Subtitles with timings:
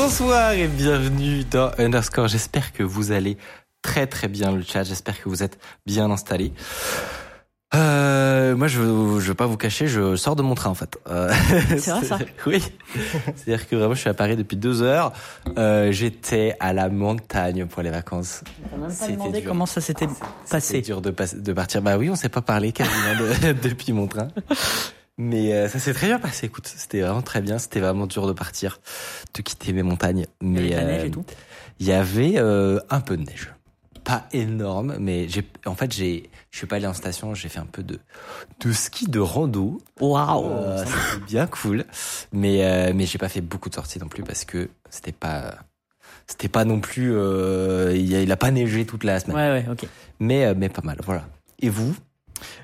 [0.00, 2.28] Bonsoir et bienvenue dans Underscore.
[2.28, 3.38] J'espère que vous allez
[3.80, 4.82] très très bien le chat.
[4.82, 6.52] J'espère que vous êtes bien installés.
[7.74, 10.74] Euh, moi, je veux, je veux pas vous cacher, je sors de mon train en
[10.74, 10.98] fait.
[11.08, 11.32] Euh,
[11.78, 12.62] C'est vrai, ça Oui.
[13.36, 15.14] C'est-à-dire que vraiment, je suis à Paris depuis deux heures.
[15.56, 18.42] Euh, J'étais à la montagne pour les vacances.
[18.74, 19.48] On même pas C'était demandé dur.
[19.50, 20.08] comment ça s'était
[20.44, 20.82] C'est passé.
[20.82, 21.80] dur de, partir.
[21.80, 24.28] Bah oui, on s'est pas parlé quasiment de- depuis mon train.
[25.18, 26.46] Mais euh, ça s'est très bien passé.
[26.46, 27.58] Écoute, c'était vraiment très bien.
[27.58, 28.80] C'était vraiment dur de partir,
[29.34, 30.26] de quitter mes montagnes.
[30.42, 31.24] Mais Avec la neige euh, et tout?
[31.78, 33.52] il y avait euh, un peu de neige.
[34.04, 37.58] Pas énorme, mais j'ai, en fait, j'ai, je suis pas allé en station, j'ai fait
[37.58, 37.98] un peu de,
[38.60, 39.80] de ski de rando.
[40.00, 41.84] Waouh Euh, c'était bien cool.
[42.32, 45.56] Mais, euh, mais j'ai pas fait beaucoup de sorties non plus parce que c'était pas,
[46.28, 49.36] c'était pas non plus, euh, il, a, il a pas neigé toute la semaine.
[49.36, 49.88] Ouais, ouais, ok.
[50.20, 51.26] Mais, euh, mais pas mal, voilà.
[51.58, 51.96] Et vous?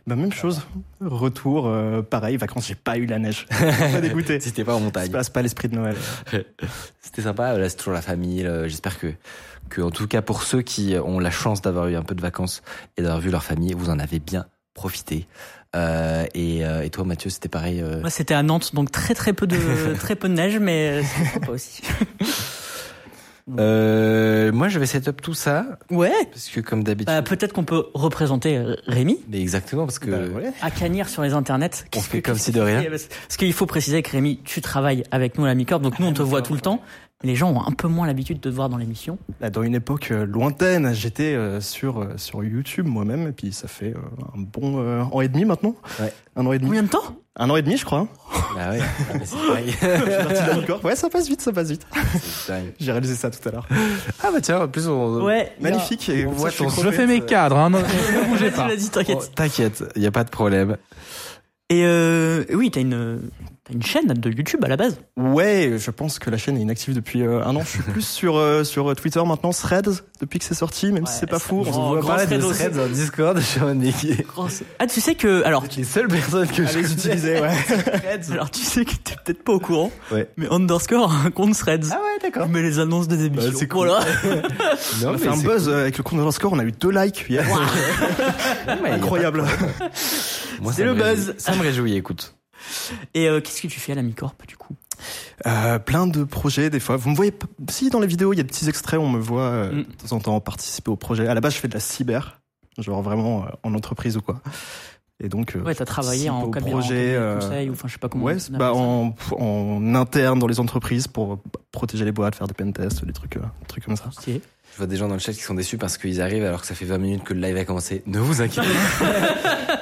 [0.06, 0.62] Bah même chose,
[1.00, 3.46] retour, euh, pareil, vacances, j'ai pas eu la neige.
[3.50, 4.40] Pas dégoûté.
[4.40, 5.10] C'était pas en montagne.
[5.10, 5.96] pas, c'est pas l'esprit de Noël.
[7.00, 8.48] C'était sympa, là c'est toujours la famille.
[8.64, 9.08] J'espère que,
[9.68, 12.22] que, en tout cas pour ceux qui ont la chance d'avoir eu un peu de
[12.22, 12.62] vacances
[12.96, 15.26] et d'avoir vu leur famille, vous en avez bien profité.
[15.74, 17.80] Euh, et, euh, et toi Mathieu, c'était pareil.
[17.80, 21.02] euh, Moi, c'était à Nantes, donc très très peu de très peu de neige, mais
[21.02, 21.82] c'était sympa aussi.
[23.58, 26.12] Euh, moi je vais set up tout ça Ouais.
[26.30, 27.06] parce que comme d'habitude.
[27.14, 30.52] Bah, peut-être qu'on peut représenter euh, Rémi mais exactement parce que Bah, ouais.
[30.62, 31.70] à Canir sur les internets.
[31.90, 32.82] Qu'est-ce fait que- comme si de rien.
[32.88, 36.06] Parce qu'il faut préciser que Rémi, tu travailles avec nous à la Micorp, donc nous
[36.06, 36.80] on te voit tout le temps.
[37.24, 39.16] Les gens ont un peu moins l'habitude de te voir dans l'émission.
[39.40, 43.68] Là, dans une époque euh, lointaine, j'étais euh, sur, sur YouTube moi-même, et puis ça
[43.68, 43.94] fait
[44.34, 45.76] un bon an et demi maintenant.
[46.00, 46.12] Ouais.
[46.34, 46.70] Un an et demi.
[46.70, 47.16] Combien de temps?
[47.36, 48.06] Un an et demi, je crois.
[48.54, 48.80] Bah ouais,
[49.14, 49.36] mais c'est.
[49.80, 50.86] Je.
[50.86, 51.86] Ouais, ça passe vite, ça passe vite.
[52.80, 53.66] J'ai réalisé ça tout à l'heure.
[54.22, 55.22] ah bah tiens, en plus on.
[55.24, 55.52] Ouais.
[55.60, 56.10] Magnifique.
[56.10, 56.96] Et on voit ça, je ton- Je crevé.
[56.96, 57.78] fais mes cadres, hein, ne
[58.28, 58.68] bougez Vas-y, pas.
[58.68, 59.34] vas-y, Oh, t'inquiète.
[59.34, 60.76] T'inquiète, y a pas de problème.
[61.70, 63.20] Et euh, oui, t'as une
[63.64, 64.98] t'as une chaîne de YouTube à la base?
[65.16, 67.60] Ouais, je pense que la chaîne est inactive depuis euh, un an.
[67.64, 71.14] Je suis plus sur, euh, sur Twitter maintenant, Threads, depuis que c'est sorti, même si
[71.18, 71.60] c'est pas fou.
[71.60, 72.26] On se voit grand pas.
[72.26, 74.26] de threads en Discord, je suis en équipe.
[74.78, 76.92] Ah, tu sais que alors Les seules personnes que je les connais.
[76.94, 77.50] utiliser, ouais.
[78.32, 80.28] alors tu sais que t'es peut-être pas au courant, Ouais.
[80.36, 81.86] mais Underscore un compte Threads.
[81.92, 82.46] Ah ouais, d'accord.
[82.48, 83.50] Je mets les annonces des émissions.
[83.52, 83.88] Bah, c'est cool.
[83.88, 84.04] Voilà.
[85.02, 86.90] Non, On a fait un buzz euh, avec le compte Underscore, on a eu deux
[86.90, 87.44] likes hier.
[88.90, 89.44] Incroyable.
[90.72, 91.34] C'est le buzz.
[91.38, 92.34] Ça me réjouit, écoute.
[93.14, 94.74] Et euh, qu'est-ce que tu fais à la Micorp du coup?
[95.46, 96.96] Euh, plein de projets des fois.
[96.96, 97.32] Vous me voyez
[97.68, 99.78] si dans les vidéos il y a des petits extraits, on me voit euh, Mm.
[99.84, 101.26] de temps en temps participer au projet.
[101.26, 102.40] À la base, je fais de la cyber,
[102.78, 104.40] genre vraiment en entreprise ou quoi.
[105.24, 108.08] Et donc, Ouais, t'as travaillé en cabinet projet, en conseil ou enfin je sais pas
[108.08, 108.24] comment.
[108.24, 111.38] Ouais, bah, en, en interne dans les entreprises pour
[111.70, 114.10] protéger les boîtes, faire des pentests, des trucs, des trucs comme ça.
[114.72, 116.66] Je vois des gens dans le chat qui sont déçus parce qu'ils arrivent alors que
[116.66, 118.02] ça fait 20 minutes que le live a commencé.
[118.06, 118.66] Ne vous inquiétez
[118.98, 119.06] pas.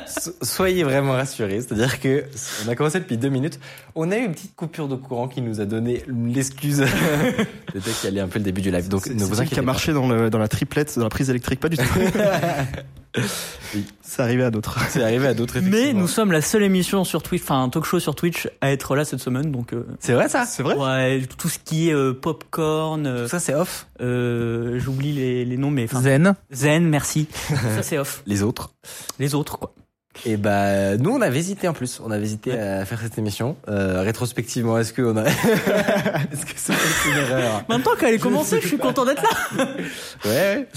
[0.11, 1.61] So- Soyez vraiment rassurés.
[1.61, 2.25] C'est-à-dire que
[2.67, 3.61] on a commencé depuis deux minutes.
[3.95, 6.78] On a eu une petite coupure de courant qui nous a donné l'excuse
[7.75, 8.89] de qu'il y allait un peu le début du live.
[8.89, 9.67] Donc ne c'est vous ça qui inquiétez a pas.
[9.67, 11.84] marché dans, le, dans la triplette, dans la prise électrique, pas du tout.
[13.75, 13.84] Oui.
[14.03, 14.78] C'est arrivé à d'autres.
[14.88, 17.84] C'est arrivé à d'autres Mais nous sommes la seule émission sur Twitch, enfin un talk
[17.84, 20.75] show sur Twitch à être là cette semaine, donc euh, C'est vrai ça C'est vrai
[20.75, 23.87] ouais, tout ce qui est euh, popcorn, euh, Tout ça c'est off.
[24.00, 26.34] euh, j'oublie les, les noms, mais enfin, Zen.
[26.53, 27.28] Zen, merci.
[27.48, 28.22] ça c'est off.
[28.26, 28.72] Les autres.
[29.21, 29.72] Les autres quoi.
[30.27, 32.01] Et bah nous on avait hésité en plus.
[32.05, 33.57] On avait hésité à faire cette émission.
[33.69, 36.73] Euh, rétrospectivement, est-ce que on a est-ce que c'est
[37.11, 39.67] une erreur Maintenant qu'elle est commencée, je suis content d'être là.
[40.25, 40.31] Ouais.
[40.31, 40.69] ouais.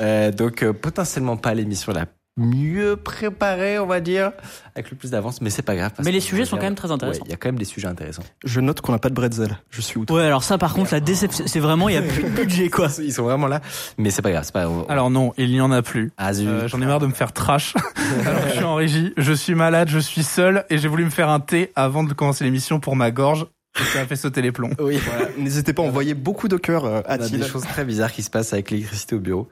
[0.00, 4.32] Euh, donc euh, potentiellement pas l'émission la mieux préparée, on va dire,
[4.74, 5.92] avec le plus d'avance, mais c'est pas grave.
[5.96, 7.20] parce Mais les sujets on sont quand même très intéressants.
[7.20, 8.22] Ouais, Il y a quand même des sujets intéressants.
[8.44, 9.58] Je note qu'on n'a pas de bretzel.
[9.70, 10.16] Je suis outré.
[10.16, 12.68] Ouais, alors ça par contre la déception, c'est vraiment il y a plus de budget
[12.68, 12.88] quoi.
[12.98, 13.60] Ils sont vraiment là,
[13.96, 14.44] mais c'est pas grave.
[14.44, 14.68] C'est pas.
[14.88, 16.12] Alors non, il n'y en a plus.
[16.18, 16.30] Ah.
[16.34, 17.74] Euh, J'en ai marre de me faire trash.
[18.26, 21.04] Alors que je suis en régie, je suis malade, je suis seul et j'ai voulu
[21.04, 23.46] me faire un thé avant de commencer l'émission pour ma gorge.
[23.92, 24.70] Ça a fait sauter les plombs.
[24.78, 24.96] Oui.
[24.96, 25.28] Voilà.
[25.38, 28.12] N'hésitez pas à envoyer beaucoup de cœurs euh, à On a des choses très bizarres
[28.12, 29.48] qui se passent avec l'électricité au bureau.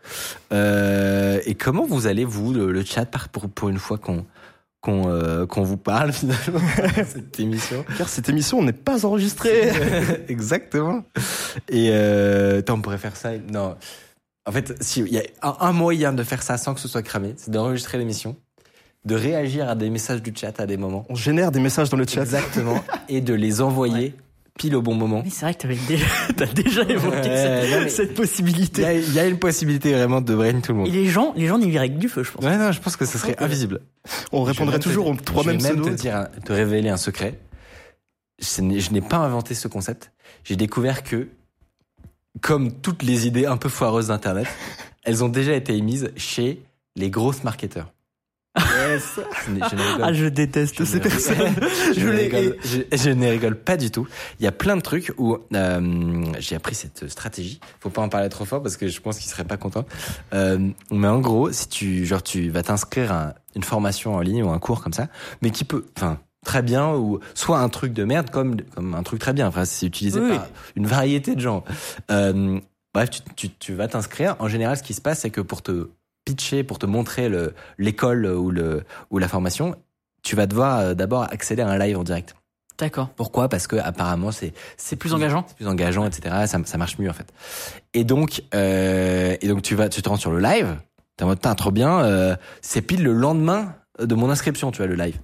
[0.52, 4.24] Euh, et comment vous allez vous le, le chat pour pour une fois qu'on
[4.80, 7.84] qu'on euh, qu'on vous parle finalement de cette émission?
[7.98, 9.70] Car cette émission n'est pas enregistrée.
[10.28, 11.04] Exactement.
[11.68, 13.36] Et euh, on pourrait faire ça.
[13.38, 13.76] Non.
[14.46, 16.88] En fait, si il y a un, un moyen de faire ça sans que ce
[16.88, 18.36] soit cramé, c'est d'enregistrer l'émission
[19.04, 21.04] de réagir à des messages du chat à des moments.
[21.08, 22.22] On génère des messages dans le chat.
[22.22, 22.82] Exactement.
[23.08, 24.14] et de les envoyer
[24.56, 25.20] pile au bon moment.
[25.24, 26.06] Oui, c'est vrai que t'avais déjà,
[26.36, 28.84] t'as déjà évoqué Ouais, cette, mais- possibilité.
[28.84, 30.92] a, il y a une possibilité vraiment de brain tout le Et monde.
[30.92, 32.44] les gens, les gens n'y verraient que du feu, je pense.
[32.44, 33.80] Ouais, non, je pense que ce serait invisible.
[34.32, 35.96] On répondrait toujours aux trois je vais mêmes même pseudos.
[35.96, 37.40] te dire, te révéler un secret.
[38.40, 40.12] Je n'ai je n'ai pas inventé ce concept.
[40.44, 41.28] J'ai découvert que,
[42.40, 44.46] comme toutes les idées un peu foireuses d'Internet,
[45.04, 46.62] elles ont déjà été émises chez
[46.96, 47.92] les grosses marketeurs.
[48.98, 51.54] Je Ah, je déteste Je ces ne- personnes.
[51.94, 54.06] je, Je rigole, je, je ne rigole pas du tout.
[54.40, 57.60] Il y a plein de trucs où euh, j'ai appris cette stratégie.
[57.80, 59.84] Faut pas en parler trop fort parce que je pense qu'il serait pas content.
[60.32, 60.58] Euh,
[60.90, 64.50] mais en gros, si tu genre tu vas t'inscrire à une formation en ligne ou
[64.50, 65.08] un cours comme ça,
[65.42, 69.02] mais qui peut, enfin très bien ou soit un truc de merde comme comme un
[69.02, 69.46] truc très bien.
[69.48, 71.64] Enfin, c'est utilisé Oui, par une variété de gens.
[72.10, 72.58] Euh,
[72.92, 74.36] bref, tu, tu, tu vas t'inscrire.
[74.40, 75.88] En général, ce qui se passe, c'est que pour te
[76.24, 79.74] pitcher, pour te montrer le l'école ou le ou la formation,
[80.22, 82.34] tu vas devoir euh, d'abord accéder à un live en direct.
[82.78, 83.10] D'accord.
[83.10, 83.48] Pourquoi?
[83.48, 85.44] Parce que apparemment c'est C'est plus engageant.
[85.46, 86.34] c'est plus engageant, etc.
[86.46, 87.32] Ça, ça marche mieux en fait.
[87.92, 90.76] Et donc euh, et donc tu vas tu te rends sur le live.
[91.16, 92.00] T'es en mode trop bien.
[92.04, 95.18] euh, c'est pile le lendemain de mon inscription, tu vois le live.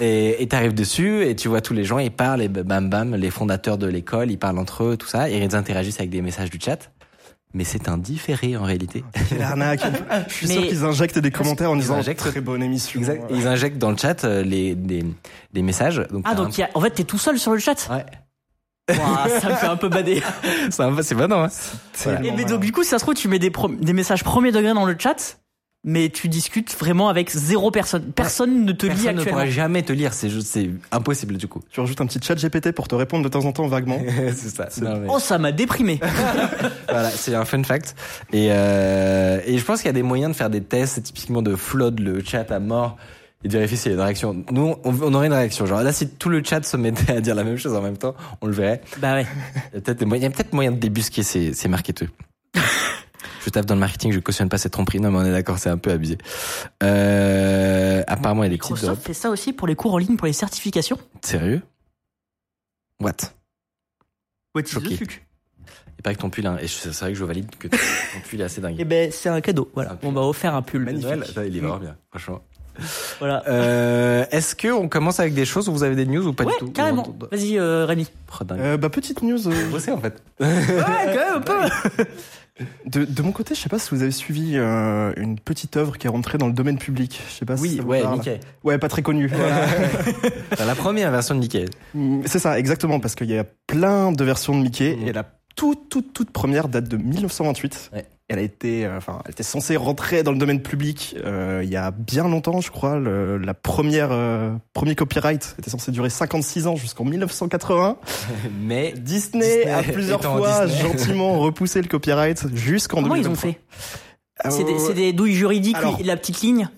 [0.00, 3.14] Et et t'arrives dessus et tu vois tous les gens, ils parlent et bam bam,
[3.14, 6.20] les fondateurs de l'école, ils parlent entre eux, tout ça, et ils interagissent avec des
[6.20, 6.90] messages du chat.
[7.52, 9.02] Mais c'est un différé en réalité.
[9.28, 9.80] Quelle arnaque.
[10.28, 13.00] Je suis Mais- sûr qu'ils injectent des commentaires en disant injectent- très bonne émission.
[13.00, 13.24] Exact.
[13.30, 15.04] Ils injectent dans le chat euh, les des,
[15.52, 16.02] des messages.
[16.10, 17.88] Donc Ah, donc il y a- en fait, t'es tout seul sur le chat.
[17.90, 18.06] un- ouais.
[19.40, 20.22] Ça me fait un peu bader.
[20.70, 21.44] C'est un peu- c'est non.
[21.44, 21.48] Hein.
[22.24, 24.24] Et mais donc du coup, si ça se trouve, tu mets des, pro- des messages
[24.24, 25.38] premier degré dans le chat,
[25.82, 28.12] mais tu discutes vraiment avec zéro personne.
[28.12, 29.38] Personne ne te lit Personne ne actuellement.
[29.40, 30.12] pourra jamais te lire.
[30.12, 31.62] C'est juste, c'est impossible du coup.
[31.70, 33.98] Tu rajoutes un petit chat GPT pour te répondre de temps en temps vaguement.
[34.34, 34.68] c'est ça.
[34.82, 35.98] Non, mais- Oh, ça m'a déprimé.
[36.88, 37.94] Voilà, c'est un fun fact.
[38.32, 41.40] Et, euh, et je pense qu'il y a des moyens de faire des tests, typiquement
[41.40, 42.96] de flood le chat à mort
[43.44, 44.44] et de vérifier s'il y a une réaction.
[44.50, 45.64] Nous, on, on aurait une réaction.
[45.66, 47.96] Genre là, si tout le chat se mettait à dire la même chose en même
[47.96, 48.80] temps, on le verrait.
[48.98, 49.26] bah ouais.
[49.72, 51.68] Il y a peut-être des moyens- il y a peut-être moyen de débusquer ces, ces
[51.68, 52.08] marketeurs.
[53.44, 55.00] Je tape dans le marketing, je cautionne pas cette tromperie.
[55.00, 56.18] Non, mais on est d'accord, c'est un peu abusé.
[56.82, 59.98] Euh, apparemment, il y a des petites Microsoft fait ça aussi pour les cours en
[59.98, 60.98] ligne, pour les certifications.
[61.22, 61.62] Sérieux?
[63.00, 63.12] What?
[64.54, 64.98] Ouais, Choqué.
[65.98, 67.76] Il paraît que ton pull, hein, et c'est vrai que je valide que ton
[68.28, 68.80] pull est assez dingue.
[68.80, 69.70] Et ben, c'est un cadeau.
[69.74, 69.92] Voilà.
[69.92, 69.98] Un.
[70.02, 70.84] On m'a offert un pull.
[70.84, 72.40] Noël, ça, il est vraiment bien, franchement.
[73.18, 73.42] Voilà.
[73.48, 76.44] Euh, est-ce que on commence avec des choses ou vous avez des news ou pas
[76.44, 77.06] ouais, du tout carrément.
[77.06, 78.08] On- Vas-y, euh, Rémi.
[78.40, 78.60] Oh, dingue.
[78.60, 79.48] Euh, bah, petite news.
[79.48, 80.22] euh, en fait.
[80.40, 82.04] Ouais, quand même un peu.
[82.86, 85.96] De, de mon côté, je sais pas si vous avez suivi euh, une petite œuvre
[85.98, 87.20] qui est rentrée dans le domaine public.
[87.28, 88.18] Je sais pas si Oui, ça vous ouais, parle.
[88.18, 88.40] Mickey.
[88.64, 89.26] Ouais, pas très connu.
[89.28, 89.66] Voilà.
[90.52, 91.66] Enfin, la première version de Mickey.
[91.94, 95.08] Mm, C'est ça, exactement, parce qu'il y a plein de versions de Mickey Mhm.
[95.08, 95.24] et la
[95.56, 97.90] toute, toute, toute première date de 1928.
[97.92, 98.06] Ouais.
[98.32, 101.68] Elle a été, euh, enfin, elle était censée rentrer dans le domaine public euh, il
[101.70, 102.98] y a bien longtemps, je crois.
[102.98, 107.96] Le, la première, euh, premier copyright était censé durer 56 ans jusqu'en 1980.
[108.62, 110.82] Mais Disney, Disney a plusieurs fois Disney.
[110.92, 113.50] gentiment repoussé le copyright jusqu'en Comment ils 2023.
[113.50, 113.60] ont fait?
[114.46, 116.68] Euh, C'est des, douilles juridiques, alors- la petite ligne?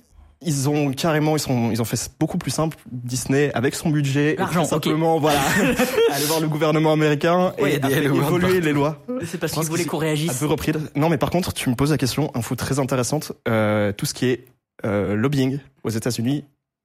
[0.44, 2.76] Ils ont carrément, ils sont, ils ont fait beaucoup plus simple.
[2.90, 5.40] Disney, avec son budget, et tout simplement, voilà,
[6.12, 9.00] aller voir le gouvernement américain Ouais, et World évoluer les lois.
[9.24, 10.40] C'est parce qu'ils voulaient qu'on réagisse.
[10.40, 10.74] deux reprises.
[10.96, 14.14] Non, mais par contre, tu me poses la question, info très intéressante, euh, tout ce
[14.14, 14.46] qui est
[14.84, 16.44] euh, lobbying aux États-Unis.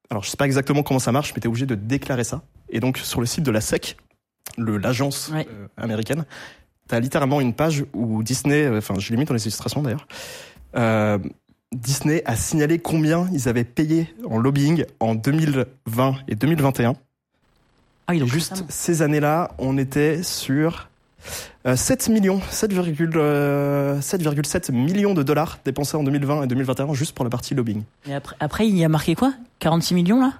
[0.09, 2.41] Alors, je sais pas exactement comment ça marche, mais t'es obligé de déclarer ça.
[2.69, 3.97] Et donc, sur le site de la SEC,
[4.57, 5.47] le- l'agence Ouais.
[5.51, 6.25] euh, américaine,
[6.87, 10.07] t'as littéralement une page où Disney, euh, enfin, je l'ai mis dans les illustrations d'ailleurs,
[10.75, 11.17] euh,
[11.75, 16.95] Disney a signalé combien ils avaient payé en lobbying en 2020 et 2021.
[18.07, 18.67] Ah, Juste récemment.
[18.69, 20.87] ces années-là, on était sur
[21.65, 27.13] euh, 7 millions, 7,7 euh, 7,7 millions de dollars dépensés en 2020 et 2021 juste
[27.13, 27.83] pour la partie lobbying.
[28.07, 29.33] Et après, après, il y a marqué quoi?
[29.59, 30.33] 46 millions là?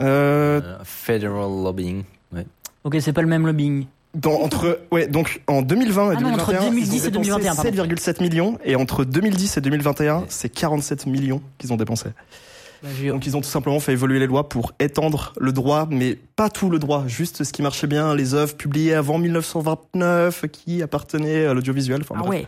[0.00, 2.02] Euh, euh, Federal Lobbying.
[2.32, 2.46] Ouais.
[2.82, 3.86] Ok, c'est pas le même lobbying.
[4.16, 7.10] Dans, entre, ouais, donc en 2020 et Ah non, entre 2021, 2010 ils ont et
[7.10, 7.94] 2021, dépensé pardon.
[7.94, 12.08] 7,7 millions et entre 2010 et 2021, c'est 47 millions qu'ils ont dépensé.
[12.82, 16.18] Bah, Donc ils ont tout simplement fait évoluer les lois pour étendre le droit, mais
[16.36, 20.82] pas tout le droit, juste ce qui marchait bien, les œuvres publiées avant 1929 qui
[20.82, 22.00] appartenaient à l'audiovisuel.
[22.02, 22.46] Enfin, Ah bref, ouais,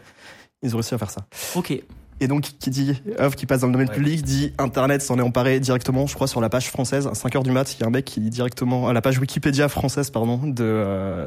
[0.62, 1.22] Ils ont réussi à faire ça.
[1.54, 1.80] ok.
[2.20, 3.94] Et donc, qui dit œuvre qui passe dans le domaine Ouais.
[3.94, 7.42] public, dit Internet s'en est emparé directement, je crois, sur la page française, à 5h
[7.44, 10.10] du mat, il y a un mec qui dit directement, à la page Wikipédia française,
[10.10, 11.26] pardon, de, euh,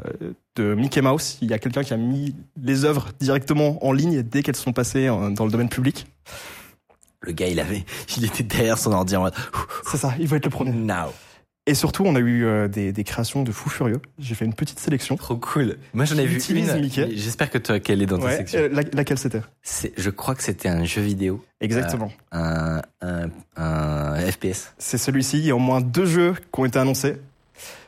[0.56, 4.22] de Mickey Mouse, il y a quelqu'un qui a mis les œuvres directement en ligne
[4.22, 6.06] dès qu'elles sont passées euh, dans le domaine public.
[7.20, 7.84] Le gars, il avait,
[8.16, 9.34] il était derrière son ordi en mode
[9.90, 10.72] C'est ça, il va être le premier.
[10.72, 11.12] Now.
[11.66, 14.00] Et surtout, on a eu euh, des, des créations de fous furieux.
[14.18, 15.14] J'ai fait une petite sélection.
[15.16, 15.76] Trop cool.
[15.94, 16.80] Moi, j'en ai vu une.
[16.80, 17.10] Mickey.
[17.14, 18.58] J'espère que toi, qu'elle est dans ta Ouais, section.
[18.58, 22.10] euh, la- laquelle c'était C'est- Je crois que c'était un jeu vidéo, Exactement.
[22.32, 24.72] un, un, un FPS.
[24.78, 25.38] C'est celui-ci.
[25.38, 27.16] Il y a au moins deux jeux qui ont été annoncés.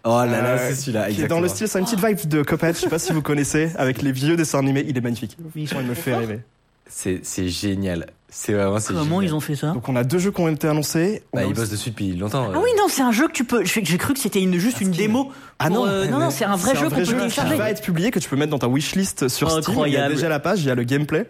[0.05, 1.11] Oh là là, Euh, c'est celui-là.
[1.11, 2.77] Qui est dans le style, c'est une petite vibe de Cuphead.
[2.77, 4.85] Je sais pas si vous connaissez, avec les vieux dessins animés.
[4.89, 5.37] Il est magnifique.
[5.51, 6.41] Franchement, il me fait rêver.
[6.87, 8.07] C'est c'est génial.
[8.29, 9.25] C'est vraiment c'est Comment génial.
[9.25, 11.23] ils ont fait ça Donc on a deux jeux qui ont été annoncés.
[11.33, 12.51] On Bah, ils aussi- bossent dessus depuis longtemps.
[12.53, 13.65] Ah oui, non, c'est un jeu que tu peux.
[13.65, 15.31] J'ai cru que c'était une, juste une démo.
[15.59, 17.57] Ah non, euh, non, non, c'est un vrai jeu qu'on peut qui télécharger.
[17.57, 19.61] va être publié, que tu peux mettre dans ta wishlist sur Steam.
[19.63, 20.15] Il y a Incroyable.
[20.15, 21.27] déjà la page, il y a le gameplay.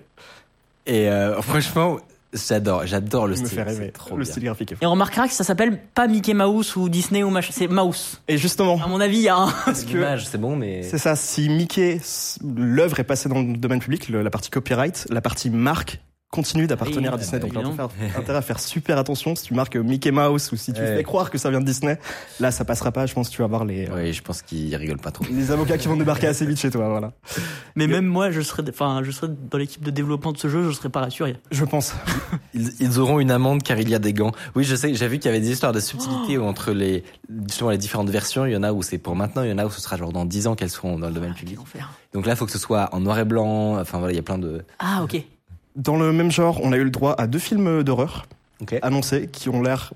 [0.86, 1.98] Et euh, franchement,
[2.34, 3.90] j'adore, j'adore le me style.
[3.94, 4.30] trop le bien.
[4.32, 4.74] style graphique.
[4.80, 8.20] Et on remarquera que ça s'appelle pas Mickey Mouse ou Disney ou machin, c'est Mouse.
[8.28, 9.50] Et justement, À mon avis, il y a un.
[9.64, 12.00] parce que L'image, c'est bon, mais c'est ça, si Mickey,
[12.56, 16.00] l'œuvre est passée dans le domaine public, le- la partie copyright, la partie marque
[16.34, 17.40] continue d'appartenir Oui, à Disney.
[17.40, 19.34] bah, Donc peut faire intérêt à faire super attention.
[19.36, 21.98] Si tu marques Mickey Mouse ou si tu fais croire que ça vient de Disney,
[22.40, 23.06] là, ça passera pas.
[23.06, 25.24] Je pense que tu vas avoir les, euh, oui, je pense qu'ils rigolent pas trop.
[25.30, 26.88] les avocats qui vont débarquer assez vite chez toi.
[26.88, 27.12] Voilà.
[27.76, 30.64] Mais même moi, je serais, enfin, je serais dans l'équipe de développement de ce jeu,
[30.70, 31.36] je serais pas rassuré.
[31.50, 31.94] Je pense.
[32.54, 34.30] Ils, ils auront une amende car il y a des gants.
[34.54, 36.44] Oui, je sais, j'ai vu qu'il y avait des histoires de subtilité Oh.
[36.44, 37.02] entre les,
[37.48, 38.46] justement, les différentes versions.
[38.46, 39.96] Il y en a où c'est pour maintenant, il y en a où ce sera
[39.96, 41.54] genre dans 10 ans qu'elles seront dans le domaine public.
[41.56, 41.90] Quel enfer.
[42.12, 43.78] Donc là, il faut que ce soit en noir et blanc.
[43.80, 44.62] Enfin voilà, il y a plein de.
[44.78, 45.20] Ah, ok.
[45.76, 48.26] Dans le même genre, on a eu le droit à deux films d'horreur
[48.82, 49.92] annoncés qui ont l'air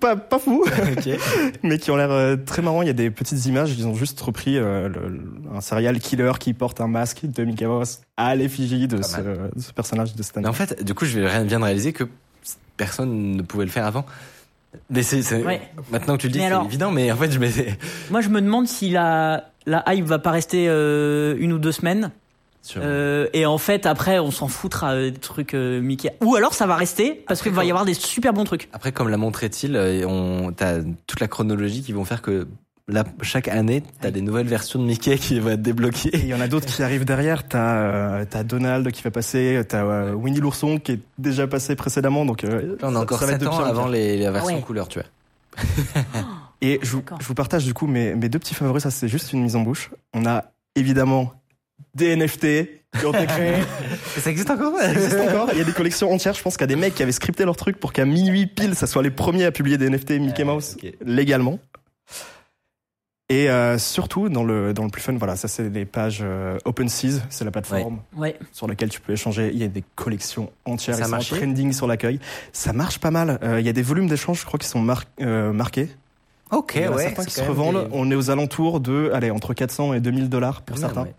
[0.00, 0.64] pas, pas fous,
[0.96, 1.08] ok.
[1.64, 2.82] mais qui ont l'air euh, très marrants.
[2.82, 5.98] Il y a des petites images, ils ont juste repris euh, le- le- un serial
[5.98, 9.50] killer qui porte un masque de Mickey Mouse à l'effigie de, ce, mal.
[9.56, 10.40] de ce personnage de Stan.
[10.42, 12.04] Mais en fait, du coup, je viens de réaliser que
[12.76, 14.06] personne ne pouvait le faire avant.
[14.88, 15.60] Mais c'est, c'est- Ouais.
[15.90, 16.92] maintenant que tu le dis, c'est évident.
[16.92, 17.38] Mais en fait, je
[18.10, 21.72] Moi, je me demande si la, la hype va pas rester euh, une ou deux
[21.72, 22.12] semaines.
[22.76, 26.10] Euh, et en fait, après, on s'en foutra euh, des trucs euh, Mickey.
[26.22, 28.68] Ou alors, ça va rester parce qu'il va y avoir des super bons trucs.
[28.72, 32.46] Après, comme l'a montré il on t'as toute la chronologie qui vont faire que
[32.88, 36.10] là, chaque année, t'as des nouvelles versions de Mickey qui vont être Et débloquées.
[36.14, 37.46] il y en a d'autres qui arrivent derrière.
[37.48, 41.74] T'as euh, t'as Donald qui va passer, t'as euh, Winnie l'ourson qui est déjà passé
[41.74, 42.24] précédemment.
[42.24, 44.30] Donc euh, on a ça- encore ça va être 7 de ans avant les, la
[44.30, 44.62] version Ah ouais.
[44.62, 45.08] couleur, tu vois.
[46.60, 49.08] Et je vous, je vous partage du coup mes, mes deux petits favoris, ça c'est
[49.08, 49.90] juste une mise en bouche.
[50.14, 50.44] On a
[50.76, 51.32] évidemment
[51.94, 53.62] des NFT qui ont été créés.
[54.18, 55.48] Ça existe encore Ça existe encore.
[55.52, 56.34] Il y a des collections entières.
[56.34, 58.46] Je pense qu'il y a des mecs qui avaient scripté leur truc pour qu'à minuit
[58.46, 60.92] pile, ça soit les premiers à publier des NFT Mickey Mouse ok.
[61.04, 61.58] légalement.
[63.28, 66.58] Et euh, surtout, dans le, dans le plus fun, voilà, ça c'est les pages euh,
[66.66, 68.36] OpenSeas, c'est la plateforme Ouais.
[68.52, 69.50] sur laquelle tu peux échanger.
[69.54, 72.20] Il y a des collections entières, Ça marchait trending sur l'accueil.
[72.52, 73.38] Ça marche pas mal.
[73.42, 75.88] Euh, il y a des volumes d'échanges, je crois, qui sont mar- euh, marqués.
[76.50, 77.02] Ok, Il y en a ouais.
[77.04, 77.84] certains qui se revendent.
[77.88, 81.04] des- On est aux alentours de, allez, entre 400 et 2000 dollars pour même, certains.
[81.04, 81.14] ouais.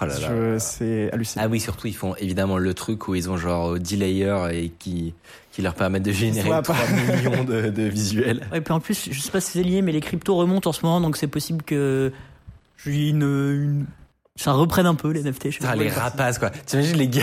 [0.00, 0.28] Oh là là.
[0.28, 1.44] Je- C'est hallucinant.
[1.44, 4.68] Ah oui, surtout ils font évidemment le truc où ils ont genre 10 layers et
[4.78, 5.12] qui,
[5.50, 6.86] qui leur permettent de générer Ça va 3 pas.
[7.16, 8.46] millions de, de visuels.
[8.54, 10.72] Et puis en plus, je sais pas si c'est lié, mais les cryptos remontent en
[10.72, 12.12] ce moment, donc c'est possible que
[12.84, 13.86] j'ai une, une-
[14.36, 15.50] ça reprenne un peu les NFT.
[15.50, 15.74] Je sais pas.
[15.76, 16.50] les rapaces quoi.
[16.50, 17.22] T'imagines les gars,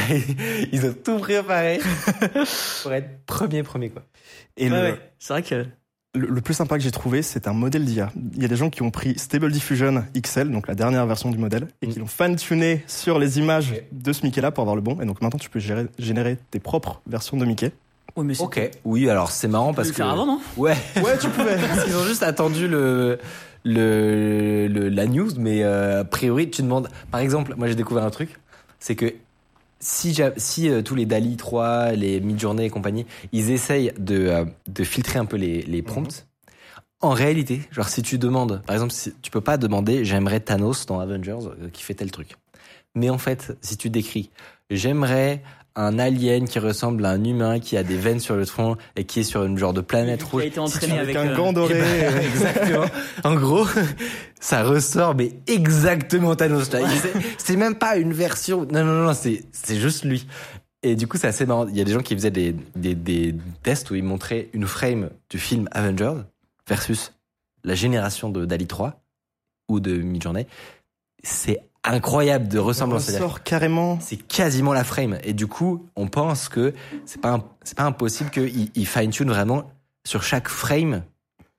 [0.72, 1.80] ils ont tout préparé
[2.84, 4.04] pour être premier premier quoi.
[4.58, 5.00] Et Ouais, le, ouais.
[5.18, 5.66] C'est vrai que
[6.16, 8.12] le, le plus sympa que j'ai trouvé, c'est un modèle d'IA.
[8.36, 11.30] Il y a des gens qui ont pris Stable Diffusion XL, donc la dernière version
[11.30, 14.82] du modèle, et qui l'ont fan-tuné sur les images de ce Mickey-là pour avoir le
[14.82, 15.00] bon.
[15.02, 17.72] Et donc maintenant, tu peux gérer- générer tes propres versions de Mickey.
[18.16, 18.72] oui, mais c'est Ok.
[18.86, 20.42] Oui, alors c'est marrant parce le que faire avant, non?
[20.58, 21.58] Ouais, Ouais, tu pouvais.
[21.58, 23.20] parce qu'ils ont juste attendu le
[23.66, 26.88] le, le- la news, mais euh, a priori tu demandes.
[27.12, 28.40] Par exemple, moi j'ai découvert un truc,
[28.80, 29.14] c'est que
[29.80, 34.46] si, si euh, tous les DALI 3, les Midjourney et compagnie, ils essayent de, euh,
[34.68, 36.26] de filtrer un peu les, les prompts,
[37.02, 40.86] en réalité, genre si tu demandes, par exemple, si, tu peux pas demander j'aimerais Thanos
[40.86, 42.36] dans Avengers euh, qui fait tel truc.
[42.96, 44.30] Mais en fait, si tu décris
[44.70, 45.42] j'aimerais
[45.76, 49.06] un alien qui ressemble à un humain qui a des veines sur le tronc et
[49.06, 50.44] qui est sur une genre de planète Qui a rouge.
[50.44, 51.76] été entraîné avec, un euh, gant doré.
[51.78, 52.86] eh ben, exactement.
[53.24, 53.66] En gros,
[54.40, 56.72] ça ressort, mais exactement Thanos.
[56.72, 56.80] là.
[57.38, 58.66] C'est- même pas une version.
[58.72, 60.28] Non, non, non, c'est c'est juste lui.
[60.82, 61.68] Et du coup, c'est assez marrant.
[61.68, 64.66] Il y a des gens qui faisaient des, des, des tests où ils montraient une
[64.66, 66.22] frame du film Avengers
[66.68, 67.14] versus
[67.66, 69.02] la génération de Dali 3
[69.68, 70.48] ou de Midjourney.
[71.22, 73.04] C'est incroyable de ressemblance.
[73.06, 74.00] C'est-à-dire sort carrément.
[74.00, 75.18] c'est quasiment la frame.
[75.24, 76.74] Et du coup, on pense que
[77.06, 79.70] c'est pas, c'est pas impossible qu'il il fine-tune vraiment
[80.06, 81.04] sur chaque frame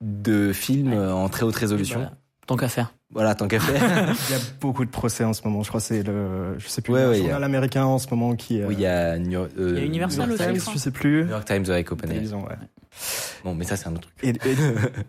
[0.00, 1.98] de film euh, en très haute résolution.
[2.00, 2.16] Voilà.
[2.50, 2.92] Tant qu'à faire.
[3.12, 4.12] Voilà, tant qu'à faire.
[4.28, 5.62] Il y a beaucoup de procès en ce moment.
[5.62, 7.44] Je crois que c'est le, je sais plus, Ouais, le ouais, il y a- journal
[7.44, 8.60] américain en ce moment qui.
[8.60, 10.72] euh, oui, il y a New, euh, Il y a Universal New York aussi, Times,
[10.74, 11.24] je sais plus.
[11.24, 12.18] New York Times avec OpenAI.
[12.32, 12.42] Ouais.
[13.44, 14.14] Bon, mais ça, c'est un autre truc.
[14.24, 14.54] Et, et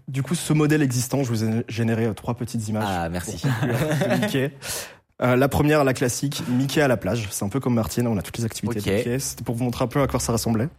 [0.08, 2.86] du coup, ce modèle existant, je vous ai généré euh, trois petites images.
[2.88, 3.42] Ah, merci.
[4.22, 4.52] Mickey.
[5.24, 7.28] Euh, la première, la classique, Mickey à la plage.
[7.32, 8.86] C'est un peu comme Martine, on a toutes les activités Ok.
[8.86, 9.20] de Mickey.
[9.20, 10.70] C'était pour vous montrer un peu à quoi ça ressemblait.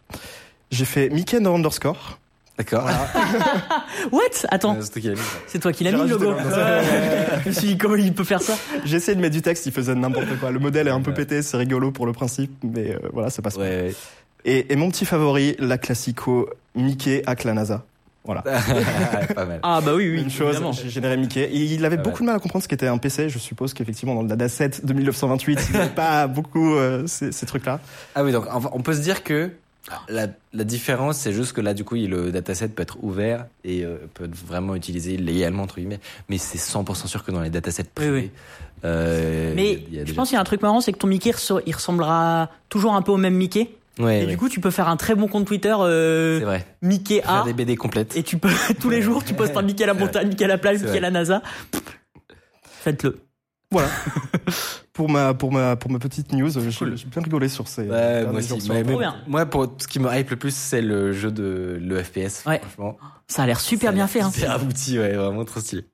[0.71, 2.19] J'ai fait Mickey no underscore,
[2.57, 2.87] D'accord.
[4.11, 4.21] What?
[4.49, 5.37] Attends, Euh, c'est toi qui l'as mis, ça.
[5.47, 6.33] c'est toi qui l'as J'ai mis le logo.
[7.43, 8.53] Je me suis dit comment il peut faire ça?
[8.85, 10.51] J'ai essayé de mettre du texte, il faisait n'importe quoi.
[10.51, 13.41] Le modèle est un peu pété, c'est rigolo pour le principe, mais euh, voilà, ça
[13.41, 13.61] passe pas.
[13.61, 13.95] Ouais, ouais.
[14.45, 17.83] Et, et mon petit favori, la classico Mickey hack la NASA.
[18.25, 18.41] Voilà.
[19.35, 19.59] pas mal.
[19.63, 21.41] Ah bah oui, oui, Une chose, j'ai généré Mickey.
[21.43, 23.27] Et il avait Ah beaucoup de mal à comprendre ce qu'était un PC.
[23.29, 27.33] Je suppose qu'effectivement, dans le dataset de 1928, il n'y avait pas beaucoup euh, ces,
[27.33, 27.79] ces trucs-là.
[28.15, 29.51] Ah oui, donc on peut se dire que
[30.07, 33.83] la, la différence, c'est juste que là, du coup, le dataset peut être ouvert et
[33.83, 35.99] euh, peut être vraiment utilisé légalement, entre guillemets.
[36.29, 38.31] Mais c'est 100% sûr que dans les datasets privés, oui.
[38.85, 40.97] euh, Mais il y a je pense qu'il y a un truc marrant, c'est que
[40.99, 41.31] ton Mickey,
[41.65, 43.69] il ressemblera toujours un peu au même Mickey.
[43.99, 44.31] Ouais, Et ouais.
[44.31, 46.65] du coup, tu peux faire un très bon compte Twitter euh, vrai.
[46.81, 47.43] Mickey Faire A.
[47.43, 48.15] des BD complètes.
[48.17, 48.49] Et tu peux
[48.79, 50.97] tous les jours, tu postes un Mickey à la montagne, Mickey à la plage, Mickey
[50.97, 51.41] à la NASA.
[52.81, 53.19] Faites-le.
[53.73, 53.89] Voilà.
[54.93, 57.89] pour ma pour ma pour ma petite news, j'ai j'ai bien rigolé sur ces.
[57.89, 58.69] Ouais, moi aussi.
[58.69, 58.95] Mais- mais
[59.27, 62.45] moi, pour ce qui me hype le plus, c'est le jeu de le FPS.
[62.45, 62.59] Ouais.
[62.59, 64.21] Franchement, Ça a l'air super a bien fait.
[64.21, 64.31] Hein.
[64.31, 65.85] Super abouti, ouais, vraiment trop stylé.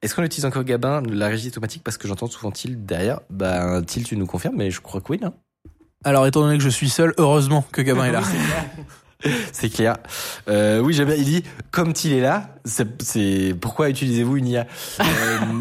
[0.00, 3.20] Est-ce qu'on utilise encore Gabin, la régie automatique Parce que j'entends souvent Tilt derrière?
[3.30, 5.20] Bah, Tilt, tu nous confirmes, mais je crois que oui,
[6.04, 8.22] Alors, étant donné que je suis seul, heureusement que Gabin est là.
[9.52, 9.96] C'est clair.
[10.48, 11.16] Euh, oui, j'aime bien.
[11.16, 14.66] Il dit, comme Tilt est là, c'est, c'est pourquoi utilisez-vous une IA
[15.00, 15.04] Euh,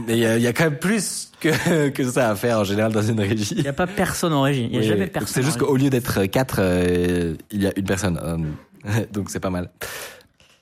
[0.07, 2.59] Mais il y, a- il y a quand même plus que, que ça à faire
[2.59, 3.55] en général dans une régie.
[3.57, 4.65] Il n'y a pas personne en régie.
[4.65, 5.33] Il n'y a Oui, jamais personne.
[5.33, 8.19] C'est juste qu'au lieu d'être quatre, euh, il y a une personne.
[8.23, 9.69] Euh, Donc c'est pas mal.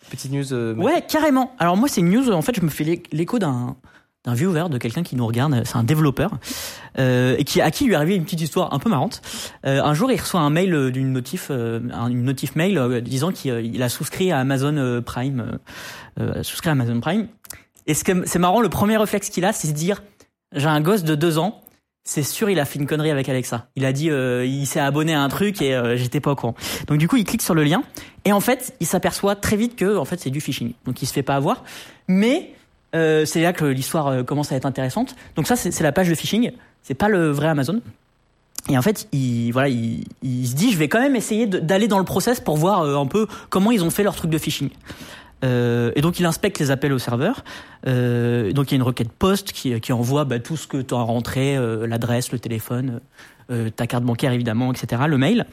[0.09, 0.53] Petite news.
[0.53, 1.53] euh, Ouais, carrément.
[1.59, 2.31] Alors moi, c'est une news.
[2.31, 3.75] En fait, je me fais l'é- l'écho d'un
[4.25, 5.61] d'un viewer, de quelqu'un qui nous regarde.
[5.65, 6.31] C'est un développeur
[6.99, 9.21] euh, et qui à qui lui est arrivé une petite histoire un peu marrante.
[9.65, 12.77] Euh, un jour, il reçoit un mail euh, d'une notif, euh, un- une notif mail
[12.77, 15.59] euh, disant qu'il euh, a souscrit à Amazon Prime,
[16.41, 17.27] souscrit à Amazon Prime.
[17.87, 20.01] Et c'est marrant, le premier réflexe qu'il a, c'est se dire
[20.55, 21.61] j'ai un gosse de deux ans.
[22.07, 23.67] C'est sûr, il a fait une connerie avec Alexa.
[23.75, 26.35] Il a dit, euh, il s'est abonné à un truc et euh, j'étais pas au
[26.35, 26.53] courant.
[26.87, 27.83] Donc du coup, il clique sur le lien
[28.25, 30.73] et en fait, il s'aperçoit très vite que en fait c'est du phishing.
[30.85, 31.63] Donc il se fait pas avoir.
[32.07, 32.53] Mais
[32.95, 35.15] euh, c'est là que l'histoire euh, commence à être intéressante.
[35.35, 36.51] Donc ça, c'est la page de phishing.
[36.81, 37.81] C'est pas le vrai Amazon.
[38.69, 41.99] Et en fait, il voilà, il, se dit, je vais quand même essayer d'aller dans
[41.99, 44.69] le process pour voir euh, un peu comment ils ont fait leur truc de phishing.
[45.43, 47.43] Et donc il inspecte les appels au serveur.
[47.83, 50.97] Donc il y a une requête post qui, envoie bah, tout ce que tu as
[50.97, 52.99] rentré, euh, l'adresse, le téléphone,
[53.75, 55.45] ta carte bancaire évidemment, etc., le mail.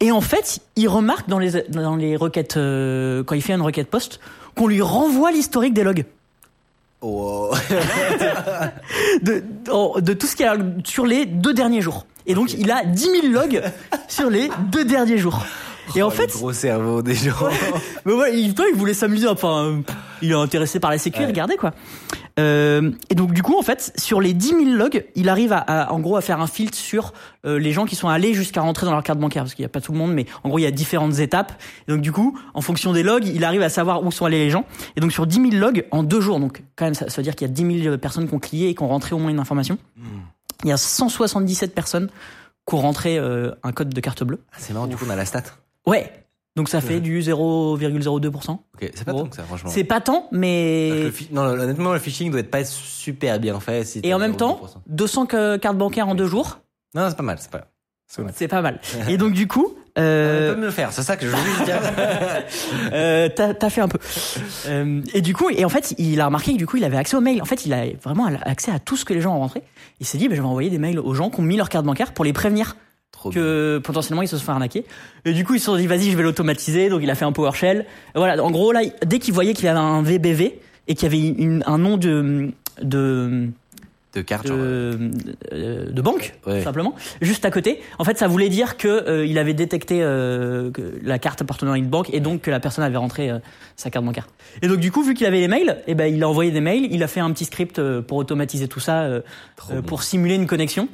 [0.00, 3.88] Et en fait, il remarque dans les, dans les requêtes, quand il fait une requête
[3.88, 4.18] post,
[4.56, 6.04] qu'on lui renvoie l'historique des logs.
[7.02, 7.50] Oh.
[9.22, 12.06] de, de, de tout ce qu'il a sur les deux derniers jours.
[12.26, 13.60] Et donc, il a 10 000 logs
[14.08, 15.44] sur les deux derniers jours.
[15.96, 17.34] Et en Oh, fait, gros cerveau des gens.
[18.04, 19.26] mais ouais, il, toi, il voulait s'amuser.
[19.26, 19.80] Enfin,
[20.22, 21.26] il est intéressé par la sécu, Ouais.
[21.26, 21.72] regardez quoi.
[22.38, 25.58] Euh, et donc du coup, en fait, sur les 10 000 logs, il arrive à,
[25.58, 27.12] à, en gros à faire un filtre sur
[27.44, 29.66] euh, les gens qui sont allés jusqu'à rentrer dans leur carte bancaire, parce qu'il n'y
[29.66, 31.52] a pas tout le monde, mais en gros, il y a différentes étapes.
[31.88, 34.44] Et donc du coup, en fonction des logs, il arrive à savoir où sont allés
[34.44, 34.64] les gens.
[34.96, 37.24] Et donc sur 10 000 logs en deux jours, donc quand même, ça, ça veut
[37.24, 39.18] dire qu'il y a 10 000 personnes qui ont cliqué et qui ont rentré au
[39.18, 39.78] moins une information.
[40.64, 42.08] Il y a 177 personnes
[42.68, 44.40] qui ont rentré euh, un code de carte bleue.
[44.52, 45.42] Ah, c'est marrant, du coup, on a la stat.
[45.86, 46.21] Ouais.
[46.56, 48.50] Donc ça fait du 0,02%.
[48.50, 48.60] Ok,
[48.94, 49.70] c'est pas tant que ça, franchement.
[49.70, 53.84] C'est pas tant, mais fi- Non, honnêtement, le phishing doit être pas super bien fait.
[53.84, 54.36] si et en même 0,2%.
[54.36, 56.58] temps, 200 que- cartes bancaires en deux jours,
[56.94, 57.58] Non, c'est pas mal, c'est pas
[58.18, 58.32] mal.
[58.34, 58.80] c'est pas mal.
[59.08, 61.64] Et donc du coup, On euh, peut me le faire, c'est ça que je voulais
[61.66, 61.80] dire.
[62.92, 63.98] euh, t'as t'as fait un peu.
[64.66, 66.96] Euh, et du coup, et en fait, il a remarqué que du coup, il avait
[66.96, 67.42] accès aux mails.
[67.42, 69.62] En fait, il a vraiment accès à tout ce que les gens ont rentré.
[70.00, 71.68] Il s'est dit, bah, je vais envoyer des mails aux gens qui ont mis leur
[71.68, 72.76] carte bancaire pour les prévenir
[73.12, 73.40] Trop bien.
[73.40, 74.84] que potentiellement ils se sont fait arnaquer.
[75.24, 76.88] Et du coup, ils se sont dit, vas-y, je vais l'automatiser.
[76.88, 77.86] Donc, il a fait un PowerShell.
[78.14, 78.42] Et voilà.
[78.42, 81.62] En gros, là, dès qu'il voyait qu'il avait un VBV et qu'il y avait une-
[81.66, 82.50] un nom de
[82.82, 83.48] de
[84.14, 85.10] De euh, de,
[85.54, 86.58] euh, de banque Ouais.
[86.58, 90.00] tout simplement juste à côté en fait ça voulait dire que euh, il avait détecté
[90.02, 93.30] euh, que la carte appartenant à une banque et donc que la personne avait rentré
[93.30, 93.38] euh,
[93.76, 94.28] sa carte bancaire
[94.60, 96.60] et donc du coup vu qu'il avait les mails et ben il a envoyé des
[96.60, 99.20] mails il a fait un petit script euh, pour automatiser tout ça euh,
[99.86, 100.88] pour simuler une connexion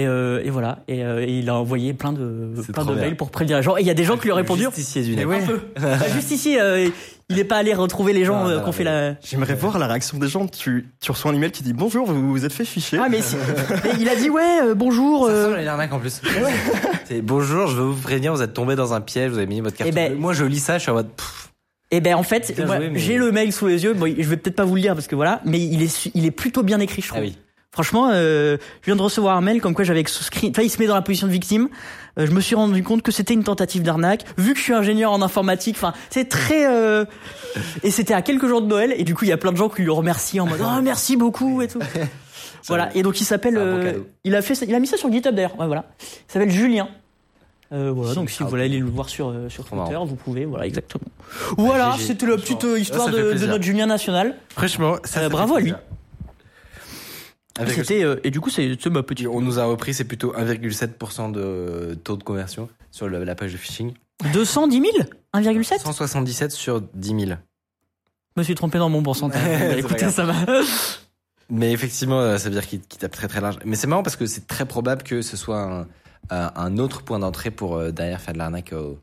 [0.00, 3.30] et, euh, et voilà et, euh, et il a envoyé plein de plein mails pour
[3.30, 5.16] prévenir les gens et il y a des gens qui lui ont répondu Justicier du
[5.16, 5.26] net.
[5.26, 5.60] un peu.
[5.80, 6.88] Bah, juste ici euh,
[7.28, 10.28] il n'est pas allé retrouver les gens ont fait la J'aimerais voir la réaction des
[10.28, 10.46] gens.
[10.46, 12.98] Tu, tu reçois un email qui dit bonjour, vous vous êtes fait ficher.
[13.02, 15.68] ah mais si- et il a dit ouais euh, bonjour Ça euh, ressemble à une
[15.68, 16.20] arnaque en plus.
[17.04, 19.60] C'est bonjour, je veux vous prévenir, vous êtes tombé dans un piège, vous avez mis
[19.60, 19.90] votre carte.
[19.90, 20.20] Eh ben- bleue.
[20.20, 21.08] Moi, je lis ça, je suis en mode.
[21.08, 21.48] pff,
[21.90, 23.94] Eh ben en fait, mais- j'ai le mail sous les yeux.
[23.94, 26.24] Bon, je vais peut-être pas vous le lire parce que voilà, mais il est il
[26.26, 27.20] est plutôt bien écrit, je trouve.
[27.20, 27.36] Ah oui.
[27.70, 30.48] Franchement, euh, je viens de recevoir un mail comme quoi j'avais souscrit.
[30.50, 31.68] Enfin, il se met dans la position de victime.
[32.18, 34.24] Euh, je me suis rendu compte que c'était une tentative d'arnaque.
[34.38, 36.66] Vu que je suis ingénieur en informatique, enfin, c'est très.
[36.66, 37.04] euh,
[37.82, 39.56] Et c'était à quelques jours de Noël, et du coup, il y a plein de
[39.58, 41.78] gens qui lui remercient en mode oh merci beaucoup et tout.
[42.68, 42.88] voilà.
[42.96, 43.56] Et donc il s'appelle.
[43.58, 43.92] Euh,
[44.24, 45.58] il a fait, ça- il a mis ça sur GitHub d'ailleurs.
[45.60, 45.84] Ouais, voilà.
[46.00, 46.88] Il s'appelle Julien.
[47.70, 50.06] Euh, voilà, donc si vous voulez aller le voir sur, euh, sur Twitter, marrant.
[50.06, 51.04] vous pouvez, voilà, exactement.
[51.58, 54.36] Voilà, GG, c'était la petite euh, histoire de, notre Julien National.
[54.56, 55.74] Franchement, ça, Euh, ça fait bravo à lui.
[57.66, 59.26] C'était, euh, et du coup, c'est ma petite.
[59.26, 63.52] On nous a repris, c'est plutôt 1,7% de taux de conversion sur le- la page
[63.52, 63.92] de phishing.
[64.32, 64.92] 210 000
[65.34, 67.20] 1,7 177 sur 10 000.
[68.36, 69.40] Je me suis trompé dans mon pourcentage.
[69.58, 70.34] C'est écoutez, ça va.
[71.50, 73.56] Mais effectivement, euh, ça veut dire qu'il tape très très large.
[73.64, 75.80] Mais c'est marrant parce que c'est très probable que ce soit un,
[76.30, 78.98] un- un autre point d'entrée pour euh, derrière faire de l'arnaque au,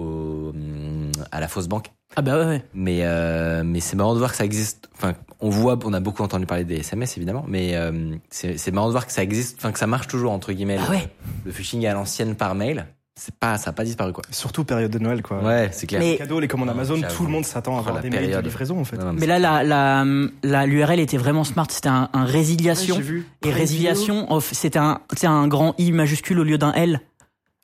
[0.00, 1.90] au, hum, à la fausse banque.
[2.16, 2.64] Ah bah ouais, ouais.
[2.74, 4.88] Mais euh, mais c'est marrant de voir que ça existe.
[4.96, 8.72] Enfin, on voit, on a beaucoup entendu parler des SMS évidemment, mais euh, c'est c'est
[8.72, 9.58] marrant de voir que ça existe.
[9.58, 10.78] Enfin, que ça marche toujours entre guillemets.
[10.80, 11.08] Ah le- ouais.
[11.44, 14.24] Le phishing à l'ancienne par mail, c'est pas, ça a pas disparu quoi.
[14.30, 15.42] Surtout période de Noël, quoi.
[15.42, 16.00] Ouais, c'est clair.
[16.00, 18.00] Mais- Les cadeaux, les commandes Non, Amazon, tout le monde s'attend à Oh, avoir la
[18.02, 18.96] des mails de livraison, en fait.
[18.96, 20.04] Non, non, Mais là, la, la,
[20.42, 21.66] la, l'URL était vraiment smart.
[21.70, 22.96] C'était un, un résiliation.
[22.96, 23.26] Ouais, j'ai vu.
[23.44, 27.00] et résiliation, off, c'était un, c'était un grand I majuscule au lieu d'un L.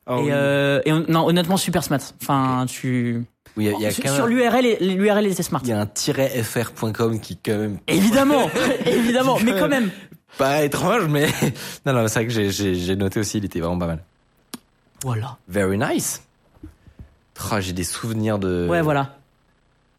[0.07, 0.29] Ah et, oui.
[0.31, 1.99] euh, et non, honnêtement, super smart.
[2.21, 3.25] Enfin, tu.
[3.57, 5.61] Oui, il y a, y a sur l'URL, l'URL était smart.
[5.63, 8.49] il y a un fr.com qui quand même Évidemment,
[8.85, 9.89] évidemment, mais quand même.
[10.37, 11.25] pas étrange, mais
[11.85, 14.03] non, non, c'est vrai que j'ai noté aussi, il était vraiment pas mal.
[15.03, 15.37] Voilà.
[15.47, 16.21] Very nice.
[17.51, 18.67] Oh, j'ai des souvenirs de.
[18.69, 19.17] Ouais, voilà.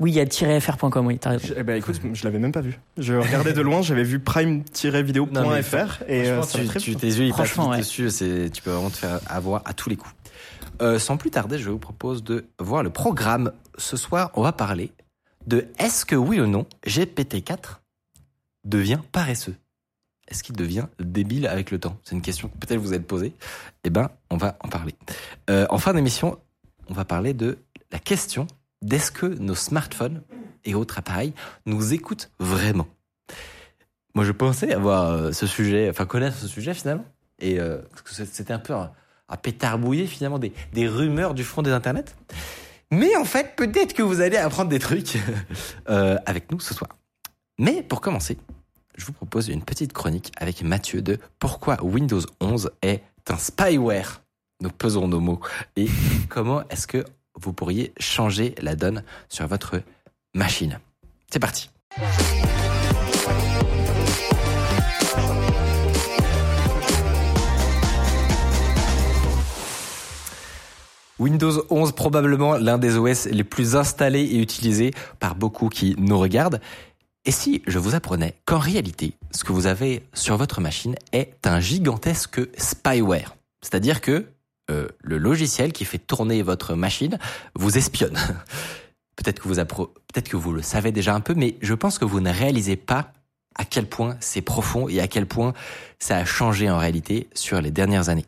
[0.01, 1.49] Oui, il y a -fr.com, oui, t'as raison.
[1.49, 2.79] Je- Eh ben écoute, je l'avais même pas vu.
[2.99, 7.01] Je regardais de loin, j'avais vu prime-video.fr et euh, tu, très tu- vite.
[7.01, 7.79] tes yeux ils passent Franchement, vite ouais.
[7.81, 10.15] dessus, c'est, tu peux vraiment te faire avoir à tous les coups.
[10.81, 13.53] Euh, sans plus tarder, je vous propose de voir le programme.
[13.77, 14.93] Ce soir, on va parler
[15.47, 17.81] de est-ce que oui ou non GPT-4
[18.65, 19.57] devient paresseux?
[20.29, 21.97] Est-ce qu'il devient débile avec le temps?
[22.05, 23.33] C'est une question que peut-être vous êtes posée.
[23.85, 24.95] Eh ben, on va en parler.
[25.51, 26.39] Euh, en fin d'émission,
[26.89, 27.59] on va parler de
[27.91, 28.47] la question
[28.83, 30.23] d'est-ce que nos smartphones
[30.65, 31.35] et autres appareils
[31.67, 32.89] nous écoutent vraiment?
[34.15, 37.05] Moi, je pensais avoir euh, ce sujet, enfin connaître ce sujet finalement,
[37.39, 41.71] et euh, c'était un peu un pétard bouillé finalement des, des rumeurs du front des
[41.71, 42.17] internets.
[42.91, 45.19] Mais en fait, peut-être que vous allez apprendre des trucs
[45.89, 46.91] euh, avec nous ce soir.
[47.59, 48.39] Mais pour commencer,
[48.97, 54.23] je vous propose une petite chronique avec Mathieu de pourquoi Windows 11 est un spyware?
[54.61, 55.41] Nous pesons nos mots.
[55.77, 55.89] Et
[56.29, 57.05] comment est-ce que
[57.41, 59.83] vous pourriez changer la donne sur votre
[60.35, 60.79] machine
[61.31, 61.71] C'est parti.
[71.19, 76.19] Windows 11 probablement l'un des OS les plus installés et utilisés par beaucoup qui nous
[76.19, 76.61] regardent.
[77.25, 81.47] Et si je vous apprenais qu'en réalité, ce que vous avez sur votre machine est
[81.47, 84.27] un gigantesque spyware, c'est-à-dire que
[84.71, 87.19] euh, le logiciel qui fait tourner votre machine
[87.55, 88.19] vous espionne.
[89.17, 92.05] peut-être que vous peut-être que vous le savez déjà un peu, mais je pense que
[92.05, 93.13] vous ne réalisez pas
[93.57, 95.53] à quel point c'est profond et à quel point
[95.99, 98.27] ça a changé en réalité sur les dernières années.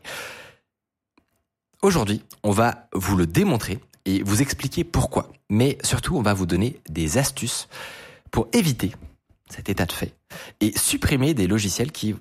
[1.81, 5.31] Aujourd'hui, on va vous le démontrer et vous expliquer pourquoi.
[5.49, 7.67] Mais surtout, on va vous donner des astuces
[8.29, 8.91] pour éviter
[9.49, 10.13] cet état de fait
[10.59, 12.15] et supprimer des logiciels qui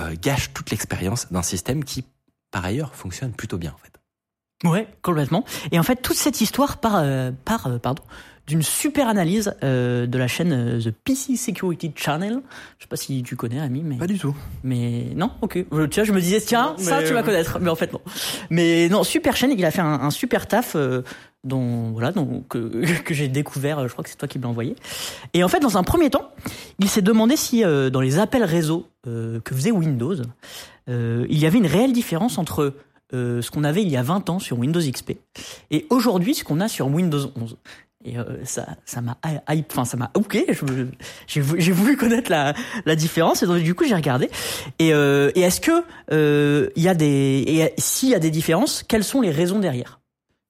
[0.00, 2.04] euh, gâchent toute l'expérience d'un système qui,
[2.50, 4.68] par ailleurs, fonctionne plutôt bien en fait.
[4.68, 5.44] Ouais, complètement.
[5.70, 8.02] Et en fait, toute cette histoire part, euh, part euh, pardon,
[8.48, 12.40] d'une super analyse euh, de la chaîne euh, The PC Security Channel.
[12.78, 14.34] Je sais pas si tu connais, Ami, mais Pas du tout.
[14.64, 15.64] mais non, ok.
[15.72, 17.92] Euh, Tiens, je me disais tiens, Non, ça mais, tu vas connaître, mais en fait
[17.92, 18.00] non.
[18.50, 19.52] Mais non, super chaîne.
[19.56, 20.74] Il a fait un, un super taf.
[20.74, 21.02] euh,
[21.44, 24.48] dont voilà donc que, que j'ai découvert je crois que c'est toi qui me l'as
[24.48, 24.74] envoyé
[25.34, 26.32] et en fait dans un premier temps
[26.80, 30.16] il s'est demandé si euh, dans les appels réseau euh, que faisait Windows
[30.88, 32.74] euh, il y avait une réelle différence entre
[33.14, 35.12] euh, ce qu'on avait il y a 20 ans sur Windows XP
[35.70, 37.56] et aujourd'hui ce qu'on a sur Windows 11
[38.04, 39.18] et euh, ça m'a
[39.50, 40.38] hype enfin ça m'a ok
[41.26, 44.30] j'ai vou- j'ai voulu connaître la différence et donc du coup j'ai regardé.
[44.78, 49.58] Et, est-ce que y a des s'il y a des différences quelles sont les raisons
[49.58, 50.00] derrière?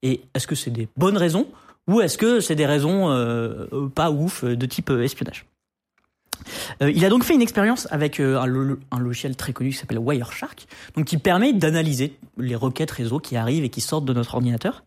[0.02, 1.46] Et est-ce que c'est des bonnes raisons
[1.88, 3.08] ou est-ce que c'est des raisons
[3.94, 5.46] pas ouf de type espionnage?
[6.82, 9.70] Euh, il a donc fait une expérience avec euh, un, lo- un logiciel très connu
[9.70, 10.66] qui s'appelle Wireshark,
[11.06, 14.84] qui permet d'analyser les requêtes réseau qui arrivent et qui sortent de notre ordinateur.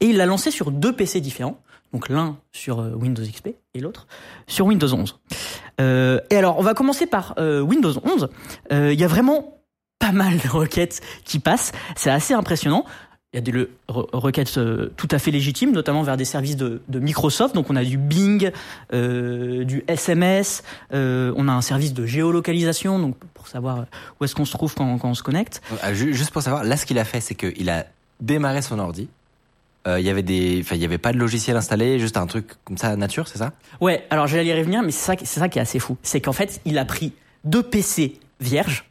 [0.00, 1.58] Et il l'a lancé sur deux PC différents,
[1.92, 4.06] donc l'un sur euh, Windows XP et l'autre
[4.46, 5.18] sur Windows 11.
[5.80, 8.28] Euh, et alors, on va commencer par Windows 11.
[8.72, 9.58] Euh, Il y a vraiment
[9.98, 11.72] pas mal de requêtes qui passent.
[11.96, 12.84] C'est assez impressionnant.
[13.34, 16.24] Il y a des le- re- requêtes euh, tout à fait légitimes, notamment vers des
[16.24, 17.52] services de, de Microsoft.
[17.54, 18.52] Donc on a du Bing,
[18.92, 23.86] euh, du SMS, euh, on a un service de géolocalisation, donc pour savoir
[24.20, 25.62] où est-ce qu'on se trouve quand, quand on se connecte.
[25.92, 27.86] Ju- Juste pour savoir, là, ce qu'il a fait, c'est qu'il a
[28.20, 29.08] démarré son ordi.
[29.88, 32.26] Euh, Il y avait des, enfin, il y avait pas de logiciel installé, juste un
[32.28, 33.52] truc comme ça, nature, c'est ça?
[33.80, 35.96] Ouais, alors j'allais y revenir, mais c'est ça, c'est ça qui est assez fou.
[36.04, 37.12] C'est qu'en fait, il a pris
[37.44, 38.84] deux PC vierges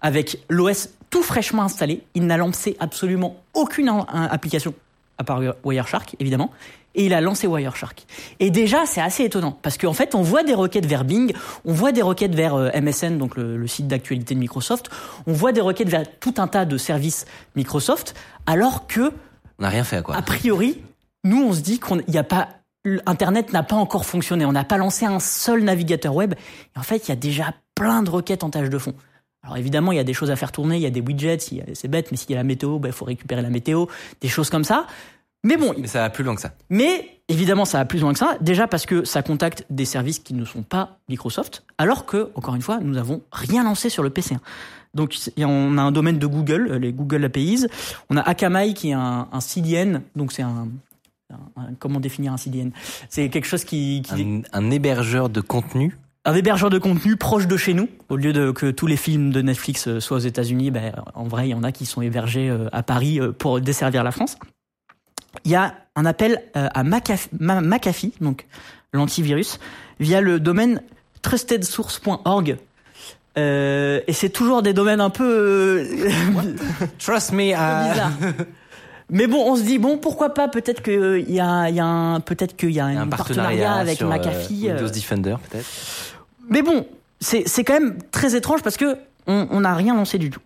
[0.00, 2.02] avec l'OS tout fraîchement installé.
[2.16, 4.74] Il n'a lancé absolument aucune application,
[5.16, 6.50] à part Wireshark, évidemment.
[6.96, 8.04] Et il a lancé Wireshark.
[8.40, 9.56] Et déjà, c'est assez étonnant.
[9.62, 11.32] Parce qu'en fait, on voit des requêtes vers Bing,
[11.64, 14.90] on voit des requêtes vers euh, MSN, donc le, le site d'actualité de Microsoft,
[15.28, 19.12] on voit des requêtes vers tout un tas de services Microsoft, alors que
[19.60, 20.16] On n'a rien fait, quoi.
[20.16, 20.82] a priori,
[21.22, 22.48] nous, on se dit qu'on n'y a pas,
[23.06, 24.44] Internet n'a pas encore fonctionné.
[24.46, 26.34] On n'a pas lancé un seul navigateur web.
[26.74, 28.94] Et en fait, il y a déjà plein de requêtes en tâche de fond.
[29.44, 31.38] Alors évidemment, il y a des choses à faire tourner, il y a des widgets,
[31.74, 33.86] c'est bête, mais s'il y a la météo, il faut récupérer la météo,
[34.20, 34.86] des choses comme ça.
[35.46, 36.52] Mais bon, Mais ça va plus loin que ça.
[36.70, 38.38] mais évidemment, ça va plus loin que ça.
[38.40, 42.54] Déjà parce que ça contacte des services qui ne sont pas Microsoft, alors que, encore
[42.54, 44.36] une fois, nous n'avons rien lancé sur le PC.
[44.94, 47.66] Donc, on a un domaine de Google, euh, les Google APIs.
[48.08, 50.68] On a Akamai qui est un, un CDN, donc c'est un,
[51.30, 52.70] un- un- comment définir un CDN
[53.10, 55.96] C'est quelque chose qui, qui un hébergeur de contenu.
[56.24, 57.88] Un hébergeur de contenu proche de chez nous.
[58.08, 61.24] Au lieu de que tous les films de Netflix euh, soient aux États-Unis, ben, en
[61.24, 64.10] vrai, il y en a qui sont hébergés euh, à Paris euh, pour desservir la
[64.10, 64.38] France.
[65.44, 68.46] Il y a un appel à McAfee, donc
[68.92, 69.58] l'antivirus,
[69.98, 70.80] via le domaine
[71.22, 72.56] trustedsource.org.
[73.36, 75.84] Euh, et c'est toujours des domaines un peu
[76.98, 78.12] Trust me, bizarres.
[79.10, 82.20] Mais bon, on se dit bon, pourquoi pas Peut-être que il y a, y a
[82.20, 84.70] peut-être qu'il y a un un partenariat, partenariat avec sur, McAfee.
[84.70, 85.66] euh, Windows Defender, peut-être.
[86.48, 86.86] Mais bon,
[87.20, 90.40] c'est quand même très étrange parce que on on n'a rien lancé du tout.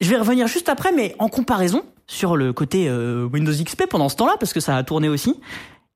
[0.00, 4.08] Je vais revenir juste après, mais en comparaison sur le côté euh, Windows XP pendant
[4.08, 5.38] ce temps-là, parce que ça a tourné aussi,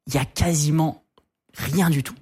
[0.07, 1.03] il y a quasiment
[1.55, 2.15] rien du tout.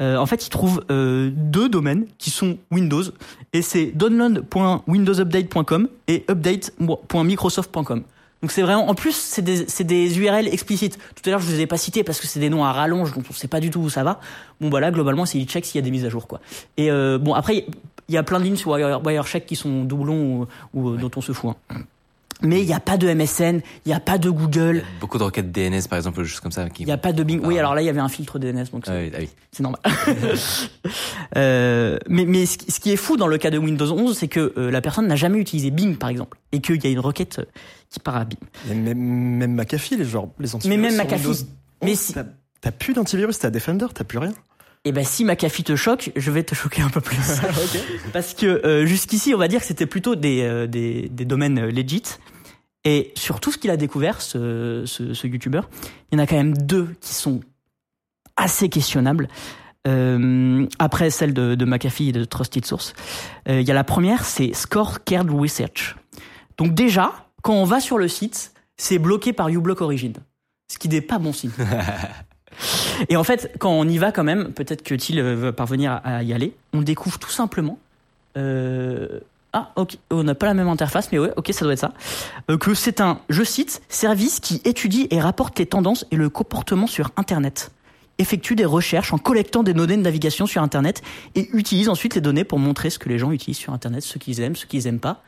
[0.00, 3.02] Euh, en fait, ils trouvent euh, deux domaines qui sont Windows,
[3.52, 8.02] et c'est download.windowsupdate.com et update.microsoft.com.
[8.46, 10.98] Donc c'est vraiment, en plus, c'est des, c'est des URL explicites.
[11.16, 12.70] Tout à l'heure, je vous les ai pas cités parce que c'est des noms à
[12.70, 14.20] rallonge, donc on sait pas du tout où ça va.
[14.60, 16.40] Bon, bah là, globalement, c'est il check s'il y a des mises à jour, quoi.
[16.76, 17.66] Et euh, bon, après,
[18.08, 20.96] il y a plein de lignes sur Wire, Wirecheck qui sont doublons ou, ou, euh,
[20.96, 21.56] dont on se fout.
[21.70, 21.74] hein.
[22.42, 25.16] Mais il n'y a pas de MSN, il n'y a pas de Google, a beaucoup
[25.16, 26.68] de requêtes DNS, par exemple, juste comme ça.
[26.68, 26.82] Qui...
[26.82, 27.40] il n'y a pas de Bing.
[27.42, 27.46] Ah.
[27.46, 29.28] Oui, alors là, il y avait un filtre DNS, donc Ah c'est oui, ah oui.
[29.52, 29.80] c'est normal.
[31.36, 34.16] Euh, mais mais ce qui ce qui est fou dans le cas de Windows 11,
[34.16, 36.90] c'est que euh, la personne n'a jamais utilisé Bing, par exemple, et qu'il y a
[36.90, 37.44] une requête euh,
[37.90, 38.38] qui part à Bing.
[38.70, 40.78] Et même, même McAfee, les, genre, les antivirus.
[40.80, 41.26] Mais même McAfee.
[41.26, 41.44] Windows
[41.82, 42.24] Mais 11, si- t'as-
[42.62, 44.32] T'as plus d'antivirus, t'as Defender, t'as plus rien.
[44.86, 47.18] Et ben si McAfee te choque, je vais te choquer un peu plus.
[48.12, 51.58] Parce que euh, jusqu'ici, on va dire que c'était plutôt des, euh, des, des domaines
[51.58, 52.04] euh, legit.
[52.84, 55.62] Et sur tout ce qu'il a découvert, ce, ce, ce YouTuber,
[56.12, 57.40] il y en a quand même deux qui sont
[58.36, 59.26] assez questionnables.
[59.88, 62.94] Euh, après celle de, de McAfee et de Trusted Source.
[63.48, 65.96] Il y a la première, c'est Score Cared Research.
[66.58, 70.12] Donc déjà, quand on va sur le site, c'est bloqué par uBlock Origin.
[70.70, 71.50] Ce qui n'est pas bon signe.
[73.08, 76.00] Et en fait, quand on y va quand même, peut-être que Thiel euh, va parvenir
[76.04, 77.78] à y aller, on découvre tout simplement...
[78.36, 79.20] Euh,
[79.52, 81.94] ah, ok, on n'a pas la même interface, mais ouais, ok, ça doit être ça.
[82.50, 86.28] Euh, que c'est un, je cite, service qui étudie et rapporte les tendances et le
[86.28, 87.70] comportement sur Internet.
[88.18, 91.00] Effectue des recherches en collectant des données de navigation sur Internet
[91.34, 94.18] et utilise ensuite les données pour montrer ce que les gens utilisent sur Internet, ce
[94.18, 95.22] qu'ils aiment, ce qu'ils aiment pas.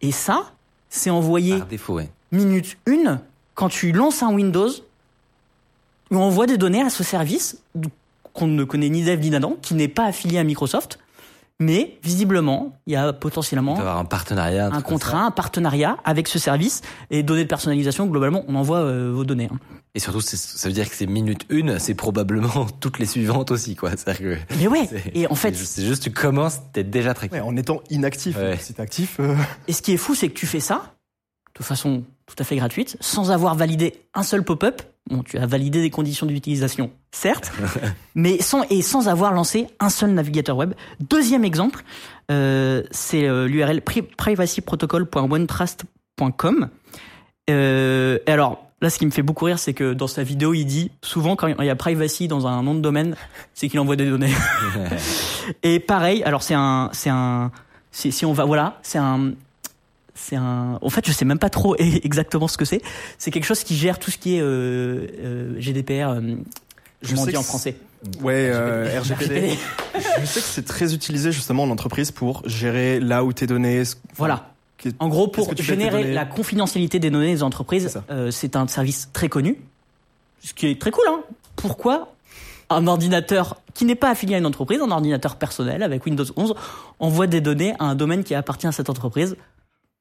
[0.00, 0.52] Et ça,
[0.88, 2.08] c'est envoyé défaut, ouais.
[2.32, 3.20] minute 1,
[3.54, 4.70] quand tu lances un Windows,
[6.10, 7.62] on envoie des données à ce service
[8.32, 10.98] qu'on ne connaît ni d'Eve ni d'Adam, qui n'est pas affilié à Microsoft,
[11.58, 14.70] mais visiblement, il y a potentiellement Il avoir un partenariat.
[14.72, 18.06] un contrat, un partenariat avec ce service et données de personnalisation.
[18.06, 19.48] Globalement, on envoie euh, vos données.
[19.52, 19.58] hein.
[19.94, 23.50] Et surtout, c'est- ça veut dire que c'est minute une, c'est probablement toutes les suivantes
[23.50, 23.90] aussi, quoi.
[23.90, 24.38] Que.
[24.58, 24.86] Mais ouais.
[24.88, 27.34] c'est- Et en fait, c'est juste- tu commences, t'es déjà traqué.
[27.34, 28.36] Ouais, en étant inactif.
[28.38, 28.56] Ouais.
[28.58, 29.34] Si t'es actif, euh,
[29.68, 30.94] et ce qui est fou, c'est que tu fais ça
[31.58, 34.80] de façon tout à fait gratuite, sans avoir validé un seul pop-up.
[35.08, 37.50] Bon, tu as validé des conditions d'utilisation, certes,
[38.14, 40.74] mais sans et sans avoir lancé un seul navigateur web.
[41.00, 41.82] Deuxième exemple,
[42.30, 46.68] euh, c'est euh, l'URL pri- privacyprotocol.onetrust.com.
[47.48, 50.54] Euh, et alors là, ce qui me fait beaucoup rire, c'est que dans sa vidéo,
[50.54, 53.16] il dit souvent quand il y a privacy dans un nom de domaine,
[53.54, 54.34] c'est qu'il envoie des données.
[55.62, 57.50] et pareil, alors c'est un, c'est un,
[57.90, 59.32] si on va, voilà, c'est un,
[60.14, 60.78] c'est un.
[60.82, 62.82] En fait, je sais même pas trop exactement ce que c'est.
[63.18, 66.10] C'est quelque chose qui gère tout ce qui est euh, euh, GDPR.
[66.10, 66.20] euh,
[67.02, 67.76] Je m'en dis en français.
[68.22, 69.50] ouais, euh, RGPD.
[70.20, 73.82] Je sais que c'est très utilisé justement en entreprise pour gérer là où tes données.
[74.16, 74.46] Voilà.
[74.98, 79.28] En gros, pour générer la confidentialité des données des entreprises, euh, c'est un service très
[79.28, 79.58] connu,
[80.42, 81.04] ce qui est très cool.
[81.08, 81.20] Hein.
[81.56, 82.14] Pourquoi
[82.70, 86.54] un ordinateur qui n'est pas affilié à une entreprise, un ordinateur personnel avec Windows 11,
[86.98, 89.36] envoie des données à un domaine qui appartient à cette entreprise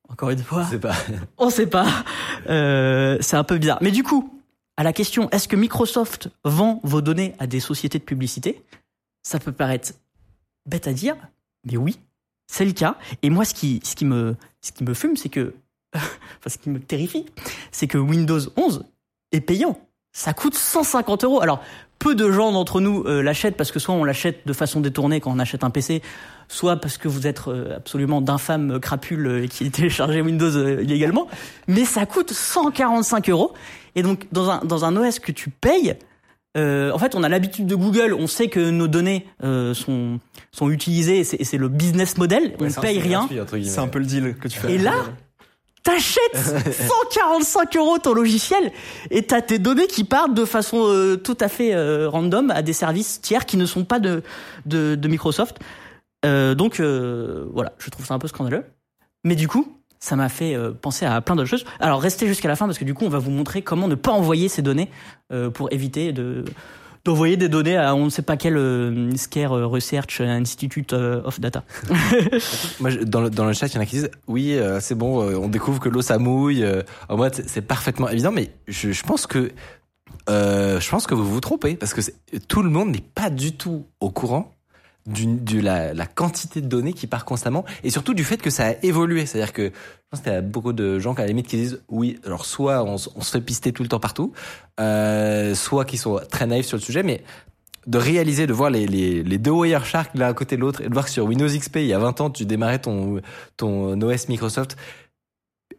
[0.09, 0.95] Encore une fois, C'est pas.
[1.37, 1.87] on sait pas.
[2.47, 3.77] Euh, c'est un peu bizarre.
[3.81, 4.39] Mais du coup,
[4.77, 8.63] à la question, est-ce que Microsoft vend vos données à des sociétés de publicité?
[9.23, 9.93] Ça peut paraître
[10.65, 11.15] bête à dire,
[11.65, 11.99] mais oui,
[12.47, 12.97] c'est le cas.
[13.21, 15.53] Et moi, ce qui, ce qui me, ce qui me fume, c'est que,
[15.95, 16.09] enfin,
[16.47, 17.25] ce qui me terrifie,
[17.71, 18.85] c'est que Windows 11
[19.31, 19.79] est payant.
[20.19, 21.41] Ça coûte 150 euros.
[21.41, 21.61] Alors,
[21.97, 25.21] peu de gens d'entre nous euh, l'achètent parce que soit on l'achète de façon détournée
[25.21, 26.01] quand on achète un PC,
[26.49, 31.29] soit parce que vous êtes euh, absolument d'infâmes crapules euh, qui téléchargez Windows euh, illégalement.
[31.67, 33.53] Mais ça coûte 145 euros.
[33.95, 35.95] Et donc, dans un, dans un OS que tu payes,
[36.57, 40.19] euh, en fait, on a l'habitude de Google, on sait que nos données euh, sont,
[40.51, 43.29] sont utilisées, et c'est le business model, on Ouais, ne c'est paye rien.
[43.63, 44.73] C'est un peu le deal que tu fais.
[44.73, 44.95] Et là,
[45.83, 48.71] t'achètes 145 euros ton logiciel
[49.09, 52.61] et t'as tes données qui partent de façon euh, tout à fait euh, random à
[52.61, 54.21] des services tiers qui ne sont pas de,
[55.07, 55.59] Microsoft.
[56.25, 58.65] Euh, donc voilà, je trouve ça un peu scandaleux.
[59.23, 61.65] Mais du coup, ça m'a fait penser à plein d'autres choses.
[61.79, 63.95] Alors restez jusqu'à la fin parce que du coup, on va vous montrer comment ne
[63.95, 64.89] pas envoyer ces données
[65.53, 66.45] pour éviter de
[67.05, 71.39] d'envoyer des données à on ne sait pas quel euh, Scare Research Institute euh, of
[71.39, 71.63] Data.
[72.79, 75.47] Dans le, chat, il y en a qui disent oui, euh, c'est bon, euh, on
[75.47, 76.63] découvre que l'eau ça mouille.
[76.63, 79.51] euh, en mode, c'est- parfaitement évident, mais je, pense que
[80.29, 82.01] euh, je pense que vous vous trompez parce que
[82.47, 84.51] tout le monde n'est pas du tout au courant
[85.07, 88.67] de la, la quantité de données qui part constamment et surtout du fait que ça
[88.67, 89.25] a évolué.
[89.25, 89.71] C'est-à-dire que je
[90.11, 92.45] pense qu'il y a beaucoup de gens qui à la limite qui disent oui, alors
[92.45, 94.33] soit on, on se fait pister tout le temps partout,
[94.79, 97.23] euh, soit qui sont très naïfs sur le sujet, mais
[97.87, 100.89] de réaliser, de voir les, les, les deux Wireshark l'un à côté de l'autre et
[100.89, 103.21] de voir que sur Windows XP, il y a 20 ans, tu démarrais ton,
[103.57, 104.77] ton OS Microsoft,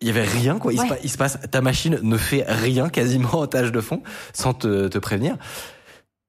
[0.00, 0.72] il y avait rien, quoi.
[0.72, 0.98] Ouais.
[1.02, 4.02] il se passe, ta machine ne fait rien quasiment en tâche de fond
[4.32, 5.36] sans te, te prévenir.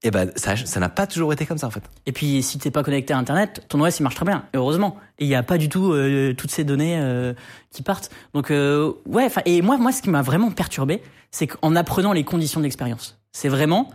[0.03, 1.83] Et ben, ça, ça n'a pas toujours été comme ça, en fait.
[2.07, 4.97] Et puis, si t'es pas connecté à Internet, ton OS il marche très bien, heureusement.
[5.19, 7.33] Et il n'y a pas du tout euh, toutes ces données euh,
[7.69, 8.09] qui partent.
[8.33, 9.27] Donc, euh, ouais.
[9.45, 13.19] Et moi, moi, ce qui m'a vraiment perturbé, c'est qu'en apprenant les conditions de l'expérience,
[13.31, 13.91] c'est vraiment,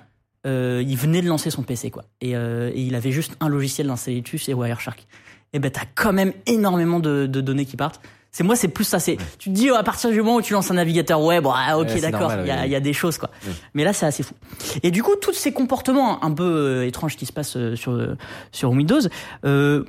[0.46, 2.04] euh, il venait de lancer son PC, quoi.
[2.20, 5.06] Et, euh, et il avait juste un logiciel d'installer dessus, c'est Wireshark.
[5.52, 8.00] Et ben, t'as quand même énormément de, de données qui partent.
[8.36, 8.98] C'est moi, c'est plus ça.
[8.98, 11.44] C'est, tu te dis oh, à partir du moment où tu lances un navigateur web,
[11.44, 12.68] bon, ah, ok, Ouais, d'accord, il y, a, oui.
[12.68, 13.30] y a des choses, quoi.
[13.46, 13.52] Oui.
[13.72, 14.34] Mais là, c'est assez fou.
[14.82, 17.92] Et du coup, tous ces comportements un peu euh, étranges qui se passent euh, sur
[17.92, 18.14] euh,
[18.52, 19.00] sur Windows
[19.46, 19.84] euh,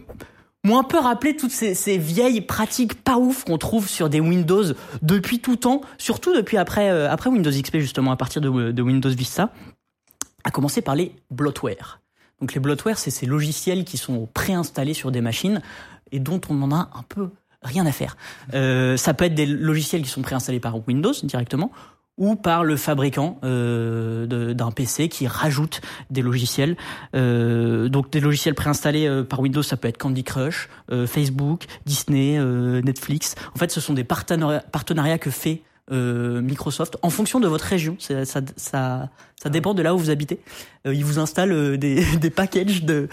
[0.64, 4.22] m'ont un peu rappelé toutes ces, ces vieilles pratiques pas ouf qu'on trouve sur des
[4.22, 4.64] Windows
[5.02, 8.82] depuis tout temps, surtout depuis après euh, après Windows XP justement à partir de, de
[8.82, 9.52] Windows Vista,
[10.46, 12.00] à commencer par les bloatware.
[12.40, 15.62] Donc les bloatware, c'est ces logiciels qui sont préinstallés sur des machines
[16.14, 17.30] et dont on en a un peu
[17.62, 18.18] rien à faire.
[18.54, 21.72] Euh, ça peut être des logiciels qui sont préinstallés par Windows directement
[22.18, 26.76] ou par le fabricant euh, d'un PC qui rajoute des logiciels.
[27.16, 31.66] Euh, donc des logiciels préinstallés euh, par Windows, ça peut être Candy Crush, euh, Facebook,
[31.86, 33.36] Disney, euh, Netflix.
[33.54, 37.96] En fait, ce sont des partenariats que fait euh, Microsoft en fonction de votre région.
[38.00, 39.10] C'est- Ça, ça,
[39.42, 40.40] ça dépend de là où vous habitez.
[40.86, 43.08] Euh, ils vous installent euh, des, des packages de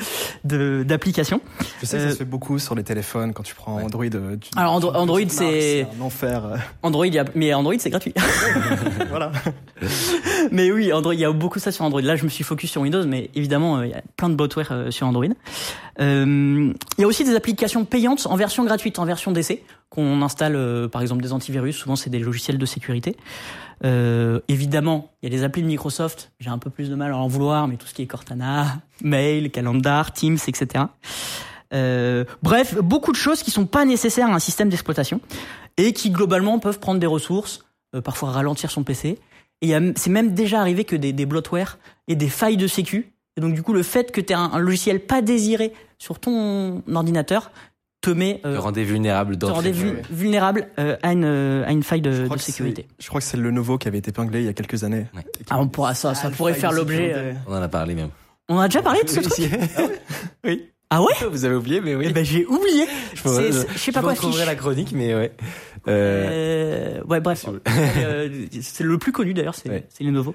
[0.45, 1.41] de- d'applications.
[1.81, 4.05] Je sais que ça Euh, se fait beaucoup sur les téléphones quand tu prends Android.
[4.15, 6.45] euh, tu- Alors, Andro- tu- Android, c'est- un enfer.
[6.47, 8.13] euh, Android, il y a- mais Android c'est gratuit.
[9.09, 9.31] voilà.
[10.51, 12.01] mais oui, Android, il y a beaucoup ça sur Android.
[12.03, 14.35] Là, je me suis focus sur Windows, mais évidemment, euh, il y a plein de
[14.35, 15.27] bloatware euh, sur Android.
[16.01, 19.63] Euh, il y a aussi des applications payantes en version gratuite, en version d'essai,
[19.95, 21.77] qu'on installe, euh, par exemple, des antivirus.
[21.77, 23.17] Souvent, c'est des logiciels de sécurité.
[23.85, 26.33] Euh, évidemment, il y a des applis de Microsoft.
[26.41, 28.81] J'ai un peu plus de mal à en vouloir, mais tout ce qui est Cortana,
[29.03, 30.87] Mail, Calendar, Teams, etc.
[31.73, 35.21] Euh, bref, beaucoup de choses qui sont pas nécessaires à un système d'exploitation
[35.77, 37.65] et qui globalement peuvent prendre des ressources,
[38.05, 39.19] parfois ralentir son PC.
[39.61, 43.13] Et c'est même déjà arrivé que des, des bloatware et des failles de sécu.
[43.37, 46.83] Et donc du coup, le fait que tu aies un logiciel pas désiré sur ton
[46.93, 47.51] ordinateur
[48.05, 52.03] te met euh, Te rendez vulnérable te vul- vulnérable euh, à, une, à une faille
[52.05, 52.87] Je de, sécurité.
[52.99, 55.07] Je crois que c'est le Lenovo qui avait été épinglé il y a quelques années.
[55.15, 55.25] Ouais.
[55.51, 57.13] Ah, on pourra, ça, ça Ah, pourrait faire l'objet.
[57.15, 58.11] euh, On en a parlé même.
[58.49, 59.51] On a déjà parlé de ce truc
[60.45, 60.71] oui.
[60.91, 62.07] Ah ouais Vous avez oublié, mais oui.
[62.09, 62.87] Eh ben j'ai oublié.
[63.15, 63.23] je
[63.73, 64.45] je sais pas quoi fiche.
[64.45, 65.33] la chronique, mais ouais.
[65.89, 67.47] Euh, Euh, ouais, bref.
[67.67, 69.85] Euh, c'est le plus connu d'ailleurs, c'est Ouais.
[70.01, 70.35] Lenovo.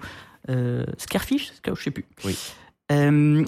[0.49, 2.05] Euh, Scarfish, Scar- je sais plus.
[2.25, 2.36] Oui.
[2.91, 3.45] Euh,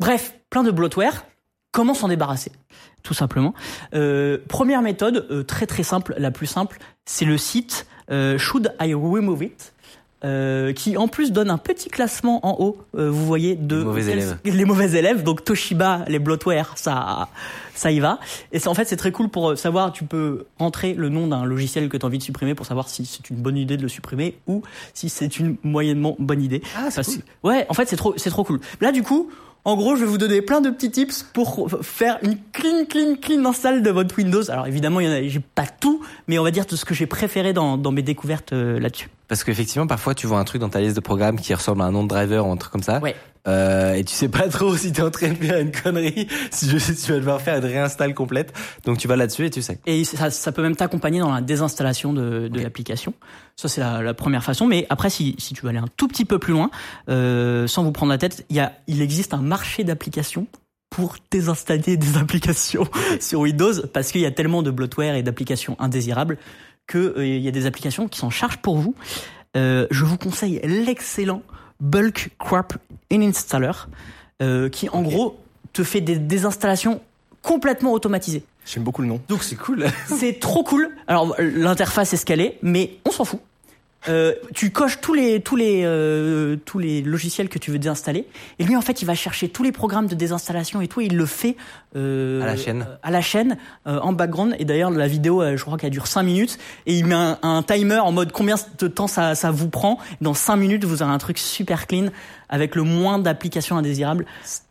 [0.00, 1.26] bref, plein de bloatware.
[1.70, 2.50] Comment s'en débarrasser?
[3.08, 3.54] Tout simplement.
[3.94, 8.74] Euh, première méthode, euh, très très simple, la plus simple, c'est le site euh, Should
[8.82, 9.72] I Remove It
[10.26, 14.06] euh, qui en plus donne un petit classement en haut, vous voyez, de Les mauvais
[14.12, 14.38] élèves.
[14.44, 15.22] les mauvais élèves.
[15.22, 17.28] Donc Toshiba, les bloatware, ça,
[17.74, 18.18] ça y va.
[18.52, 19.90] Et en fait c'est très cool pour savoir.
[19.94, 22.90] Tu peux rentrer le nom d'un logiciel que tu as envie de supprimer pour savoir
[22.90, 24.62] si c'est une bonne idée de le supprimer ou
[24.92, 26.60] si c'est une moyennement bonne idée.
[26.76, 27.22] Ah, c'est cool.
[27.44, 28.60] Ouais, en fait c'est trop, c'est trop cool.
[28.82, 29.30] Là du coup.
[29.64, 33.16] En gros, je vais vous donner plein de petits tips pour faire une clean, clean,
[33.20, 34.50] clean install de votre Windows.
[34.50, 36.84] Alors évidemment, il y en a, j'ai pas tout, mais on va dire tout ce
[36.84, 39.08] que j'ai préféré dans, mes découvertes euh, là-dessus.
[39.28, 41.84] Parce qu'effectivement, parfois, tu vois un truc dans ta liste de programmes qui ressemble à
[41.84, 42.98] un nom de driver ou un truc comme ça.
[43.00, 43.14] Ouais.
[43.46, 46.68] Euh, et tu sais pas trop si t'es en train de faire une connerie, si
[46.68, 48.52] je sais tu vas devoir faire une réinstall complète.
[48.84, 49.80] Donc tu vas là-dessus et tu sais.
[49.86, 53.14] Et ça, ça peut même t'accompagner dans la désinstallation de, de l'application.
[53.56, 54.66] Ça, c'est la, la première façon.
[54.66, 56.70] Mais après, si, si tu veux aller un tout petit peu plus loin,
[57.08, 60.46] euh, sans vous prendre la tête, il, y a, il existe un marché d'applications
[60.90, 62.88] pour désinstaller des applications
[63.20, 66.38] sur Windows parce qu'il y a tellement de bloatware et d'applications indésirables
[66.88, 68.96] que euh, il y a des applications qui s'en chargent pour vous.
[69.56, 71.42] Euh, je vous conseille l'excellent
[71.80, 72.76] Bulk Crap
[73.12, 73.70] Installer
[74.42, 75.38] euh, qui en gros
[75.72, 77.00] te fait des désinstallations
[77.42, 78.42] complètement automatisées.
[78.66, 79.20] J'aime beaucoup le nom.
[79.28, 79.86] Donc c'est cool.
[80.06, 80.90] C'est trop cool.
[81.06, 83.40] Alors l'interface est ce qu'elle est, mais on s'en fout.
[84.08, 88.26] Euh, tu coches tous les tous les euh, tous les logiciels que tu veux désinstaller
[88.58, 91.06] et lui en fait il va chercher tous les programmes de désinstallation et tout et
[91.06, 91.56] il le fait
[91.96, 92.82] euh, À la chaîne.
[92.88, 95.90] euh, à la chaîne euh, en background et d'ailleurs la vidéo euh, je crois qu'elle
[95.90, 99.34] dure 5 minutes et il met un, un timer en mode combien de temps ça
[99.34, 102.06] ça vous prend dans 5 minutes vous aurez un truc super clean
[102.48, 104.24] avec le moins d'applications indésirables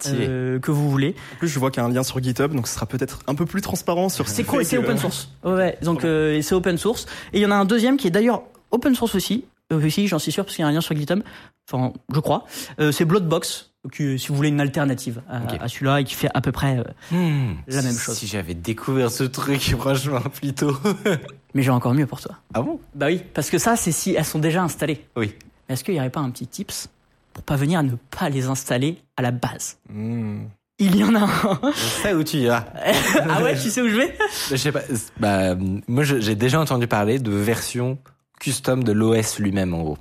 [0.07, 2.51] euh, que vous voulez En plus, je vois qu'il y a un lien sur GitHub,
[2.55, 4.27] donc ce sera peut-être un peu plus transparent sur.
[4.27, 5.29] C'est ce cool, c'est que- open source.
[5.43, 7.05] Ouais, donc euh, et c'est open source.
[7.33, 8.41] Et il y en a un deuxième qui est d'ailleurs
[8.71, 9.45] open source aussi.
[9.71, 11.21] Euh, aussi, j'en suis sûr parce qu'il y a un lien sur GitHub.
[11.69, 12.45] Enfin, je crois.
[12.79, 13.71] Euh, c'est Bloodbox.
[14.01, 16.77] Euh, si vous voulez une alternative à, celui-là et qui fait à peu près.
[16.79, 17.55] euh, Hmm.
[17.67, 18.15] La même chose.
[18.17, 20.75] Si j'avais découvert ce truc, franchement, plus tôt.
[21.53, 22.35] Mais j'ai encore mieux pour toi.
[22.53, 22.79] ah bon?
[22.95, 25.05] Bah oui, parce que ça, c'est si elles sont déjà installées.
[25.15, 25.33] Oui.
[25.67, 26.89] Mais Est-ce qu'il n'y aurait pas un petit tips
[27.33, 29.77] pour pas venir à ne pas les installer à la base?
[29.89, 30.43] Hmm.
[30.79, 31.59] Il y en a un.
[31.73, 32.65] Je sais où tu iras.
[33.29, 34.15] ah ouais, tu sais où je vais?
[34.49, 34.81] Je sais pas.
[35.19, 35.55] Bah,
[35.87, 37.97] moi, j'ai déjà entendu parler de version
[38.39, 39.97] custom de l'OS lui-même, en gros.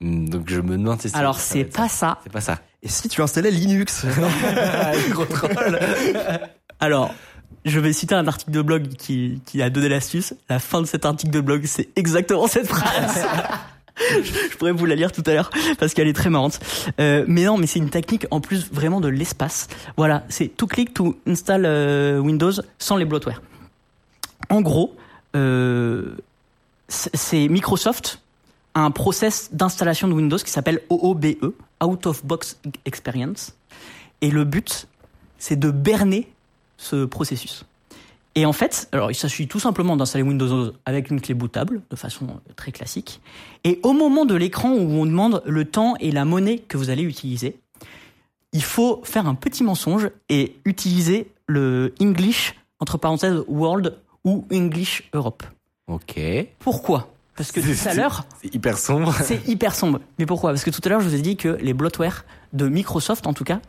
[0.00, 1.96] Hmm, Donc je me demande si Alors, c'est va être pas ça.
[1.96, 2.18] ça.
[2.24, 2.58] C'est pas ça.
[2.82, 4.06] Et si tu installais Linux?
[5.10, 5.78] Gros troll.
[6.78, 7.12] Alors,
[7.66, 10.34] je vais citer un article de blog qui, qui a donné l'astuce.
[10.48, 13.22] La fin de cet article de blog, c'est exactement cette phrase.
[14.22, 16.58] je pourrais vous la lire tout à l'heure parce qu'elle est très marrante.
[17.00, 19.68] Euh, mais non, mais c'est une technique en plus vraiment de l'espace.
[19.98, 23.42] Voilà, c'est tout clic to install euh, Windows sans les bloatware.
[24.48, 24.96] En gros,
[25.36, 26.16] euh,
[26.90, 28.20] c'est Microsoft
[28.74, 33.56] un process d'installation de Windows qui s'appelle OOBE, Out of Box Experience.
[34.20, 34.86] Et le but,
[35.38, 36.32] c'est de berner
[36.76, 37.64] ce processus.
[38.36, 41.96] Et en fait, alors il s'agit tout simplement d'installer Windows avec une clé bootable de
[41.96, 43.20] façon très classique.
[43.64, 46.90] Et au moment de l'écran où on demande le temps et la monnaie que vous
[46.90, 47.58] allez utiliser,
[48.52, 55.08] il faut faire un petit mensonge et utiliser le English entre parenthèses World ou English
[55.12, 55.42] Europe.
[55.90, 56.20] Ok.
[56.60, 59.14] Pourquoi Parce que tout à l'heure, C'est hyper sombre.
[59.24, 60.00] c'est hyper sombre.
[60.18, 62.68] Mais pourquoi Parce que tout à l'heure, je vous ai dit que les bloatware de
[62.68, 63.60] Microsoft, en tout cas,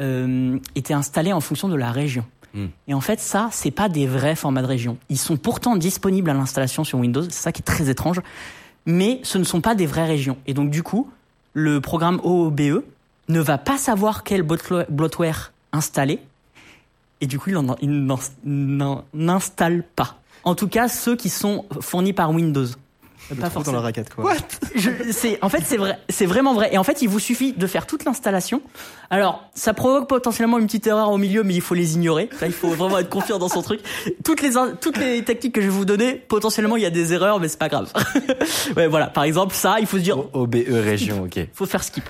[0.00, 2.24] euh, étaient installés en fonction de la région.
[2.54, 2.66] Hmm.
[2.88, 4.96] Et en fait, ça, c'est pas des vrais formats de région.
[5.08, 7.22] Ils sont pourtant disponibles à l'installation sur Windows.
[7.24, 8.20] C'est ça qui est très étrange.
[8.86, 10.38] Mais ce ne sont pas des vraies régions.
[10.46, 11.10] Et donc, du coup,
[11.52, 12.82] le programme OOBE
[13.28, 16.18] ne va pas savoir quel bloatware- installer.
[17.20, 17.58] Et du coup, il
[18.44, 20.16] n'en installe pas.
[20.44, 22.66] En tout cas, ceux qui sont fournis par Windows.
[23.38, 24.32] Pas trouve dans la raquette, quoi.
[24.74, 26.70] je, c'est, en fait, c'est vrai, c'est vraiment vrai.
[26.72, 28.62] Et en fait, il vous suffit de faire toute l'installation.
[29.10, 32.30] Alors, ça provoque potentiellement une petite erreur au milieu, mais il faut les ignorer.
[32.40, 33.80] Là, il faut vraiment être confiant dans son truc.
[34.24, 37.12] Toutes les, toutes les techniques que je vais vous donner, potentiellement, il y a des
[37.12, 37.92] erreurs, mais c'est pas grave.
[38.78, 39.08] ouais, voilà.
[39.08, 41.38] Par exemple, ça, il faut se dire, O- OBE région, ok.
[41.52, 42.04] faut faire skip.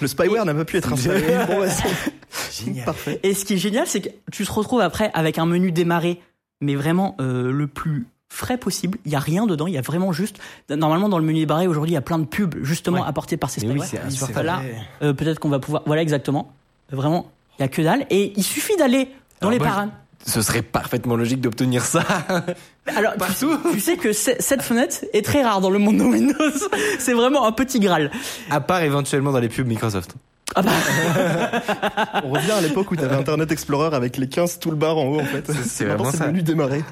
[0.00, 1.26] Le spyware n'a pas pu être installé.
[1.46, 3.20] bon, bah, c'est- Parfait.
[3.22, 6.22] Et ce qui est génial, c'est que tu te retrouves après avec un menu démarré,
[6.60, 8.98] mais vraiment euh, le plus frais possible.
[9.04, 9.66] Il y a rien dedans.
[9.66, 10.38] Il y a vraiment juste.
[10.68, 13.08] Normalement, dans le menu démarré aujourd'hui, il y a plein de pubs justement Ouais.
[13.08, 13.88] apportées par ces Mais oui, spyware.
[14.02, 14.46] c'est insupportable.
[14.46, 14.62] Là,
[15.02, 15.82] euh, peut-être qu'on va pouvoir.
[15.86, 16.52] Voilà, exactement.
[16.90, 18.06] Vraiment, il y a que dalle.
[18.10, 19.06] Et il suffit d'aller
[19.40, 19.94] dans Alors les paramètres.
[20.24, 22.02] Ce serait parfaitement logique d'obtenir ça.
[22.96, 26.34] Alors, tu, tu sais que cette fenêtre est très rare dans le monde de Windows.
[26.98, 28.10] C'est vraiment un petit graal.
[28.50, 30.14] à part éventuellement dans les pubs Microsoft.
[30.54, 30.70] Ah bah,
[32.24, 35.20] On revient à l'époque où tu avais Internet Explorer avec les 15 toolbars en haut,
[35.20, 35.44] en fait.
[35.64, 36.82] c'est Maintenant, vraiment c'est menu démarrer.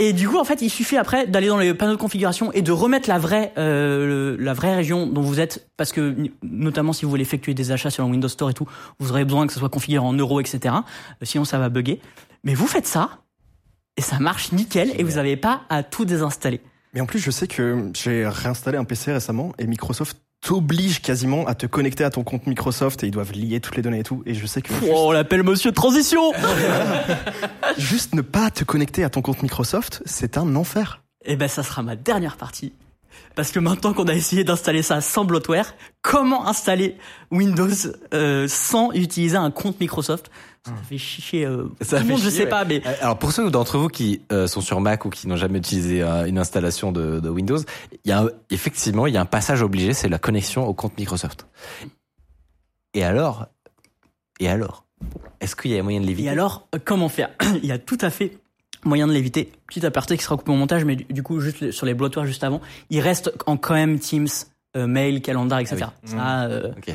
[0.00, 2.62] Et du coup, en fait, il suffit après d'aller dans les panneaux de configuration et
[2.62, 7.04] de remettre la vraie, euh, la vraie région dont vous êtes, parce que notamment si
[7.04, 8.66] vous voulez effectuer des achats sur le Windows Store et tout,
[8.98, 10.74] vous aurez besoin que ce soit configuré en euros, etc.
[10.76, 12.00] Euh, Sinon, ça va bugger.
[12.44, 13.10] Mais vous faites ça
[13.96, 16.60] et ça marche nickel et vous n'avez pas à tout désinstaller.
[16.94, 21.46] Mais en plus, je sais que j'ai réinstallé un PC récemment et Microsoft t'oblige quasiment
[21.46, 24.04] à te connecter à ton compte Microsoft et ils doivent lier toutes les données et
[24.04, 24.22] tout.
[24.26, 26.32] Et je sais que juste, Oh, on l'appelle Monsieur Transition.
[27.78, 31.02] juste ne pas te connecter à ton compte Microsoft, c'est un enfer.
[31.24, 32.72] Et ben, ça sera ma dernière partie.
[33.34, 36.96] Parce que maintenant qu'on a essayé d'installer ça sans bloatware, comment installer
[37.30, 37.68] Windows
[38.14, 40.30] euh, sans utiliser un compte Microsoft?
[40.64, 42.50] Ça fait chier euh, Ça tout le monde, je chier, sais ouais.
[42.50, 45.36] pas, mais Alors pour ceux d'entre vous qui euh, sont sur Mac ou qui n'ont
[45.36, 47.58] jamais utilisé euh, une installation de, de Windows,
[48.04, 50.74] il y a un- effectivement il y a un passage obligé, c'est la connexion au
[50.74, 51.46] compte Microsoft.
[52.94, 53.46] Et alors,
[54.40, 54.84] et alors,
[55.40, 56.26] est-ce qu'il y a moyen de l'éviter?
[56.28, 57.30] Et alors, comment faire?
[57.62, 58.38] Il y a tout à fait
[58.84, 59.52] moyen de l'éviter.
[59.66, 62.26] Petit aparté qui sera coupé au montage, mais du, du coup, juste sur les blottoirs
[62.26, 64.28] juste avant, il reste en quand même Teams,
[64.76, 65.76] mail, calendar, etc.
[65.86, 66.08] Ah oui.
[66.10, 66.94] Ça, Ok.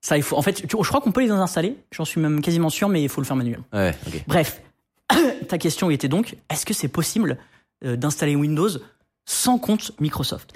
[0.00, 0.36] Ça, il faut.
[0.36, 1.76] En fait, tu- je crois qu'on peut les installer.
[1.92, 3.66] J'en suis même quasiment sûr, mais il faut le faire manuellement.
[3.72, 3.94] Ouais.
[4.26, 4.62] Bref,
[5.48, 7.38] ta question était donc est-ce que c'est possible
[7.84, 8.68] euh, d'installer Windows
[9.26, 10.52] sans compte Microsoft?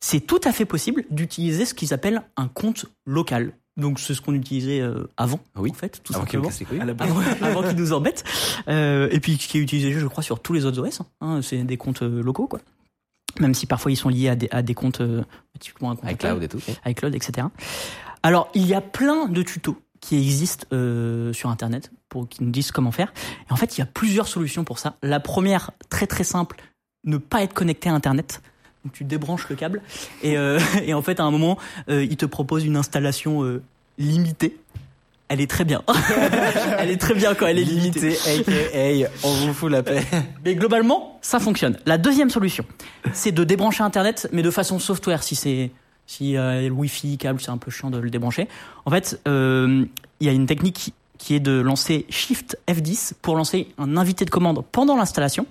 [0.00, 3.52] C'est tout à fait possible d'utiliser ce qu'ils appellent un compte local.
[3.78, 5.70] Donc c'est ce qu'on utilisait euh, avant, Oui.
[5.70, 6.48] en fait, tout Avant simplement.
[7.40, 8.24] Avant, qu'ils nous embêtent.
[8.68, 11.00] Euh, et puis qui est utilisé, je crois, sur tous les autres OS.
[11.22, 11.40] hein.
[11.42, 12.60] c'est des comptes locaux, quoi.
[13.40, 15.22] Même si parfois ils sont liés à des, à des comptes, euh,
[15.58, 16.58] typiquement un compte iCloud et tout.
[16.84, 17.46] iCloud, etc.
[18.22, 22.50] Alors, il y a plein de tutos qui existent euh, sur Internet pour qui nous
[22.50, 23.12] disent comment faire.
[23.48, 24.96] Et en fait, il y a plusieurs solutions pour ça.
[25.02, 26.56] La première, très très simple,
[27.04, 28.42] ne pas être connecté à Internet.
[28.84, 29.80] Donc, tu débranches le câble
[30.22, 31.58] et, euh, et en fait, à un moment,
[31.88, 33.62] euh, il te propose une installation euh,
[33.98, 34.56] limitée.
[35.28, 35.82] Elle est très bien.
[36.78, 38.10] elle est très bien quand elle est limitée.
[38.26, 40.02] Limité, aka, on vous fout la paix.
[40.44, 41.78] Mais globalement, ça fonctionne.
[41.86, 42.66] La deuxième solution,
[43.14, 45.22] c'est de débrancher Internet, mais de façon software.
[45.22, 45.70] Si c'est
[46.06, 48.48] si euh, le Wi-Fi, câble, c'est un peu chiant de le débrancher.
[48.84, 49.84] En fait, euh,
[50.20, 53.96] il y a une technique qui, qui est de lancer Shift F10 pour lancer un
[53.96, 55.46] invité de commande pendant l'installation.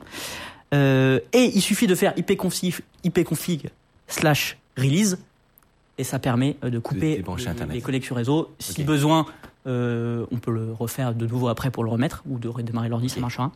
[0.73, 3.69] Euh, et il suffit de faire ipconfig, ipconfig
[4.07, 5.17] slash release
[5.97, 7.23] et ça permet euh, de couper
[7.69, 8.53] les, connexions réseau.
[8.59, 9.25] Si besoin,
[9.67, 13.09] euh, on peut le refaire de nouveau après pour le remettre ou de redémarrer l'ordi,
[13.09, 13.51] ça marchera.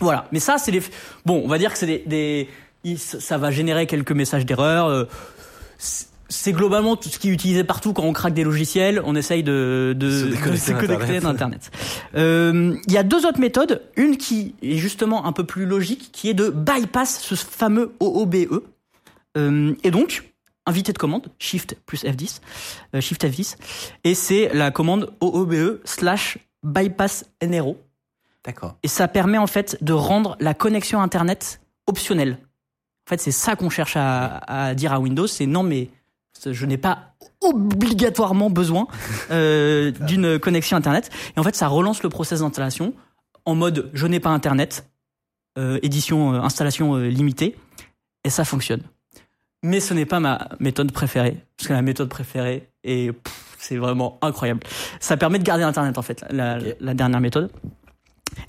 [0.00, 0.26] Voilà.
[0.32, 0.82] Mais ça, c'est les.
[1.24, 2.48] Bon, on va dire que c'est des.
[2.96, 5.06] ça va générer quelques messages d'erreur.
[5.78, 9.00] C'est- globalement tout ce qui est utilisé partout quand on craque des logiciels.
[9.04, 11.22] On essaye de, de, Se déconnecter d'Internet.
[11.22, 11.70] d'Internet.
[12.14, 13.82] Euh, Il y a deux autres méthodes.
[13.96, 18.62] Une qui est justement un peu plus logique, qui est de bypass ce fameux OOBE.
[19.36, 20.32] Euh, et donc,
[20.66, 22.40] invité de commande, Shift plus F10,
[22.94, 23.56] euh, Shift F10,
[24.04, 27.78] et c'est la commande OOBE slash bypass NRO.
[28.44, 28.76] D'accord.
[28.82, 32.38] Et ça permet en fait de rendre la connexion Internet optionnelle.
[33.08, 35.88] En fait, c'est ça qu'on cherche à, à dire à Windows, c'est non mais
[36.44, 38.86] je n'ai pas obligatoirement besoin
[39.30, 41.08] euh, d'une connexion Internet.
[41.34, 42.92] Et en fait, ça relance le process d'installation
[43.46, 44.90] en mode je n'ai pas Internet,
[45.56, 47.56] euh, édition euh, installation limitée,
[48.24, 48.82] et ça fonctionne.
[49.62, 53.10] Mais ce n'est pas ma méthode préférée, parce que la méthode préférée est
[53.58, 54.60] c'est vraiment incroyable.
[55.00, 57.50] Ça permet de garder Internet en fait, la dernière méthode.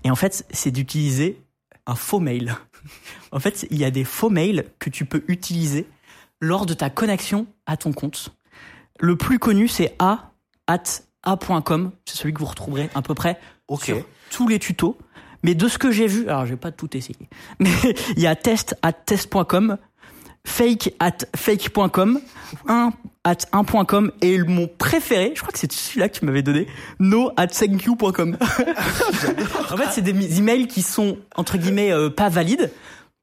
[0.03, 1.41] Et en fait, c'est d'utiliser
[1.87, 2.57] un faux mail.
[3.31, 5.87] en fait, il y a des faux mails que tu peux utiliser
[6.41, 8.33] lors de ta connexion à ton compte.
[8.99, 10.31] Le plus connu, c'est a
[10.67, 10.83] at
[11.23, 11.91] a.com.
[12.05, 13.39] C'est celui que vous retrouverez à peu près
[13.81, 14.97] sur tous les tutos.
[15.43, 17.29] Mais de ce que j'ai vu, alors j'ai pas tout essayé,
[17.59, 17.71] mais
[18.15, 19.77] il y a test at test.com,
[20.45, 22.19] fake at fake.com,
[22.67, 22.91] 1
[23.25, 26.67] at 1.com et mon préféré, je crois que c'est celui-là que tu m'avais donné,
[26.99, 28.37] no at thankyou.com.
[29.71, 32.71] en fait, c'est des emails qui sont entre guillemets euh, pas valides,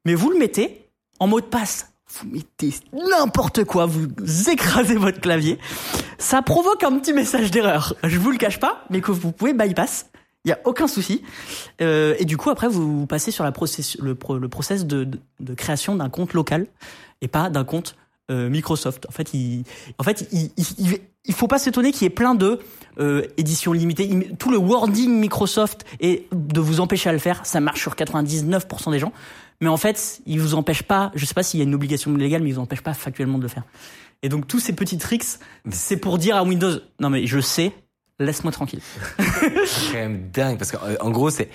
[0.04, 0.84] mais vous le mettez
[1.18, 1.90] en mot de passe.
[2.20, 2.72] Vous mettez
[3.10, 4.06] n'importe quoi, vous
[4.48, 5.58] écrasez votre clavier.
[6.18, 7.94] Ça provoque un petit message d'erreur.
[8.04, 10.06] Je vous le cache pas, mais que vous pouvez bypass.
[10.44, 11.22] Il y a aucun souci.
[11.82, 15.02] Euh, et du coup, après, vous passez sur la process, le, pro- le process de,
[15.02, 16.68] de, de création d'un compte local
[17.20, 17.96] et pas d'un compte
[18.30, 19.06] euh, Microsoft.
[19.08, 19.64] En fait, il,
[19.98, 20.50] en fait, il,
[21.24, 22.58] il, faut pas s'étonner qu'il y ait plein de
[22.98, 24.34] euh, éditions limitées.
[24.38, 28.90] Tout le wording Microsoft et de vous empêcher à le faire, ça marche sur 99%
[28.90, 29.12] des gens.
[29.60, 31.12] Mais en fait, il vous empêche pas.
[31.14, 33.38] Je sais pas s'il y a une obligation légale, mais il vous empêche pas factuellement
[33.38, 33.64] de le faire.
[34.22, 35.38] Et donc tous ces petits tricks,
[35.70, 37.72] c'est pour dire à Windows, non mais je sais,
[38.18, 38.80] laisse-moi tranquille.
[39.66, 41.48] C'est quand même dingue parce qu'en en gros c'est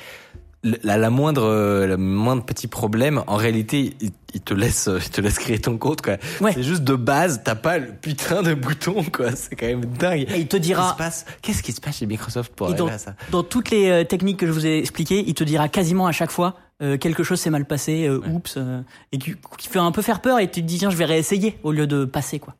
[0.63, 4.99] la, la moindre euh, le moindre petit problème en réalité il, il te laisse euh,
[5.03, 6.17] il te laisse créer ton compte quoi.
[6.39, 6.53] Ouais.
[6.53, 9.35] C'est juste de base t'as pas le putain de bouton quoi.
[9.35, 10.27] C'est quand même dingue.
[10.33, 11.25] Et il te dira- se passe?
[11.41, 13.15] Qu'est-ce qui se passe chez Microsoft pour dans, à ça?
[13.31, 16.11] dans toutes les euh, techniques que je vous ai expliquées, il te dira quasiment à
[16.11, 18.81] chaque fois euh, quelque chose s'est mal passé, euh, oups, euh,
[19.11, 21.05] et qui, qui fait un peu faire peur et tu te dis tiens je vais
[21.05, 22.55] réessayer au lieu de passer quoi.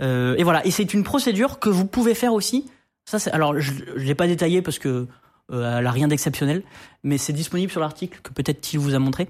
[0.00, 2.66] Euh, et voilà, et c'est une procédure que vous pouvez faire aussi.
[3.10, 5.06] Ça c'est alors je, je l'ai pas détaillé parce que
[5.50, 6.62] elle a rien d'exceptionnel,
[7.02, 9.28] mais c'est disponible sur l'article que peut-être Thiel vous a montré.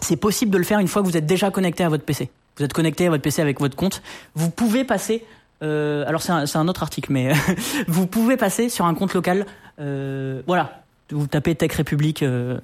[0.00, 2.30] C'est possible de le faire une fois que vous êtes déjà connecté à votre PC.
[2.58, 4.02] Vous êtes connecté à votre PC avec votre compte.
[4.34, 5.24] Vous pouvez passer.
[5.62, 7.32] euh, alors c'est un, autre article, mais
[7.88, 9.46] vous pouvez passer sur un compte local.
[9.78, 12.22] euh, voilà, vous tapez Tech République.
[12.22, 12.58] euh,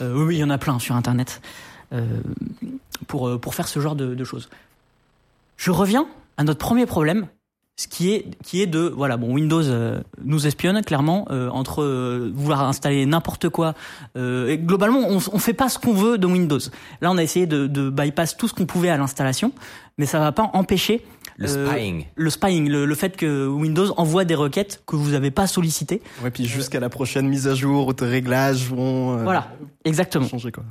[0.00, 1.40] euh, oui, il y en a plein sur Internet
[1.92, 2.20] euh,
[3.06, 4.48] pour euh, pour faire ce genre de choses.
[5.56, 6.06] Je reviens
[6.36, 7.26] à notre premier problème.
[7.76, 11.82] Ce qui est qui est de voilà bon Windows euh, nous espionne clairement euh, entre
[11.82, 13.74] euh, vouloir installer n'importe quoi
[14.16, 16.58] euh, et globalement on, on fait pas ce qu'on veut de Windows
[17.00, 19.52] là on a essayé de, de bypass tout ce qu'on pouvait à l'installation
[19.96, 21.02] mais ça va pas empêcher
[21.38, 22.04] Le euh, spying.
[22.14, 26.02] le spying le, le fait que Windows envoie des requêtes que vous n'avez pas sollicitées
[26.22, 29.50] Ouais, puis jusqu'à la prochaine mise à jour, tes réglages vont euh, voilà
[29.86, 30.64] exactement changer quoi.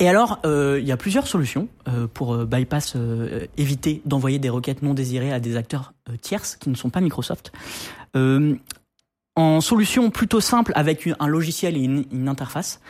[0.00, 4.38] Et alors, euh, il y a plusieurs solutions euh, pour euh, bypass, euh, éviter d'envoyer
[4.38, 7.52] des requêtes non désirées à des acteurs euh, tierces qui ne sont pas Microsoft.
[8.16, 8.54] Euh,
[9.34, 12.80] en solution plutôt simple avec un logiciel et une, une interface,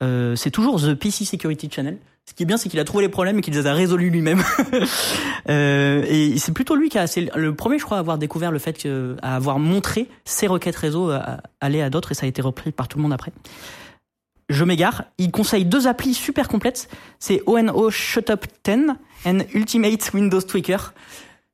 [0.00, 1.98] c'est toujours The PC Security Channel.
[2.24, 4.08] Ce qui est bien, c'est qu'il a trouvé les problèmes et qu'il les a résolus
[4.10, 4.42] lui-même.
[5.48, 8.58] Et c'est plutôt lui qui a, c'est le premier, je crois, à avoir découvert le
[8.58, 12.28] fait que, à avoir montré ces requêtes réseau à- aller à d'autres et ça a
[12.28, 13.32] été repris par tout le monde après
[14.48, 15.04] je m'égare.
[15.18, 16.88] Il conseille deux applis super complètes.
[17.18, 18.92] C'est ONO Shutup 10
[19.26, 20.94] and Ultimate Windows Tweaker.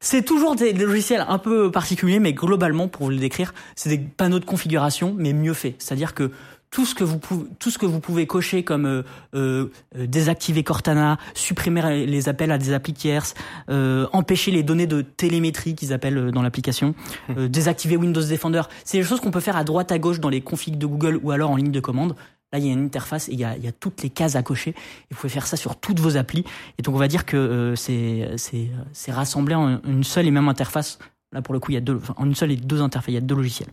[0.01, 3.99] C'est toujours des logiciels un peu particuliers, mais globalement, pour vous le décrire, c'est des
[3.99, 5.77] panneaux de configuration, mais mieux faits.
[5.79, 6.31] C'est-à-dire que
[6.75, 9.03] tout ce que vous pouvez, tout ce que vous pouvez cocher comme euh,
[9.37, 13.35] euh, désactiver Cortana, supprimer les appels à des applis tierces,
[13.71, 16.97] euh, empêcher les données de télémétrie qu'ils appellent euh, dans l'application,
[17.39, 20.29] euh, désactiver Windows Defender, c'est des choses qu'on peut faire à droite à gauche dans
[20.29, 22.17] les configs de Google ou alors en ligne de commande.
[22.55, 24.11] Là, il y a une interface et il y a, il y a toutes les
[24.11, 24.71] cases à cocher.
[24.71, 24.75] Et
[25.11, 26.45] vous pouvez faire ça sur toutes vos applis.
[26.79, 31.01] Et donc, on va dire que euh, c'est rassemblé en une seule et même interface.
[31.33, 33.09] Là, pour le coup, il y a deux, enfin, en une seule et deux interfaces.
[33.09, 33.71] Il y a deux logiciels.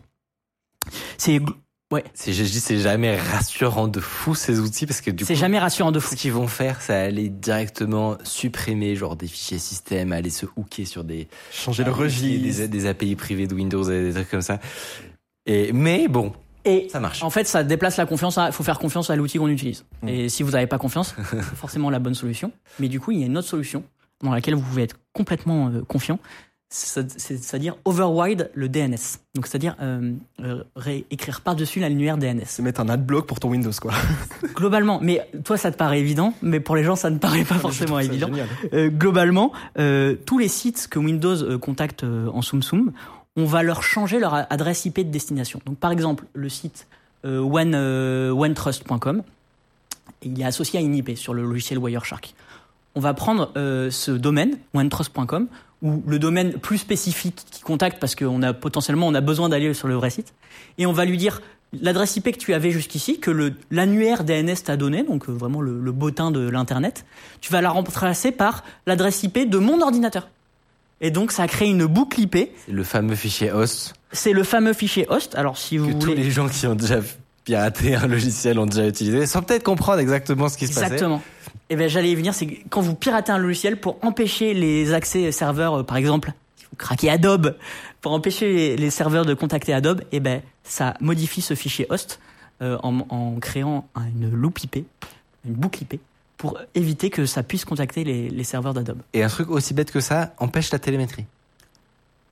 [1.16, 1.40] C'est
[1.92, 5.28] ouais, C'est, je dis, c'est jamais rassurant de fou ces outils parce que du coup,
[5.28, 6.16] c'est jamais rassurant de fou.
[6.16, 10.86] ce qu'ils vont faire, c'est aller directement supprimer genre des fichiers système, aller se hooker
[10.86, 12.42] sur des Changer le registre.
[12.42, 14.58] des, des API privés de Windows et des trucs comme ça.
[15.46, 16.32] Et mais bon,
[16.64, 17.22] Et ça marche.
[17.22, 18.38] en fait, ça déplace la confiance.
[18.46, 19.84] Il faut faire confiance à l'outil qu'on utilise.
[20.06, 22.52] Et si vous n'avez pas confiance, c'est forcément la bonne solution.
[22.78, 23.82] Mais du coup, il y a une autre solution
[24.22, 26.18] dans laquelle vous pouvez être complètement euh, confiant.
[26.74, 28.96] C'est- c'est- C'est-à-dire override le DNS.
[29.34, 32.44] Donc, c'est-à-dire euh, euh, réécrire par-dessus l'annuaire DNS.
[32.46, 33.92] C'est mettre un adblock pour ton Windows quoi.
[34.54, 37.54] Globalement, mais toi, ça te paraît évident, mais pour les gens, ça ne paraît pas
[37.58, 38.30] forcément évident.
[38.72, 42.92] Euh, globalement, euh, tous les sites que Windows contacte en Soum,
[43.36, 45.60] on va leur changer leur adresse IP de destination.
[45.66, 46.86] Donc, par exemple, le site
[47.24, 49.22] euh, euh, onetrust.com,
[50.22, 52.34] il est associé à une IP sur le logiciel Wireshark.
[52.94, 55.46] On va prendre euh, ce domaine, onetrust.com,
[55.82, 59.74] ou le domaine plus spécifique qui contacte parce qu'on a potentiellement on a besoin d'aller
[59.74, 60.34] sur le vrai site,
[60.78, 61.40] et on va lui dire
[61.80, 65.80] l'adresse IP que tu avais jusqu'ici, que l'annuaire DNS t'a donné, donc euh, vraiment le,
[65.80, 67.04] le bottin de l'internet,
[67.40, 70.28] tu vas la remplacer par l'adresse IP de mon ordinateur.
[71.02, 72.36] Et donc ça crée une boucle IP.
[72.64, 75.34] C'est le fameux fichier host C'est le fameux fichier host.
[75.34, 77.00] Alors si vous que tous les gens qui ont déjà
[77.44, 80.86] piraté un logiciel ont déjà utilisé, sans peut-être comprendre exactement ce qui se passait.
[80.86, 81.20] Exactement.
[81.70, 85.32] Et ben j'allais y venir, c'est quand vous piratez un logiciel pour empêcher les accès
[85.32, 87.56] serveurs, euh, par exemple, si vous craquez Adobe,
[88.00, 92.20] pour empêcher les, serveurs de contacter Adobe, et ben ça modifie ce fichier host
[92.60, 94.84] euh, en, en créant un- une loop IP,
[95.44, 96.00] une boucle IP,
[96.42, 99.00] pour éviter que ça puisse contacter les, les serveurs d'Adobe.
[99.12, 101.24] Et un truc aussi bête que ça empêche la télémétrie.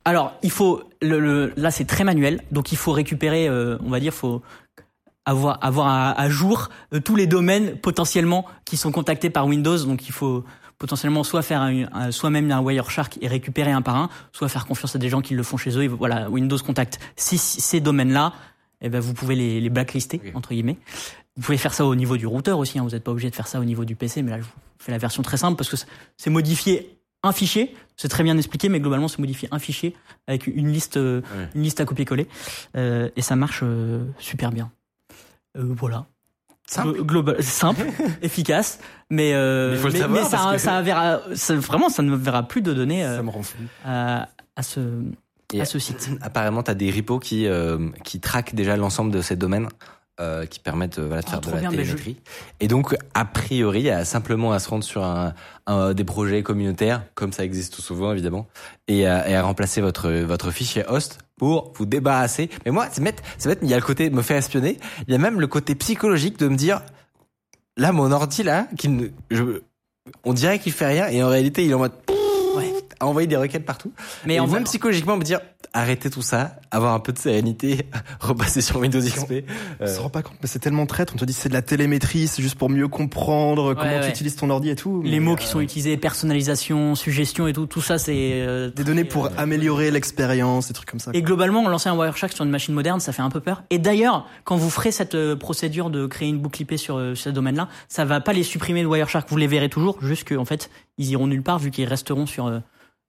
[0.04, 3.88] Alors, il faut le, le- là c'est très manuel, donc il faut récupérer, euh, on
[3.90, 4.42] va dire, faut
[5.26, 9.78] avoir avoir à, à jour euh, tous les domaines potentiellement qui sont contactés par Windows,
[9.84, 10.42] donc il faut
[10.78, 14.66] potentiellement soit faire un, un- soi-même un Wireshark et récupérer un par un, soit faire
[14.66, 15.84] confiance à des gens qui le font chez eux.
[15.84, 18.32] Et voilà, Windows contacte si, si- ces domaines-là,
[18.82, 20.78] et ben vous pouvez les, les blacklister entre guillemets.
[21.37, 23.35] Vous pouvez faire ça au niveau du routeur aussi, hein, vous n'êtes pas obligé de
[23.35, 25.57] faire ça au niveau du PC, mais là je vous fais la version très simple
[25.57, 25.76] parce que
[26.16, 29.95] c'est- modifier un fichier, c'est très bien expliqué, mais globalement c'est modifier un fichier
[30.26, 31.49] avec une liste, euh, Ouais.
[31.55, 32.26] une liste à copier-coller,
[32.76, 34.70] Euh, et ça marche euh, super bien.
[35.57, 36.07] Euh, voilà.
[36.66, 36.99] Simple.
[36.99, 37.83] Glo- global- simple,
[38.22, 38.78] efficace,
[39.11, 42.14] mais, euh, Mais faut le mais, savoir, mais ça, ça verra, ça- vraiment, ça ne
[42.14, 43.59] verra plus de données euh, Ça me rend fou.
[43.85, 44.81] à, à ce,
[45.53, 46.11] Et à ce site.
[46.22, 49.68] Apparemment, tu as des repos qui, euh, qui traquent déjà l'ensemble de ces domaines.
[50.18, 52.16] Euh, qui permettent euh, voilà, de Oh, faire de la bien, télémétrie.
[52.61, 55.34] Et donc, a priori, a simplement à se rendre sur un,
[55.66, 58.46] un- des projets communautaires, comme ça existe tout souvent évidemment,
[58.88, 62.50] et à, et à remplacer votre, votre fichier host pour vous débarrasser.
[62.64, 64.78] Mais moi, c'est bête, c'est mais il y a le côté de me faire espionner,
[65.06, 66.82] il y a même le côté psychologique de me dire,
[67.76, 69.62] là, mon ordi, là, qui ne, je,
[70.24, 71.92] on dirait qu'il fait rien, et en réalité, il est en mode,
[72.56, 72.74] Ouais.
[72.98, 73.92] à envoyer des requêtes partout.
[74.26, 75.40] Mais et en même psychologiquement me dire
[75.72, 77.86] arrêtez tout ça, avoir un peu de sérénité,
[78.20, 79.44] repasser sur Windows XP.
[79.80, 81.12] On Euh, se rend pas compte, mais c'est tellement traite.
[81.14, 84.00] On te dit c'est de la télémétrie, c'est juste pour mieux comprendre comment ouais.
[84.02, 85.02] tu utilises ton ordi et tout.
[85.02, 88.84] les mots euh, qui sont utilisés, personnalisation, suggestion et tout, tout ça c'est euh, Des
[88.84, 91.11] données pour euh, améliorer l'expérience, des trucs comme ça.
[91.14, 93.62] Et globalement, lancer un Wireshark sur une machine moderne, ça fait un peu peur.
[93.70, 97.14] Et d'ailleurs, quand vous ferez cette euh, procédure de créer une boucle IP sur euh,
[97.14, 99.28] ce domaine-là, ça va pas les supprimer de Wireshark.
[99.28, 102.46] Vous les verrez toujours, juste qu'en fait, ils iront nulle part vu qu'ils resteront sur
[102.46, 102.58] euh,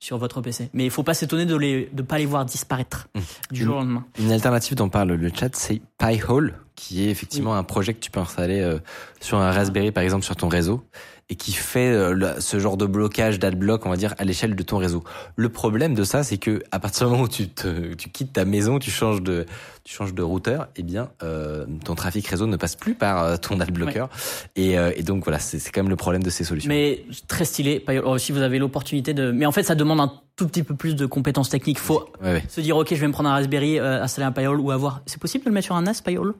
[0.01, 0.69] sur votre PC.
[0.73, 1.55] Mais il faut pas s'étonner de
[1.93, 3.19] de pas les voir disparaître Mmh.
[3.51, 4.05] du jour au lendemain.
[4.19, 8.09] Une alternative dont parle le chat, c'est Pi-hole, qui est effectivement un projet que tu
[8.09, 8.79] peux installer euh,
[9.19, 10.83] sur un Raspberry, par exemple, sur ton réseau,
[11.29, 14.55] et qui fait euh, le- ce genre de blocage d'adblock, on va dire, à l'échelle
[14.55, 15.03] de ton réseau.
[15.35, 18.33] Le problème de ça, c'est que à partir du moment où tu, te, tu quittes
[18.33, 19.45] ta maison, tu changes de,
[19.83, 23.37] tu changes de routeur, eh bien, euh, ton trafic réseau ne passe plus par euh,
[23.37, 24.07] ton adblocker.
[24.55, 26.67] Et, euh, et donc voilà, c'est c'est quand même le problème de ces solutions.
[26.69, 27.85] Mais très stylé.
[28.03, 30.75] Oh, Si vous avez l'opportunité de, mais en fait, ça demande un tout petit peu
[30.75, 31.77] plus de compétences techniques.
[31.79, 32.43] Faut Ouais, ouais.
[32.49, 35.01] se dire, ok, je vais me prendre un Raspberry, euh, installer un Pi-hole ou avoir.
[35.05, 36.33] C'est possible de le mettre sur un NAS Pi-hole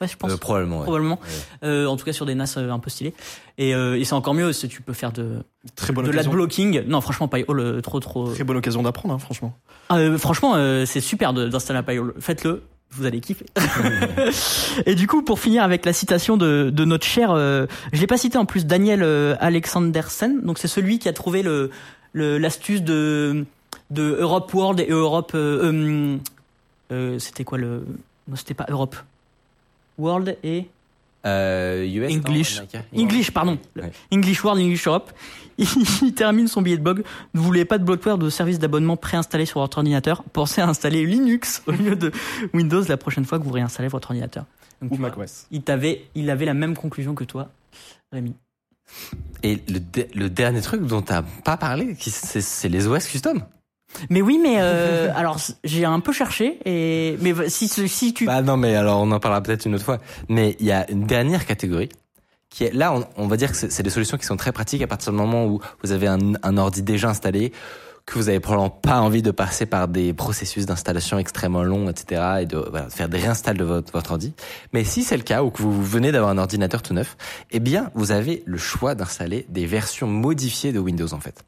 [0.00, 0.30] Ouais, je pense.
[0.32, 0.78] Euh, probablement.
[0.78, 0.82] ouais.
[0.84, 1.18] probablement.
[1.22, 1.68] Ouais.
[1.68, 3.14] Euh, en tout cas, sur des NAS euh, un peu stylés.
[3.56, 5.36] Et, euh, et c'est encore mieux si tu peux faire de
[5.74, 6.30] Très bonne de occasion.
[6.32, 6.82] l'adblocking.
[6.86, 8.30] Non, franchement, Pi-hole, euh, trop, trop.
[8.32, 9.56] Très bonne occasion d'apprendre, hein, franchement.
[9.88, 12.12] Ah, euh, franchement, euh, c'est super de- d'installer un Pi-hole.
[12.20, 12.62] Faites-le.
[12.90, 13.46] Vous allez kiffer.
[14.86, 18.06] et du coup, pour finir avec la citation de, de notre cher, euh, je l'ai
[18.06, 20.40] pas cité en plus, Daniel euh, Alexandersen.
[20.42, 21.70] Donc c'est celui qui a trouvé le
[22.12, 23.44] le- l'astuce de
[23.90, 25.32] de Europe World et Europe.
[25.34, 26.16] euh, euh,
[26.92, 27.84] euh, c'était quoi le
[28.28, 28.96] Non, c'était pas Europe.
[29.98, 30.66] World et
[31.24, 32.60] Euh, US, non, English.
[32.96, 33.58] English, pardon.
[33.74, 33.90] Ouais.
[34.12, 35.10] English World, English Europe.
[35.58, 37.02] Il termine son billet de blog.
[37.34, 40.22] Ne voulez pas de bloatware de service d'abonnement préinstallé sur votre ordinateur?
[40.32, 42.12] Pensez à installer Linux au lieu de
[42.54, 44.44] Windows la prochaine fois que vous réinstallez votre ordinateur.
[44.82, 45.46] Donc, Ou macOS.
[45.50, 47.48] il t'avait, il avait la même conclusion que toi,
[48.12, 48.34] Rémi.
[49.42, 53.42] Et le, de- le dernier truc dont t'as pas parlé, c'est les OS custom.
[54.10, 58.42] Mais oui, mais euh, alors j'ai un peu cherché et mais si si tu Bah
[58.42, 59.98] non, mais alors on en parlera peut-être une autre fois.
[60.28, 61.88] Mais il y a une dernière catégorie
[62.50, 64.82] qui est là, on, on va dire que c'est des solutions qui sont très pratiques
[64.82, 67.52] à partir du moment où vous avez un, un ordi déjà installé,
[68.06, 72.22] que vous avez probablement pas envie de passer par des processus d'installation extrêmement longs, etc.,
[72.42, 74.32] et de, voilà, faire des réinstalls de votre, votre ordi.
[74.72, 77.16] Mais si c'est le cas ou que vous venez d'avoir un ordinateur tout neuf,
[77.50, 81.44] eh bien, vous avez le choix d'installer des versions modifiées de Windows en fait.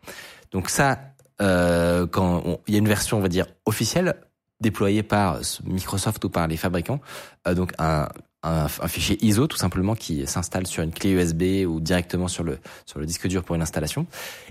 [0.50, 0.98] Donc ça,
[1.40, 4.14] euh, quand il y a une version, on va dire officielle,
[4.60, 7.00] déployée par Microsoft ou par les fabricants,
[7.46, 8.08] euh, donc un,
[8.42, 12.44] un, un fichier ISO tout simplement qui s'installe sur une clé USB ou directement sur
[12.44, 14.06] le sur le disque dur pour une installation.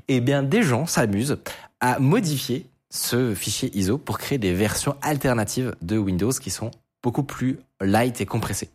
[0.07, 1.37] Eh bien, des gens s'amusent
[1.79, 6.71] à modifier ce fichier ISO pour créer des versions alternatives de Windows qui sont
[7.03, 8.69] beaucoup plus light et compressées.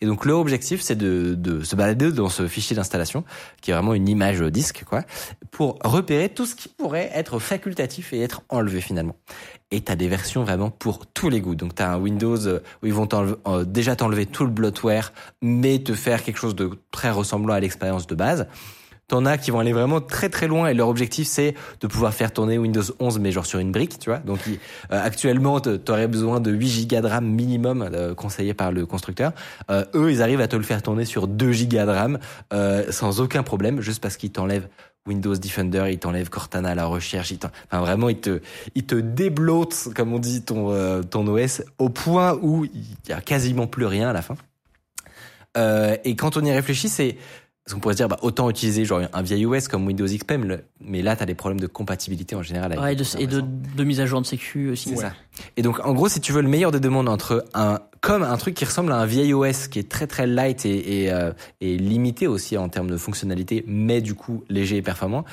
[0.00, 3.24] Et donc leur objectif, c'est de, de se balader dans ce fichier d'installation,
[3.60, 5.02] qui est vraiment une image disque, quoi,
[5.50, 9.16] pour repérer tout ce qui pourrait être facultatif et être enlevé finalement.
[9.70, 11.54] Et t'as des versions vraiment pour tous les goûts.
[11.54, 15.12] Donc t'as un Windows euh, où ils vont euh, déjà t'enlever tout le bloatware,
[15.42, 18.46] mais te faire quelque chose de très ressemblant à l'expérience de base.
[19.08, 22.12] T'en as qui vont aller vraiment très très loin et leur objectif c'est de pouvoir
[22.12, 24.18] faire tourner Windows 11 mais genre sur une brique, tu vois.
[24.18, 24.56] Donc euh,
[24.90, 29.30] actuellement t'aurais besoin de 8 gigas de RAM minimum euh, conseillé par le constructeur.
[29.70, 32.18] Euh, eux ils arrivent à te le faire tourner sur 2 gigas de RAM
[32.52, 34.66] euh, sans aucun problème juste parce qu'ils t'enlèvent
[35.06, 38.40] Windows Defender, ils t'enlèvent Cortana à la recherche, ils t'en- enfin vraiment ils te
[38.74, 43.12] ils te déblotent comme on dit ton euh, ton OS au point où il y
[43.12, 44.34] a quasiment plus rien à la fin.
[45.56, 47.16] Euh, et quand on y réfléchit, c'est
[47.66, 50.34] parce qu'on pourrait se dire bah, autant utiliser genre un vieil OS comme Windows XP,
[50.80, 52.72] mais, là tu as des problèmes de compatibilité en général.
[52.72, 54.90] Avec ouais, et de, et de, de mise à jour de sécu aussi.
[54.90, 55.12] C'est ça.
[55.56, 58.22] Et donc, en gros, si tu veux le meilleur des deux mondes entre un, comme
[58.22, 61.12] un truc qui ressemble à un vieil OS qui est très très light et, et,
[61.12, 65.24] euh, et limité aussi en termes de fonctionnalité, mais du coup léger et performant,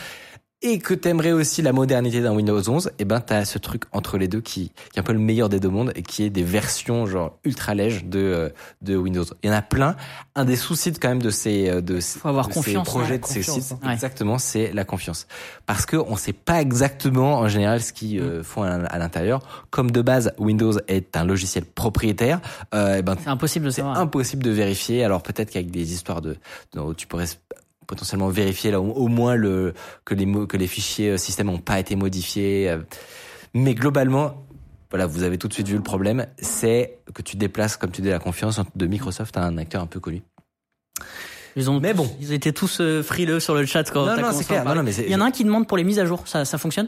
[0.64, 4.18] et que t'aimerais aussi la modernité d'un Windows 11, et ben t'as ce truc entre
[4.18, 6.30] les deux qui, qui est un peu le meilleur des deux mondes et qui est
[6.30, 8.50] des versions genre ultra lèges de euh,
[8.82, 9.26] de Windows.
[9.44, 9.96] Il y en a plein.
[10.36, 13.12] Un des soucis quand même de ces de, ces- Faut avoir de confiance, ces projets
[13.14, 13.88] ouais, de ces sites, hein.
[13.88, 13.94] Ouais.
[13.94, 15.28] exactement, c'est la confiance.
[15.66, 19.42] Parce que on sait pas exactement en général ce qu'ils euh, font à, à l'intérieur.
[19.70, 22.40] Comme de base Windows est un logiciel propriétaire,
[22.74, 23.98] euh, et ben C'est impossible de savoir.
[24.00, 25.04] impossible de vérifier.
[25.04, 26.38] Alors peut-être qu'avec des histoires de,
[26.74, 27.26] de- tu pourrais
[27.88, 29.74] potentiellement vérifier là au, moins le
[30.06, 32.70] que les que les fichiers euh, système ont pas été modifiés.
[32.70, 32.80] euh.
[33.54, 34.46] Mais globalement,
[34.90, 38.02] voilà, vous avez tout de suite vu le problème, c'est que tu déplaces, comme tu
[38.02, 40.22] dis, la confiance de Microsoft à un acteur un peu connu.
[41.56, 42.10] Ils ont, Mais bon.
[42.20, 44.66] ils étaient tous euh, frileux sur le chat quand Non, non, c'est clair.
[44.66, 46.24] Non, non, mais Il y en a un qui demande pour les mises à jour.
[46.26, 46.88] Ça, ça fonctionne?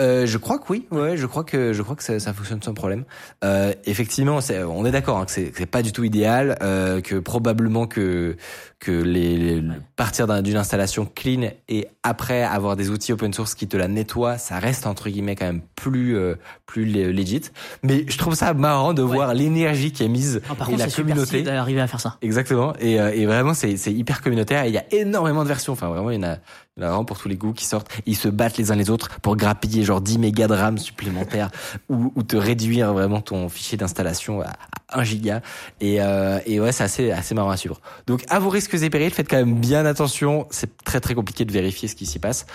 [0.00, 2.62] Euh, je crois que oui, ouais, je crois que je crois que ça, ça fonctionne
[2.62, 3.04] sans problème.
[3.44, 4.38] Euh, effectivement,
[4.68, 8.36] on est d'accord hein, que c'est, pas du tout idéal, euh, que probablement que
[8.80, 9.62] que les, les-
[9.94, 13.88] partir d'un- d'une installation clean et après avoir des outils open source qui te la
[13.88, 16.36] nettoient, ça reste entre guillemets quand même plus euh,
[16.66, 17.42] plus le- legit.
[17.82, 20.84] Mais je trouve ça marrant de voir l'énergie qui est mise Ah, Par et contre,
[20.86, 21.42] la communauté.
[21.42, 22.16] d'arriver à faire ça.
[22.22, 22.72] Exactement.
[22.80, 24.66] Et, et vraiment, c'est hyper communautaire.
[24.66, 25.72] Il y a énormément de versions.
[25.72, 26.36] Enfin, vraiment, il y en a,
[26.76, 27.88] il y en a vraiment pour tous les goûts qui sortent.
[28.06, 31.50] Ils se battent les uns les autres pour grappiller genre 10 mégas de RAM supplémentaires
[31.88, 34.48] ou, ou te réduire vraiment ton fichier d'installation à,
[34.88, 35.42] à 1 giga.
[35.80, 37.80] Et, euh, et ouais, c'est assez, assez marrant à suivre.
[38.06, 40.46] Donc, à vos risques et périls, faites quand même bien attention.
[40.50, 42.46] C'est très très compliqué de vérifier ce qui s'y passe.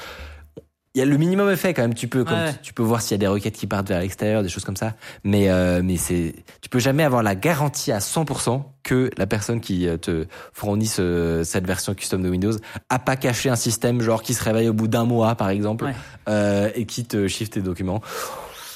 [0.96, 1.94] Il y a le minimum fait quand même.
[1.94, 2.54] Tu peux, comme Ouais.
[2.54, 4.64] tu, tu peux voir s'il y a des requêtes qui partent vers l'extérieur, des choses
[4.66, 4.94] comme ça.
[5.26, 9.60] Mais, euh, mais c'est, tu peux jamais avoir la garantie à 100% que la personne
[9.62, 12.54] qui euh, te fournit ce- cette version custom de Windows
[12.90, 15.86] a pas caché un système genre qui se réveille au bout d'un mois, par exemple,
[15.86, 15.96] Ouais.
[16.30, 18.02] euh, et qui te chiffre tes documents.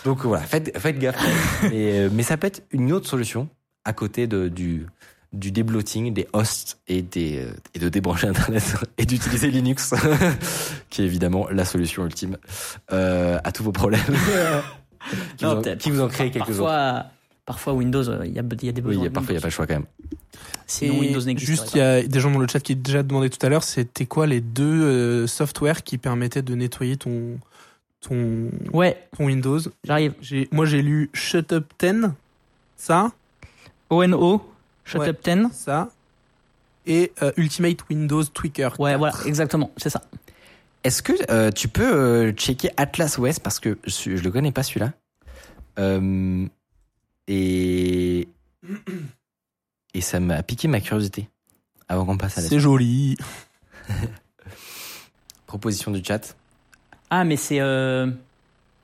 [0.06, 1.18] Donc voilà, faites, faites gaffe.
[1.64, 3.48] mais, euh, mais ça peut être une autre solution
[3.86, 4.86] à côté de, du,
[5.32, 9.94] du débloating des hosts et, des, euh, et de débrancher Internet et d'utiliser Linux,
[10.90, 12.38] qui est évidemment la solution ultime
[12.92, 14.02] euh, à tous vos problèmes.
[15.38, 16.58] qui, Non, vous en, qui vous en crée quelques autres.
[16.66, 17.06] Parfois,
[17.46, 19.04] parfois Windows, euh, il y a, il y a des Oui, besoins.
[19.04, 19.86] il y a- parfois il n'y a pas le choix quand même.
[20.66, 23.30] Sinon, Windows n'existe Juste, il y a des gens dans le chat qui déjà demandé
[23.30, 27.40] tout à l'heure, c'était quoi les deux euh, softwares qui permettaient de nettoyer ton
[28.02, 29.60] ton, Ouais, ton Windows?
[29.84, 30.14] J'arrive.
[30.52, 32.12] Moi j'ai lu Shut Up 10,
[32.78, 33.12] ça,
[33.90, 34.42] ONO,
[34.90, 35.10] Shut Ouais.
[35.10, 35.48] Up 10.
[35.54, 35.90] ça
[36.86, 38.80] et euh, Ultimate Windows Tweaker.
[38.80, 40.02] Ouais, voilà, exactement, c'est ça.
[40.84, 44.52] Est-ce que euh, tu peux euh, checker Atlas OS parce que je, je le connais
[44.52, 44.94] pas celui-là.
[45.78, 46.46] Euh,
[47.28, 48.28] et
[49.94, 51.30] et ça m'a piqué ma curiosité
[51.88, 53.18] avant qu'on passe à la C'est joli.
[55.48, 56.36] proposition du chat.
[57.10, 58.08] Ah, mais c'est euh,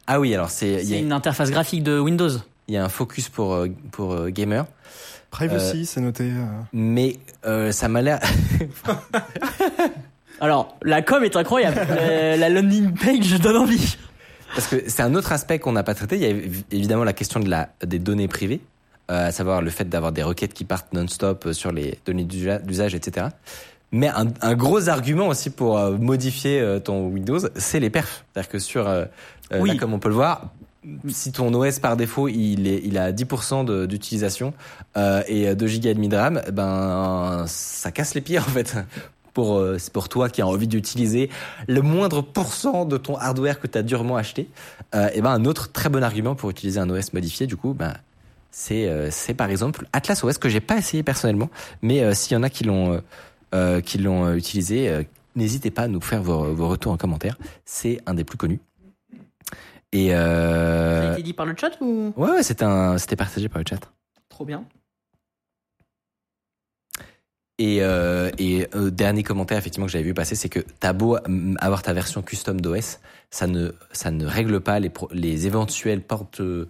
[0.07, 2.29] Ah oui, alors c'est c'est une interface graphique de Windows.
[2.67, 3.57] il y a un focus pour
[3.91, 4.65] pour gamer,
[5.35, 6.23] Privacy, c'est noté.
[6.23, 6.45] euh.
[6.73, 8.19] mais euh, ça m'a l'air
[10.41, 11.79] Alors, la com est incroyable.
[11.89, 13.97] la, la landing page donne envie.
[14.53, 16.15] Parce que c'est un autre aspect qu'on n'a pas traité.
[16.17, 18.61] Il y a évi- évidemment la question de la, des données privées,
[19.11, 22.25] euh, à savoir le fait d'avoir des requêtes qui partent non-stop euh, sur les données
[22.25, 23.27] d'usa- d'usage, etc.
[23.91, 28.25] Mais un, un gros argument aussi pour euh, modifier euh, ton Windows, c'est les perfs.
[28.33, 29.05] C'est-à-dire que sur, euh,
[29.53, 29.69] euh, Oui.
[29.69, 30.49] là, comme on peut le voir,
[31.07, 34.53] si ton OS par défaut il est il a 10% de- d'utilisation
[34.97, 38.75] euh, et 2 gigas et demi de RAM, ben ça casse les pieds en fait.
[39.33, 41.29] Pour euh, c'est pour toi qui as envie d'utiliser
[41.67, 44.47] le moindre pourcent de ton hardware que tu as durement acheté,
[44.95, 47.73] euh, et ben un autre très bon argument pour utiliser un OS modifié, du coup,
[47.73, 47.93] ben
[48.51, 51.49] c'est euh, par exemple Atlas OS que j'ai pas essayé personnellement,
[51.81, 52.99] mais euh, s'il y en a qui l'ont euh,
[53.53, 55.03] euh, l'ont euh, utilisé, euh,
[55.35, 57.37] n'hésitez pas à nous faire vos, vos retours en commentaire.
[57.65, 58.61] C'est un des plus connus.
[59.95, 62.11] Et Ça a euh, été dit par le chat ou?
[62.17, 63.79] Ouais, ouais c'était un partagé par le chat.
[64.27, 64.65] Trop bien.
[67.57, 71.17] Et, euh, et euh, dernier commentaire effectivement que j'avais vu passer, c'est que t'as beau
[71.25, 75.47] mm, avoir ta version custom d'OS, ça ne ça ne règle pas les pro- les
[75.47, 76.67] éventuelles portes euh,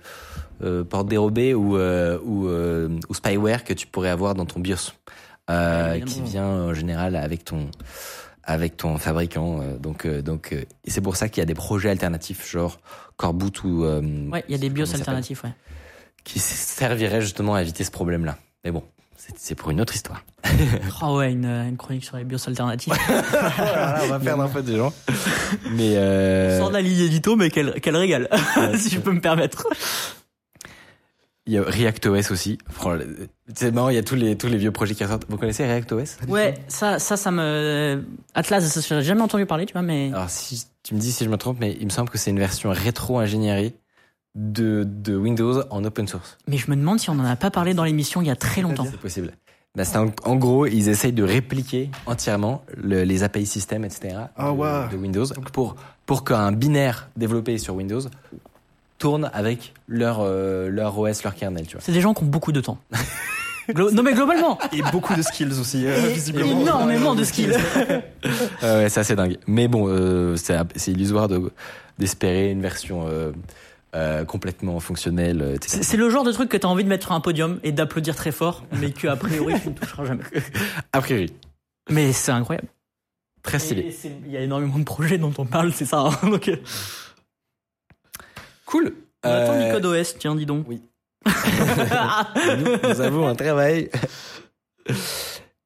[0.62, 4.92] euh, portes dérobées ou ou, ou spyware que tu pourrais avoir dans ton BIOS,
[6.06, 7.72] qui vient en général avec ton
[8.46, 9.60] avec ton fabricant.
[9.62, 12.50] euh, donc euh, donc euh, et c'est pour ça qu'il y a des projets alternatifs
[12.50, 12.80] genre
[13.18, 15.52] Coreboot ou euh, Ouais, il y a des BIOS alternatifs, ouais.
[16.24, 18.38] qui serviraient justement à éviter ce problème-là.
[18.64, 18.84] Mais bon,
[19.38, 20.24] c'est- pour une autre histoire.
[21.02, 22.94] Oh ouais, une, une chronique sur les BIOS alternatifs.
[23.58, 24.94] Voilà, on va perdre un peu des gens.
[25.72, 28.30] Mais euh, Sans la ligne édito, mais quel, quel régal,
[28.78, 29.68] si je peux me permettre.
[31.48, 32.58] Il y a ReactOS aussi.
[33.54, 35.26] C'est marrant, il y a tous les tous les vieux projets qui ressortent.
[35.30, 38.04] Vous connaissez ReactOS Ouais, ça, ça, ça me.
[38.34, 40.12] Atlas, ça, j'ai jamais entendu parler, tu vois, mais.
[40.14, 42.32] Alors si tu me dis si je me trompe, mais il me semble que c'est
[42.32, 43.74] une version rétro-ingénierie
[44.36, 46.38] de de Windows en open source.
[46.48, 48.36] Mais je me demande si on en a pas parlé dans l'émission il y a
[48.36, 48.86] très longtemps.
[48.90, 49.32] C'est possible.
[49.76, 54.16] Bah, c'est en, en gros, ils essayent de répliquer entièrement le- les API système, etc.
[54.38, 54.88] Ah de, ouais.
[54.92, 55.76] de Windows pour
[56.06, 58.02] pour qu'un binaire développé sur Windows
[58.98, 61.82] tourne avec leur euh, leur OS, leur kernel, tu vois.
[61.84, 62.78] C'est des gens qui ont beaucoup de temps.
[63.70, 66.62] Glo- non mais globalement, Et beaucoup de skills aussi, euh, et- visiblement.
[66.62, 67.56] énormément de skills.
[68.62, 69.38] Ah ouais, c'est assez dingue.
[69.48, 71.52] Mais bon, euh, c'est c'est illusoire de
[71.98, 73.32] d'espérer une version euh,
[73.96, 75.78] euh, complètement fonctionnelle, euh, etc.
[75.78, 77.72] C'est c'est le genre de truc que t'as envie de mettre sur un podium et
[77.72, 80.24] d'applaudir très fort, mais que a priori tu ne toucheras jamais.
[80.94, 81.32] A priori,
[81.90, 82.68] Mais c'est incroyable.
[83.44, 83.96] très stylé.
[84.26, 86.00] Il y a énormément de projets dont on parle, c'est ça.
[86.00, 86.30] hein.
[86.30, 86.58] Donc, euh,
[88.76, 88.94] Cool.
[89.24, 90.66] on attend Euh, Nicode OS, tiens, dis donc.
[90.68, 90.82] oui.
[91.26, 93.90] nous, nous avons un travail.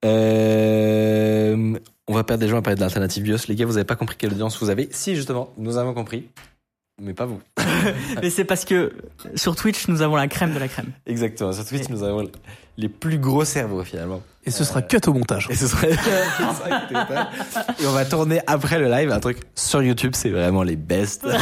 [0.06, 1.74] Euh,
[2.08, 3.48] on va perdre des gens à parler de l'alternative BIOS.
[3.48, 6.30] Les gars, vous avez pas compris quelle audience vous avez Si, justement, nous avons compris.
[7.02, 7.42] Mais pas vous.
[8.22, 8.94] Mais c'est parce que
[9.34, 10.92] sur Twitch, nous avons la crème de la crème.
[11.08, 11.52] Exactement.
[11.52, 12.30] Sur Twitch, nous avons
[12.80, 14.22] les plus gros cerveaux, finalement.
[14.46, 15.48] Et ce sera cut au montage.
[15.50, 15.92] Et ce serait.
[17.80, 21.28] Et on va tourner après le live un truc sur YouTube, c'est vraiment les best.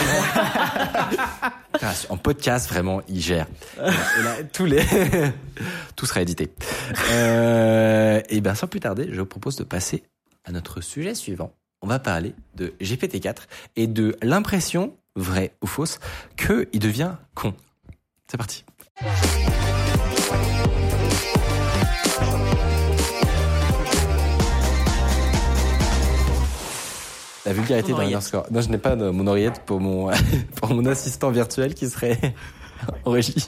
[2.10, 3.46] En podcast, vraiment, ils gèrent.
[3.78, 4.84] Et là, tous les.
[5.96, 6.50] Tout sera édité.
[7.12, 10.04] Euh, et bien, sans plus tarder, je vous propose de passer
[10.44, 11.54] à notre sujet suivant.
[11.82, 13.44] On va parler de GPT-4
[13.76, 16.00] et de l'impression, vraie ou fausse,
[16.36, 17.54] qu'il devient con.
[18.28, 18.66] C'est parti.
[27.48, 28.16] La vulgarité oreillette.
[28.16, 28.46] Underscore.
[28.52, 30.10] Non, je n'ai pas de- mon oreillette pour mon,
[30.58, 32.20] pour mon assistant virtuel qui serait
[33.06, 33.48] en régie.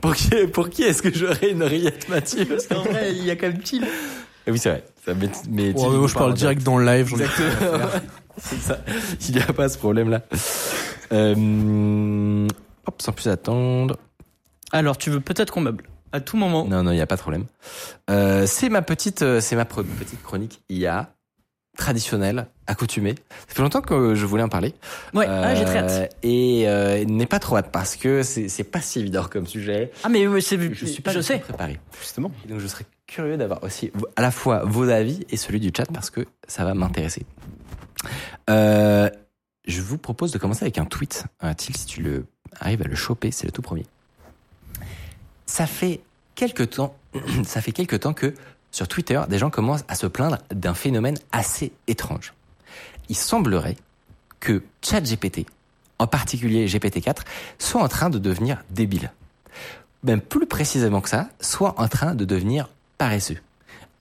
[0.00, 2.44] Pour qui, pour qui est-ce que j'aurais une oreillette, Mathieu?
[2.46, 3.86] Parce qu'en vrai, il y a quand même Thiel.
[4.46, 4.84] Eh Oui, c'est vrai.
[5.06, 7.06] Ça, mais, mais moi, je parle direct dans le live.
[7.06, 7.86] j'en ai- Exactement.
[8.38, 8.78] c'est ça.
[9.28, 10.22] Il n'y a pas ce problème-là.
[11.12, 12.46] Euh,
[12.86, 13.98] hop, sans plus attendre.
[14.72, 16.66] Alors, tu veux peut-être qu'on meuble à tout moment.
[16.66, 17.44] Non, non, il n'y a pas de problème.
[18.10, 21.14] Euh, c'est ma petite, euh, c'est ma petite chronique IA
[21.76, 23.14] traditionnelle, accoutumée.
[23.48, 24.74] Ça fait longtemps que je voulais en parler.
[25.14, 25.90] Ouais, j'ai très hâte.
[25.90, 29.90] Euh, Et euh, n'est pas trop hâte parce que c'est pas si évident comme sujet.
[30.04, 31.38] Ah, mais c'est Je suis pas je sais.
[31.38, 31.78] préparé.
[32.00, 32.30] Justement.
[32.44, 35.70] Et donc je serais curieux d'avoir aussi à la fois vos avis et celui du
[35.76, 37.24] chat parce que ça va m'intéresser.
[38.50, 39.08] Euh,
[39.66, 41.24] je vous propose de commencer avec un tweet.
[41.40, 42.26] Un Thiel, si tu le
[42.60, 43.86] arrives à le choper, c'est le tout premier.
[45.46, 46.00] Ça fait
[46.34, 46.96] quelque temps,
[47.44, 48.34] ça fait quelque temps que
[48.72, 52.34] sur Twitter, des gens commencent à se plaindre d'un phénomène assez étrange.
[53.08, 53.76] Il semblerait
[54.40, 55.46] que ChatGPT,
[56.00, 57.18] en particulier GPT-4,
[57.60, 59.12] soit en train de devenir débile
[60.02, 62.68] même plus précisément que ça, soit en train de devenir
[62.98, 63.38] paresseux.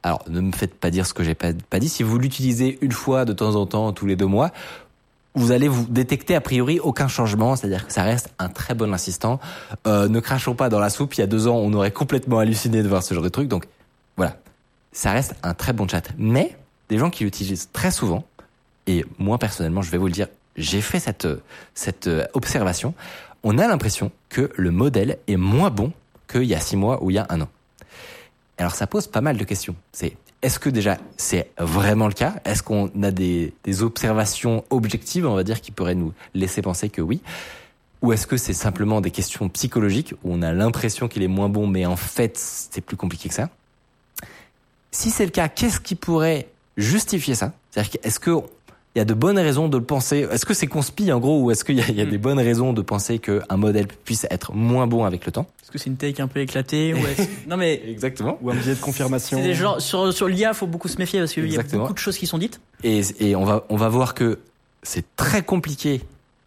[0.03, 1.89] Alors, ne me faites pas dire ce que j'ai pas, pas dit.
[1.89, 4.51] Si vous l'utilisez une fois de temps en temps, tous les deux mois,
[5.35, 8.93] vous allez vous détecter a priori aucun changement, c'est-à-dire que ça reste un très bon
[8.93, 9.39] assistant.
[9.87, 11.13] Euh, ne crachons pas dans la soupe.
[11.15, 13.47] Il y a deux ans, on aurait complètement halluciné de voir ce genre de truc.
[13.47, 13.65] Donc,
[14.91, 16.03] ça reste un très bon chat.
[16.17, 16.55] Mais
[16.89, 18.25] des gens qui l'utilisent très souvent,
[18.87, 20.27] et moi personnellement, je vais vous le dire,
[20.57, 21.27] j'ai fait cette
[21.73, 22.93] cette euh, observation.
[23.43, 25.93] On a l'impression que le modèle est moins bon
[26.29, 27.49] qu'il y a six mois ou il y a un an.
[28.57, 29.75] Alors ça pose pas mal de questions.
[29.91, 32.35] C'est est-ce que déjà c'est vraiment le cas?
[32.45, 36.89] Est-ce qu'on a des, des observations objectives, on va dire, qui pourraient nous laisser penser
[36.89, 37.21] que oui?
[38.01, 41.49] Ou est-ce que c'est simplement des questions psychologiques où on a l'impression qu'il est moins
[41.49, 43.49] bon, mais en fait c'est plus compliqué que ça?
[44.91, 47.53] Si c'est le cas, qu'est-ce qui pourrait justifier ça?
[47.71, 48.31] C'est-à-dire est-ce que
[48.93, 50.27] il y a de bonnes raisons de le penser?
[50.29, 52.17] Est-ce que c'est conspi en gros, ou est-ce qu'il y a, il y a des
[52.17, 55.47] bonnes raisons de penser qu'un modèle puisse être moins bon avec le temps?
[55.63, 56.97] Est-ce que c'est une take un peu éclatée ou
[57.47, 58.37] Non, mais Exactement.
[58.41, 59.37] Ou un biais de confirmation.
[59.37, 61.93] c'est des genres, sur, sur l'IA, faut beaucoup se méfier parce qu'il y a beaucoup
[61.93, 62.59] de choses qui sont dites.
[62.83, 64.39] Et, et on va on va voir que
[64.83, 66.01] c'est très compliqué.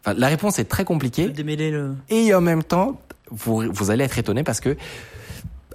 [0.05, 1.29] Enfin, la réponse est très compliquée.
[1.29, 1.95] Démêler le.
[2.09, 4.77] Et en même temps, vous, vous allez être étonné parce que,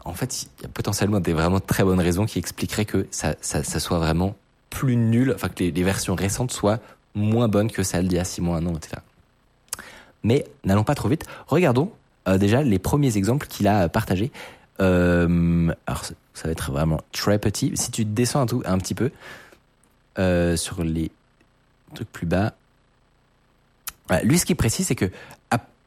[0.05, 3.35] en fait, il y a potentiellement des vraiment très bonnes raisons qui expliqueraient que ça,
[3.43, 4.35] soit vraiment
[4.71, 6.79] plus nul, enfin que les, versions récentes soient
[7.15, 9.03] moins bonnes que celles d'il y a six mois, un an, etc.
[10.23, 11.27] Mais n'allons pas trop vite.
[11.47, 11.93] Regardons
[12.29, 14.31] euh, déjà les premiers exemples qu'il a partagés.
[14.81, 17.73] Euh, alors, ça va être vraiment très petit.
[17.75, 19.11] Si tu descends un, tout, un petit peu
[20.19, 21.11] euh, sur les
[21.95, 22.55] trucs plus bas,
[24.25, 25.11] lui, ce qu'il précise, c'est que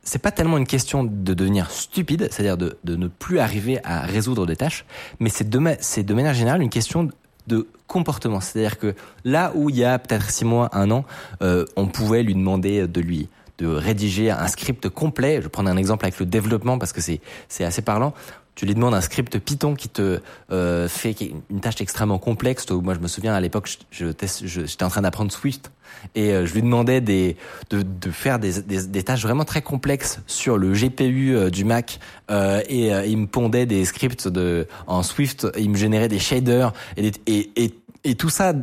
[0.03, 4.01] c'est pas tellement une question de devenir stupide, c'est-à-dire de, de ne plus arriver à
[4.01, 4.85] résoudre des tâches,
[5.19, 7.09] mais c'est de, de manière générale une question
[7.47, 8.39] de comportement.
[8.39, 11.05] C'est-à-dire que là où il y a peut-être six mois, un an,
[11.41, 13.29] euh, on pouvait lui demander de lui
[13.59, 15.39] de rédiger un script complet.
[15.41, 18.13] Je prendre un exemple avec le développement parce que c'est assez parlant.
[18.55, 20.19] Tu lui demandes un script Python qui te
[20.51, 21.15] euh, fait
[21.49, 22.69] une tâche extrêmement complexe.
[22.69, 24.07] Moi, je me souviens à l'époque, je,
[24.45, 25.71] j'étais en train d'apprendre Swift.
[26.15, 27.37] Et euh, je lui demandais des,
[27.69, 31.99] de, de faire des, des, tâches vraiment très complexes sur le GPU euh, du Mac.
[32.31, 36.19] Euh, et euh, il me pondait des scripts de en Swift, il me générait des
[36.19, 37.73] shaders et, et,
[38.03, 38.53] et, tout ça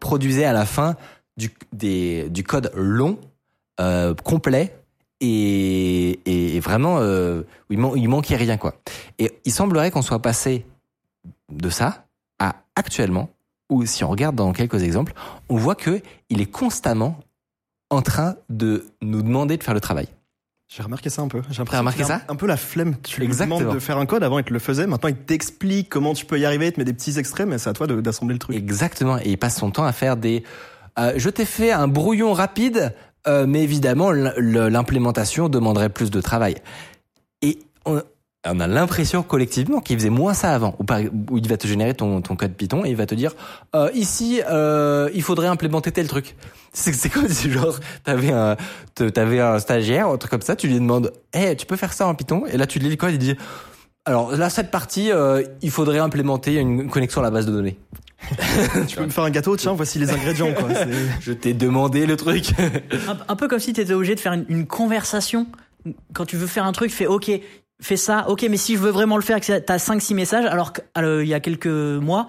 [0.00, 0.96] produisait à la fin
[1.36, 3.18] du, des, du code long,
[4.24, 4.77] complet
[5.20, 8.74] et, vraiment euh, il, man- il manquait rien quoi.
[9.18, 10.66] Et il semblerait qu'on soit passé
[11.52, 12.04] de ça
[12.38, 13.30] à actuellement
[13.70, 15.12] où si on regarde dans quelques exemples,
[15.48, 16.00] on voit que
[16.30, 17.18] il est constamment
[17.90, 20.08] en train de nous demander de faire le travail.
[20.68, 21.40] J'ai remarqué ça un peu.
[21.50, 22.96] J'ai remarqué qu'il a un- ça Un peu la flemme.
[23.02, 24.22] Tu lui demandes de faire un code.
[24.22, 24.86] Avant, il te le faisait.
[24.86, 26.66] Maintenant, il t'explique comment tu peux y arriver.
[26.66, 28.54] Il te met des petits extraits, mais c'est à toi d'assembler le truc.
[28.54, 29.16] Exactement.
[29.18, 30.44] Et il passe son temps à faire des.
[30.98, 32.94] euh, je t'ai fait un brouillon rapide,
[33.26, 36.56] euh, mais évidemment l'implémentation demanderait plus de travail.
[37.42, 38.00] Et on,
[38.44, 42.54] a l'impression collectivement qu'il faisait moins ça avant, où, il va te générer ton, code
[42.54, 43.34] Python et il va te dire
[43.74, 46.36] euh, ici euh, il faudrait implémenter tel truc.
[46.72, 48.56] C'est comme si genre t'avais un
[48.94, 52.06] t'avais un stagiaire, un truc comme ça, tu lui demandes hey tu peux faire ça
[52.06, 52.46] en Python?
[52.46, 53.36] Et là tu lis le code il dit
[54.04, 55.10] alors là cette partie
[55.60, 57.78] il faudrait implémenter une connexion à la base de données.
[58.88, 60.52] Tu peux me faire un gâteau Tiens, voici les ingrédients.
[60.52, 60.68] Quoi.
[61.20, 62.50] Je t'ai demandé le truc.
[63.08, 65.46] Un, un peu comme si tu étais obligé de faire une, une conversation.
[66.12, 67.30] Quand tu veux faire un truc, fais OK,
[67.80, 70.72] fais ça, OK, mais si je veux vraiment le faire, que t'as 5-6 messages, alors
[70.72, 72.28] qu'il y a quelques mois,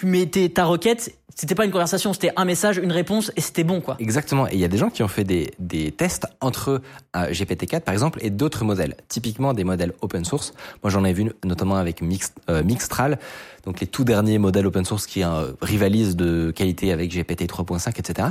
[0.00, 3.64] tu mettais ta requête, c'était pas une conversation, c'était un message, une réponse et c'était
[3.64, 3.96] bon quoi.
[3.98, 4.48] Exactement.
[4.48, 6.80] Et il y a des gens qui ont fait des, des tests entre
[7.14, 8.96] euh, GPT-4 par exemple et d'autres modèles.
[9.08, 10.54] Typiquement des modèles open source.
[10.82, 13.18] Moi j'en ai vu notamment avec Mix, euh, Mixtral,
[13.66, 17.98] donc les tout derniers modèles open source qui euh, rivalisent de qualité avec GPT 3.5,
[17.98, 18.28] etc.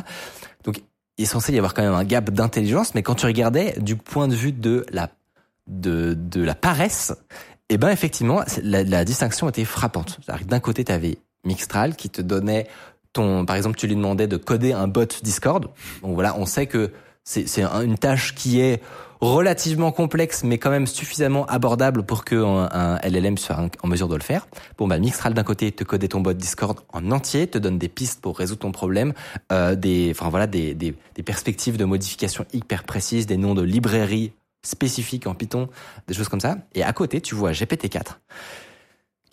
[0.64, 0.82] Donc
[1.20, 3.96] il est censé y avoir quand même un gap d'intelligence, mais quand tu regardais du
[3.96, 5.12] point de vue de la
[5.68, 7.14] de, de la paresse,
[7.70, 10.20] eh ben effectivement la, la distinction était frappante.
[10.48, 12.68] D'un côté tu avais Mixtral qui te donnait
[13.14, 15.70] ton, par exemple, tu lui demandais de coder un bot Discord.
[16.02, 16.92] Donc voilà, on sait que
[17.24, 18.82] c'est une tâche qui est
[19.22, 24.16] relativement complexe, mais quand même suffisamment abordable pour que un, LLM soit en mesure de
[24.16, 24.48] le faire.
[24.78, 27.90] Bon, bah, Mixtral d'un côté te coder ton bot Discord en entier, te donne des
[27.90, 29.14] pistes pour résoudre ton problème,
[29.52, 33.62] euh, des, enfin voilà, des, des, des perspectives de modification hyper précises, des noms de
[33.62, 34.32] librairies
[34.64, 35.70] spécifiques en Python,
[36.08, 36.58] des choses comme ça.
[36.74, 38.18] Et à côté, tu vois GPT-4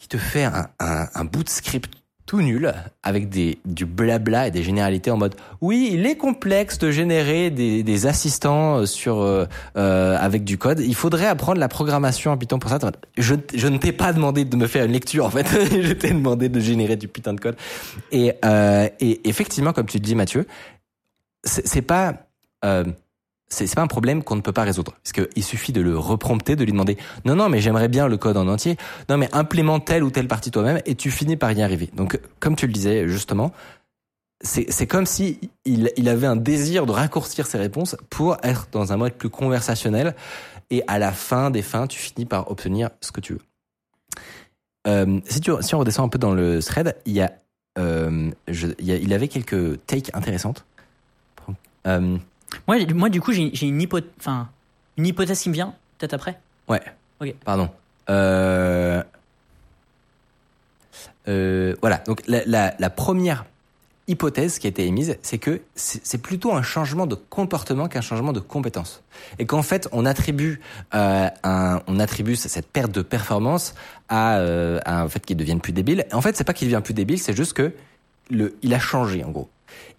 [0.06, 1.92] qui te fait un, un, un bout de script
[2.26, 2.72] tout nul,
[3.04, 7.50] avec des, du blabla et des généralités en mode oui, il est complexe de générer
[7.50, 9.46] des, des assistants sur euh,
[9.76, 10.80] euh, avec du code.
[10.80, 12.78] Il faudrait apprendre la programmation en Python pour ça.
[13.16, 15.46] Je, je ne t'ai pas demandé de me faire une lecture en fait.
[15.82, 17.56] je t'ai demandé de générer du putain de code.
[18.10, 20.46] Et, euh, et effectivement, comme tu te dis, Mathieu,
[21.44, 22.14] c'est pas
[22.64, 22.84] euh,
[23.48, 24.94] c'est pas un problème qu'on ne peut pas résoudre.
[25.02, 28.16] Parce qu'il suffit de le reprompter, de lui demander non, non, mais j'aimerais bien le
[28.16, 28.76] code en entier.
[29.08, 31.90] Non, mais implémente telle ou telle partie toi-même et tu finis par y arriver.
[31.94, 33.52] Donc, comme tu le disais justement,
[34.42, 38.92] c'est comme si il, il avait un désir de raccourcir ses réponses pour être dans
[38.92, 40.14] un mode plus conversationnel.
[40.70, 43.40] Et à la fin des fins, tu finis par obtenir ce que tu veux.
[44.86, 47.32] Euh, si, tu, si on redescend un peu dans le thread, il y a,
[47.78, 50.64] euh, il, il avait quelques takes intéressantes.
[51.86, 52.18] Euh,
[52.66, 54.48] moi, moi, du coup, j'ai une, hypothèse, enfin,
[54.96, 56.38] une hypothèse qui me vient, peut-être après.
[56.68, 56.80] Ouais.
[57.20, 57.34] Ok.
[57.44, 57.70] Pardon.
[58.10, 59.02] Euh...
[61.28, 61.98] Euh, voilà.
[62.06, 63.46] Donc la, la, la, première
[64.08, 68.32] hypothèse qui a été émise, c'est que c'est plutôt un changement de comportement qu'un changement
[68.32, 69.02] de compétence,
[69.38, 70.60] et qu'en fait on attribue
[70.94, 73.74] euh, un, on attribue cette perte de performance
[74.08, 76.06] à, euh, à un fait qu'il devienne plus débile.
[76.12, 77.72] En fait, c'est pas qu'il devient plus débile, c'est juste que
[78.30, 79.48] le, il a changé en gros.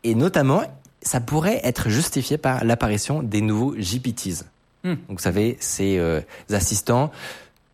[0.04, 0.64] Et notamment,
[1.08, 4.44] ça pourrait être justifié par l'apparition des nouveaux GPTs.
[4.84, 4.96] Hmm.
[5.08, 7.12] Donc vous savez, ces euh, assistants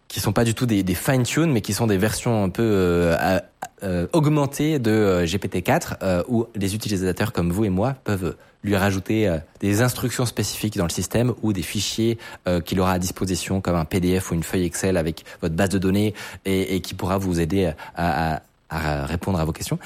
[0.07, 2.61] qui sont pas du tout des, des fine-tune, mais qui sont des versions un peu
[2.63, 3.39] euh,
[3.81, 8.77] euh, augmentées de euh, GPT-4, euh, où les utilisateurs comme vous et moi peuvent lui
[8.77, 12.17] rajouter des instructions spécifiques dans le système ou des fichiers
[12.63, 15.77] qu'il aura à disposition comme un PDF ou une feuille Excel avec votre base de
[15.77, 16.13] données
[16.45, 19.79] et, et qui pourra vous aider à, à, à répondre à vos questions.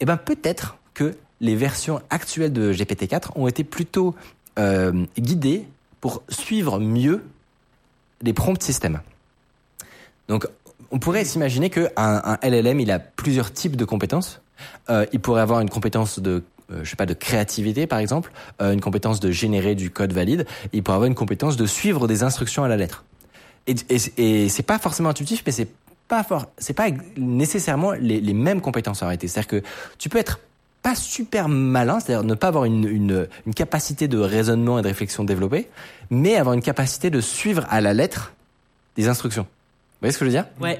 [0.00, 4.14] Eh ben peut-être que les versions actuelles de GPT-4 ont été plutôt
[4.58, 5.66] euh, guidées
[6.00, 7.24] pour suivre mieux
[8.22, 9.00] les prompts système.
[10.28, 10.46] Donc,
[10.90, 14.40] on pourrait s'imaginer qu'un un LLM, il a plusieurs types de compétences.
[14.88, 18.80] Euh, il pourrait avoir une compétence de euh, sais pas de créativité par exemple, une
[18.80, 20.46] compétence de générer du code valide.
[20.72, 23.04] il pourrait avoir une compétence de suivre des instructions à la lettre.
[23.66, 25.68] Et, et, et c'est pas forcément intuitif, mais c'est
[26.08, 26.26] pas
[26.58, 29.28] c'est pas nécessairement les, les mêmes compétences en réalité.
[29.28, 29.62] C'est-à-dire que
[29.98, 30.38] tu peux être
[30.84, 34.86] pas super malin, c'est-à-dire ne pas avoir une, une, une, capacité de raisonnement et de
[34.86, 35.70] réflexion développée,
[36.10, 38.34] mais avoir une capacité de suivre à la lettre
[38.94, 39.44] des instructions.
[39.44, 40.44] Vous voyez ce que je veux dire?
[40.60, 40.78] Ouais.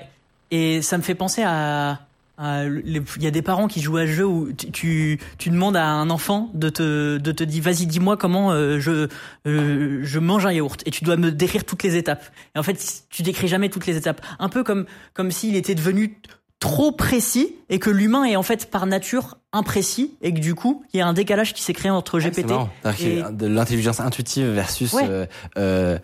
[0.51, 2.01] Et ça me fait penser à,
[2.39, 6.11] il y a des parents qui jouent à jeu où tu, tu, demandes à un
[6.11, 9.09] enfant de te, de te dire vas-y dis-moi comment euh, je,
[9.47, 12.25] euh, je mange un yaourt et tu dois me décrire toutes les étapes.
[12.55, 14.21] Et en fait tu décris jamais toutes les étapes.
[14.39, 14.85] Un peu comme
[15.15, 16.19] comme s'il était devenu
[16.65, 20.83] trop précis et que l'humain est en fait par nature imprécis et que du coup
[20.95, 22.53] il y a un décalage qui s'est créé entre GPT
[23.01, 25.27] et de l'intelligence intuitive versus euh,
[25.59, 25.99] euh,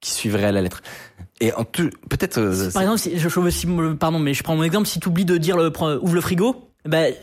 [0.00, 0.82] qui suivrait à la lettre.
[1.40, 2.38] Et en tout, peut-être.
[2.38, 3.68] Euh, par exemple, si, je, si,
[4.00, 4.88] pardon, mais je prends mon exemple.
[4.88, 7.14] Si tu oublies de dire le, ouvre le frigo, ben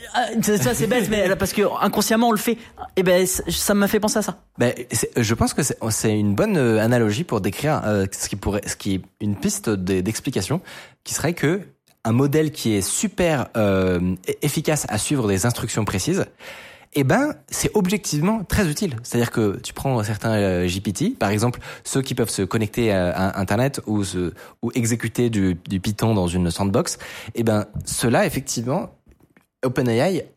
[0.41, 2.53] ça c'est bête, mais parce que inconsciemment on le fait.
[2.53, 2.57] Et
[2.97, 4.39] eh ben ça m'a fait penser à ça.
[4.57, 4.73] Ben
[5.17, 7.81] je pense que c'est une bonne analogie pour décrire
[8.13, 10.61] ce qui pourrait, ce qui est une piste d'explication,
[11.03, 11.61] qui serait que
[12.08, 16.26] un modèle qui est super euh, e-, efficace à suivre des instructions précises,
[16.93, 18.95] eh ben, c'est objectivement très utile.
[19.03, 23.38] C'est-à-dire que tu prends certains euh, GPT, par exemple, ceux qui peuvent se connecter à,
[23.38, 24.03] Internet ou,
[24.74, 26.97] exécuter du, du, Python dans une sandbox,
[27.36, 28.89] eh ben, ceux-là, effectivement,
[29.66, 30.28] OpenAI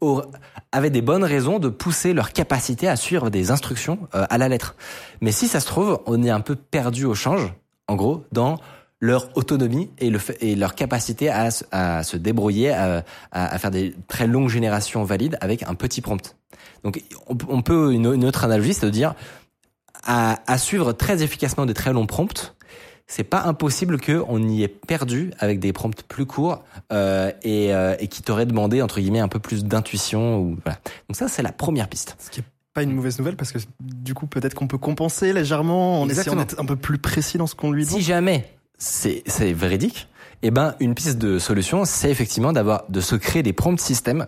[0.73, 4.49] avait des bonnes raisons de pousser leur capacité à suivre des instructions euh, à la
[4.49, 4.75] lettre.
[5.21, 7.55] Mais si ça se trouve, on est un peu perdu au change,
[7.87, 8.59] en gros, dans
[9.01, 13.95] leur autonomie et, le, et leur capacité à, à se débrouiller, à, à, faire des
[14.09, 16.37] très longues générations valides avec un petit prompt.
[16.85, 19.15] Donc on, peut, une, autre analogie, c'est de dire,
[20.05, 22.55] à, à, suivre très efficacement des très longs prompts,
[23.07, 26.63] c'est pas impossible qu'on y ait perdu avec des prompts plus courts
[26.93, 30.79] euh, et, euh, et qui t'auraient demandé entre guillemets un peu plus d'intuition ou voilà.
[31.09, 32.17] Donc ça c'est la première piste.
[32.21, 35.33] Ce qui est pas une mauvaise nouvelle parce que du coup peut-être qu'on peut compenser
[35.33, 36.43] légèrement en essayant Exactement.
[36.45, 38.05] d'être un peu plus précis dans ce qu'on lui Si demande.
[38.05, 40.09] jamais c'est véridique,
[40.43, 44.27] eh ben une piste de solution c'est effectivement d'avoir de se créer des prompts systèmes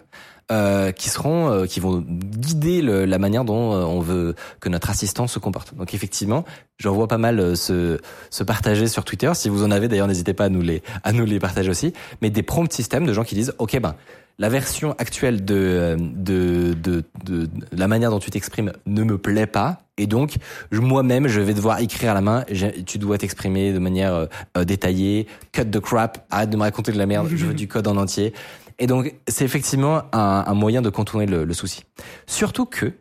[0.52, 4.68] euh, qui seront euh, qui vont guider le- la manière dont euh, on veut que
[4.68, 5.74] notre assistant se comporte.
[5.74, 6.44] Donc effectivement,
[6.78, 7.98] j'en vois pas mal euh, se
[8.30, 9.30] se partager sur Twitter.
[9.34, 11.92] Si vous en avez d'ailleurs, n'hésitez pas à nous les à nous les partager aussi.
[12.20, 13.94] Mais des prompts systèmes de gens qui disent OK ben
[14.38, 19.02] la version actuelle de euh, de de, de, de la manière dont tu t'exprimes ne
[19.04, 20.36] me plaît pas et donc
[20.72, 22.44] moi-même je vais devoir écrire à la main.
[22.86, 24.26] Tu dois t'exprimer de manière
[24.56, 25.26] euh, détaillée.
[25.52, 26.24] Cut the crap.
[26.30, 27.28] Arrête de me raconter de la merde.
[27.30, 28.32] Je veux du code en entier.
[28.78, 31.84] Et donc, c'est effectivement un, moyen de contourner le, souci.
[32.26, 32.92] Surtout que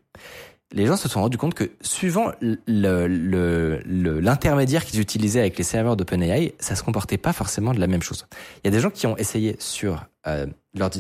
[0.74, 2.32] les gens se sont rendus compte que suivant
[2.68, 8.02] l'intermédiaire qu'ils utilisaient avec les serveurs d'OpenAI, ça se comportait pas forcément de la même
[8.02, 8.26] chose.
[8.64, 10.48] Il y a des gens qui ont essayé sur, euh,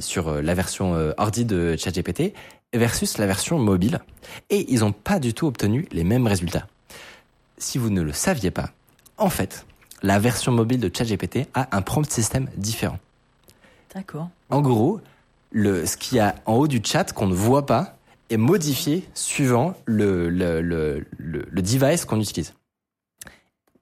[0.01, 2.33] sur euh, la version euh, ordi de ChatGPT
[2.73, 3.99] versus la version mobile,
[4.49, 6.67] et ils n'ont pas du tout obtenu les mêmes résultats.
[7.57, 8.71] Si vous ne le saviez pas,
[9.17, 9.65] en fait,
[10.03, 12.99] la version mobile de ChatGPT a un prompt système différent.
[13.93, 14.29] D'accord.
[14.49, 15.01] En gros,
[15.51, 17.97] le, ce qu'il y a en haut du chat qu'on ne voit pas
[18.29, 22.53] est modifié suivant le, le, le, le, device qu'on utilise.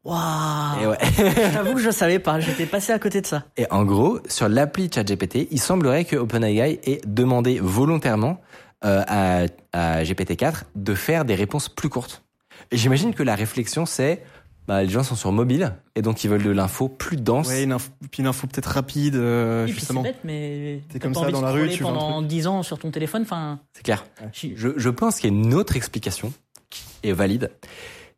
[0.04, 0.90] Waouh.
[0.90, 0.98] Ouais.
[1.54, 3.44] J'avoue que je savais pas, j'étais passé à côté de ça.
[3.58, 8.42] Et en gros, sur l'appli ChatGPT, il semblerait que OpenAI ait demandé volontairement
[8.86, 12.24] euh, à, à GPT-4 de faire des réponses plus courtes.
[12.72, 14.24] J'imagine que la réflexion, c'est
[14.70, 17.48] bah, les gens sont sur mobile et donc ils veulent de l'info plus dense.
[17.48, 20.04] Ouais, une info, puis une info peut-être rapide, euh, c'est justement.
[20.04, 22.78] bête, mais T'es comme pas ça envie dans la rue, tu pendant 10 ans sur
[22.78, 23.24] ton téléphone.
[23.24, 24.06] Enfin, C'est clair.
[24.32, 26.32] Je, je pense qu'il y a une autre explication
[26.70, 27.50] qui est valide.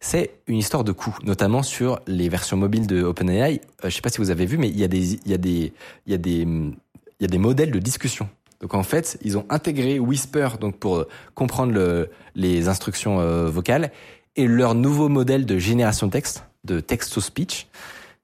[0.01, 3.61] C'est une histoire de coût, notamment sur les versions mobiles de OpenAI.
[3.85, 5.33] Euh, je sais pas si vous avez vu, mais il y a des, il y
[5.33, 5.71] a des,
[6.05, 6.75] il y a des, il
[7.21, 8.27] y a des modèles de discussion.
[8.59, 13.49] Donc en fait, ils ont intégré Whisper donc pour euh, comprendre le, les instructions euh,
[13.49, 13.91] vocales
[14.35, 17.67] et leur nouveau modèle de génération de texte, de text to speech.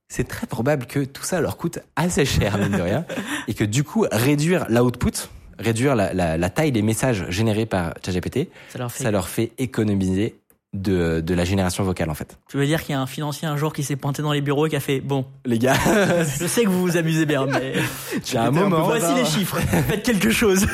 [0.09, 3.05] C'est très probable que tout ça leur coûte assez cher, mine de rien,
[3.47, 5.29] et que du coup réduire l'output,
[5.59, 9.03] réduire la, la, la taille des messages générés par ChatGPT, ça leur fait.
[9.03, 10.35] ça leur fait économiser
[10.73, 12.37] de, de la génération vocale en fait.
[12.49, 14.41] Tu veux dire qu'il y a un financier un jour qui s'est pointé dans les
[14.41, 15.75] bureaux et qui a fait bon, Les gars,
[16.39, 17.73] je sais que vous vous amusez bien, mais
[18.15, 19.59] il y a un moment, voici les chiffres.
[19.59, 20.65] Faites quelque chose.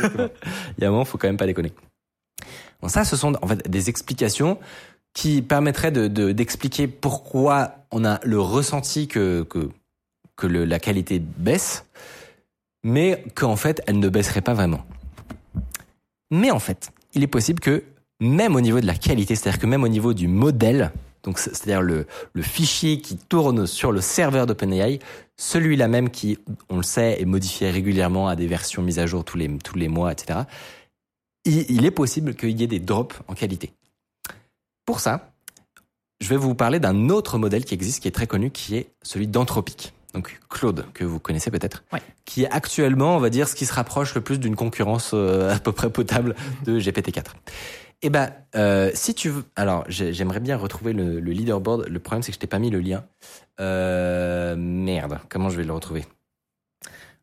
[0.78, 1.72] il y a un moment, faut quand même pas déconner.
[2.82, 4.60] Bon, ça, ce sont en fait des explications
[5.14, 9.46] qui permettraient de de- d'expliquer pourquoi on a le ressenti que
[10.36, 11.86] que la qualité baisse,
[12.84, 14.84] mais qu'en fait, elle ne baisserait pas vraiment.
[16.32, 17.84] Mais en fait, il est possible que
[18.20, 20.92] même au niveau de la qualité, c'est-à-dire que même au niveau du modèle,
[21.24, 25.00] donc c'est- c'est-à-dire le, le fichier qui tourne sur le serveur d'OpenAI,
[25.38, 29.24] celui-là même qui, on le sait, est modifié régulièrement à des versions mises à jour
[29.24, 30.40] tous les, tous les mois, etc.,
[31.46, 33.72] il est possible qu'il y ait des drops en qualité.
[34.86, 35.32] Pour ça,
[36.20, 38.92] je vais vous parler d'un autre modèle qui existe, qui est très connu, qui est
[39.02, 39.94] celui d'Anthropic.
[40.14, 42.02] Donc Claude, que vous connaissez peut-être, Ouais.
[42.26, 45.56] qui est actuellement, on va dire, ce qui se rapproche le plus d'une concurrence euh,
[45.56, 46.36] à peu près potable
[46.66, 47.34] de GPT-4.
[48.04, 51.88] Eh ben, euh, si tu veux, alors j'ai- j'aimerais bien retrouver le, le leaderboard.
[51.88, 53.06] Le problème, c'est que je t'ai pas mis le lien.
[53.62, 56.06] Euh, merde, comment je vais le retrouver?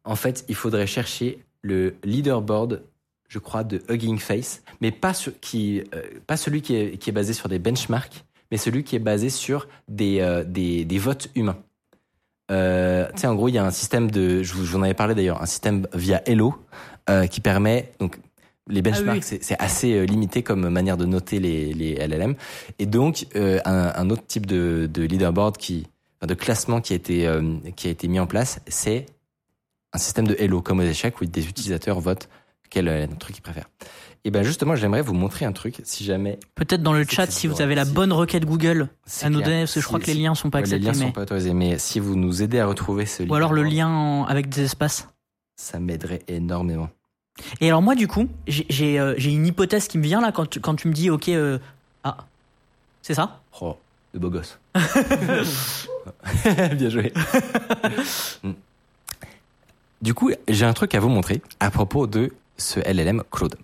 [0.05, 2.83] En fait, il faudrait chercher le leaderboard,
[3.31, 7.09] je crois, de Hugging Face, mais pas sur- qui, euh, pas celui qui est, qui
[7.11, 10.99] est basé sur des benchmarks, mais celui qui est basé sur des, euh, des, des
[10.99, 11.57] votes humains.
[12.51, 14.95] Euh, tu sais, en gros, il y a un système de, je vous, en avais
[14.95, 16.55] parlé d'ailleurs, un système via Hello
[17.31, 18.21] qui permet donc
[18.69, 19.39] les benchmarks, Ah oui.
[19.43, 22.37] c'est- assez limité comme manière de noter les, les LLM,
[22.79, 25.89] et donc euh, un, un autre type de, de leaderboard qui,
[26.25, 29.07] de classement qui a été euh, qui a été mis en place, c'est
[29.93, 32.29] un système de Hello comme aux échecs où des utilisateurs votent
[32.71, 33.69] quel euh, truc ils préfèrent.
[34.25, 37.47] Et ben justement, j'aimerais vous montrer un truc, si jamais Peut-être dans le chat si
[37.47, 38.89] vous avez la bonne requête Google
[39.23, 40.99] à nous donner, parce que je crois que les liens sont pas Ouais, les acceptés,
[40.99, 43.63] liens sont pas autorisés, mais si vous nous aidez à retrouver ce ou alors le
[43.63, 45.09] lien en- avec des espaces.
[45.57, 46.91] ça m'aiderait énormément.
[47.63, 50.61] Et alors moi du coup, j'ai euh, une hypothèse qui me vient là quand tu,
[50.61, 51.59] quand tu me dis ok euh,
[52.05, 52.19] ah
[53.01, 53.41] c'est ça?
[53.63, 53.79] Oh,
[54.13, 54.59] de beau gosse.
[56.73, 57.13] Bien joué.
[58.43, 58.53] Mm.
[60.03, 63.57] du coup, j'ai un truc à vous montrer à propos de ce LLM Claude.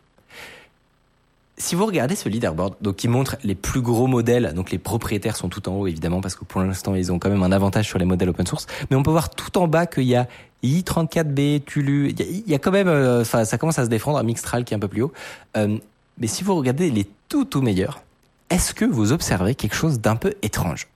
[1.58, 5.36] Si vous regardez ce leaderboard, donc qui montre les plus gros modèles, donc les propriétaires
[5.36, 7.86] sont tout en haut évidemment parce que pour l'instant ils ont quand même un avantage
[7.86, 10.28] sur les modèles open source, mais on peut voir tout en bas qu'il y a
[10.62, 14.74] i34b, Tulu, il y a, quand même, euh, ça commence à se défendre, Mixtral qui
[14.74, 15.12] est un peu plus haut.
[15.56, 15.78] Euh,
[16.18, 18.02] mais si vous regardez les tout tout meilleurs,
[18.50, 20.88] est-ce que vous observez quelque chose d'un peu étrange?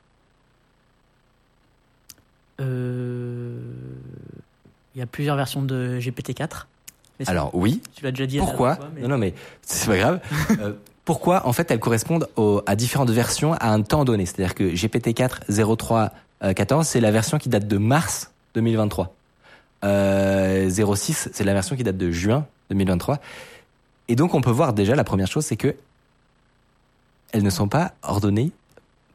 [2.61, 3.59] Euh,
[4.95, 6.67] Il y a plusieurs versions de GPT-4.
[7.21, 8.39] Mais Alors oui, tu l'as déjà dit.
[8.39, 10.21] pourquoi dernière fois, mais- Non, non, mais c'est pas grave.
[10.61, 10.73] Euh,
[11.05, 14.27] pourquoi En fait, elles correspondent au- à différentes versions à un temps donné?
[14.27, 15.41] C'est-à-dire que GPT-4
[15.77, 16.11] 03
[16.43, 19.15] euh, 14, c'est la version qui date de mars 2023.
[19.85, 23.19] Euh, 06, c'est la version qui date de juin 2023.
[24.09, 25.75] Et donc, on peut voir déjà la première chose, c'est que
[27.33, 28.51] elles ne sont pas ordonnées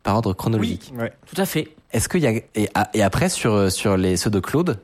[0.03, 0.93] par ordre chronologique.
[0.97, 1.11] Ouais.
[1.33, 1.69] Tout à fait.
[1.91, 4.79] Est-ce qu'il y a et, a- et après sur sur les ceux de Claude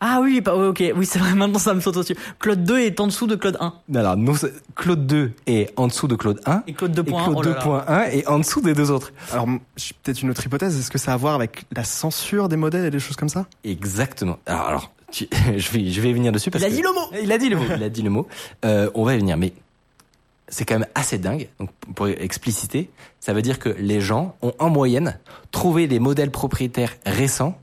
[0.00, 2.16] Ah oui, bah, ok, oui, c'est vrai, maintenant ça me saute au-dessus.
[2.38, 3.72] Claude 2 est en dessous de Claude 1.
[3.94, 7.24] Alors, non, c'est- Claude 2 est en dessous de Claude 1 Et Claude et 2.1.
[7.24, 8.06] Claude oh là là.
[8.08, 9.12] 2.1 est en dessous des deux autres.
[9.32, 9.46] Alors,
[9.76, 10.78] j'ai peut-être une autre hypothèse.
[10.78, 13.30] Est-ce que ça a à voir avec la censure des modèles et des choses comme
[13.30, 13.46] ça?
[13.64, 14.38] Exactement.
[14.44, 16.82] Alors, alors tu- je vais je vais y venir dessus parce Il a que dit
[16.82, 17.64] le mot il a dit le mot.
[17.74, 18.26] Il a dit le mot.
[18.66, 19.54] Euh, on va y venir, mais
[20.48, 21.48] c'est quand même assez dingue.
[21.58, 25.18] Donc, pour expliciter, ça veut dire que les gens ont en moyenne
[25.52, 27.58] trouvé des modèles propriétaires récents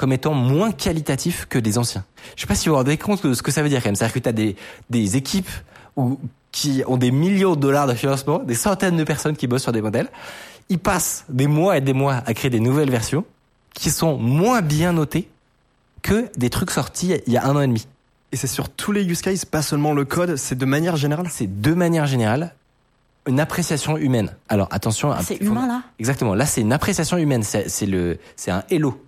[0.00, 2.06] comme étant moins qualitatifs que des anciens.
[2.34, 3.88] Je sais pas si vous vous rendez compte de ce que ça veut dire quand
[3.88, 3.96] même.
[3.96, 4.56] C'est-à-dire que tu as des,
[4.88, 5.50] des équipes
[5.94, 6.18] où,
[6.52, 9.72] qui ont des millions de dollars de financement, des centaines de personnes qui bossent sur
[9.72, 10.08] des modèles.
[10.70, 13.26] Ils passent des mois et des mois à créer des nouvelles versions
[13.74, 15.28] qui sont moins bien notées
[16.00, 17.86] que des trucs sortis il y a un an et demi.
[18.32, 21.26] Et c'est sur tous les use cases, pas seulement le code, c'est de manière générale?
[21.30, 22.54] C'est de manière générale
[23.26, 24.34] une appréciation humaine.
[24.48, 26.34] Alors attention, Ah, C'est humain là Exactement.
[26.34, 27.42] Là, c'est une appréciation humaine.
[27.42, 29.02] C'est le, c'est un hello.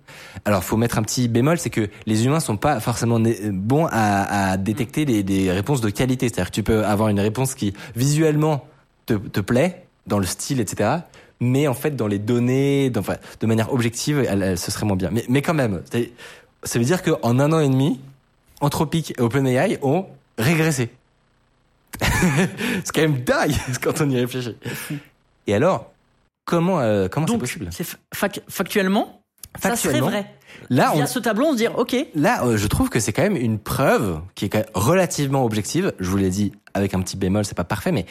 [0.45, 3.85] Alors, faut mettre un petit bémol, c'est que les humains sont pas forcément né- bons
[3.87, 6.27] à, à détecter des, des réponses de qualité.
[6.29, 8.65] C'est-à-dire que tu peux avoir une réponse qui visuellement
[9.05, 10.97] te, te plaît, dans le style, etc.
[11.39, 14.85] Mais en fait, dans les données, dans- enfin, de manière objective, elle, elle- ce serait
[14.85, 15.09] moins bien.
[15.11, 15.81] Mais, mais quand même,
[16.63, 17.99] ça veut dire qu'en un an et demi,
[18.61, 20.05] Anthropic et OpenAI ont
[20.37, 20.89] régressé.
[22.01, 24.55] C'est quand même dingue quand on y réfléchit.
[25.47, 25.91] Et alors,
[26.45, 29.21] comment euh, comment c'est possible c'est fa- fac- factuellement,
[29.55, 30.25] ça serait Factuellement, vrai.
[30.69, 33.11] Là, Via on, ce tableau, on se dit, ok, là, euh, je trouve que c'est
[33.13, 35.93] quand même une preuve qui est quand même relativement objective.
[35.99, 38.05] Je vous l'ai dit avec un petit bémol, c'est pas parfait, mais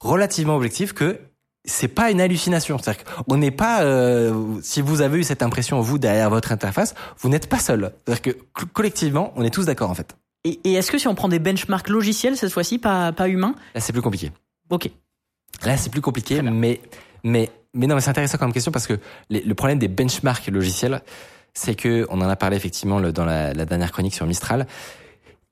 [0.00, 1.18] relativement objective que
[1.64, 2.78] c'est pas une hallucination.
[2.78, 3.82] C'est-à-dire qu'on n'est pas.
[3.82, 4.32] euh,
[4.62, 7.92] si vous avez eu cette impression vous derrière votre interface, vous n'êtes pas seul.
[8.06, 10.16] C'est-à-dire que co- collectivement, on est tous d'accord en fait.
[10.44, 13.54] Et, et est-ce que si on prend des benchmarks logiciels cette fois-ci, pas, pas humains
[13.74, 14.30] Là, c'est plus compliqué.
[14.70, 14.90] Ok.
[15.64, 16.80] Là, c'est plus compliqué, mais,
[17.24, 18.98] mais, mais non, mais c'est intéressant comme question parce que
[19.30, 21.02] les- le problème des benchmarks logiciels,
[21.54, 24.66] c'est que, on en a parlé effectivement le- dans la, la dernière chronique sur Mistral,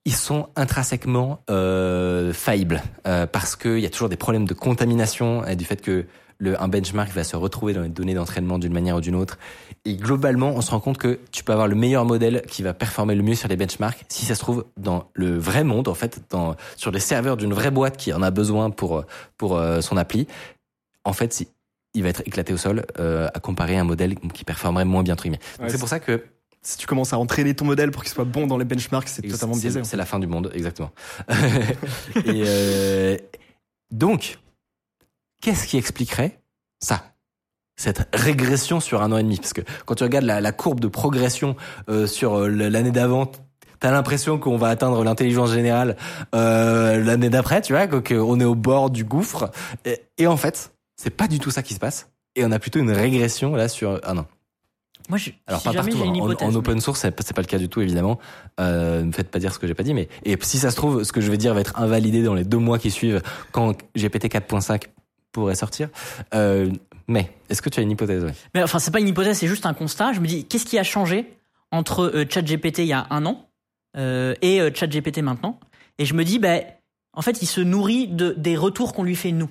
[0.05, 5.45] ils sont intrinsèquement euh, faillibles euh, parce qu'il y a toujours des problèmes de contamination
[5.45, 6.07] et du fait que
[6.39, 9.39] le, un benchmark va se retrouver dans les données d'entraînement d'une manière ou d'une autre.
[9.89, 12.75] Et globalement, on se rend compte que tu peux avoir le meilleur modèle qui va
[12.75, 15.95] performer le mieux sur les benchmarks si ça se trouve dans le vrai monde, en
[15.95, 19.05] fait, dans, sur les serveurs d'une vraie boîte qui en a besoin pour,
[19.37, 20.27] pour euh, son appli.
[21.05, 21.49] En fait, si-
[21.95, 25.03] il va être éclaté au sol euh, à comparer à un modèle qui performerait moins
[25.05, 25.39] bien, Ouais,
[25.69, 26.25] c'est pour ça que
[26.63, 29.23] Si tu commences à entraîner ton modèle pour qu'il soit bon dans les benchmarks, c'est
[29.23, 29.85] totalement biaisé.
[29.85, 30.91] C'est la fin du monde, exactement.
[32.25, 33.17] Et euh,
[33.93, 34.39] donc,
[35.41, 36.41] qu'est-ce qui expliquerait
[36.81, 37.05] ça?
[37.77, 40.81] Cette régression sur un an et demi Parce que quand tu regardes la, la courbe
[40.81, 41.57] de progression
[41.89, 43.31] euh, sur euh, l'année d'avant,
[43.81, 45.97] t'as l'impression qu'on va atteindre l'intelligence générale
[46.35, 49.51] euh, l'année d'après, tu vois, qu'on est au bord du gouffre.
[49.85, 52.11] Et, et en fait, c'est pas du tout ça qui se passe.
[52.35, 54.27] Et on a plutôt une régression là sur un an.
[55.09, 57.47] Moi, je, Alors si pas partout, une en, en open source c'est pas pas le
[57.47, 58.19] cas du tout évidemment.
[58.59, 60.71] Euh, ne me faites pas dire ce que j'ai pas dit, mais et si ça
[60.71, 62.91] se trouve ce que je vais dire va être invalidé dans les deux mois qui
[62.91, 63.23] suivent
[63.53, 64.83] quand GPT 4.5
[65.33, 65.91] pourrait sortir.
[66.35, 66.71] Euh,
[67.09, 69.67] mais est-ce que tu as une hypothèse Mais enfin, c'est pas une hypothèse, c'est juste
[69.67, 70.13] un constat.
[70.13, 71.37] Je me dis, qu'est-ce qui a changé
[71.71, 73.49] entre euh, ChatGPT il y a un an
[73.97, 75.61] euh, et euh, ChatGPT maintenant?
[75.99, 76.63] Et je me dis, ben,
[77.13, 79.49] en fait, il se nourrit de, des retours qu'on lui fait nous.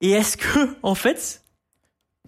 [0.00, 1.42] Et est-ce que, en fait,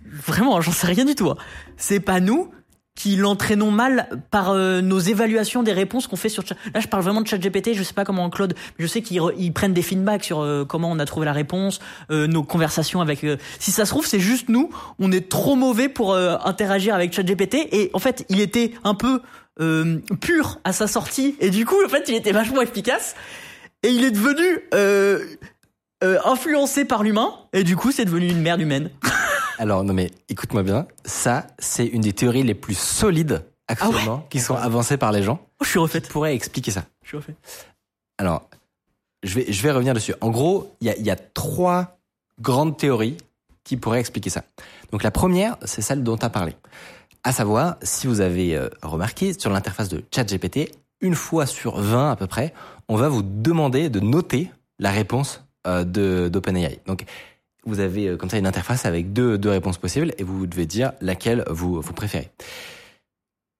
[0.04, 1.30] vraiment, j'en sais rien du tout.
[1.30, 1.36] hein.
[1.76, 2.50] C'est pas nous
[2.96, 6.44] qui l'entraînons mal par euh, nos évaluations des réponses qu'on fait sur.
[6.72, 7.74] Là, je parle vraiment de ChatGPT.
[7.74, 10.40] Je sais pas comment Claude, mais je sais qu'ils re- ils prennent des feedbacks sur
[10.40, 11.80] euh, comment on a trouvé la réponse,
[12.12, 13.24] euh, nos conversations avec.
[13.24, 14.70] euh, si ça se trouve, c'est juste nous.
[15.00, 17.66] On est trop mauvais pour euh, interagir avec ChatGPT.
[17.72, 19.20] Et en fait, il était un peu
[19.60, 21.34] euh, pur à sa sortie.
[21.40, 23.16] Et du coup, en fait, il était vachement efficace.
[23.82, 24.44] Et il est devenu
[26.24, 27.34] influencé par l'humain.
[27.52, 28.90] Et du coup, c'est devenu une merde humaine.
[29.58, 34.40] Alors non mais écoute-moi bien, ça c'est une des théories les plus solides actuellement qui
[34.40, 35.40] sont avancées par les gens.
[35.60, 36.00] Oh, je suis refait.
[36.00, 36.84] Pourrait expliquer ça.
[37.02, 37.34] Je suis refait.
[38.18, 38.48] Alors,
[39.22, 40.14] je vais, je vais revenir dessus.
[40.20, 41.98] En gros, il y a, il y a trois
[42.40, 43.16] grandes théories
[43.64, 44.44] qui pourraient expliquer ça.
[44.92, 46.54] Donc la première, c'est celle dont tu as parlé.
[47.22, 50.70] À savoir, si vous avez euh, remarqué, sur l'interface de ChatGPT,
[51.00, 52.52] une fois sur 20 à peu près,
[52.88, 56.80] on va vous demander de noter la réponse euh, de d'OpenAI.
[56.86, 57.04] Donc,
[57.66, 60.66] vous avez euh, comme ça une interface avec deux, deux réponses possibles et vous devez
[60.66, 62.30] dire laquelle vous, vous préférez.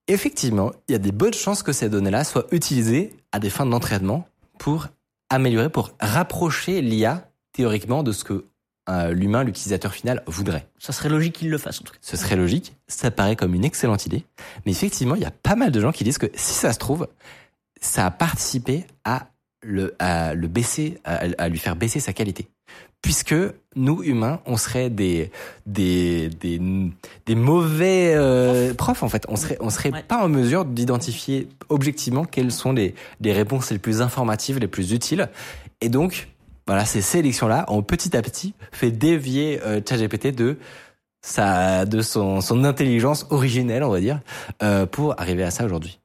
[0.08, 3.66] effectivement, il y a des bonnes chances que ces données-là soient utilisées à des fins
[3.66, 4.28] d'entraînement
[4.58, 4.88] pour
[5.30, 8.44] améliorer, pour rapprocher l'IA théoriquement de ce que
[8.90, 10.66] euh, l'humain, l'utilisateur final voudrait.
[10.78, 11.98] Ça serait logique qu'il le fasse en tout cas.
[12.02, 14.24] Ce serait logique, ça paraît comme une excellente idée,
[14.66, 16.78] mais effectivement, il y a pas mal de gens qui disent que si ça se
[16.78, 17.08] trouve,
[17.80, 19.28] ça a participé à
[19.62, 22.48] le, à le baisser, à, à lui faire baisser sa qualité.
[23.04, 23.34] Puisque
[23.76, 25.30] nous, humains, on serait des,
[25.66, 26.58] des, des,
[27.26, 29.26] des mauvais euh, profs, en fait.
[29.28, 30.02] On serait, on serait Ouais.
[30.02, 34.92] pas en mesure d'identifier objectivement quelles sont les, les réponses les plus informatives, les plus
[34.92, 35.28] utiles.
[35.82, 36.28] Et donc,
[36.66, 40.56] voilà, ces sélections-là ont petit à petit fait dévier euh, ChatGPT de
[41.20, 44.20] sa, de son, son intelligence originelle, on va dire,
[44.62, 46.00] euh, pour arriver à ça aujourd'hui.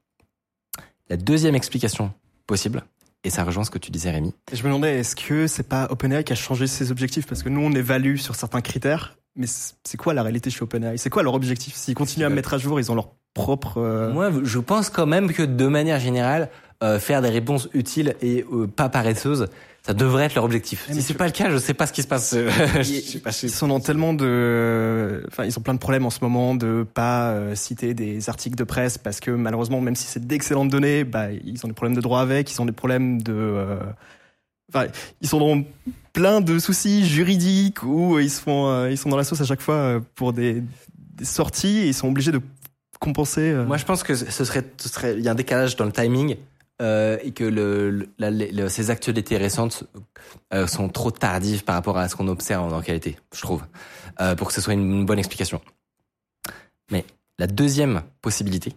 [1.09, 2.11] La deuxième explication
[2.45, 2.83] possible,
[3.23, 5.67] et ça rejoint ce que tu disais, Rémi, Et je me demandais, est-ce que c'est
[5.67, 7.27] pas OpenAI qui a changé ses objectifs?
[7.27, 10.97] Parce que nous, on évalue sur certains critères, mais c'est quoi la réalité chez OpenAI?
[10.97, 11.75] C'est quoi leur objectif?
[11.75, 13.77] S'ils continuent à mettre à jour, ils ont leur propre...
[13.77, 16.49] euh, Moi, je pense quand même que de manière générale,
[16.81, 19.47] euh, faire des réponses utiles et euh, pas paresseuses,
[19.85, 20.85] ça devrait être leur objectif.
[20.87, 22.35] Eh, si mais c'est tu- pas le cas, je sais pas ce qui se passe.
[22.35, 26.19] je pas, Ils sont dans tellement de, enfin, ils ont plein de problèmes en ce
[26.21, 30.25] moment de pas euh, citer des articles de presse parce que malheureusement, même si c'est
[30.25, 33.33] d'excellentes données, bah, ils ont des problèmes de droit avec, ils ont des problèmes de,
[33.33, 33.79] euh,
[34.73, 34.87] enfin,
[35.21, 35.63] ils sont dans
[36.13, 39.45] plein de soucis juridiques où ils se font, euh, ils sont dans la sauce à
[39.45, 40.61] chaque fois pour des,
[41.15, 42.41] des sorties et ils sont obligés de
[42.99, 43.53] compenser.
[43.65, 45.91] Moi, je pense que ce serait, ce serait, il y a un décalage dans le
[45.93, 46.35] timing
[46.81, 49.83] euh, et que le, le- la- le- ces actualités récentes
[50.53, 53.63] euh, sont trop tardives par rapport à ce qu'on observe en réalité, je trouve,
[54.21, 55.61] euh, pour que ce soit une, une bonne explication.
[56.91, 57.05] Mais
[57.37, 58.73] la deuxième possibilité,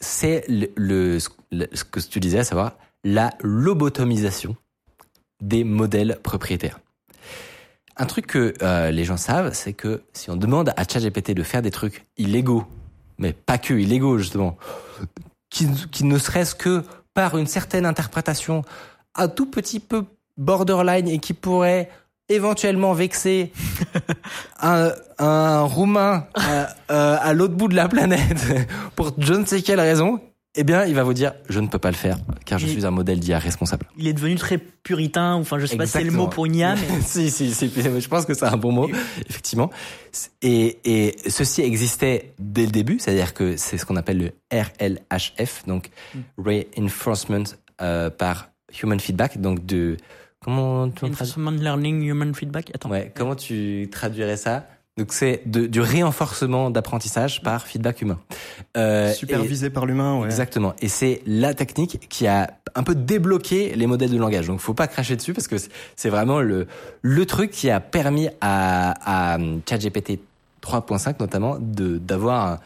[0.00, 1.28] c'est le, ce
[1.84, 2.72] que tu disais, à savoir
[3.04, 4.56] la lobotomisation
[5.40, 6.80] des modèles propriétaires.
[7.96, 11.42] Un truc que euh, les gens savent, c'est que si on demande à ChatGPT de
[11.42, 12.64] faire des trucs illégaux,
[13.18, 14.56] mais pas que illégaux justement,
[15.50, 18.62] qui, qui ne serait-ce que par une certaine interprétation
[19.14, 20.04] un tout petit peu
[20.36, 21.90] borderline et qui pourrait
[22.28, 23.52] éventuellement vexer
[24.62, 28.44] un, un Roumain à, euh, à l'autre bout de la planète
[28.96, 30.20] pour je ne sais quelle raison,
[30.56, 32.72] eh bien, il va vous dire je ne peux pas le faire car je Il-
[32.72, 33.86] suis un modèle d'IA responsable.
[33.96, 36.54] Il est devenu très puritain, enfin je sais pas si c'est le mot pour une
[36.56, 38.90] IA, mais si, si, si, je pense que c'est un bon mot,
[39.28, 39.70] effectivement.
[40.42, 45.66] Et, et ceci existait dès le début, c'est-à-dire que c'est ce qu'on appelle le RLHF,
[45.66, 45.90] donc
[46.38, 47.44] Reinforcement
[47.80, 48.50] euh, par
[48.82, 49.96] Human Feedback, donc de
[50.40, 52.70] comment tu Information Learning Human Feedback.
[52.74, 52.90] Attends.
[52.90, 54.66] Ouais, comment tu traduirais ça?
[55.00, 58.18] Donc c'est du renforcement d'apprentissage par feedback humain.
[58.76, 60.18] Euh, et- supervisé par l'humain.
[60.20, 60.26] Ouais.
[60.26, 60.74] Exactement.
[60.80, 64.46] Et c'est la technique qui a un peu débloqué les modèles de langage.
[64.46, 65.56] Donc, faut pas cracher dessus parce que
[65.96, 66.66] c'est- vraiment le,
[67.02, 70.20] le truc qui a permis à, à ChatGPT
[70.62, 72.58] 3.5 notamment de, d'avoir un-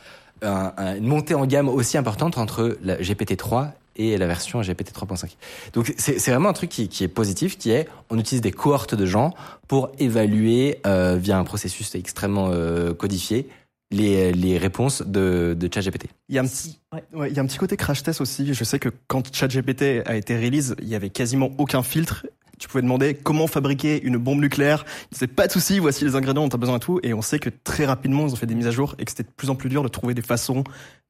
[0.43, 4.93] un- un- une montée en gamme aussi importante entre la GPT-3 et la version GPT
[4.93, 5.37] 3.5.
[5.73, 8.53] Donc c'est c'est vraiment un truc qui, qui est positif, qui est on utilise des
[8.53, 9.33] cohortes de gens
[9.69, 13.49] pour évaluer euh, via un processus extrêmement euh, codifié
[13.91, 16.07] les, les réponses de, de ChatGPT.
[16.29, 17.05] Il y a un petit, Ouais.
[17.13, 18.53] ouais, il y a un petit côté crash test aussi.
[18.53, 22.27] Je sais que quand ChatGPT a été release, il y avait quasiment aucun filtre.
[22.59, 24.85] Tu pouvais demander comment fabriquer une bombe nucléaire.
[25.13, 27.01] Disait pas de souci, voici les ingrédients dont tu as besoin et tout.
[27.03, 29.11] Et on sait que très rapidement, ils ont fait des mises à jour et que
[29.11, 30.65] c'était de plus en plus dur de trouver des façons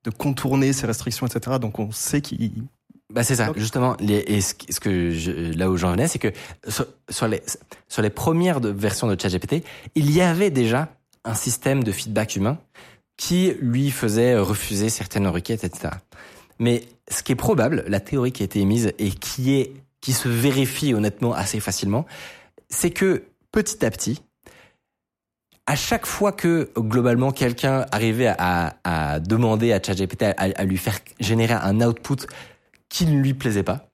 [0.04, 1.58] de contourner ces restrictions, etc.
[1.60, 2.52] Donc on sait qu'ils
[3.12, 3.96] Bah c'est ça, justement.
[4.00, 6.32] Les, et ce, ce que je, là où j'en venais, c'est que
[6.68, 7.42] sur, sur les
[7.88, 9.64] sur les premières de, versions de ChatGPT,
[9.94, 10.94] il y avait déjà
[11.24, 12.58] un système de feedback humain
[13.16, 15.94] qui lui faisait refuser certaines requêtes, etc.
[16.58, 19.72] Mais ce qui est probable, la théorie qui a été émise et qui est
[20.04, 22.04] qui se vérifie honnêtement assez facilement,
[22.68, 24.20] c'est que petit à petit,
[25.66, 30.98] à chaque fois que globalement quelqu'un arrivait à, demander à ChatGPT à, à lui faire
[31.20, 32.26] générer un output
[32.90, 33.88] qui ne lui plaisait pas,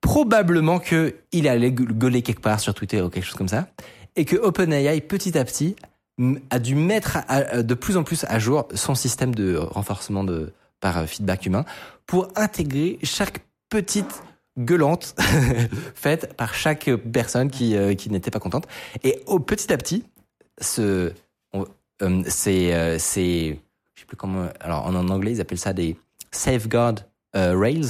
[0.00, 3.68] probablement que il allait gue- gueuler quelque part sur Twitter ou quelque chose comme ça,
[4.16, 5.76] et que OpenAI petit à petit
[6.50, 7.18] a dû mettre
[7.62, 10.26] de plus en plus à jour son système de renforcement
[10.80, 11.64] par euh, feedback humain
[12.06, 14.24] pour intégrer chaque petite
[14.58, 15.14] gueulante
[15.94, 18.66] faite par chaque personne qui euh, qui n'était pas contente.
[19.04, 20.04] Et au petit à petit
[20.60, 21.12] ce
[21.52, 21.66] on-
[22.02, 23.58] euh, c'est euh, c'est
[23.94, 25.96] je sais plus comment alors en, en anglais ils appellent ça des
[26.32, 26.94] safeguard
[27.36, 27.86] euh, rails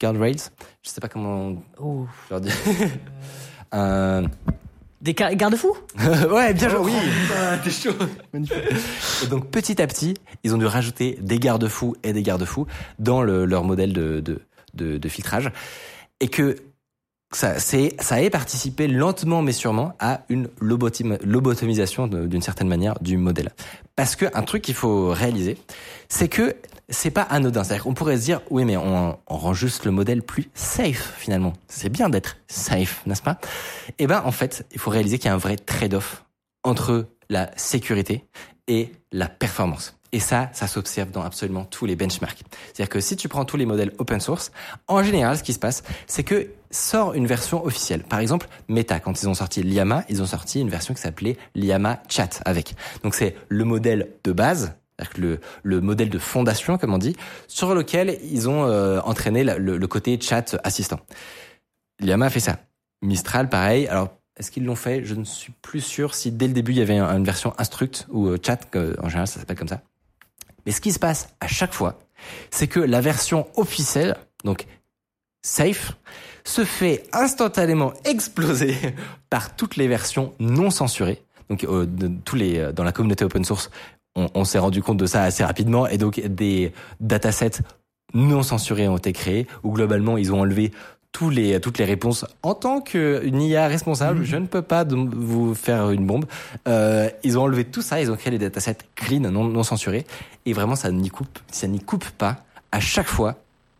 [0.00, 0.36] guard rails.
[0.82, 1.56] Je sais pas comment
[2.30, 2.40] leur
[3.72, 4.24] un
[5.00, 5.76] Des garde-fous.
[6.30, 7.70] Ouais bien joué Oh, oui.
[7.70, 7.90] chaud.
[8.32, 8.56] Magnifique.
[9.28, 10.14] donc petit à petit,
[10.44, 12.66] ils ont dû rajouter des garde-fous et des garde-fous
[12.98, 14.40] dans le- leur modèle de, de,
[14.72, 15.50] de, de filtrage.
[16.20, 16.56] Et que
[17.32, 23.16] ça, c'est, ça ait participé lentement mais sûrement à une lobotomisation d'une certaine manière du
[23.16, 23.50] modèle.
[23.96, 25.58] Parce que un truc qu'il faut réaliser,
[26.08, 26.54] c'est que
[26.88, 27.64] c'est pas anodin.
[27.64, 31.14] C'est-à-dire qu'on pourrait se dire, oui, mais on, on rend juste le modèle plus safe
[31.18, 31.54] finalement.
[31.68, 33.38] C'est bien d'être safe, n'est-ce pas?
[33.98, 36.24] Eh ben, en fait, il faut réaliser qu'il y a un vrai trade-off
[36.62, 38.24] entre la sécurité
[38.68, 39.96] et la performance.
[40.14, 42.38] Et ça, ça s'observe dans absolument tous les benchmarks.
[42.72, 44.52] C'est-à-dire que si tu prends tous les modèles open source,
[44.86, 48.04] en général, ce qui se passe, c'est que sort une version officielle.
[48.04, 51.36] Par exemple, Meta, quand ils ont sorti Llama, ils ont sorti une version qui s'appelait
[51.56, 52.76] Llama Chat avec.
[53.02, 54.74] Donc c'est le modèle de base,
[55.16, 57.16] le, le modèle de fondation, comme on dit,
[57.48, 61.00] sur lequel ils ont euh, entraîné le, le côté chat assistant.
[61.98, 62.60] Llama a fait ça.
[63.02, 63.88] Mistral, pareil.
[63.88, 65.04] Alors, est-ce qu'ils l'ont fait?
[65.04, 67.52] Je ne suis plus sûr si dès le début il y avait un- une version
[67.58, 68.60] instruct ou euh, chat,
[69.02, 69.82] en général ça s'appelle comme ça.
[70.66, 71.98] Mais ce qui se passe à chaque fois,
[72.50, 74.66] c'est que la version officielle, donc
[75.42, 75.96] safe,
[76.44, 78.76] se fait instantanément exploser
[79.30, 81.22] par toutes les versions non censurées.
[81.50, 81.86] Donc euh,
[82.24, 83.70] tous les euh, dans la communauté open source,
[84.16, 87.62] on s'est rendu compte de ça assez rapidement et donc des datasets
[88.14, 90.70] non censurés ont été créés où globalement ils ont enlevé
[91.14, 94.24] tous les, toutes les réponses en tant qu'une IA responsable.
[94.24, 96.26] Je ne peux pas vous faire une bombe.
[96.66, 100.04] Euh, ils ont enlevé tout ça, ils ont créé les datasets clean, non, non censurés.
[100.44, 102.38] Et vraiment, ça n'y coupe, ça n'y coupe pas.
[102.72, 103.36] À chaque fois,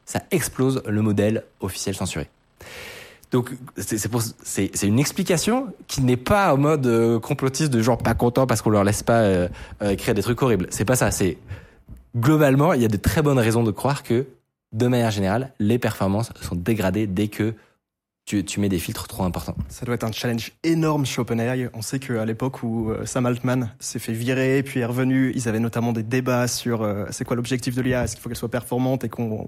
[0.07, 2.31] ça explose le modèle officiel censuré.
[3.33, 8.47] Donc c'est une explication qui n'est pas en mode euh, complotiste de genre pas content
[8.47, 9.49] parce qu'on leur laisse pas euh,
[9.83, 10.69] euh, écrire des trucs horribles.
[10.71, 11.11] C'est pas ça.
[11.11, 11.37] C'est
[12.17, 14.25] globalement il y a de très bonnes raisons de croire que
[14.75, 17.55] de manière générale les performances sont dégradées dès que
[18.27, 19.55] tu, mets des filtres trop importants.
[19.69, 21.69] Ça doit être un challenge énorme chez OpenAI.
[21.75, 25.47] On sait qu'à l'époque où euh, Sam Altman s'est fait virer, puis est revenu, ils
[25.47, 28.39] avaient notamment des débats sur euh, c'est quoi l'objectif de l'IA, est-ce qu'il faut qu'elle
[28.39, 29.47] soit performante et qu'on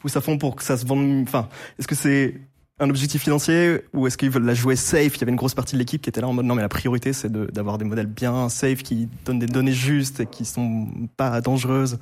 [0.00, 1.22] pousse à fond pour que ça se vende.
[1.22, 1.48] Enfin,
[1.78, 2.40] est-ce que c'est
[2.80, 5.16] un objectif financier ou est-ce qu'ils veulent la jouer safe?
[5.16, 6.62] Il y avait une grosse partie de l'équipe qui était là en mode non mais
[6.62, 10.44] la priorité c'est d'avoir des modèles bien safe qui donnent des données justes et qui
[10.44, 11.98] sont pas dangereuses.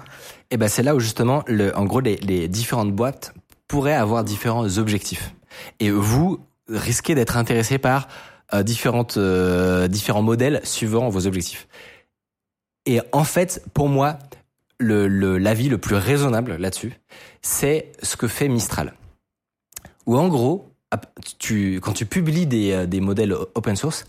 [0.50, 3.34] Et ben c'est là où justement, le, en gros, les, différentes boîtes
[3.68, 5.34] pourraient avoir différents objectifs.
[5.80, 8.08] Et vous risquez d'être intéressé par
[8.54, 11.68] euh, différentes, euh, différents modèles suivant vos objectifs.
[12.86, 14.18] Et en fait, pour moi,
[14.80, 16.94] l'avis le plus raisonnable là-dessus,
[17.42, 18.94] c'est ce que fait Mistral.
[20.06, 20.72] Où en gros,
[21.38, 24.04] tu, quand tu publies des, euh, des modèles open source,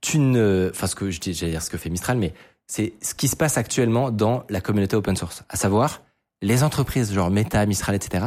[0.00, 2.32] tu ne, enfin ce que je dis, j'allais dire ce que fait Mistral, mais
[2.66, 5.44] c'est ce qui se passe actuellement dans la communauté open source.
[5.48, 6.02] À savoir,
[6.42, 8.26] les entreprises genre Meta, Mistral, etc.,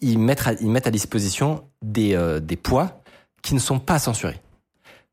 [0.00, 3.02] ils mettent à, ils mettent à disposition des, euh, des poids
[3.42, 4.40] qui ne sont pas censurés.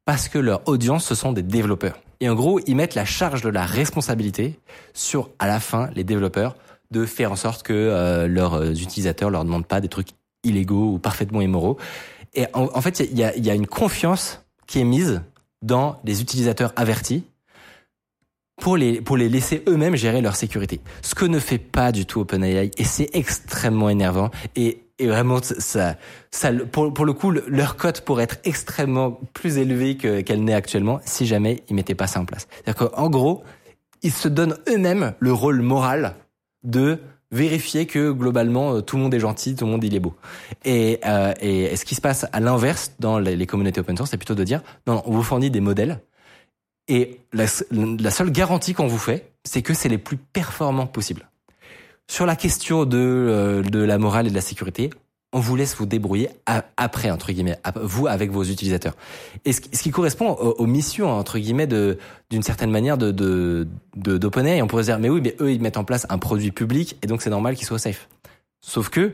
[0.06, 2.00] Parce que leur audience, ce sont des développeurs.
[2.20, 4.60] Et en gros, ils mettent la charge de la responsabilité
[4.94, 6.56] sur, à la fin, les développeurs
[6.92, 10.10] de faire en sorte que euh, leurs euh, utilisateurs leur demandent pas des trucs
[10.44, 11.78] illégaux ou parfaitement immoraux.
[12.34, 15.22] Et en, en fait, il y a, y a une confiance qui est mise
[15.62, 17.24] dans les utilisateurs avertis
[18.62, 20.82] pour les, pour les laisser eux-mêmes gérer leur sécurité.
[21.02, 25.42] Ce que ne fait pas du tout OpenAI et c'est extrêmement énervant et, et vraiment
[25.42, 25.96] ça,
[26.30, 30.44] ça, pour, pour le coup, le- leur cote pourrait être extrêmement plus élevée que, qu'elle
[30.44, 32.48] n'est actuellement si jamais ils mettaient pas ça en place.
[32.52, 33.44] C'est-à-dire qu'en gros,
[34.02, 36.16] ils se donnent eux-mêmes le rôle moral
[36.64, 37.00] de
[37.32, 40.16] vérifier que globalement euh, tout le monde est gentil, tout le monde il est beau.
[40.66, 44.18] Et, euh, et, ce qui se passe à l'inverse dans les, communautés open source, c'est
[44.18, 46.00] plutôt de dire non, on vous fournit des modèles
[46.88, 51.30] et la, la seule garantie qu'on vous fait, c'est que c'est les plus performants possibles.
[52.08, 54.90] Sur la question de, euh, de la morale et de la sécurité,
[55.32, 56.30] on vous laisse vous débrouiller
[56.78, 58.96] après, entre guillemets, vous avec vos utilisateurs.
[59.46, 61.98] Et ce, qui- correspond aux, missions, entre guillemets, de
[62.30, 64.62] d'une certaine manière de de d'OpenAI.
[64.62, 66.98] On pourrait se dire, mais oui, mais eux, ils mettent en place un produit public,
[67.04, 68.08] et donc c'est normal qu'il soit safe.
[68.62, 69.14] Sauf que,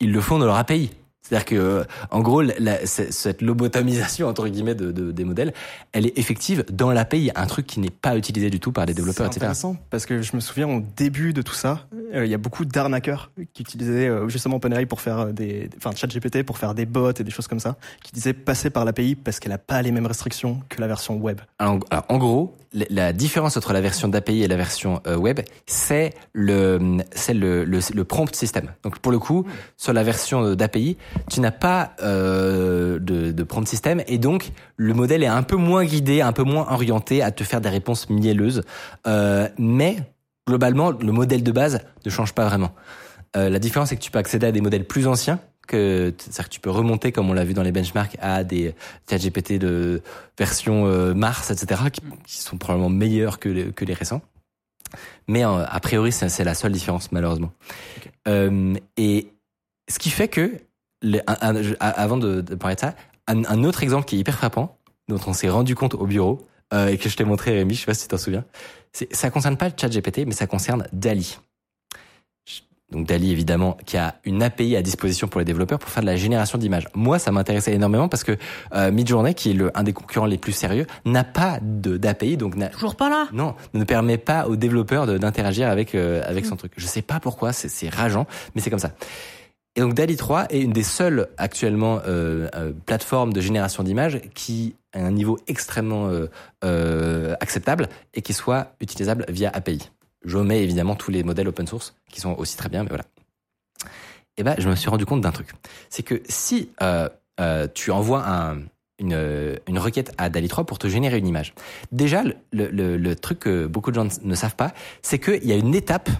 [0.00, 0.90] ils le font de leur API.
[1.28, 5.52] C'est-à-dire que, euh, en gros, la- cette lobotomisation entre guillemets de, de- des modèles,
[5.92, 7.30] elle est effective dans l'API.
[7.34, 10.22] Un truc qui n'est pas utilisé du tout par les développeurs, C'est intéressant parce que
[10.22, 13.62] je me souviens au début de tout ça, euh, il y a beaucoup d'arnaqueurs qui
[13.62, 17.30] utilisaient euh, justement OpenAI pour faire des, enfin ChatGPT pour faire des bots et des
[17.30, 20.60] choses comme ça, qui disaient passer par l'API parce qu'elle a pas les mêmes restrictions
[20.70, 21.40] que la version web.
[21.58, 25.40] Alors, alors, en gros, la- différence entre la version d'API et la version euh, web,
[25.66, 28.70] c'est le, c'est le, le, le prompt system.
[28.82, 29.46] Donc pour le coup,
[29.76, 30.96] sur la version d'API,
[31.30, 35.56] tu n'as pas euh, de, de prompt system et donc le modèle est un peu
[35.56, 38.62] moins guidé, un peu moins orienté à te faire des réponses mielleuses.
[39.06, 39.96] Euh, mais
[40.46, 42.72] globalement, le modèle de base ne change pas vraiment.
[43.36, 45.38] Euh, la différence, c'est que tu peux accéder à des modèles plus anciens
[45.68, 48.74] que c'est-à-dire que tu peux remonter comme on l'a vu dans les benchmarks à des
[49.08, 50.02] ChatGPT de
[50.36, 54.20] version euh, Mars etc qui, qui sont probablement meilleurs que les, que les récents.
[55.28, 57.52] Mais euh, a priori c'est c'est la seule différence malheureusement.
[58.26, 59.28] Euh, et
[59.88, 60.50] ce qui fait que
[61.02, 62.94] les- un- un- je- a- avant de, de parler de ça,
[63.28, 64.76] un, un autre exemple qui est hyper frappant,
[65.08, 67.86] dont on s'est rendu compte au bureau, et que je t'ai montré, Rémi, je sais
[67.86, 68.44] pas si tu t'en souviens,
[68.92, 71.38] c'est, ça concerne pas le chat GPT, mais ça concerne Dali.
[72.90, 76.06] Donc Dali, évidemment, qui a une API à disposition pour les développeurs pour faire de
[76.06, 76.88] la génération d'images.
[76.94, 78.36] Moi, ça m'intéressait énormément parce que
[78.74, 82.36] euh, Midjourney, qui est le, un des concurrents les plus sérieux, n'a pas de, d'API,
[82.36, 83.28] donc n'a, Toujours pas là?
[83.32, 86.72] Non, ne permet pas aux développeurs d'interagir avec euh, avec son truc.
[86.76, 88.92] Je sais pas pourquoi, c'est c'est rageant, mais c'est comme ça.
[89.78, 94.20] Et donc Dali 3 est une des seules actuellement euh, euh, plateformes de génération d'images
[94.34, 96.26] qui a un niveau extrêmement euh,
[96.64, 99.90] euh, acceptable et qui soit utilisable via API.
[100.24, 103.04] J'omets évidemment tous les modèles open source qui sont aussi très bien, mais voilà.
[104.36, 105.48] Et ben, je me suis rendu compte d'un truc,
[105.90, 107.08] c'est que si euh,
[107.40, 108.58] euh, tu envoies un,
[108.98, 111.54] une, une requête à Dali 3 pour te générer une image,
[111.92, 114.72] déjà le, le, le truc que beaucoup de gens ne savent pas,
[115.02, 116.10] c'est qu'il y a une étape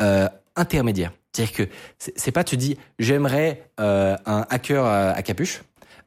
[0.00, 1.12] euh, intermédiaire.
[1.32, 5.62] C'est-à-dire que c'est pas tu dis j'aimerais euh, un hacker à, à capuche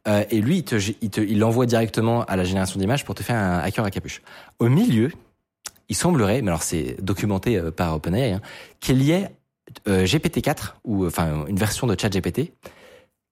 [0.08, 3.16] euh, et lui il te il te il l'envoie directement à la génération d'images pour
[3.16, 4.22] te faire un hacker à capuche.
[4.60, 5.12] Au milieu,
[5.90, 8.42] il semblerait, mais alors c'est documenté euh, par OpenAI, hein,
[8.80, 9.30] qu'il y ait
[9.88, 12.54] euh, GPT-4 ou enfin une version de ChatGPT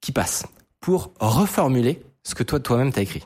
[0.01, 0.45] qui passe
[0.79, 3.23] pour reformuler ce que toi toi-même t'as écrit.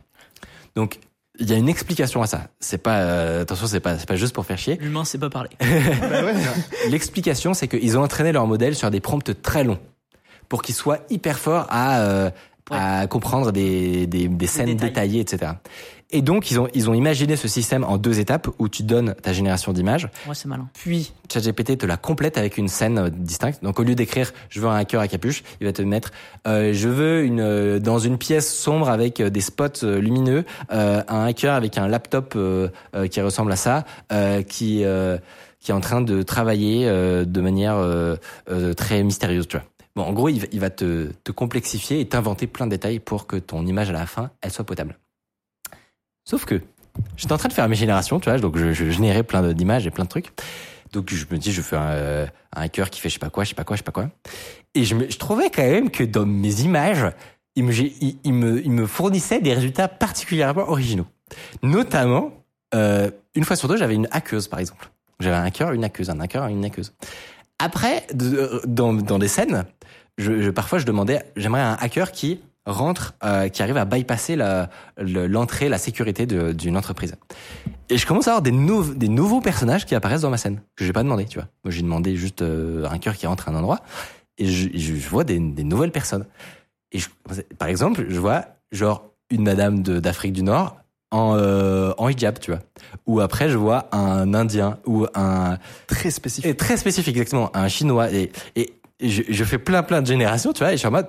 [0.75, 0.99] Donc
[1.39, 2.47] il y a une explication à ça.
[2.59, 4.77] C'est pas euh, attention, c'est pas c'est pas juste pour faire chier.
[4.81, 5.49] L'humain sait pas parler.
[5.59, 6.33] Bah ouais.
[6.89, 9.79] L'explication, c'est qu'ils ont entraîné leur modèle sur des prompts très longs
[10.49, 12.29] pour qu'ils soient hyper forts à, euh,
[12.71, 15.53] à comprendre des, des, des scènes détaillées, etc.
[16.09, 19.13] Et donc, ils ont, ils ont imaginé ce système en deux étapes où tu donnes
[19.21, 20.69] ta génération d'images, Ouais, c'est malin.
[20.73, 23.61] puis ChatGPT te la complète avec une scène euh, distincte.
[23.61, 26.11] Donc, au lieu d'écrire «je veux un hacker à capuche», il va te mettre
[26.47, 31.03] euh, Je veux une euh, dans une pièce sombre avec euh, des spots lumineux, euh,
[31.09, 35.17] un hacker avec un laptop euh, euh, qui ressemble à ça, euh, qui euh,
[35.59, 38.15] qui est en train de travailler euh, de manière euh,
[38.49, 39.65] euh, très mystérieuse, tu vois.
[39.97, 42.99] Bon, en gros, il va, il va te, te complexifier et t'inventer plein de détails
[42.99, 44.97] pour que ton image à la fin, elle soit potable.
[46.29, 46.61] Sauf que
[47.15, 49.87] j'étais en train de faire mes générations, tu vois, donc je, je générais plein d'images
[49.87, 50.33] et plein de trucs.
[50.91, 53.29] Donc je me dis, je fais un, euh, un hacker qui fait je sais pas
[53.29, 54.09] quoi, je sais pas quoi, je sais pas quoi.
[54.75, 57.05] Et je, me, je trouvais quand même que dans mes images,
[57.55, 61.07] il me, il me, il me fournissait des résultats particulièrement originaux.
[61.63, 62.31] Notamment,
[62.75, 64.89] euh, une fois sur deux, j'avais une hackeuse, par exemple.
[65.19, 66.93] J'avais un hacker, une hackeuse, un hacker, une hackeuse.
[67.59, 69.65] Après, de- dans, dans des scènes,
[70.17, 74.37] je, je- parfois je demandais, j'aimerais un hacker qui rentre, euh, qui arrive à bypasser
[74.97, 77.15] l'entrée, la sécurité d'une entreprise.
[77.89, 80.61] Et je commence à avoir des, nou- des nouveaux personnages qui apparaissent dans ma scène
[80.75, 81.47] que j'ai pas demandé, tu vois.
[81.63, 83.79] Moi, j'ai demandé juste euh, un hacker qui rentre à un endroit
[84.37, 86.25] et je, je, vois des, des nouvelles personnes.
[86.91, 87.07] Et je,
[87.57, 90.77] par exemple, je vois genre une madame d'Afrique du Nord
[91.11, 92.59] en, euh, en hijab, tu vois.
[93.05, 95.57] Ou après, je vois un Indien ou un
[95.87, 96.51] Très spécifique.
[96.51, 98.11] et très spécifique, exactement, un chinois.
[98.11, 100.91] Et, et je, je fais plein plein de générations, tu vois, et je suis en
[100.91, 101.07] mode,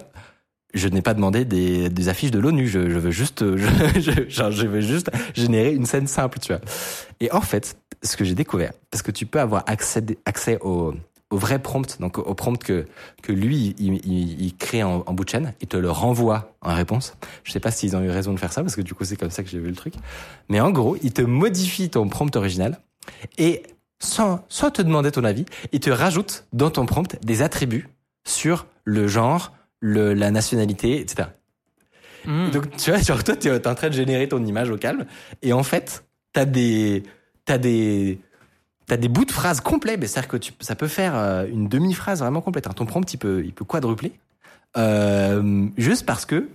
[0.74, 3.56] je n'ai pas demandé des, affiches de l'ONU, je, veux juste, euh,
[3.96, 6.60] je, veux juste générer une scène simple, tu vois.
[7.20, 10.94] Et en fait, ce que j'ai découvert, parce que tu peux avoir accès, accès au,
[11.30, 12.86] au vrai prompt, donc au prompt que,
[13.28, 17.16] lui, il, crée en, en bout de chaîne, il te le renvoie en réponse.
[17.44, 19.16] Je sais pas s'ils ont eu raison de faire ça, parce que du coup, c'est
[19.16, 19.94] comme ça que j'ai vu le truc.
[20.48, 22.78] Mais en gros, il te modifie ton prompt original,
[23.36, 23.62] et
[24.00, 27.88] sans, sans te demander ton avis, il te rajoute dans ton prompt des attributs
[28.26, 31.28] sur le genre, le, la nationalité, etc.
[32.24, 32.50] Mmh.
[32.50, 35.06] Donc, tu vois, genre, toi, tu es en train de générer ton image au calme,
[35.42, 37.02] et en fait, t'as des,
[37.44, 38.18] t'as des,
[38.86, 41.68] t'as des bouts de phrases complets, mais c'est-à-dire que tu, ça peut faire euh, une
[41.68, 42.66] demi-phrase vraiment complète.
[42.66, 42.72] hein.
[42.74, 44.12] Ton prompt, il peut, il peut quadrupler,
[44.76, 46.48] euh, juste parce que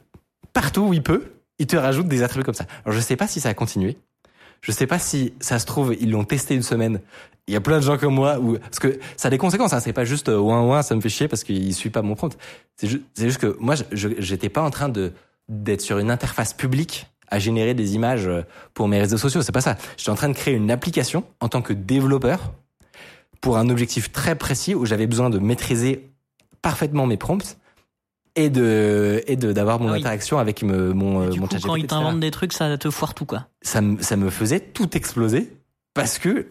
[0.52, 2.66] partout où il peut, il te rajoute des attributs comme ça.
[2.86, 3.98] Alors, je sais pas si ça a continué.
[4.64, 7.02] Je sais pas si ça se trouve, ils l'ont testé une semaine.
[7.48, 9.74] Il y a plein de gens comme moi où, parce que ça a des conséquences,
[9.74, 9.82] hein.
[9.82, 12.16] C'est pas juste, euh, ouin, ouin, ça me fait chier parce qu'il suit pas mon
[12.16, 12.38] prompt.
[12.78, 15.12] C'est juste, juste que moi, j'étais pas en train de,
[15.50, 19.42] d'être sur une interface publique à générer des images euh, pour mes réseaux sociaux.
[19.42, 19.76] C'est pas ça.
[19.98, 22.54] J'étais en train de créer une application en tant que développeur
[23.42, 26.10] pour un objectif très précis où j'avais besoin de maîtriser
[26.62, 27.58] parfaitement mes prompts
[28.36, 30.00] et de, et de, d'avoir mon Ah oui.
[30.00, 33.14] interaction avec me- mon, du mon coup, quand ils t'inventent des trucs, ça te foire
[33.14, 33.48] tout, quoi.
[33.62, 35.54] ça, me- ça me faisait tout exploser
[35.94, 36.48] parce que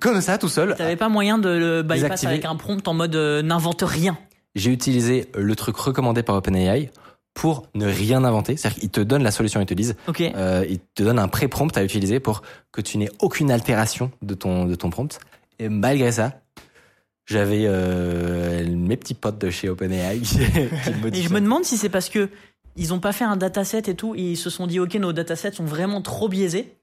[0.00, 2.32] comme ça tout seul T'avais pas moyen de le bypass Désactiver.
[2.32, 4.18] avec un prompt en mode euh, n'invente rien.
[4.56, 6.90] j'ai utilisé le truc recommandé par OpenAI
[7.34, 10.22] pour ne rien inventer c'est-à-dire qu'ils te donnent la solution ils te disent Ok.
[10.22, 12.42] euh, ils te donnent un pré-prompt à utiliser pour
[12.72, 15.20] que tu n'aies aucune altération de ton de ton prompt
[15.60, 16.40] et malgré ça
[17.28, 20.38] j'avais euh, mes petits potes de chez OpenAI qui,
[20.84, 22.28] qui me Et je me demande si c'est parce que
[22.76, 25.12] ils ont pas fait un dataset et tout, et ils se sont dit ok nos
[25.12, 26.74] datasets sont vraiment trop biaisés.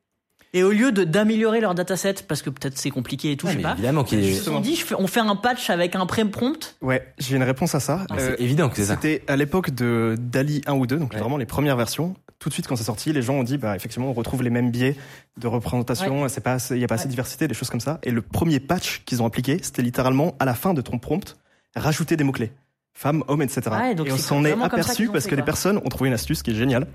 [0.53, 3.53] Et au lieu de d'améliorer leur dataset, parce que peut-être c'est compliqué et tout, Ouais,
[3.53, 3.73] je sais pas.
[3.73, 6.05] évidemment qu'il est- Ils se sont dit, je fais- on fait un patch avec un
[6.05, 6.77] pré-prompt.
[6.81, 8.05] Ouais, j'ai une réponse à ça.
[8.09, 8.93] Ah, Euh, c'est évident que c'est ça.
[8.95, 11.19] C'était à l'époque de DALI 1 ou 2, donc Ouais.
[11.19, 12.15] vraiment les premières versions.
[12.45, 14.51] Tout de suite, quand c'est sorti, les gens ont dit, bah, effectivement, on retrouve les
[14.51, 14.95] mêmes biais
[15.35, 17.97] de représentation, c'est pas il y a pas assez de diversité, des choses comme ça.
[18.03, 21.37] Et le premier patch qu'ils ont appliqué, c'était littéralement à la fin de ton prompt,
[21.75, 22.51] rajouter des mots-clés.
[22.93, 23.61] Femme, homme, etc.
[23.71, 26.43] Ouais, donc et on s'en est aperçu parce que les personnes ont trouvé une astuce
[26.43, 26.85] qui est géniale.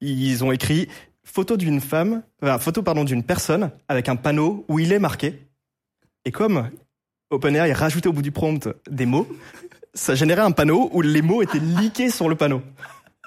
[0.00, 0.86] Ils ont écrit
[1.24, 5.42] photo d'une femme, enfin, photo, pardon, d'une personne avec un panneau où il est marqué.
[6.24, 6.70] Et comme
[7.30, 9.26] OpenAI rajoutait au bout du prompt des mots,
[9.92, 12.62] ça générait un panneau où les mots étaient leakés sur le panneau.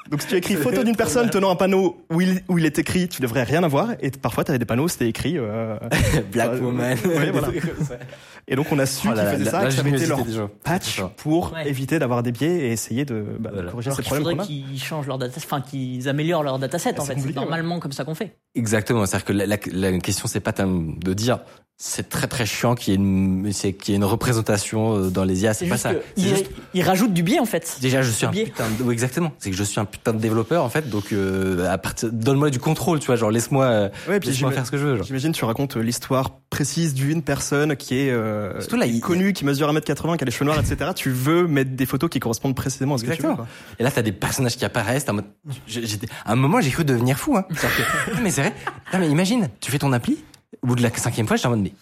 [0.09, 2.77] Donc si tu écris photo d'une personne tenant un panneau où il, où il est
[2.79, 3.91] écrit, tu devrais rien avoir.
[4.01, 5.37] Et parfois, tu avais des panneaux où c'était écrit.
[5.37, 5.77] euh,
[6.31, 6.97] Black euh, Woman.
[7.05, 7.47] ouais, voilà.
[8.47, 10.49] Et donc on a su Oh qu'ils faisaient ça, que ça avait été l'ingéniosité leur
[10.49, 11.69] patch pour Ouais.
[11.69, 13.69] éviter d'avoir des biais et essayer de bah, Voilà.
[13.71, 17.03] corriger ces qu'il problèmes faudrait qu'ils changent leur data, enfin qu'ils améliorent leur dataset en
[17.03, 17.13] C'est fait.
[17.13, 17.45] C'est compliqué, ouais.
[17.45, 18.35] normalement comme ça qu'on fait.
[18.55, 19.05] Exactement.
[19.05, 21.39] C'est-à-dire que la, la, la question, c'est pas de dire
[21.77, 25.23] c'est très très chiant qu'il y ait une, qu'il y ait une représentation euh, dans
[25.23, 25.53] les IA.
[25.55, 25.93] C'est pas juste ça.
[26.17, 27.77] ils, juste- ils rajoutent du biais en fait.
[27.81, 28.43] Déjà, je suis un biais.
[28.45, 29.31] putain de, oui, exactement.
[29.39, 30.89] C'est que je suis un putain de développeur, en fait.
[30.89, 31.67] Donc, euh,
[32.11, 33.15] donne-moi du contrôle, tu vois.
[33.15, 35.03] Genre, laisse-moi, euh, Ouais, faire ce que je veux.
[35.03, 38.95] J'imagine tu racontes euh, l'histoire précise d'une personne qui est euh, Surtout là, qui est
[38.95, 40.91] il- connue, qui mesure 1m80, qui a les cheveux noirs, etc.
[40.95, 43.29] Tu veux mettre des photos qui correspondent précisément à ce que tu veux.
[43.29, 43.35] Exactement.
[43.35, 43.47] quoi.
[43.79, 45.05] Et là, t'as des personnages qui apparaissent.
[45.05, 45.25] t'es en mode,
[45.67, 47.43] j'ai- j'étais, à un moment, j'ai cru devenir fou, hein.
[47.49, 47.55] Que-
[48.15, 48.53] non, mais c'est vrai.
[48.93, 50.17] Non, mais imagine, tu fais ton appli.
[50.61, 51.73] Au bout de la cinquième fois, j'étais en mode, mais,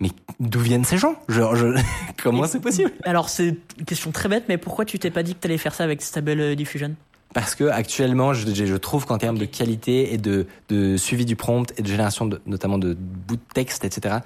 [0.00, 0.10] mais
[0.40, 1.16] d'où viennent ces gens?
[1.28, 1.66] Genre, je,
[2.22, 2.90] comment c'est possible?
[3.04, 5.74] Alors c'est une question très bête, mais pourquoi tu t'es pas dit que t'allais faire
[5.74, 6.94] ça avec Stable Diffusion?
[7.34, 11.72] Parce que actuellement, je, trouve qu'en termes de qualité et de, de suivi du prompt
[11.78, 14.16] et de génération de, notamment de bouts de texte, etc.,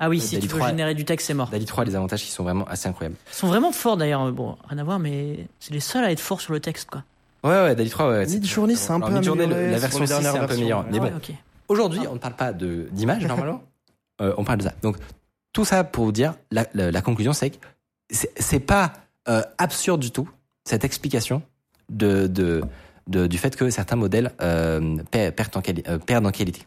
[0.00, 1.48] Ah oui, Euh, si Dali tu veux 3, générer du texte, c'est mort.
[1.50, 3.16] DALI 3 a des avantages qui sont vraiment assez incroyables.
[3.30, 4.32] Ils sont vraiment forts d'ailleurs.
[4.32, 7.04] Bon, rien à voir, mais c'est les seuls à être forts sur le texte quoi.
[7.44, 8.26] Ouais, ouais, DALI 3, ouais.
[8.26, 10.84] Midjourney, c'est un peu amélioré la version les 6, dernières c'est un peu meilleur.
[10.90, 11.12] Mais Ah bon,
[11.68, 13.62] aujourd'hui, on ne parle pas de d'image, normalement.
[14.20, 14.72] Euh, on parle de ça.
[14.82, 14.96] Donc,
[15.52, 17.56] tout ça pour vous dire, la, la- la conclusion, c'est que
[18.10, 18.92] c'est c'est pas
[19.28, 20.28] euh, absurde du tout,
[20.64, 21.42] cette explication
[21.90, 22.62] de, de,
[23.08, 26.62] de- du fait que certains modèles euh, per- perdent, en quali- euh, perdent en qualité.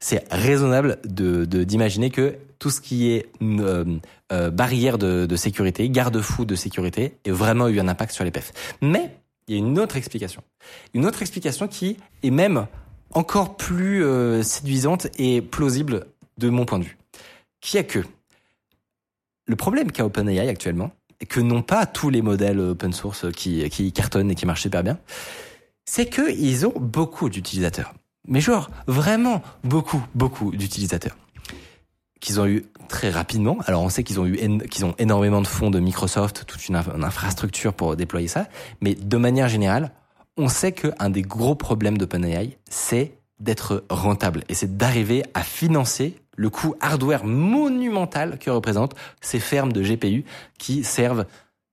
[0.00, 3.84] C'est raisonnable de d'imaginer que tout ce qui est euh,
[4.32, 8.30] euh, barrière de, de sécurité, garde-fou de sécurité, ait vraiment eu un impact sur les
[8.30, 8.52] perfs.
[8.80, 9.10] Mais
[9.48, 10.42] il y a une autre explication.
[10.94, 12.66] Une autre explication qui est même
[13.12, 16.06] encore plus euh, séduisante et plausible
[16.36, 16.98] de mon point de vue.
[17.60, 18.00] Qui est que
[19.46, 20.92] le problème qu'a OpenAI actuellement,
[21.28, 24.84] que n'ont pas tous les modèles open source qui, qui cartonnent et qui marchent super
[24.84, 24.98] bien,
[25.84, 27.94] c'est qu'ils ont beaucoup d'utilisateurs.
[28.26, 31.16] Mais genre, vraiment beaucoup, beaucoup d'utilisateurs.
[32.20, 33.58] Qu'ils ont eu très rapidement.
[33.66, 34.36] Alors on sait qu'ils ont eu
[34.68, 38.48] qu'ils ont énormément de fonds de Microsoft, toute une, une infrastructure pour déployer ça.
[38.80, 39.92] Mais de manière générale,
[40.36, 44.44] on sait qu'un des gros problèmes d'OpenAI, c'est d'être rentable.
[44.48, 50.24] Et c'est d'arriver à financer le coût hardware monumental que représentent ces fermes de GPU
[50.56, 51.26] qui servent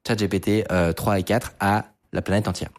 [0.07, 2.69] ChatGPT euh, 3 et 4 à la planète entière.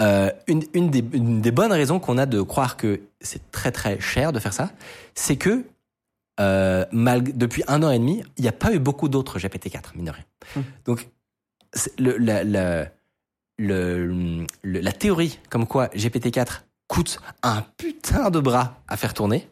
[0.00, 3.70] Euh, une, une, des, une des bonnes raisons qu'on a de croire que c'est très
[3.72, 4.70] très cher de faire ça,
[5.14, 5.64] c'est que
[6.40, 10.06] euh, depuis un an et demi, il n'y a pas eu beaucoup d'autres GPT-4, mine
[10.06, 10.24] de rien.
[10.54, 10.60] Hmm.
[10.84, 11.08] Donc,
[11.98, 12.86] le, la, la,
[13.58, 19.48] le, le- la théorie comme quoi GPT-4 coûte un putain de bras à faire tourner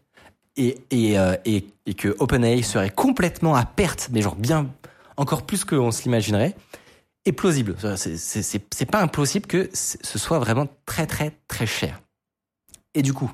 [0.56, 4.68] et, et, euh, et, et que OpenAI serait complètement à perte, mais genre bien
[5.16, 6.54] encore plus qu'on se l'imaginerait,
[7.24, 7.76] est plausible.
[7.96, 12.00] C'est- pas impossible que ce soit vraiment très très très cher.
[12.94, 13.30] Et du coup,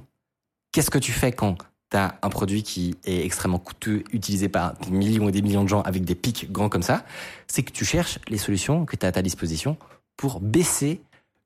[0.72, 1.56] qu'est-ce que tu fais quand
[1.90, 5.64] tu as un produit qui est extrêmement coûteux, utilisé par des millions et des millions
[5.64, 7.04] de gens avec des pics grands comme ça?
[7.48, 9.76] C'est que tu cherches les solutions que tu as à ta disposition
[10.16, 11.00] pour baisser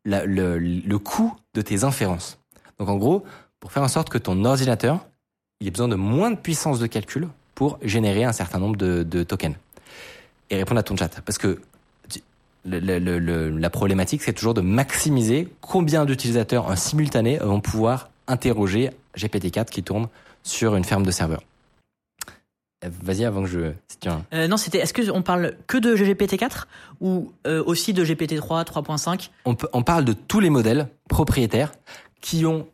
[0.04, 2.38] le, le coût de tes inférences.
[2.78, 3.24] Donc en gros,
[3.58, 5.06] pour faire en sorte que ton ordinateur,
[5.64, 9.02] il ait besoin de moins de puissance de calcul pour générer un certain nombre de,
[9.02, 9.54] de tokens
[10.50, 11.22] et répondre à ton chat.
[11.24, 11.58] Parce que
[12.10, 12.20] tu-
[12.66, 17.60] le- le- le- le- la problématique, c'est toujours de maximiser combien d'utilisateurs en simultané vont
[17.60, 20.08] pouvoir interroger GPT-4 qui tourne
[20.42, 21.42] sur une ferme de serveurs.
[22.84, 23.72] Euh, Vas-y avant que je...
[23.88, 24.78] si tu as un- Euh, non, c'était.
[24.78, 26.66] Est-ce que on parle que de GPT-4
[27.00, 31.72] ou euh, aussi de GPT-3, 3.5 on, peut- on parle de tous les modèles propriétaires
[32.20, 32.66] qui ont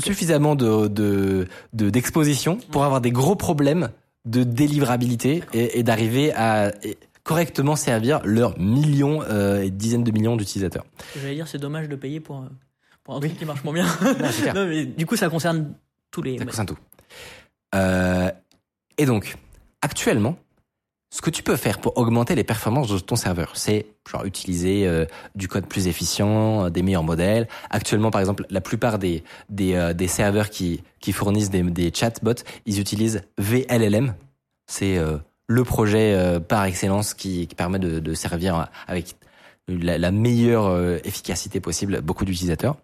[0.00, 3.90] suffisamment de de- de- d'exposition pour avoir des gros problèmes
[4.24, 6.72] de délivrabilité et, et d'arriver à
[7.22, 10.84] correctement servir leurs millions euh, et dizaines de millions d'utilisateurs.
[11.20, 12.48] J'allais dire, c'est dommage de payer pour, euh,
[13.04, 13.86] pour un truc qui marche moins bien.
[14.54, 15.74] Non, mais du coup, ça concerne
[16.10, 16.38] tous les.
[16.38, 16.78] Ça concerne tout.
[17.74, 18.30] Euh,
[18.98, 19.36] et donc,
[19.82, 20.36] actuellement,
[21.16, 24.86] ce que tu peux faire pour augmenter les performances de ton serveur, c'est genre utiliser
[24.86, 27.48] euh, du code plus efficient, euh, des meilleurs modèles.
[27.70, 31.90] Actuellement, par exemple, la plupart des des, euh, des serveurs qui qui fournissent des, des
[31.90, 34.14] chatbots, ils utilisent VLLM.
[34.66, 34.98] C'est
[35.46, 39.14] le projet par excellence qui, qui permet de, de servir avec
[39.68, 42.76] la, la meilleure efficacité possible beaucoup d'utilisateurs.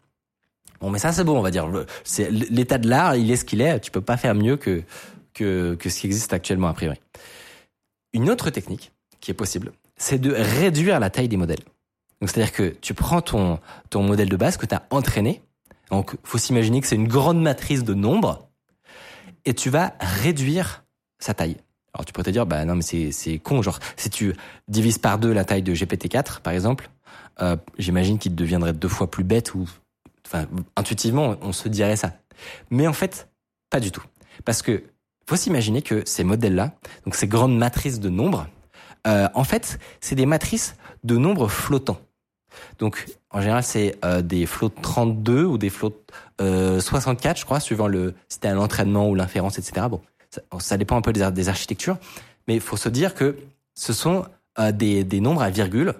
[0.80, 1.68] Bon, mais ça c'est bon, on va dire.
[2.04, 3.80] C'est l'état de l'art, il est ce qu'il est.
[3.80, 4.84] Tu peux pas faire mieux que
[5.34, 7.00] que que ce qui existe actuellement a priori.
[8.12, 11.64] Une autre technique qui est possible, c'est de réduire la taille des modèles.
[12.20, 13.59] Donc c'est-à-dire que tu prends ton
[13.90, 15.43] ton modèle de base que tu as entraîné.
[15.90, 18.48] Donc faut s'imaginer que c'est une grande matrice de nombres
[19.44, 20.84] et tu vas réduire
[21.18, 21.56] sa taille.
[21.94, 24.34] Alors tu pourrais te dire bah non mais c'est con genre si tu
[24.68, 26.90] divises par deux la taille de GPT-4 par exemple,
[27.40, 29.68] euh, j'imagine qu'il deviendrait deux fois plus bête ou
[30.26, 32.12] enfin intuitivement on se dirait ça.
[32.70, 33.28] Mais en fait
[33.68, 34.05] pas du tout
[34.44, 34.84] parce que
[35.26, 36.74] faut s'imaginer que ces modèles-là,
[37.04, 38.46] donc ces grandes matrices de nombres,
[39.06, 42.00] euh, en fait, c'est des matrices de nombres flottants.
[42.78, 46.04] Donc, en général, c'est euh, des flots 32 ou des flots
[46.40, 49.86] euh, 64, je crois, suivant le si c'était l'entraînement ou l'inférence, etc.
[49.90, 50.00] Bon,
[50.30, 51.96] ça, ça, dépend un peu des, des architectures,
[52.46, 53.36] mais il faut se dire que
[53.74, 54.26] ce sont
[54.58, 55.94] euh, des, des nombres à virgule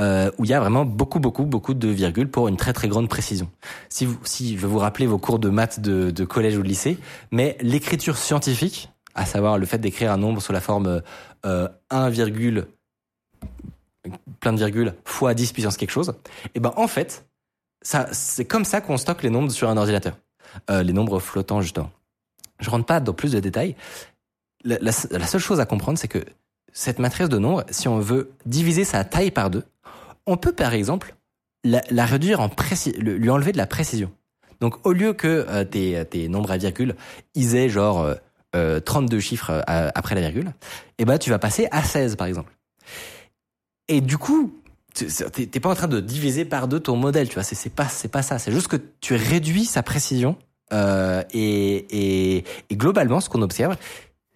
[0.00, 2.88] euh, où il y a vraiment beaucoup, beaucoup, beaucoup de virgules pour une très, très
[2.88, 3.50] grande précision.
[3.90, 6.98] Si, je vais vous rappeler vos cours de maths de, collège ou de lycée,
[7.30, 11.02] mais l'écriture scientifique, à savoir le fait d'écrire un nombre sous la forme
[11.44, 12.10] euh, 1,
[14.40, 16.14] plein de virgules fois 10 puissance quelque chose,
[16.46, 17.26] et eh ben en fait,
[17.82, 20.16] ça, c'est comme ça qu'on stocke les nombres sur un ordinateur.
[20.70, 21.90] Euh, les nombres flottants, justement.
[22.58, 23.76] Je rentre pas dans plus de détails.
[24.64, 26.24] La seule chose à comprendre, c'est que
[26.72, 29.64] cette matrice de nombres, si on veut diviser sa taille par deux,
[30.26, 31.14] on peut par exemple
[31.64, 32.50] la, réduire en
[32.98, 34.10] lui enlever de la précision.
[34.60, 36.94] Donc au lieu que euh, tes, nombres à virgule,
[37.34, 38.14] ils aient genre euh,
[38.56, 40.52] euh 32 chiffres euh, après la virgule,
[40.98, 42.52] eh ben tu vas passer à 16 par exemple.
[43.88, 44.54] Et du coup,
[44.94, 48.22] t'es pas en train de diviser par deux ton modèle, tu vois, c'est pas pas
[48.22, 50.36] ça, c'est juste que tu réduis sa précision
[50.72, 53.76] euh, et, et globalement ce qu'on observe,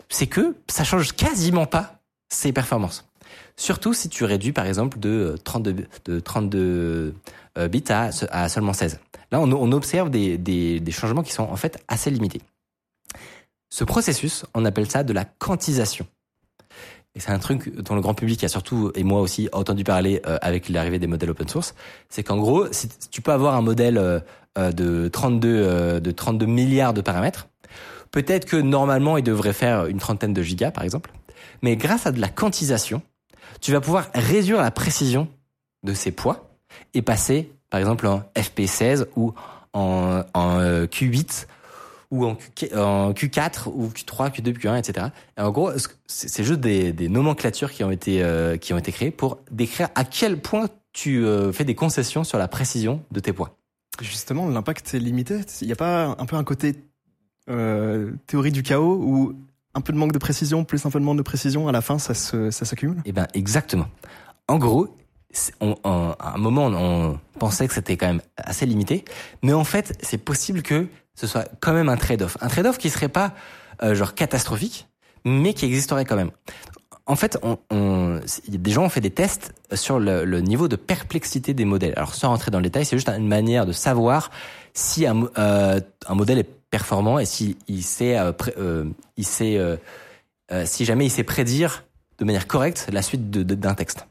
[0.08, 3.08] c'est que ça change quasiment pas ses performances.
[3.56, 7.14] Surtout si tu réduis par exemple de 32, de 32
[7.56, 8.10] euh, bits à,
[8.48, 9.00] seulement 16.
[9.30, 12.40] Là, on, observe des, changements qui sont en fait assez limités.
[13.70, 16.06] Ce processus, on appelle ça de la quantisation.
[17.16, 20.20] Et c'est un truc dont le grand public a surtout, et moi aussi, entendu parler
[20.26, 21.74] euh, avec l'arrivée des modèles open source.
[22.08, 26.46] C'est qu'en gros, si tu peux avoir un modèle euh, de 32, euh, de 32
[26.46, 27.48] milliards de paramètres,
[28.10, 31.12] peut-être que normalement, il devrait faire une trentaine de gigas, par exemple.
[31.62, 33.02] Mais grâce à de la quantisation,
[33.60, 35.28] tu vas pouvoir réduire la précision
[35.82, 36.50] de ces poids
[36.94, 39.34] et passer, par exemple, en FP16 ou
[39.72, 41.46] en, en Q8
[42.14, 45.08] ou en, Q, en, Q4 ou Q3, Q2, Q1, etc.
[45.36, 45.72] Et en gros,
[46.06, 50.04] c'est juste des, nomenclatures qui ont été euh, qui ont été créées pour décrire à
[50.04, 53.56] quel point tu euh, fais des concessions sur la précision de tes poids.
[54.00, 55.40] Justement, l'impact est limité.
[55.60, 56.76] Il n'y a pas un peu un côté
[57.50, 59.34] euh, théorie du chaos où
[59.74, 61.80] un peu de manque de précision plus un peu de manque de précision, à la
[61.80, 63.86] fin, ça ça s'accumule Eh ben, exactement.
[64.48, 64.88] En gros,
[65.60, 69.04] on, on, à un moment, on pensait que c'était quand même assez limité,
[69.42, 72.36] mais en fait, c'est possible que ce soit quand même un trade-off.
[72.40, 73.32] Un trade-off qui serait pas
[73.82, 74.88] euh, genre catastrophique,
[75.24, 76.30] mais qui existerait quand même.
[77.06, 80.76] En fait, on, on, des gens ont fait des tests sur le, le, niveau de
[80.76, 81.92] perplexité des modèles.
[81.96, 84.30] Alors, sans rentrer dans le détail, c'est juste une manière de savoir
[84.72, 88.84] si un, euh, un modèle est performant et si sait, euh, euh,
[89.16, 89.76] il sait, euh,
[90.64, 91.84] si jamais il sait prédire
[92.18, 94.08] de manière correcte la suite d'un texte.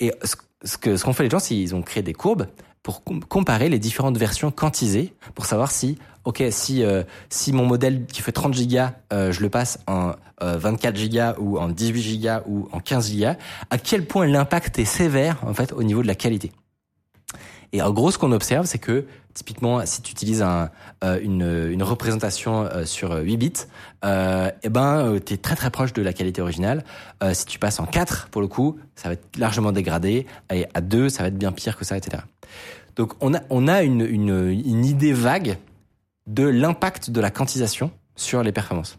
[0.00, 2.46] Et ce que ce qu'ont fait les gens, c'est qu'ils ont créé des courbes
[2.82, 8.04] pour comparer les différentes versions quantisées pour savoir si ok si euh, si mon modèle
[8.04, 10.12] qui fait 30 gigas euh, je le passe en
[10.42, 13.36] euh, 24 gigas ou en 18 gigas ou en 15 gigas
[13.70, 16.52] à quel point l'impact est sévère en fait au niveau de la qualité
[17.72, 20.44] et en gros ce qu'on observe c'est que typiquement si tu utilises
[21.04, 23.52] euh, une, représentation euh, sur 8 bits
[24.04, 26.84] euh, et ben tu es très très proche de la qualité originale.
[27.32, 30.26] Si tu passes en 4 pour le coup ça va être largement dégradé.
[30.52, 32.22] Et à 2 ça va être bien pire que ça etc
[32.96, 35.58] donc on a, on a une, une, une idée vague
[36.26, 38.98] de l'impact de la quantisation sur les performances.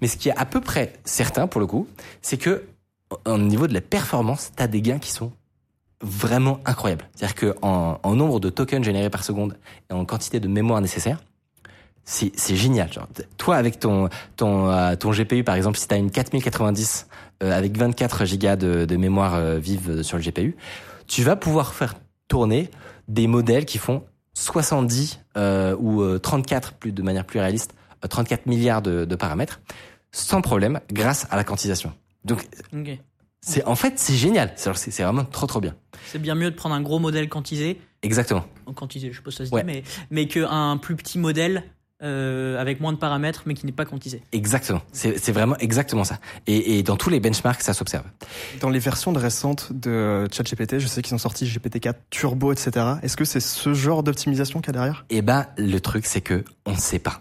[0.00, 1.86] Mais ce qui est à peu près certain pour le coup,
[2.22, 2.64] c'est que
[3.24, 5.32] au niveau de la performance, tu as des gains qui sont
[6.00, 7.08] vraiment incroyables.
[7.14, 9.56] C'est-à-dire que en, nombre de tokens générés par seconde
[9.90, 11.18] et en quantité de mémoire nécessaire,
[12.04, 12.90] c'est génial.
[12.90, 13.06] Genre,
[13.36, 17.06] toi, avec ton ton euh, ton GPU par exemple, si tu as une 4090
[17.42, 20.56] euh, avec 24 gigas de, de mémoire euh, vive sur le GPU,
[21.06, 21.94] tu vas pouvoir faire
[22.26, 22.70] tourner
[23.08, 24.04] des modèles qui font
[24.34, 27.74] 70 euh, ou 34 plus de manière plus réaliste
[28.08, 29.60] 34 milliards de, de, paramètres
[30.12, 31.92] sans problème grâce à la quantisation.
[32.24, 32.98] Donc, Ok.
[33.40, 34.52] C'est en fait, c'est génial.
[34.56, 34.70] C'est
[35.02, 35.74] vraiment trop, trop bien.
[36.06, 38.44] C'est bien mieux de prendre un gros modèle quantisé, Exactement.
[38.76, 39.62] quantisé, je sais pas si ça se Ouais.
[39.62, 41.64] dit, mais, mais qu'un plus petit modèle
[42.00, 44.22] euh, avec moins de paramètres, mais qui n'est pas quantisé.
[44.30, 44.82] Exactement.
[44.92, 46.20] C'est c'est vraiment exactement ça.
[46.46, 48.04] Et, et dans tous les benchmarks, ça s'observe.
[48.60, 52.70] Dans les versions de récentes de ChatGPT, je sais qu'ils ont sorti GPT-4 Turbo, etc.
[53.02, 55.06] Est-ce que c'est ce genre d'optimisation qu'il y a derrière?
[55.10, 57.20] Eh ben, le truc, c'est que on ne sait pas.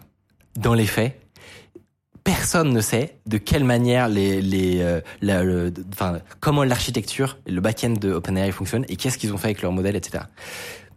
[0.60, 1.20] Dans les faits,
[2.28, 7.94] personne ne sait de quelle manière les, les, euh, le- enfin, comment l'architecture, le back-end
[7.94, 10.26] de OpenAI fonctionne et qu'est-ce qu'ils ont fait avec leur modèle, etc.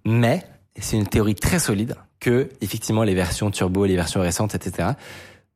[0.05, 0.45] Mais
[0.77, 4.89] c'est une théorie très solide que, effectivement, les versions turbo, les versions récentes, etc.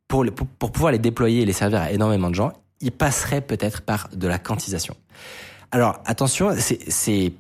[0.07, 0.25] Pour,
[0.61, 4.09] pour, pouvoir les déployer et les servir à énormément de gens, ils passeraient peut-être par
[4.15, 4.95] de la quantisation.
[5.73, 7.33] Alors attention, c'est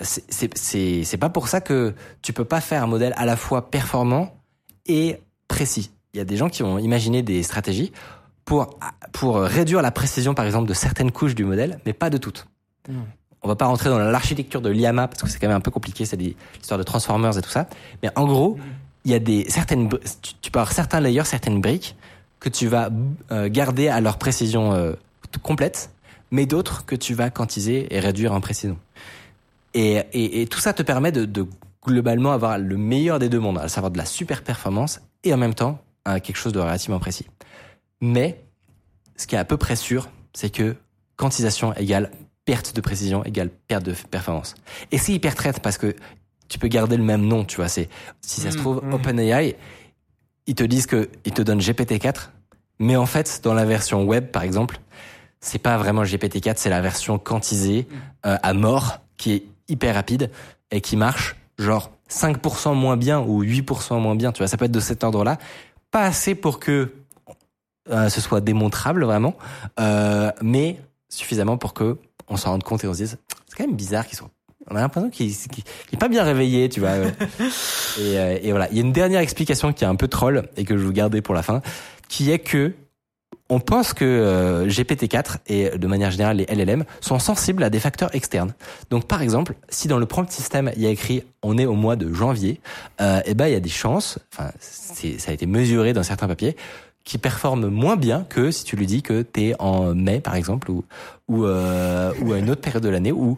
[0.00, 1.92] c'est pas pour ça que
[2.22, 4.34] tu peux pas faire un modèle à la fois performant
[4.86, 5.90] et précis.
[6.14, 7.92] Il y a des gens qui ont imaginé des stratégies
[8.44, 8.78] pour
[9.12, 12.46] pour réduire la précision par exemple de certaines couches du modèle, mais pas de toutes.
[12.88, 13.00] Mm.
[13.42, 15.70] On va pas rentrer dans l'architecture de l'IAMA parce que c'est quand même un peu
[15.70, 17.66] compliqué, c'est des histoires de transformers et tout ça.
[18.02, 18.56] Mais en gros,
[19.04, 21.96] il y a des certaines tu, tu peux avoir certains layers, certaines briques
[22.38, 22.90] que tu vas
[23.30, 24.94] euh, garder à leur précision euh,
[25.42, 25.90] complète,
[26.30, 28.78] mais d'autres que tu vas quantiser et réduire en précision.
[29.74, 31.46] Et, et, et tout ça te permet de, de
[31.84, 35.36] globalement avoir le meilleur des deux mondes, à savoir de la super performance et en
[35.36, 37.26] même temps euh, quelque chose de relativement précis.
[38.00, 38.44] Mais
[39.16, 40.76] ce qui est à peu près sûr, c'est que
[41.16, 42.10] quantisation égale
[42.44, 44.54] perte de précision égale perte de performance.
[44.90, 45.94] Et c'est hyper traite parce que
[46.48, 47.68] tu peux garder le même nom, tu vois.
[47.68, 47.88] C'est
[48.20, 48.92] si ça se Mm, trouve mm.
[48.94, 49.56] OpenAI,
[50.46, 52.30] ils te disent que ils te donnent GPT-4,
[52.78, 54.80] mais en fait dans la version web par exemple,
[55.40, 57.86] c'est pas vraiment GPT-4, c'est la version quantisée
[58.26, 60.30] euh, à mort qui est hyper rapide
[60.70, 64.66] et qui marche genre 5% moins bien ou 8% moins bien, tu vois, ça peut
[64.66, 65.38] être de cet ordre-là,
[65.92, 66.90] pas assez pour que
[67.90, 69.36] euh, ce soit démontrable vraiment,
[69.78, 71.98] euh, mais suffisamment pour que
[72.28, 74.30] on s'en rende compte et on se dise c'est quand même bizarre qu'ils soient
[74.70, 76.90] on a l'impression qu'il est pas bien réveillé, tu vois.
[76.90, 77.12] ouais.
[77.98, 80.48] et, euh, et voilà, il y a une dernière explication qui est un peu troll
[80.56, 81.62] et que je vous garder pour la fin,
[82.08, 82.72] qui est que
[83.52, 87.80] on pense que euh, GPT-4 et de manière générale les LLM sont sensibles à des
[87.80, 88.54] facteurs externes.
[88.88, 91.74] Donc par exemple, si dans le prompt système il y a écrit on est au
[91.74, 92.60] mois de janvier,
[93.02, 96.28] euh, et ben il y a des chances, enfin ça a été mesuré dans certains
[96.28, 96.56] papiers,
[97.04, 100.70] qui performe moins bien que si tu lui dis que t'es en mai par exemple
[100.70, 100.84] ou
[101.28, 103.36] ou euh, ou à une autre période de l'année ou,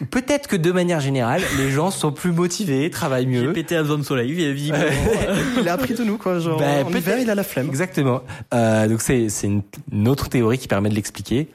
[0.00, 3.52] ou peut-être que de manière générale les gens sont plus motivés, travaillent mieux.
[3.52, 4.84] GPT a besoin de soleil, visiblement.
[5.60, 6.38] Il a appris de nous, quoi.
[6.38, 7.66] Genre, Bah, en hiver, il a la flemme.
[7.68, 8.22] Exactement.
[8.54, 9.62] Euh, donc c'est c'est une,
[9.92, 11.48] une autre théorie qui permet de l'expliquer.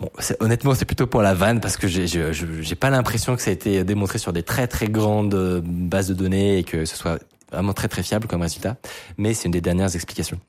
[0.00, 3.36] Bon, c'est- honnêtement, c'est plutôt pour la vanne parce que j'ai je- j'ai pas l'impression
[3.36, 6.64] que ça a été démontré sur des très très grandes euh, bases de données et
[6.64, 7.18] que ce soit
[7.52, 8.76] vraiment très très fiable comme résultat.
[9.18, 10.40] Mais c'est une des dernières explications.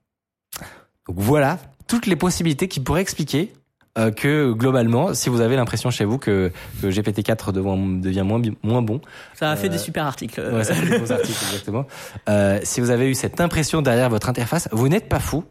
[1.08, 3.54] Donc voilà toutes les possibilités qui pourraient expliquer
[3.98, 6.52] euh, que globalement, si vous avez l'impression chez vous que,
[6.82, 9.00] que GPT-4 devient, devient moins, moins bon,
[9.36, 10.42] Ça a fait Euh, des super articles.
[10.42, 11.86] Ouais, ça fait des bons articles, exactement.
[12.28, 15.44] Euh, si vous avez eu cette impression derrière votre interface, vous n'êtes pas fou.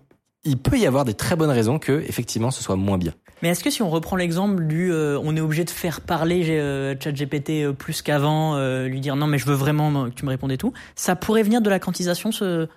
[0.45, 3.13] Il peut y avoir des très bonnes raisons que, effectivement, ce soit moins bien.
[3.43, 6.45] Mais est-ce que si on reprend l'exemple du euh, on est obligé de faire parler
[6.51, 10.25] euh, ChatGPT euh, plus qu'avant, euh, lui dire non mais je veux vraiment que tu
[10.25, 12.69] me répondes et tout, ça pourrait venir de la quantisation ce...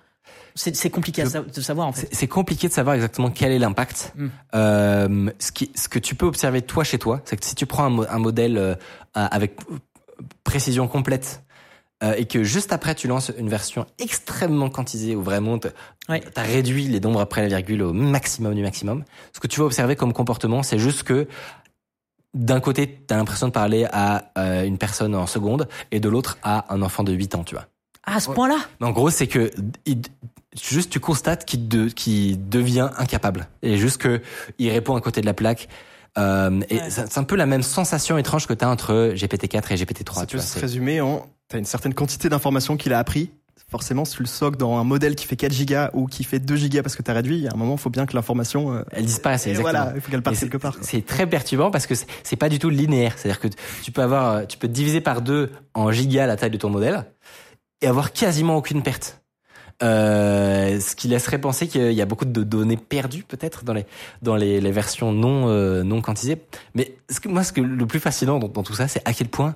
[0.56, 2.08] C'est compliqué Je- de savoir en fait.
[2.12, 4.12] C'est compliqué de savoir exactement quel est l'impact.
[4.16, 4.26] Mm.
[4.54, 7.66] Euh, ce, qui, ce que tu peux observer toi chez toi, c'est que si tu
[7.66, 8.74] prends un, un modèle euh,
[9.14, 9.58] avec
[10.44, 11.42] précision complète
[12.02, 15.68] euh, et que juste après tu lances une version extrêmement quantisée où vraiment tu
[16.08, 16.22] Ouais.
[16.36, 19.66] as réduit les nombres après la virgule au maximum du maximum, ce que tu vas
[19.66, 21.26] observer comme comportement, c'est juste que
[22.34, 26.08] d'un côté, tu as l'impression de parler à euh, une personne en seconde et de
[26.08, 27.66] l'autre à un enfant de 8 ans, tu vois.
[28.04, 28.58] Ah, à ce point-là?
[28.80, 29.50] En gros, c'est que
[29.86, 30.02] il-
[30.62, 34.20] juste tu constates qu'il de, qu'il devient incapable et juste que
[34.58, 35.68] il répond à côté de la plaque.
[36.18, 36.90] Euh, et Ouais.
[36.90, 40.14] c'est un peu la même sensation étrange que tu as entre GPT-4 et GPT-3.
[40.14, 43.30] Ça tu peut se résumer en, t'as une certaine quantité d'informations qu'il a appris.
[43.68, 46.38] Forcément, si tu le soques dans un modèle qui fait 4 gigas ou qui fait
[46.38, 48.82] 2 gigas parce que t'as réduit, à un moment, il faut bien que l'information, euh,
[48.92, 49.60] Elle et exactement.
[49.60, 50.76] voilà, il faut qu'elle parte quelque part.
[50.82, 53.14] C'est très perturbant parce que c'est- c'est pas du tout linéaire.
[53.16, 53.48] C'est-à-dire que
[53.82, 56.70] tu peux avoir, euh, tu peux diviser par deux en gigas la taille de ton
[56.70, 57.06] modèle
[57.82, 59.20] et avoir quasiment aucune perte.
[59.82, 63.84] Euh, ce qui laisserait penser qu'il y a beaucoup de données perdues peut-être dans les
[64.22, 66.40] dans les, les versions non euh, non quantisées.
[66.74, 69.28] Mais ce que, moi, ce que le plus fascinant dans, tout ça, c'est à quel
[69.28, 69.54] point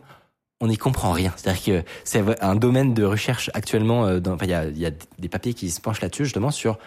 [0.61, 1.33] on n'y comprend rien.
[1.37, 4.05] C'est-à-dire que c'est un domaine de recherche actuellement.
[4.07, 6.79] euh, enfin, il y a, y a des papiers qui se penchent là-dessus justement sur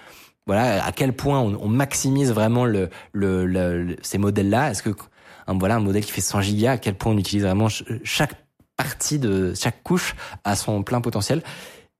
[0.45, 4.69] voilà à quel point on, on maximise vraiment le, le, le- ces modèles-là.
[4.71, 4.91] Est-ce que
[5.47, 8.33] voilà un modèle qui fait 100 gigas, à quel point on utilise vraiment ch- chaque
[8.77, 11.41] partie de chaque couche à son plein potentiel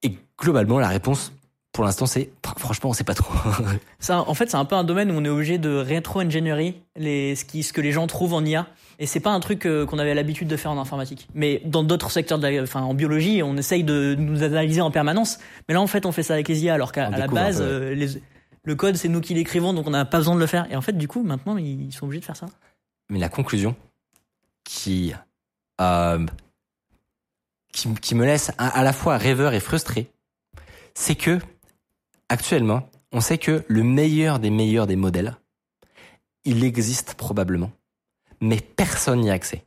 [0.03, 1.31] Et globalement, la réponse
[1.71, 3.33] pour l'instant, c'est franchement, on sait pas trop.
[3.99, 7.35] Ça, en fait, c'est un peu un domaine où on est obligé de rétro-ingénierie les,
[7.35, 8.67] ce, qui, ce que les gens trouvent en IA.
[8.99, 11.27] Et c'est pas un truc euh, qu'on avait l'habitude de faire en informatique.
[11.33, 14.91] Mais dans d'autres secteurs, de la- enfin en biologie, on essaye de nous analyser en
[14.91, 15.39] permanence.
[15.67, 17.95] Mais là, en fait, on fait ça avec les IA, alors qu'à la base, euh,
[17.95, 18.21] les-
[18.65, 20.71] le code, c'est nous qui l'écrivons, donc on n'a pas besoin de le faire.
[20.71, 22.45] Et en fait, du coup, maintenant, ils sont obligés de faire ça.
[23.09, 23.75] Mais la conclusion
[24.63, 25.13] qui,
[25.81, 26.23] euh,
[27.73, 30.09] qui, qui me laisse à, à la fois rêveur et frustré,
[30.93, 31.39] c'est que
[32.29, 35.35] actuellement, on sait que le meilleur des meilleurs des modèles,
[36.45, 37.71] il existe probablement,
[38.41, 39.63] mais personne n'y a accès.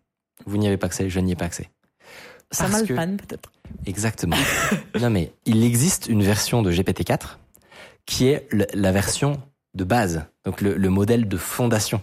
[0.47, 1.69] Vous n'y avez pas accès, je n'y ai pas accès.
[2.53, 3.51] Ça mal que- panne, peut-être.
[3.87, 4.37] Exactement.
[5.01, 7.39] non mais il existe une version de GPT-4
[8.07, 9.43] qui est la version
[9.75, 12.01] de base, donc le, le modèle de fondation.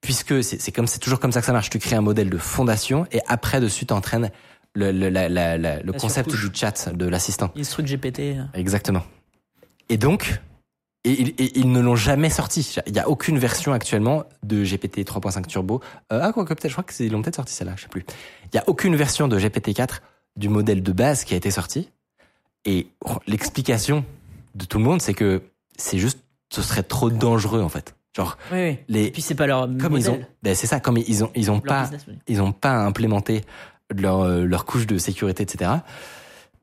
[0.00, 1.68] Puisque c'est c'est comme c'est toujours comme ça que ça marche.
[1.70, 4.30] Tu crées un modèle de fondation et après dessus t'entraînes
[4.74, 6.50] le, le, la- la- la- le concept surcouche.
[6.52, 7.50] du chat de l'assistant.
[7.56, 8.36] Instruct GPT.
[8.54, 9.02] Exactement.
[9.88, 10.40] Et donc,
[11.04, 12.76] et, et- et ils ne l'ont jamais sorti.
[12.86, 15.80] Il n'y a aucune version actuellement de GPT 3.5 Turbo.
[16.12, 18.04] Euh, ah, quoi que peut-être, je crois qu'ils l'ont peut-être sorti celle-là, je sais plus.
[18.44, 20.02] Il n'y a aucune version de GPT 4
[20.36, 21.90] du modèle de base qui a été sorti.
[22.64, 24.04] Et oh, l'explication
[24.54, 25.42] de tout le monde, c'est que
[25.76, 26.18] c'est juste,
[26.52, 27.94] ce serait trop dangereux en fait.
[28.16, 28.78] Genre, Oui, oui.
[28.88, 31.22] les, Et puis c'est pas leur comme ils ont, modèle, ben c'est ça, comme ils
[31.24, 33.44] ont, ils ont leur pas, business ils n'ont pas implémenté
[33.94, 35.70] leur, euh, leur couche de sécurité, etc.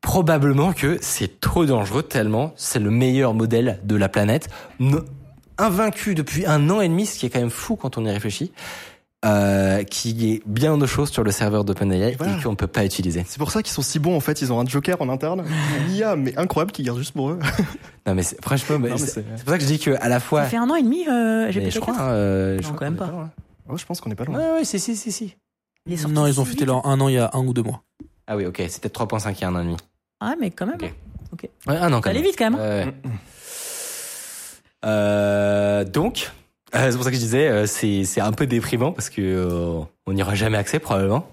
[0.00, 4.48] Probablement que c'est trop dangereux tellement c'est le meilleur modèle de la planète,
[5.58, 8.10] invaincu depuis un an et demi, ce qui est quand même fou quand on y
[8.10, 8.52] réfléchit,
[9.24, 12.36] euh, qui est bien de choses sur le serveur d'OpenAI Et voilà.
[12.38, 13.24] et qu'on ne peut pas utiliser.
[13.26, 14.40] C'est pour ça qu'ils sont si bons en fait.
[14.42, 15.44] Ils ont un joker en interne,
[15.88, 17.38] une IA mais incroyable qui garde juste pour eux.
[18.06, 20.56] Non mais franchement, c'est pour ça que je dis que à la fois, Ça fait
[20.58, 23.08] un an et demi, euh, GPT-4 je crois, euh, je crois quand même pas.
[23.08, 23.30] loin.
[23.68, 24.38] Oh, je pense qu'on est pas loin.
[24.38, 25.34] Ouais, ouais, si, si, si, si.
[25.86, 26.66] Il est sorti Non, ils ont fêté vite.
[26.68, 27.82] leur un an il y a un ou deux mois.
[28.26, 29.76] Ah oui, ok, c'est peut-être 3.5 il y a un an et demi.
[30.20, 30.78] Ah, mais quand même.
[31.32, 31.48] Ok.
[31.66, 32.28] Ouais, un an quand Ça allait même.
[32.28, 32.60] vite quand même.
[32.60, 32.92] Ouais.
[34.84, 36.30] Euh, donc,
[36.74, 39.20] euh, c'est pour ça que je disais, euh, c'est c'est un peu déprimant parce que
[39.22, 41.26] euh, on n'y aura jamais accès probablement.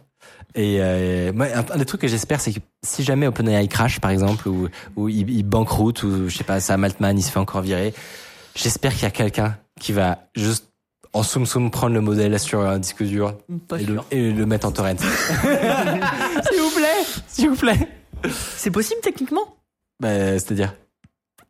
[0.56, 4.00] Et euh, moi, un, un des trucs que j'espère, c'est que si jamais OpenAI crash,
[4.00, 7.32] par exemple, ou, ou il, il banqueroute, ou je sais pas, Sam Altman, il se
[7.32, 7.94] fait encore virer,
[8.56, 10.70] j'espère qu'il y a quelqu'un qui va juste
[11.14, 13.38] en soum soum prendre le modèle sur un disque dur
[13.68, 14.95] Pas et le, et le mettre en torrent.
[14.98, 17.03] S'il vous plaît.
[17.27, 17.88] S'il vous plaît.
[18.56, 19.57] C'est possible techniquement?
[19.99, 20.73] Bah, C'est-à-dire?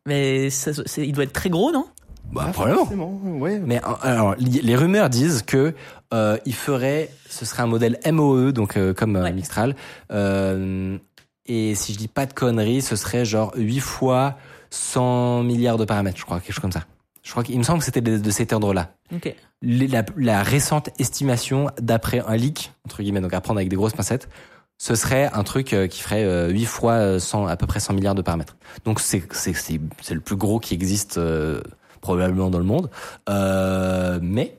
[0.06, 1.86] Mais ça, c'est- il doit être très gros, non?
[2.32, 3.20] Bah, Ah, probablement.
[3.38, 3.58] ouais.
[3.58, 5.74] Mais euh, alors, les rumeurs disent que
[6.12, 9.32] euh, il ferait, ce serait un modèle MOE, donc euh, comme euh, Ouais.
[9.32, 9.76] Mistral.
[10.10, 10.96] Euh,
[11.46, 14.36] et si je dis pas de conneries, ce serait genre 8 fois
[14.70, 16.84] 100 milliards de paramètres, je crois, quelque chose comme ça.
[17.24, 18.94] Je crois qu'il me semble que c'était de, de cet ordre-là.
[19.62, 23.94] La, la récente estimation, d'après un leak, entre guillemets, donc à prendre avec des grosses
[23.94, 24.28] pincettes,
[24.76, 27.80] ce serait un truc euh, qui ferait euh, 8 fois euh, 100, à peu près
[27.80, 28.56] 100 milliards de paramètres.
[28.84, 31.62] Donc c'est c'est c'est c'est le plus gros qui existe euh,
[32.02, 32.90] probablement dans le monde.
[33.30, 34.58] Euh, mais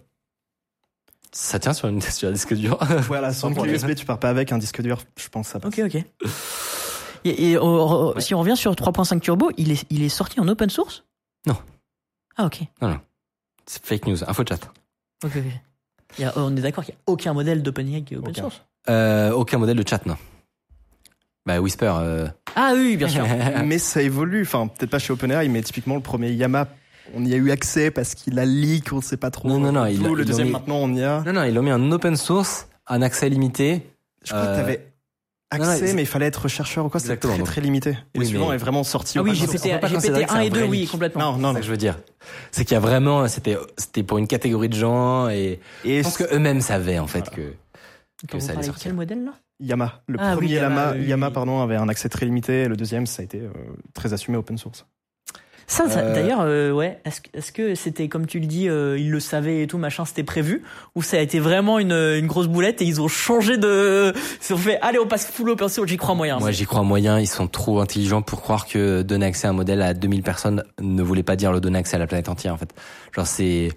[1.32, 2.80] ça tient sur, une, sur un disque dur.
[3.08, 3.74] Voilà, sans clé.
[3.74, 5.04] USB, tu pars pas avec un disque dur.
[5.18, 5.72] Je pense ça passe.
[5.72, 6.04] Ok, ok.
[7.26, 10.40] Et, et, oh, oh, si on revient sur 3.5 Turbo, il est, il est sorti
[10.40, 11.04] en open source?
[11.46, 11.58] Non.
[12.38, 12.62] Ah, ok.
[13.66, 14.60] C'est fake news, info chat.
[15.24, 15.44] Ok, ok.
[16.18, 18.30] Il y a- on est d'accord qu'il n'y a aucun modèle d'OpenAI qui est open
[18.32, 18.41] Aucun.
[18.44, 18.62] source.
[18.90, 20.18] Euh, aucun modèle de chat, non.
[21.45, 21.94] Bah Whisper.
[21.99, 22.28] Euh...
[22.56, 23.26] Ah oui, bien sûr.
[23.66, 24.44] mais ça évolue.
[24.44, 26.68] Enfin, peut-être pas chez OpenAI, mais typiquement le premier Yama,
[27.14, 29.48] on y a eu accès parce qu'il a leak, on sait pas trop.
[29.49, 31.22] Non, non, non, il a- le deuxième mis- maintenant on y a.
[31.26, 33.84] Non, non, ils l'ont mis en open source, en accès limité.
[34.24, 34.90] Je crois Euh, que t'avais non, non,
[35.52, 37.00] accès, mais il fallait être chercheur ou quoi.
[37.00, 37.92] C'était très très limité.
[37.92, 39.18] Et Oui, le suivant mais- est vraiment sorti.
[39.20, 39.52] Ah oui, open source.
[39.54, 41.22] GPT, on peut pas considérer GPT que c'est 1 un et 2, vrai oui, complètement.
[41.22, 41.54] Non, non, C'est non.
[41.54, 42.00] ça que je veux dire.
[42.52, 46.04] C'est qu'il y a vraiment, c'était, c'était pour une catégorie de gens et Et je
[46.04, 47.52] pense que eux-mêmes savaient en fait Voilà.
[48.28, 48.84] que, que ça allait sortir.
[48.84, 49.32] quel modèle là?
[49.62, 51.34] Yama, le Ah oui, premier Yama, Yama, oui, Yama oui.
[51.34, 52.64] pardon, avait un accès très limité.
[52.64, 53.50] Et le deuxième, ça a été euh,
[53.94, 54.86] très assumé open source.
[55.68, 57.00] Ça, ça- Euh, d'ailleurs, euh, ouais.
[57.06, 59.80] Est-ce que- est-ce que c'était comme tu le dis, euh, ils le savaient et tout,
[59.80, 60.62] machin, c'était prévu,
[60.94, 64.14] ou ça a été vraiment une, une grosse boulette et ils ont changé de,
[64.48, 66.38] ils ont fait, allez, on passe full open source, j'y crois moyen.
[66.38, 67.20] Moi, j'y crois moyen.
[67.20, 70.64] Ils sont trop intelligents pour croire que donner accès à un modèle à 2000 personnes
[70.82, 72.70] ne voulait pas dire le donner accès à la planète entière, en fait.
[73.16, 73.70] Genre, c'est,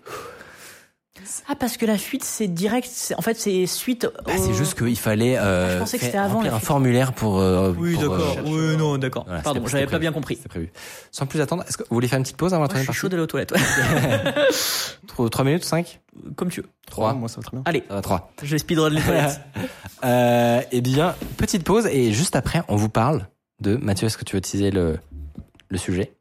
[1.48, 4.06] Ah, parce que la fuite, c'est direct, c'est- en fait, c'est suite.
[4.26, 7.12] bah, au- c'est juste qu'il fallait, euh, Ah, je pensais que avant, remplir un formulaire
[7.12, 8.36] pour, euh, Oui, d'accord.
[8.38, 9.24] euh, oui, non, d'accord.
[9.26, 10.36] voilà, Pardon, j'avais pas bien compris.
[10.36, 10.70] C'était prévu.
[11.10, 12.84] Sans plus attendre, est-ce que vous voulez faire une petite pause avant la Moi, je
[12.84, 13.52] suis chaud d'aller aux toilettes.
[13.52, 13.58] ouais.
[15.44, 16.00] Minutes, cinq?
[16.36, 16.68] Comme tu veux.
[16.86, 17.12] Trois?
[17.14, 17.62] Moi, ça va très bien.
[17.64, 18.30] Allez, Ça va, trois.
[18.42, 19.40] je vais speedrun les toilettes.
[20.04, 23.26] Euh, eh bien, petite pause et juste après, on vous parle
[23.60, 24.06] de Mathieu.
[24.06, 24.96] Est-ce que tu veux utiliser le
[25.70, 26.12] le sujet?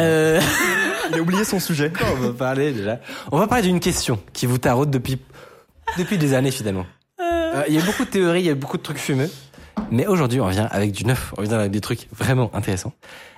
[0.00, 0.40] Euh,
[1.10, 1.92] Il a oublié son sujet.
[2.16, 3.00] On va parler déjà.
[3.32, 5.18] On va parler d'une question qui vous taraude depuis
[5.98, 6.86] depuis des années finalement.
[7.20, 9.30] Euh, Il y a beaucoup de théories, il y a beaucoup de trucs fumeux,
[9.90, 12.92] Mais aujourd'hui, on revient avec du neuf, on revient avec des trucs vraiment intéressants.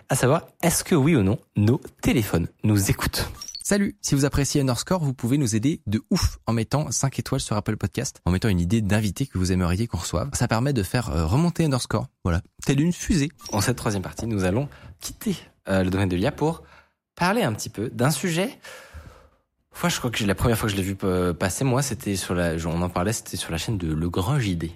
[0.08, 3.28] À savoir, est-ce que oui ou non, nos téléphones nous écoutent
[3.62, 7.40] Salut Si vous appréciez Underscore, vous pouvez nous aider de ouf en mettant 5 étoiles
[7.40, 10.30] sur Apple Podcast, en mettant une idée d'invité que vous aimeriez qu'on reçoive.
[10.34, 13.28] Ça permet de faire euh, remonter Underscore, voilà, telle une fusée.
[13.50, 14.68] En cette troisième partie, nous allons
[15.00, 15.36] quitter
[15.68, 16.62] euh, le domaine de l'IA pour
[17.16, 18.56] parler un petit peu d'un sujet.
[19.82, 22.16] Moi, je crois que la première fois que je l'ai vu euh, passer, moi, c'était
[22.16, 24.70] sur la, on en parlait, c'était sur la chaîne de Le Grand JD.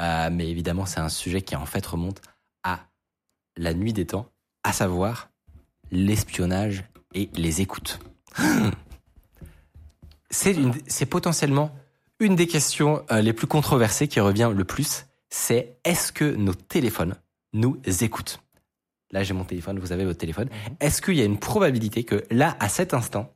[0.00, 2.20] Euh, mais évidemment, c'est un sujet qui en fait remonte
[2.62, 2.80] à
[3.56, 4.26] la nuit des temps,
[4.62, 5.30] à savoir
[5.90, 6.84] l'espionnage
[7.14, 8.00] et les écoutes.
[10.28, 11.74] C'est potentiellement
[12.18, 15.06] une des questions euh, les plus controversées qui revient le plus.
[15.30, 17.14] C'est est-ce que nos téléphones
[17.54, 18.40] nous écoutent?
[19.16, 20.50] Là, j'ai mon téléphone, vous avez votre téléphone.
[20.78, 23.32] Est-ce qu'il y a une probabilité que là, à cet instant,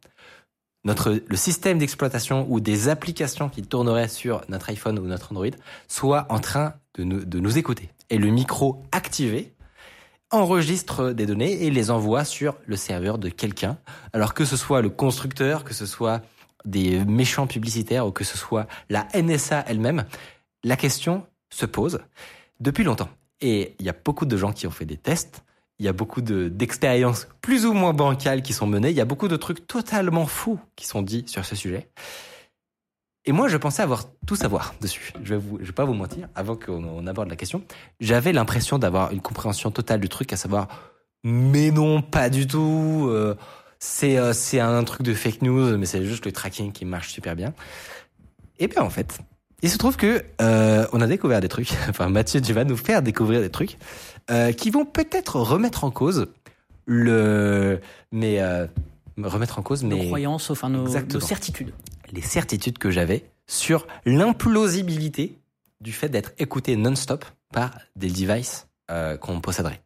[0.84, 5.46] notre, le système d'exploitation ou des applications qui tourneraient sur notre iPhone ou notre Android
[5.88, 7.88] soit en train de nous, de nous écouter?
[8.10, 9.54] Et le micro activé
[10.30, 13.78] enregistre des données et les envoie sur le serveur de quelqu'un.
[14.12, 16.20] Alors que ce soit le constructeur, que ce soit
[16.66, 20.04] des méchants publicitaires ou que ce soit la NSA elle-même,
[20.62, 22.00] la question se pose
[22.60, 23.08] depuis longtemps.
[23.40, 25.42] Et il y a beaucoup de gens qui ont fait des tests.
[25.80, 28.90] Il y a beaucoup de- d'expériences plus ou moins bancales qui sont menées.
[28.90, 31.88] Il y a beaucoup de trucs totalement fous qui sont dits sur ce sujet.
[33.26, 35.12] Et moi, je pensais avoir tout savoir dessus.
[35.22, 37.62] Je vais, vous, je vais pas vous mentir, avant qu'on on aborde la question,
[38.00, 40.68] j'avais l'impression d'avoir une compréhension totale du truc, à savoir,
[41.22, 43.08] mais non, pas du tout.
[43.10, 43.34] euh,
[43.78, 44.32] c'est euh,
[44.62, 47.52] un truc de fake news, mais c'est juste le tracking qui marche super bien.
[48.58, 49.18] Et bien en fait,
[49.62, 51.72] il se trouve que euh, on a découvert des trucs.
[51.88, 53.76] Enfin, Mathieu, tu vas nous faire découvrir des trucs
[54.30, 56.28] euh, qui vont peut-être remettre en cause
[56.86, 57.80] le,
[58.12, 58.66] mais euh,
[59.22, 60.86] remettre en cause Nos croyances, enfin nos,
[61.20, 61.72] certitudes.
[62.12, 65.38] les certitudes que j'avais sur l'implausibilité
[65.80, 69.80] du fait d'être écouté non-stop par des devices euh, qu'on posséderait.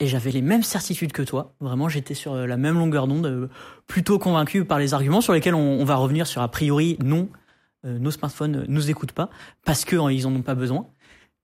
[0.00, 1.54] Et j'avais les mêmes certitudes que toi.
[1.60, 3.48] Vraiment, j'étais sur la même longueur d'onde, euh,
[3.86, 7.28] plutôt convaincu par les arguments sur lesquels on, on va revenir sur a priori non,
[7.84, 9.28] euh, nos smartphones ne nous écoutent pas
[9.64, 10.86] parce que euh, ils en ont pas besoin.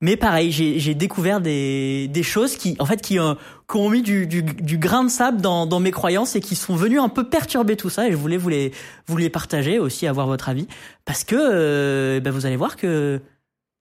[0.01, 3.33] Mais pareil, j'ai découvert des, des choses qui, en fait, qui, euh,
[3.69, 6.55] qui ont mis du, du, du grain de sable dans, dans mes croyances et qui
[6.55, 8.07] sont venues un peu perturber tout ça.
[8.07, 8.71] Et je voulais vous les,
[9.07, 10.67] vous les partager aussi, avoir votre avis,
[11.03, 13.19] parce que euh, ben, vous allez voir que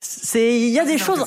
[0.01, 1.25] c'est, il y a des choses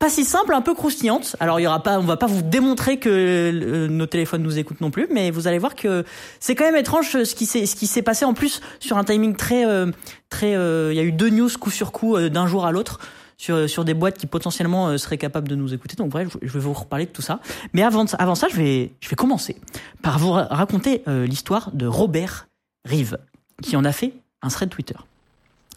[0.00, 1.36] pas si simple, un peu croustillante.
[1.38, 4.58] Alors il y aura pas, on va pas vous démontrer que euh, nos téléphones nous
[4.58, 6.04] écoutent non plus, mais vous allez voir que
[6.40, 8.98] c'est quand même étrange euh, ce qui s'est ce qui s'est passé en plus sur
[8.98, 9.92] un timing très euh,
[10.28, 10.56] très.
[10.56, 12.98] euh, Il y a eu deux news coup sur coup d'un jour à l'autre.
[13.42, 15.96] Sur, des boîtes qui potentiellement euh, seraient capables de nous écouter.
[15.96, 17.40] Donc bref, je je vais vous reparler de tout ça.
[17.72, 19.56] Mais avant, ça, je vais, commencer
[20.00, 22.46] par vous ra- raconter euh, l'histoire de Robert
[22.84, 23.18] Rive,
[23.60, 24.12] qui en a fait
[24.42, 24.94] un thread Twitter.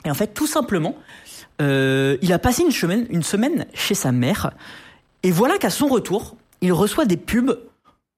[0.05, 0.95] Et en fait, tout simplement,
[1.59, 4.51] euh, il a passé une semaine, chez sa mère,
[5.23, 7.57] et voilà qu'à son retour, il reçoit des pubs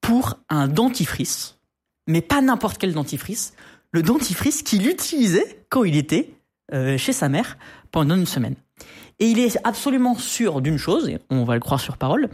[0.02, 1.56] pour un dentifrice,
[2.06, 3.54] mais pas n'importe quel dentifrice,
[3.94, 6.34] le dentifrice qu'il utilisait quand il était
[6.98, 7.58] chez sa mère
[7.92, 8.56] pendant une semaine.
[9.20, 12.30] Et il est absolument sûr d'une chose, on va le croire sur parole,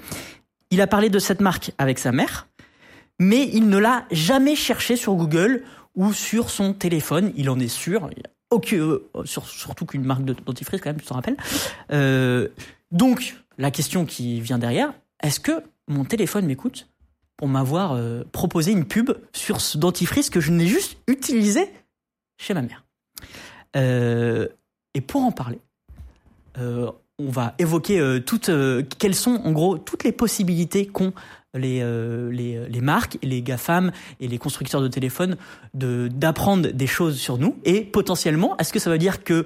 [0.70, 2.48] il a parlé de cette marque avec sa mère,
[3.20, 5.64] mais il ne l'a jamais cherché sur Google
[5.96, 8.10] ou sur son téléphone, il en est sûr,
[8.74, 11.38] euh, sur- surtout qu'une marque de dentifrice quand même, tu t'en rappelles.
[11.92, 12.50] Euh,
[12.92, 14.92] donc, la question qui vient derrière,
[15.22, 16.90] est-ce que mon téléphone m'écoute
[17.38, 21.72] pour m'avoir euh, proposé une pub sur ce dentifrice que je n'ai juste utilisé
[22.38, 22.84] chez ma mère?
[24.96, 25.60] Et pour en parler,
[26.58, 31.14] euh, on va évoquer euh, toutes, euh, quelles sont en gros toutes les possibilités qu'ont
[31.56, 31.84] les,
[32.32, 35.38] les, les marques, les GAFAM et les constructeurs de téléphones
[35.76, 39.46] de d'apprendre des choses sur nous et potentiellement, est-ce que ça veut dire que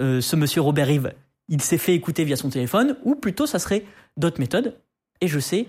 [0.00, 1.12] ce monsieur Robert Rive,
[1.50, 3.84] il s'est fait écouter via son téléphone ou plutôt ça serait
[4.16, 4.74] d'autres méthodes?
[5.20, 5.66] Et je sais,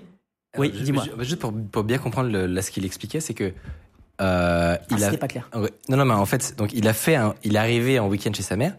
[0.58, 1.04] oui, dis-moi.
[1.04, 3.52] ju- Juste pour, pour bien comprendre le- là ce qu'il expliquait, c'est que euh,
[4.22, 5.50] Ah, il a pas clair.
[5.90, 8.32] Non, non, mais en fait, donc il a fait, un- il est arrivé en week-end
[8.34, 8.76] chez sa mère.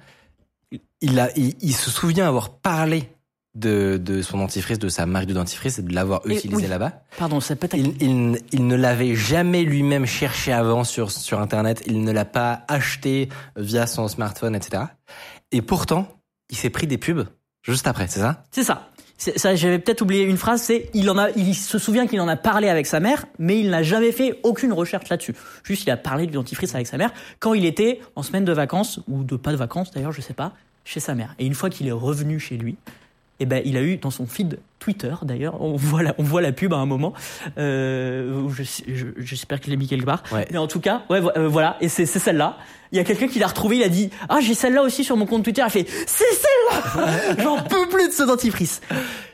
[1.05, 3.11] Il a, il, il se souvient avoir parlé
[3.55, 6.67] de, de son dentifrice, de sa marque de dentifrice et de l'avoir utilisé oui.
[6.67, 7.03] là-bas.
[7.19, 7.77] Pardon, ça peut être.
[7.77, 11.83] Il, il, il ne l'avait jamais lui-même cherché avant sur, sur Internet.
[11.87, 14.85] Il ne l'a pas acheté via son smartphone, etc.
[15.53, 16.09] Et pourtant,
[16.51, 17.27] il s'est pris des pubs
[17.63, 18.45] juste après, c'est ça?
[18.51, 18.91] C'est ça.
[19.17, 20.61] Ça, j'avais peut-être oublié une phrase.
[20.63, 23.61] C'est il en a, il se souvient qu'il en a parlé avec sa mère, mais
[23.61, 25.35] il n'a jamais fait aucune recherche là-dessus.
[25.63, 28.53] Juste, il a parlé du dentifrice avec sa mère quand il était en semaine de
[28.53, 30.53] vacances ou de pas de vacances d'ailleurs, je sais pas,
[30.85, 31.35] chez sa mère.
[31.39, 32.77] Et une fois qu'il est revenu chez lui,
[33.41, 36.41] Et ben, il a eu dans son feed Twitter, d'ailleurs, on voit la, on voit
[36.41, 37.15] la pub à un moment.
[37.59, 38.63] Euh, je-
[38.95, 40.23] je- J'espère que je l'ai mis quelque part.
[40.33, 40.47] Ouais.
[40.53, 41.77] Mais en tout cas, ouais, euh, voilà.
[41.81, 42.57] Et c'est celle-là.
[42.93, 43.79] Il y a quelqu'un qui l'a retrouvée.
[43.79, 45.63] Il a dit, ah, j'ai celle-là aussi sur mon compte Twitter.
[45.67, 47.43] Il fait, c'est celle-là.
[47.43, 48.81] J'en peux plus de ce dentifrice.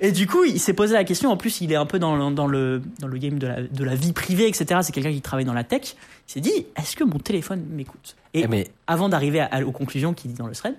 [0.01, 1.31] Et du coup, il s'est posé la question.
[1.31, 3.63] En plus, il est un peu dans, le- dans le dans le game de la,
[3.63, 4.81] de la vie privée, etc.
[4.83, 5.95] C'est quelqu'un qui travaille dans la tech.
[6.29, 8.17] Il s'est dit, est-ce que mon téléphone m'écoute?
[8.33, 10.75] Et Eh, mais avant d'arriver aux conclusions qu'il dit dans le thread,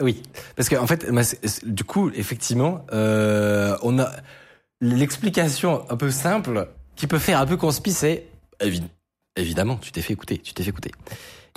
[0.00, 0.22] Oui,
[0.56, 1.06] parce qu'en en fait,
[1.64, 4.10] du coup, effectivement, euh, on a
[4.80, 8.26] l'explication un peu simple qui peut faire un peu conspi, c'est
[8.60, 8.82] évi-
[9.36, 10.90] évidemment, tu t'es fait écouter, tu t'es fait écouter.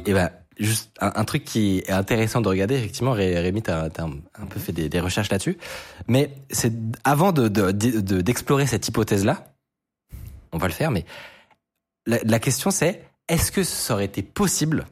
[0.06, 4.04] Et ben, juste un, truc qui est intéressant de regarder, effectivement, Ré- Rémi, t'as as
[4.04, 5.58] un, peu fait des, recherches là-dessus,
[6.08, 6.74] mais c'est
[7.04, 9.54] avant de de- de- d'explorer cette hypothèse-là,
[10.52, 11.06] on va le faire, mais
[12.06, 14.86] la, la question c'est est-ce que ça aurait été possible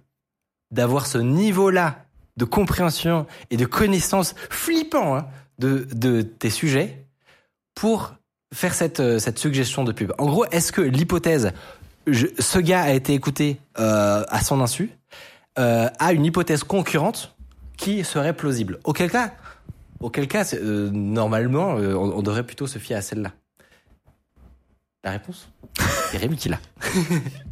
[0.71, 2.04] d'avoir ce niveau-là
[2.37, 5.27] de compréhension et de connaissance flippant hein,
[5.59, 7.05] de, de tes sujets
[7.75, 8.13] pour
[8.53, 10.13] faire cette, euh, cette suggestion de pub.
[10.17, 11.51] En gros, est-ce que l'hypothèse,
[12.07, 14.91] je- ce gars a été écouté euh, à son insu,
[15.57, 17.35] euh, a une hypothèse concurrente
[17.77, 18.79] qui serait plausible?
[18.83, 19.33] Auquel cas,
[19.99, 23.31] auquel cas euh, normalement, on, on devrait plutôt se fier à celle-là.
[25.03, 25.49] La réponse?
[26.11, 26.59] C'est Rémi qui l'a.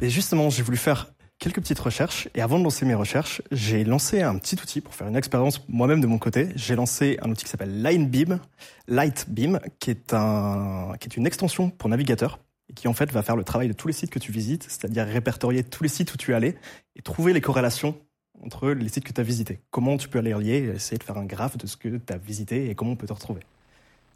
[0.00, 1.08] Et justement, j'ai voulu faire
[1.44, 2.28] quelques petites recherches.
[2.34, 5.62] Et avant de lancer mes recherches, j'ai lancé un petit outil pour faire une expérience
[5.68, 6.48] moi-même de mon côté.
[6.56, 8.40] J'ai lancé un outil qui s'appelle Linebeam,
[8.88, 12.38] Lightbeam, qui est un, qui est une extension pour navigateur
[12.70, 14.62] et qui en fait va faire le travail de tous les sites que tu visites,
[14.62, 16.54] c'est-à-dire répertorier tous les sites où tu es allé
[16.96, 17.94] et trouver les corrélations
[18.42, 19.60] entre les sites que tu as visités.
[19.70, 22.12] Comment tu peux aller relier, et essayer de faire un graphe de ce que tu
[22.12, 23.42] as visité et comment on peut te retrouver.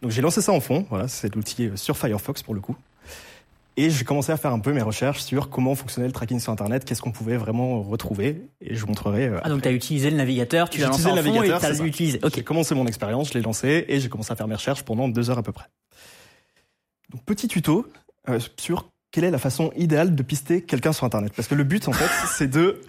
[0.00, 2.76] Donc j'ai lancé ça en fond, voilà, c'est l'outil euh, sur Firefox pour le coup.
[3.80, 6.50] Et j'ai commencé à faire un peu mes recherches sur comment fonctionnait le tracking sur
[6.52, 8.48] Internet, qu'est-ce qu'on pouvait vraiment retrouver.
[8.60, 9.26] Et je vous montrerai.
[9.28, 9.70] euh, ah donc après.
[9.70, 11.84] t'as utilisé le navigateur, tu J'ai l'as lancé en le fond et ça.
[11.86, 12.18] utilisé.
[12.20, 12.42] J'ai Ok.
[12.42, 15.30] commencé mon expérience, je l'ai lancé et j'ai commencé à faire mes recherches pendant deux
[15.30, 15.66] heures à peu près.
[17.10, 17.86] Donc petit tuto
[18.28, 21.32] euh, sur quelle est la façon idéale de pister quelqu'un sur Internet.
[21.36, 22.80] Parce que le but en fait, c'est de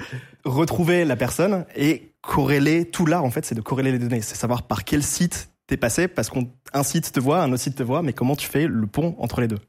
[0.44, 4.36] retrouver la personne et corréler tout là en fait, c'est de corréler les données, c'est
[4.36, 7.84] savoir par quel site t'es passé parce qu'un site te voit, un autre site te
[7.84, 9.60] voit, mais comment tu fais le pont entre les deux.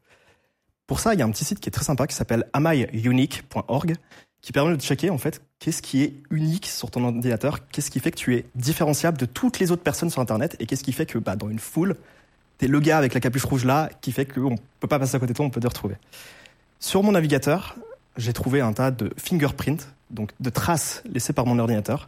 [0.91, 3.95] Pour ça, il y a un petit site qui est très sympa qui s'appelle amyunique.org
[4.43, 8.01] qui permet de checker en fait qu'est-ce qui est unique sur ton ordinateur, qu'est-ce qui
[8.01, 10.91] fait que tu es différenciable de toutes les autres personnes sur Internet et qu'est-ce qui
[10.91, 11.95] fait que bah, dans une foule,
[12.59, 15.21] t'es le gars avec la capuche rouge là qui fait qu'on peut pas passer à
[15.21, 15.95] côté de toi, on peut te retrouver.
[16.81, 17.77] Sur mon navigateur,
[18.17, 22.07] j'ai trouvé un tas de fingerprints, donc de traces laissées par mon ordinateur.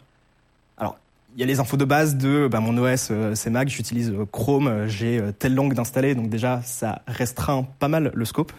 [0.76, 0.98] Alors,
[1.36, 4.10] il y a les infos de base de bah, mon OS, euh, c'est Mac, j'utilise
[4.10, 8.50] euh, Chrome, euh, j'ai telle langue d'installer, donc déjà ça restreint pas mal le scope.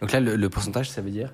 [0.00, 1.32] Donc là, le, le pourcentage, ça veut dire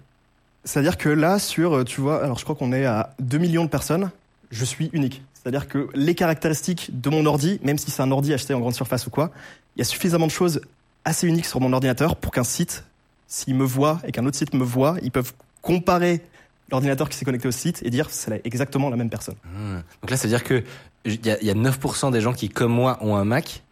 [0.64, 3.64] C'est-à-dire que là, sur, euh, tu vois, alors je crois qu'on est à 2 millions
[3.64, 4.10] de personnes,
[4.50, 5.22] je suis unique.
[5.34, 8.74] C'est-à-dire que les caractéristiques de mon ordi, même si c'est un ordi acheté en grande
[8.74, 9.30] surface ou quoi,
[9.76, 10.62] il y a suffisamment de choses
[11.04, 12.84] assez uniques sur mon ordinateur pour qu'un site,
[13.26, 16.22] s'il me voit et qu'un autre site me voit, ils peuvent comparer
[16.70, 19.36] l'ordinateur qui s'est connecté au site et dire c'est exactement la même personne.
[19.44, 19.80] Hmm.
[20.00, 20.64] Donc là, ça veut dire que
[21.04, 23.62] il y a, y a 9% des gens qui, comme moi, ont un Mac,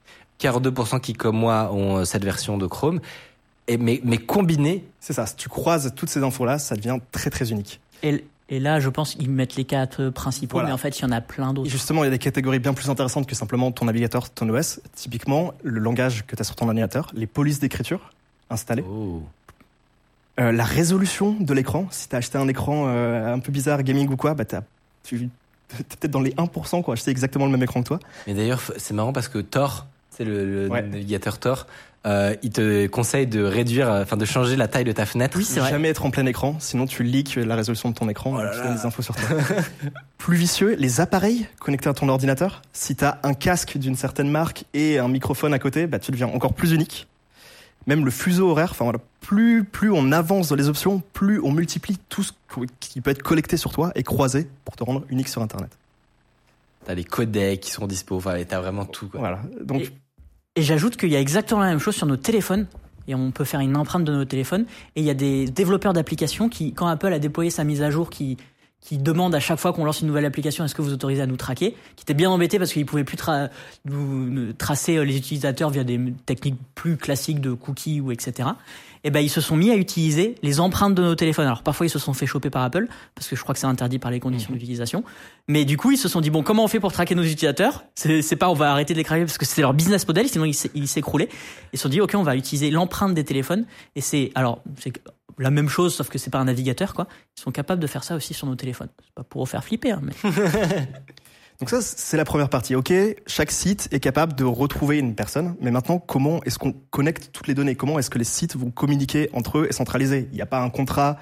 [0.40, 3.00] 42% qui, comme moi, ont euh, cette version de Chrome,
[3.68, 7.30] et mais, mais combinés, C'est ça, si tu croises toutes ces infos-là, ça devient très
[7.30, 7.80] très unique.
[8.02, 10.68] Et, et là, je pense qu'ils mettent les quatre principaux, Voilà.
[10.68, 11.70] mais en fait, il y en a plein Et d'autres.
[11.70, 14.80] justement, il y a des catégories bien plus intéressantes que simplement ton navigateur, ton OS.
[14.94, 18.12] Typiquement, le langage que tu as sur ton ordinateur, les polices d'écriture
[18.50, 18.84] installées.
[18.88, 19.22] oh.
[20.40, 24.08] Euh, la résolution de l'écran, si t'as acheté un écran euh, un peu bizarre, gaming
[24.08, 24.62] ou quoi, bah t'as,
[25.04, 25.28] tu,
[25.68, 28.00] t'es peut-être dans les 1% quoi, acheté exactement le même écran que toi.
[28.26, 30.80] Mais d'ailleurs, c'est marrant parce que Tor, c'est le, le Ouais.
[30.82, 31.66] navigateur Tor,
[32.04, 35.36] euh, il te conseille de réduire, euh, enfin de changer la taille de ta fenêtre.
[35.38, 35.70] Oui, c'est vrai.
[35.70, 38.48] Jamais être en plein écran, sinon tu leaks la résolution de ton écran Oh là
[38.48, 38.64] et tu là.
[38.68, 39.28] donnes des infos sur toi.
[40.18, 42.62] Plus vicieux, les appareils connectés à ton ordinateur.
[42.72, 46.28] Si t'as un casque d'une certaine marque et un microphone à côté, bah tu deviens
[46.28, 47.06] encore plus unique.
[47.86, 51.50] Même le fuseau horaire, enfin voilà, plus, plus on avance dans les options, plus on
[51.50, 52.32] multiplie tout ce
[52.78, 55.70] qui peut être collecté sur toi et croisé pour te rendre unique sur Internet.
[56.84, 59.08] T'as les codecs qui sont dispo, enfin, t'as vraiment tout.
[59.08, 59.20] Quoi.
[59.20, 59.40] Voilà.
[59.60, 59.92] Donc, Et
[60.56, 62.66] j'ajoute qu'il y a exactement la même chose sur nos téléphones.
[63.08, 64.64] Et on peut faire une empreinte de nos téléphones.
[64.94, 67.90] Et il y a des développeurs d'applications qui, quand Apple a déployé sa mise à
[67.90, 68.36] jour, qui,
[68.80, 71.26] qui demande à chaque fois qu'on lance une nouvelle application, est-ce que vous autorisez à
[71.26, 71.76] nous traquer?
[71.96, 76.58] Qui étaient bien embêtés parce qu'ils pouvaient plus tracer euh, les utilisateurs via des techniques
[76.74, 78.50] plus classiques de cookies ou etc.
[79.04, 81.46] Et ben ils se sont mis à utiliser les empreintes de nos téléphones.
[81.46, 83.66] Alors parfois ils se sont fait choper par Apple parce que je crois que c'est
[83.66, 85.04] interdit par les conditions d'utilisation.
[85.48, 87.84] Mais du coup ils se sont dit bon comment on fait pour traquer nos utilisateurs?
[87.94, 90.44] C'est pas on va arrêter de les craquer parce que c'est leur business model sinon
[90.44, 91.28] ils s'écroulaient.
[91.72, 93.66] Ils se sont dit ok on va utiliser l'empreinte des téléphones
[93.96, 94.92] et c'est alors c'est
[95.38, 97.08] la même chose sauf que c'est pas un navigateur quoi.
[97.36, 98.88] Ils sont capables de faire ça aussi sur nos téléphones.
[99.02, 100.12] C'est pas pour vous faire flipper hein, mais
[101.60, 102.74] Donc ça, c'est la première partie.
[102.74, 102.92] Ok,
[103.26, 107.46] chaque site est capable de retrouver une personne, mais maintenant, comment est-ce qu'on connecte toutes
[107.46, 107.76] les données?
[107.76, 110.28] Comment est-ce que les sites vont communiquer entre eux et centraliser?
[110.32, 111.18] Il n'y a pas un contrat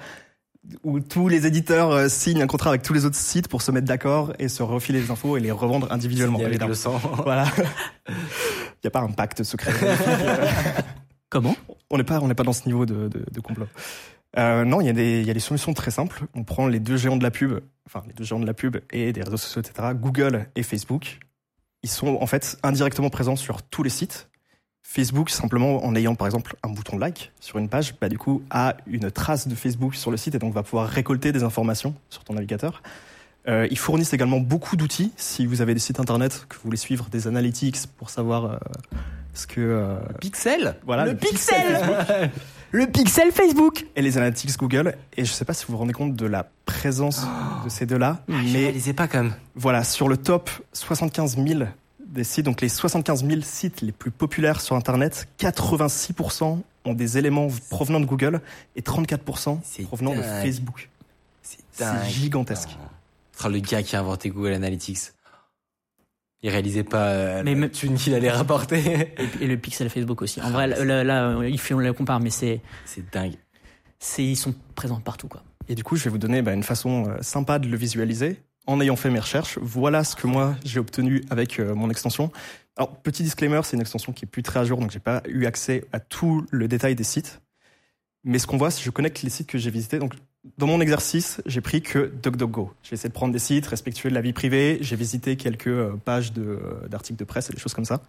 [0.83, 3.71] où tous les éditeurs euh, signent un contrat avec tous les autres sites pour se
[3.71, 6.37] mettre d'accord et se refiler les infos et les revendre individuellement.
[6.37, 6.69] Signé avec évidemment.
[6.69, 7.01] le sang.
[7.23, 7.45] Voilà.
[8.07, 8.13] Il
[8.83, 9.73] n'y a pas un pacte secret.
[11.29, 11.55] Comment?
[11.89, 13.67] On n'est pas, on n'est pas dans ce niveau de, de, de complot.
[14.37, 16.25] Euh, non, il y a des, solutions très simples.
[16.35, 18.77] On prend les deux géants de la pub, enfin les deux géants de la pub
[18.91, 19.89] et des réseaux sociaux, etc.
[19.93, 21.19] Google et Facebook.
[21.83, 24.29] Ils sont en fait indirectement présents sur tous les sites.
[24.83, 28.41] Facebook, simplement en ayant par exemple un bouton like sur une page, bah, du coup
[28.49, 31.93] a une trace de Facebook sur le site et donc va pouvoir récolter des informations
[32.09, 32.81] sur ton navigateur.
[33.47, 35.11] Euh, ils fournissent également beaucoup d'outils.
[35.17, 38.57] Si vous avez des sites internet que vous voulez suivre des analytics pour savoir euh,
[39.33, 41.79] ce que euh, Pixel voilà Le pixel
[42.73, 44.95] Le pixel Facebook et les analytics Google.
[45.17, 47.25] Et je sais pas si vous vous rendez compte de la présence
[47.65, 49.33] de ces deux-là, Je mais réalisais pas quand même.
[49.55, 51.63] voilà, sur le top 75 000
[52.07, 57.17] des sites, donc les 75 000 sites les plus populaires sur Internet, 86% ont des
[57.17, 58.41] éléments provenant de Google
[58.75, 60.21] et 34% C'est provenant de.
[60.21, 60.89] Facebook.
[61.43, 62.69] C'est gigantesque.
[63.33, 65.11] Ce sera le gars qui a inventé Google Analytics.
[66.43, 69.09] Il réalisait pas euh, Mais la thune qu'il allait rapporter.
[69.39, 70.41] et, et le pixel Facebook aussi.
[70.41, 73.35] En vrai, là, là, là, il fait, on le compare, mais c'est, C'est dingue.
[73.99, 75.43] c'est, ils sont présents partout, quoi.
[75.69, 78.41] Et du coup, je vais vous donner bah, une façon euh, sympa de le visualiser.
[78.67, 82.31] En ayant fait mes recherches, voilà ce que moi j'ai obtenu avec euh, mon extension.
[82.77, 85.23] Alors, petit disclaimer, c'est une extension qui est plus très à jour, donc j'ai pas
[85.27, 87.41] eu accès à tout le détail des sites.
[88.23, 89.97] Mais ce qu'on voit, c'est que je connecte les sites que j'ai visités.
[89.97, 90.13] Donc,
[90.57, 92.73] dans mon exercice, j'ai pris que DuckDuckGo.
[92.83, 94.79] J'ai essayé de prendre des sites respectueux de la vie privée.
[94.81, 98.01] J'ai visité quelques euh, pages euh, d'articles de presse et des choses comme ça.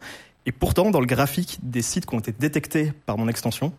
[0.46, 3.72] Et pourtant, dans le graphique des sites qui ont été détectés par mon extension,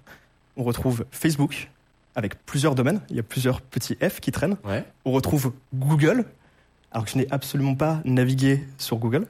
[0.56, 1.72] on retrouve Facebook
[2.16, 3.02] avec plusieurs domaines.
[3.10, 4.58] Il y a plusieurs petits F qui traînent.
[4.64, 4.86] Ouais.
[5.04, 6.26] On retrouve Google,
[6.92, 9.26] alors que je n'ai absolument pas navigué sur Google.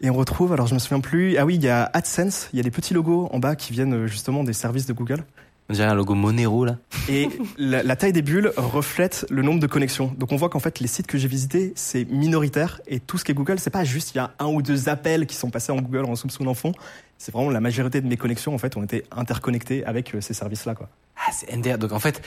[0.00, 2.56] Et on retrouve, alors je me souviens plus, ah oui, il y a AdSense, il
[2.56, 5.24] y a des petits logos en bas qui viennent euh, justement des services de Google.
[5.68, 6.76] On dirait un logo Monero là.
[7.08, 7.28] Et
[7.58, 10.14] la, la taille des bulles reflète le nombre de connexions.
[10.16, 13.24] Donc on voit qu'en fait les sites que j'ai visités, c'est minoritaire et tout ce
[13.24, 15.50] qui est Google, c'est pas juste il y a un ou deux appels qui sont
[15.50, 16.72] passés en Google en soupçon en fond.
[17.18, 20.34] C'est vraiment la majorité de mes connexions en fait ont été interconnectées avec euh, ces
[20.34, 20.88] services-là quoi.
[21.16, 21.78] Ah, c'est NDR.
[21.78, 22.22] Donc en fait,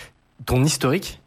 [0.46, 1.22] ton historique,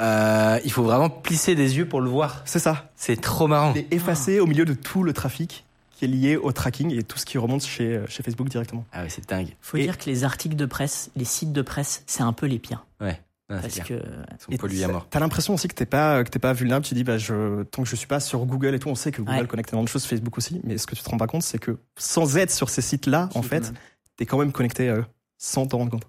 [0.00, 2.42] euh, il faut vraiment plisser des yeux pour le voir.
[2.44, 2.90] C'est ça.
[2.96, 3.72] C'est trop marrant.
[3.74, 5.64] Il est effacé au milieu de tout le trafic
[6.06, 8.84] qui est lié au tracking et tout ce qui remonte chez, euh, chez Facebook directement.
[8.92, 9.56] Ah ouais, c'est dingue.
[9.60, 12.46] Faut Et- dire que les articles de presse, les sites de presse, c'est un peu
[12.46, 12.86] les pires.
[13.00, 13.20] Ouais.
[13.50, 14.00] Ah, parce que, Ils
[14.40, 15.06] sont Et pollués à mort.
[15.10, 16.84] T'as l'impression aussi que t'es pas que t'es pas vulnérable.
[16.86, 19.12] Tu dis bah je tant que je suis pas sur Google et tout, on sait
[19.12, 19.46] que Google Ouais.
[19.46, 20.60] connecte énormément de choses, Facebook aussi.
[20.64, 23.28] Mais ce que tu te rends pas compte, c'est que sans être sur ces sites-là,
[23.34, 23.72] en fait,
[24.16, 25.04] t'es quand même connecté à eux
[25.36, 26.04] sans t'en rendre compte.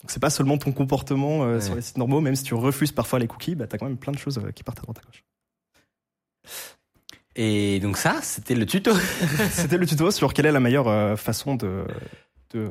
[0.00, 1.60] Donc c'est pas seulement ton comportement euh, Ouais.
[1.60, 3.96] sur les sites normaux, même si tu refuses parfois les cookies, bah t'as quand même
[3.96, 5.22] plein de choses euh, qui partent à droite à gauche.
[7.36, 8.92] Et donc ça, c'était le tuto.
[9.50, 11.84] C'était le tuto sur quelle est la meilleure euh, façon de,
[12.52, 12.70] de,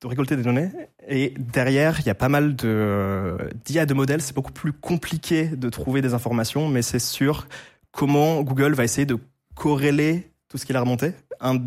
[0.00, 0.70] de récolter des données.
[1.08, 4.20] Et derrière, il y a pas mal de d'IA de modèles.
[4.20, 7.46] C'est beaucoup plus compliqué de trouver des informations, mais c'est sur
[7.92, 9.18] comment Google va essayer de
[9.54, 11.12] corréler tout ce qu'il a remonté.
[11.40, 11.60] Un-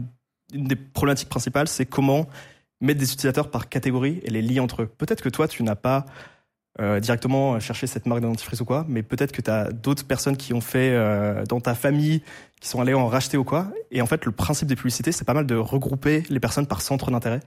[0.54, 2.28] une des problématiques principales, c'est comment
[2.82, 4.86] mettre des utilisateurs par catégorie et les lier entre eux.
[4.88, 6.06] Peut-être que toi, tu n'as pas
[6.82, 10.06] euh, directement cherché cette marque de dentifrice ou quoi, mais peut-être que tu as d'autres
[10.06, 12.22] personnes qui ont fait euh, dans ta famille,
[12.60, 13.68] qui sont allées en racheter ou quoi.
[13.92, 16.82] Et en fait, le principe des publicités, c'est pas mal de regrouper les personnes par
[16.82, 17.40] centre d'intérêt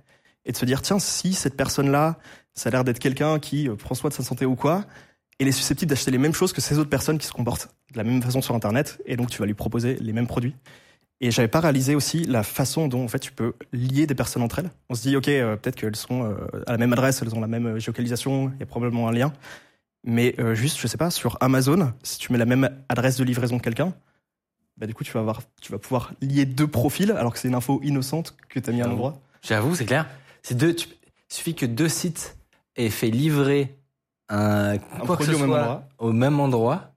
[0.47, 2.17] et de se dire, tiens, si cette personne-là,
[2.55, 4.85] ça a l'air d'être quelqu'un qui euh, prend soin de sa santé ou quoi,
[5.39, 7.99] elle est susceptible d'acheter les mêmes choses que ces autres personnes qui se comportent de
[7.99, 10.55] la même façon sur Internet, et donc tu vas lui proposer les mêmes produits.
[11.21, 14.43] Et j'avais pas réalisé aussi la façon dont en fait tu peux lier des personnes
[14.43, 14.71] entre elles.
[14.89, 16.35] On se dit ok euh, peut-être qu'elles sont euh,
[16.67, 19.13] à la même adresse, elles ont la même euh, géolocalisation, il y a probablement un
[19.13, 19.33] lien.
[20.05, 23.25] Mais euh, juste je sais pas sur Amazon, si tu mets la même adresse de
[23.25, 23.95] livraison que quelqu'un,
[24.77, 27.49] bah du coup tu vas avoir tu vas pouvoir lier deux profils alors que c'est
[27.49, 29.19] une info innocente que tu as mis à un endroit.
[29.43, 30.07] J'avoue, c'est clair.
[30.43, 30.75] C'est deux.
[30.75, 32.37] tu- Il suffit que deux sites
[32.77, 33.77] aient fait livrer
[34.29, 35.89] un, quoi que produit ce au même endroit.
[35.99, 36.93] au même endroit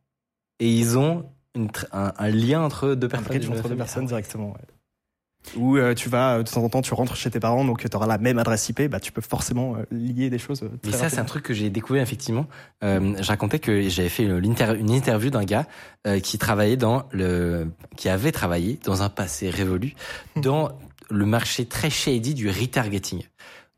[0.60, 3.38] et ils ont une un, un lien entre deux Un personnes.
[3.40, 3.78] d'une entre deux famille.
[3.78, 4.52] personnes directement.
[4.52, 5.56] ouais.
[5.58, 7.90] Ou euh, tu vas euh, de temps en temps tu rentres chez tes parents donc
[7.90, 10.62] tu auras la même adresse IP, bah tu peux forcément euh, lier des choses.
[10.62, 12.46] euh, Mais ça, c'est un truc que j'ai découvert effectivement.
[12.84, 14.46] Euh, je racontais que j'avais fait une,
[14.92, 15.66] interview d'un gars
[16.06, 19.96] euh, qui travaillait dans le, qui avait travaillé dans un passé révolu
[20.36, 20.70] dans
[21.10, 23.24] le marché très shady du retargeting.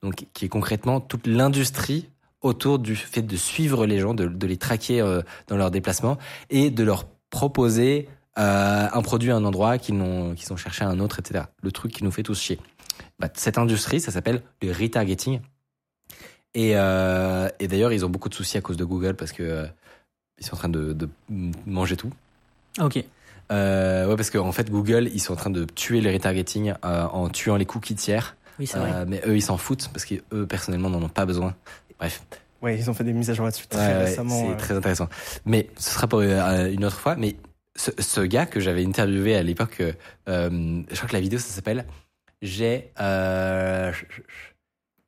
[0.02, 2.10] Donc, qui est concrètement toute l'industrie
[2.42, 6.18] autour du fait de suivre les gens, de, de les traquer euh, dans leurs déplacements
[6.50, 8.08] et de leur proposer
[8.38, 11.46] euh, un produit à un endroit qu'ils n'ont, qu'ils ont cherché à un autre, etc.
[11.64, 12.60] Le truc qui nous fait tous chier.
[13.18, 15.42] Bah, cette industrie, ça s'appelle le retargeting.
[16.54, 19.42] Et, euh, et d'ailleurs, ils ont beaucoup de soucis à cause de Google parce que
[19.42, 19.66] euh,
[20.40, 21.10] ils sont en train de, de
[21.66, 22.12] manger tout.
[22.80, 22.98] Ok.
[23.50, 27.56] Ouais, parce qu'en fait, Google, ils sont en train de tuer le retargeting en tuant
[27.56, 28.36] les cookies tiers.
[28.60, 29.06] Oui, c'est vrai.
[29.08, 31.56] Mais eux, ils s'en foutent parce qu'eux, personnellement, n'en ont pas besoin.
[32.00, 32.24] Bref,
[32.64, 34.50] Ouais, ils ont fait des mises à jour là-dessus très Ouais, récemment.
[34.50, 35.10] c'est très intéressant.
[35.46, 37.16] Mais ce sera pour euh, une autre fois.
[37.18, 37.36] Mais
[37.76, 39.84] ce, ce gars que j'avais interviewé à l'époque,
[40.30, 41.86] euh, je crois que la vidéo, ça s'appelle
[42.42, 43.92] J'ai euh,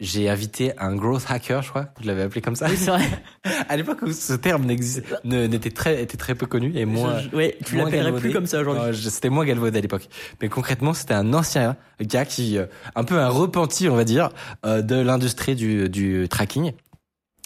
[0.02, 1.88] j'ai invité un growth hacker, je crois.
[2.02, 2.68] Je l'avais appelé comme ça.
[2.70, 3.06] Oui, c'est vrai.
[3.70, 7.20] à l'époque où ce terme n'était très était très peu connu et moi.
[7.20, 8.94] Je- je- ouais, tu moins l'appellerais plus comme ça aujourd'hui.
[9.10, 10.10] C'était moins galvaudé à l'époque.
[10.42, 12.66] Mais concrètement, c'était un ancien gars qui, euh,
[12.96, 14.32] un peu un repenti, on va dire,
[14.66, 16.74] euh, de l'industrie du, du tracking.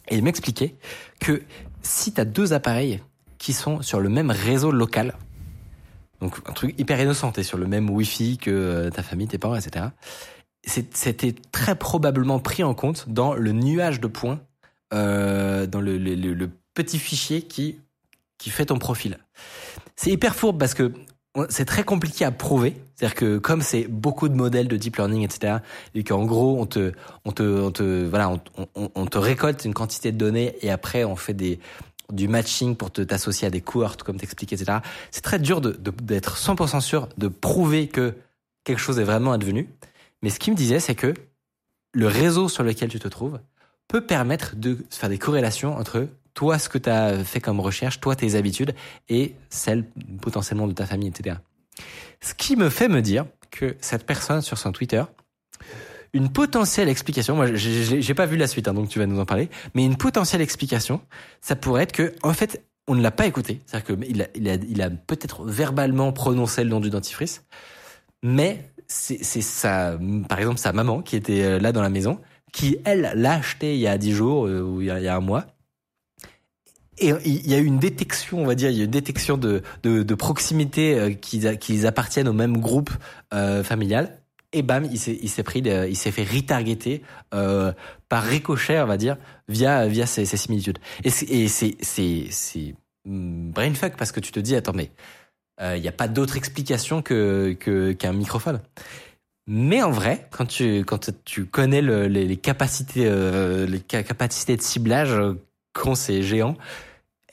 [0.10, 0.76] Et il m'expliquait
[1.20, 1.44] que
[1.82, 3.02] si tu as deux appareils
[3.38, 5.16] qui sont sur le même réseau local,
[6.20, 9.38] donc un truc hyper innocent, t'es sur le même Wi-Fi que euh, ta famille, tes
[9.38, 9.86] parents, etc.
[10.66, 14.42] C'était très probablement pris en compte dans le nuage de points,
[14.94, 17.80] euh, dans le, le- petit fichier qui,
[18.38, 19.18] qui fait ton profil.
[19.96, 20.94] C'est hyper fourbe parce que
[21.50, 22.76] c'est très compliqué à prouver.
[22.96, 25.58] C'est-à-dire que comme c'est beaucoup de modèles de deep learning, etc.,
[25.96, 26.92] et qu'en gros on te,
[27.26, 28.34] on te, on te, voilà,
[28.76, 33.02] on, te récolte une quantité de données et après on fait du matching pour te
[33.02, 34.80] t'associer à des cohortes comme t'expliquais, etc.
[35.12, 38.16] C'est très dur d'être 100% sûr de prouver que
[38.64, 39.70] quelque chose est vraiment advenu.
[40.22, 41.14] Mais ce qu'il me disait, c'est que
[41.94, 43.40] le réseau sur lequel tu te trouves
[43.88, 48.00] peut permettre de faire des corrélations entre toi, ce que tu as fait comme recherche,
[48.00, 48.74] toi, tes habitudes,
[49.10, 49.86] et celles
[50.22, 51.38] potentiellement de ta famille, etc.
[52.22, 55.04] Ce qui me fait me dire que cette personne sur son Twitter,
[56.14, 59.26] une potentielle explication, moi j'ai- pas vu la suite, hein, donc tu vas nous en
[59.26, 61.02] parler, mais une potentielle explication,
[61.42, 65.46] ça pourrait être que, en fait, on ne l'a pas écouté, c'est-à-dire qu'il a, peut-être
[65.46, 67.44] verbalement prononcé le nom du dentifrice,
[68.24, 72.20] mais c'est sa, par exemple, sa maman qui était euh, là dans la maison,
[72.52, 75.20] qui elle l'a acheté il y a 10 jours euh, ou il y a un
[75.20, 75.46] mois.
[77.00, 78.92] Et il y a eu une détection, on va dire, il y a eu une
[78.92, 82.92] détection de, de, proximité euh, qu'ils appartiennent au même groupe
[83.34, 84.20] euh, familial.
[84.52, 87.04] Et bam, il s'est pris, il s'est fait retargeter
[87.36, 87.72] euh,
[88.10, 89.18] par ricochet, on va dire,
[89.48, 90.80] via via ces, similitudes.
[91.04, 94.92] Et c'est c'est brainfuck parce que tu te dis attends mais
[95.62, 98.60] euh, il n'y a pas d'autre explication que qu'un microphone.
[99.52, 104.56] Mais en vrai, quand tu quand tu connais le- les, capacités euh, les ca- capacités
[104.56, 105.34] de ciblage euh,
[105.74, 106.56] qu'ont ces géants,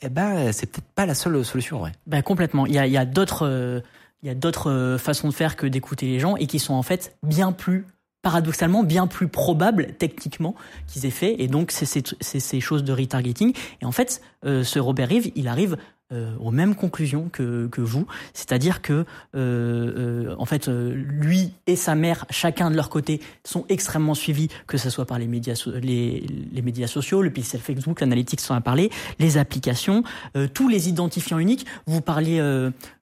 [0.01, 1.91] eh ben c'est peut-être pas la seule solution vrai.
[2.05, 2.65] Ben complètement.
[2.65, 3.81] Il y a, y a d'autres, euh,
[4.21, 6.73] il y a d'autres euh, façons de faire que d'écouter les gens et qui sont
[6.73, 7.85] en fait bien plus
[8.21, 10.55] paradoxalement bien plus probables techniquement
[10.87, 14.21] qu'ils aient fait et donc c'est ces, c'est ces choses de retargeting et en fait
[14.43, 15.77] euh, ce Robert Reeve il arrive
[16.13, 18.07] euh, aux mêmes conclusions que, que vous.
[18.33, 19.03] C'est-à-dire que euh,
[19.35, 24.47] euh, en fait euh, lui et sa mère chacun de leur côté sont extrêmement suivis
[24.67, 28.55] que ce soit par les médias les, les médias sociaux le pixel Facebook l'analytics en
[28.55, 28.89] a parlé
[29.19, 30.03] les applications
[30.37, 31.65] euh, tous les identifiants uniques.
[31.87, 32.41] Vous parliez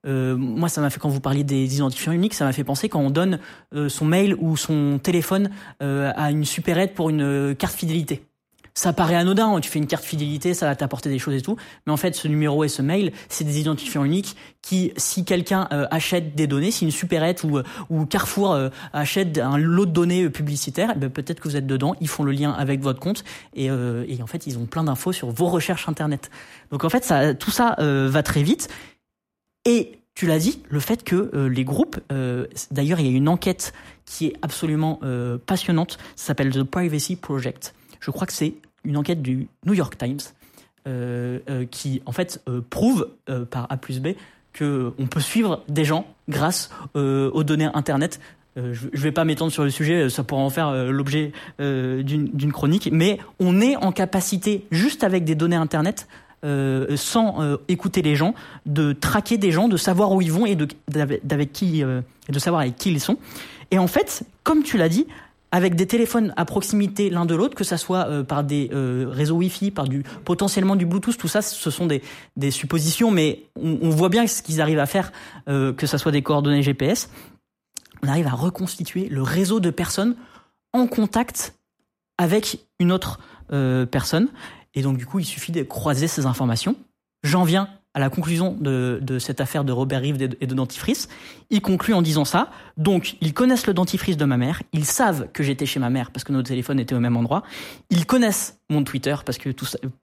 [0.05, 2.99] moi ça m'a fait quand vous parliez des identifiants uniques ça m'a fait penser quand
[2.99, 3.39] on donne
[3.87, 5.49] son mail ou son téléphone
[5.79, 8.23] à une supérette pour une carte fidélité
[8.75, 11.41] ça paraît anodin, hein, tu fais une carte fidélité, ça va t'apporter des choses et
[11.41, 11.55] tout,
[11.87, 15.69] mais en fait ce numéro et ce mail, c'est des identifiants uniques qui, si quelqu'un
[15.71, 19.85] euh, achète des données, si une supérette ou, euh, ou Carrefour euh, achète un lot
[19.85, 22.81] de données publicitaires, eh ben, peut-être que vous êtes dedans, ils font le lien avec
[22.81, 23.23] votre compte
[23.55, 26.29] et, en fait ils ont plein d'infos sur vos recherches internet.
[26.71, 28.67] Donc en fait tout ça va très vite
[29.63, 31.99] et tu l'as dit, le fait que les groupes,
[32.71, 33.73] d'ailleurs il y a une enquête
[34.05, 34.99] qui est absolument
[35.45, 37.73] passionnante, ça s'appelle The Privacy Project.
[37.99, 40.19] Je crois que c'est une enquête du New York Times
[40.87, 43.07] euh, euh, qui en fait euh, prouve
[43.49, 44.09] par A plus B
[44.53, 48.19] que on peut suivre des gens grâce aux données internet.
[48.55, 52.87] Je ne vais pas m'étendre sur le sujet, ça pourra en faire l'objet d'une chronique,
[52.89, 56.07] mais on est en capacité, juste avec des données internet,
[56.43, 58.33] sans écouter les gens,
[58.65, 60.65] de traquer des gens, de savoir où ils vont et de
[61.51, 63.17] qui, et de savoir avec qui ils sont.
[63.71, 65.05] Et en fait, comme tu l'as dit,
[65.55, 69.05] avec des téléphones à proximité l'un de l'autre, que ça soit euh, par des euh,
[69.09, 72.01] réseaux Wi-Fi, par du potentiellement du Bluetooth, tout ça, ce sont des,
[72.35, 75.13] des suppositions, mais on, voit bien ce qu'ils arrivent à faire,
[75.47, 77.09] euh, que ça soit des coordonnées GPS.
[78.03, 80.17] On arrive à reconstituer le réseau de personnes
[80.73, 81.55] en contact
[82.17, 83.19] avec une autre
[83.91, 84.27] personne.
[84.73, 86.75] Et donc du coup, il suffit de croiser ces informations.
[87.23, 91.07] J'en viens à la conclusion de, cette affaire de Robert Reeve et de, dentifrice.
[91.49, 92.51] Il conclut en disant ça.
[92.75, 94.61] Donc, ils connaissent le dentifrice de ma mère.
[94.73, 97.43] Ils savent que j'étais chez ma mère parce que nos téléphones étaient au même endroit.
[97.89, 99.49] Ils connaissent mon Twitter parce que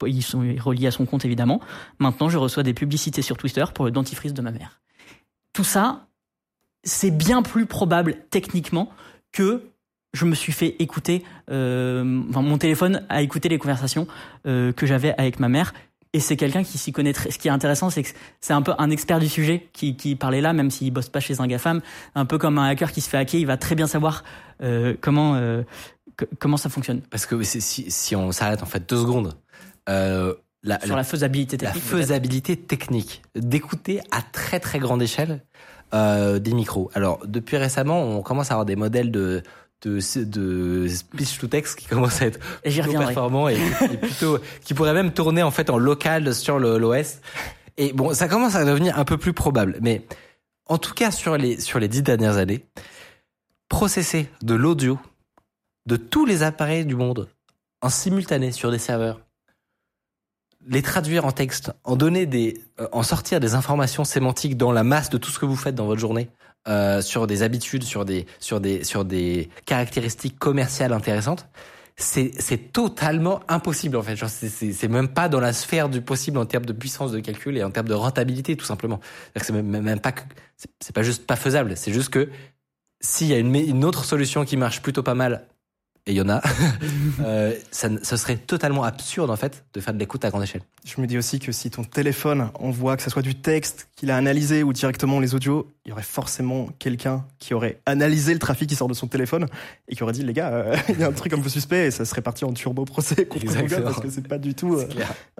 [0.07, 1.61] ils sont reliés à son compte évidemment.
[1.99, 4.81] Maintenant, je reçois des publicités sur Twitter pour le dentifrice de ma mère.
[5.53, 6.07] Tout ça,
[6.83, 8.89] c'est bien plus probable techniquement
[9.31, 9.61] que
[10.13, 14.07] je me suis fait écouter, euh, enfin, mon téléphone a écouté les conversations
[14.45, 15.73] euh, que j'avais avec ma mère
[16.13, 17.13] et c'est quelqu'un qui s'y connaît.
[17.13, 17.31] Très...
[17.31, 18.09] Ce qui est intéressant, c'est que
[18.39, 21.19] c'est un peu un expert du sujet qui, qui parlait là, même s'il bosse pas
[21.19, 21.81] chez un GAFAM,
[22.15, 24.23] un peu comme un hacker qui se fait hacker, il va très bien savoir
[24.61, 25.63] euh, comment euh,
[26.39, 27.01] comment ça fonctionne.
[27.09, 27.59] Parce que si,
[27.89, 29.33] si on s'arrête en fait deux secondes,
[29.89, 30.33] euh,
[30.63, 31.83] la, Sur la faisabilité la technique.
[31.83, 31.97] peut-être.
[31.99, 35.43] faisabilité technique d'écouter à très très grande échelle
[35.93, 36.89] euh, des micros.
[36.93, 39.43] Alors depuis récemment, on commence à avoir des modèles de
[39.87, 43.57] de, de speech to text qui commencent à être plutôt performants et,
[43.91, 47.19] et plutôt qui pourraient même tourner en fait en local sur l'OS.
[47.77, 50.05] Et bon, ça commence à devenir un peu plus probable, mais
[50.67, 52.65] en tout cas sur les sur les dix dernières années,
[53.69, 54.99] processer de l'audio
[55.85, 57.29] de tous les appareils du monde
[57.81, 59.19] en simultané sur des serveurs
[60.67, 64.83] les traduire en texte, en donner des, euh, en sortir des informations sémantiques dans la
[64.83, 66.29] masse de tout ce que vous faites dans votre journée,
[66.67, 71.47] euh, sur des habitudes, sur des, sur des, sur des caractéristiques commerciales intéressantes,
[71.95, 74.15] c'est, totalement impossible en fait.
[74.25, 77.63] C'est, même pas dans la sphère du possible en termes de puissance de calcul et
[77.63, 78.99] en termes de rentabilité tout simplement.
[79.35, 80.13] C'est même, même pas
[80.79, 82.29] c'est, pas juste pas faisable, c'est juste que
[83.01, 85.45] s'il y a une, une autre solution qui marche plutôt pas mal,
[86.05, 86.41] et il y en a,
[87.21, 90.63] euh, ça, ce serait totalement absurde en fait de faire de l'écoute à grande échelle.
[90.85, 94.11] Je me dis aussi que si ton téléphone envoie que ce soit du texte qu'il
[94.11, 98.39] a analysé ou directement les audios, il y aurait forcément quelqu'un qui aurait analysé le
[98.39, 99.47] trafic qui sort de son téléphone
[99.87, 101.87] et qui aurait dit les gars, euh, il y a un truc un peu suspect
[101.87, 103.91] et ça serait parti en turbo procès contre Google Exactement.
[103.91, 104.87] parce que c'est pas du tout euh,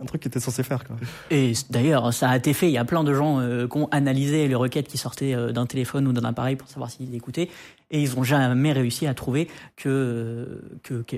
[0.02, 0.84] un truc qui était censé faire.
[0.86, 0.96] Quoi.
[1.30, 2.68] Et d'ailleurs, ça a été fait.
[2.68, 5.52] Il y a plein de gens euh, qui ont analysé les requêtes qui sortaient euh,
[5.52, 7.50] d'un téléphone ou d'un appareil pour savoir s'ils écoutaient,
[7.94, 9.48] et ils ont jamais réussi à trouver
[9.78, 11.18] que euh, que, que,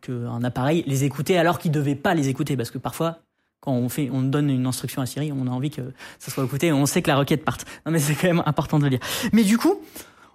[0.00, 3.18] que un appareil les écoutait alors qu'il devait pas les écouter, parce que parfois.
[3.64, 5.82] Quand on fait, on donne une instruction à Siri, on a envie que
[6.18, 7.64] ça soit écouté on sait que la requête parte.
[7.86, 8.98] Non mais c'est quand même important de le dire.
[9.32, 9.76] Mais du coup,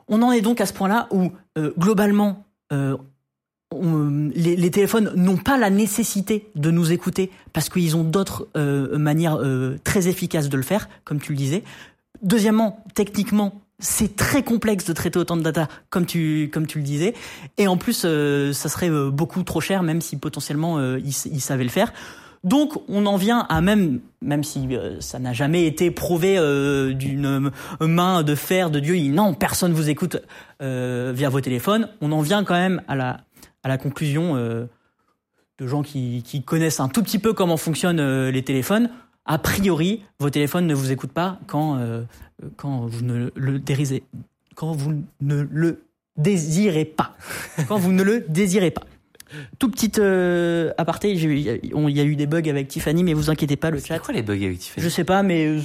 [0.07, 2.97] on en est donc à ce point-là où euh, globalement, euh,
[4.33, 9.39] les, téléphones n'ont pas la nécessité de nous écouter parce qu'ils ont d'autres euh, manières
[9.83, 11.63] très efficaces de le faire, comme tu le disais.
[12.21, 16.83] Deuxièmement, techniquement, c'est très complexe de traiter autant de data, comme tu comme tu le
[16.83, 17.13] disais,
[17.57, 21.13] et en plus, euh, ça serait euh, beaucoup trop cher, même si potentiellement euh, ils,
[21.31, 21.93] ils savaient le faire.
[22.43, 26.35] Donc, on en vient à même, même si ça n'a jamais été prouvé
[26.93, 27.51] d'une
[27.81, 30.17] main de fer de Dieu, non, personne vous écoute
[30.61, 31.89] via vos téléphones.
[31.99, 33.21] On en vient quand même à la
[33.63, 38.43] à la conclusion de gens qui, qui connaissent un tout petit peu comment fonctionnent les
[38.43, 38.91] téléphones.
[39.25, 41.81] A priori, vos téléphones ne vous écoutent pas quand,
[42.55, 44.03] quand vous ne le dérisez,
[44.55, 45.81] quand vous ne le
[46.17, 47.15] désirez pas.
[47.67, 48.81] Quand vous ne le désirez pas.
[49.59, 53.57] Tout petit euh, aparté, il y, a- eu des bugs avec Tiffany, mais vous inquiétez
[53.57, 53.99] pas, le C'est chat.
[53.99, 54.83] quoi les bugs avec Tiffany?
[54.83, 55.59] Je sais pas, mais euh,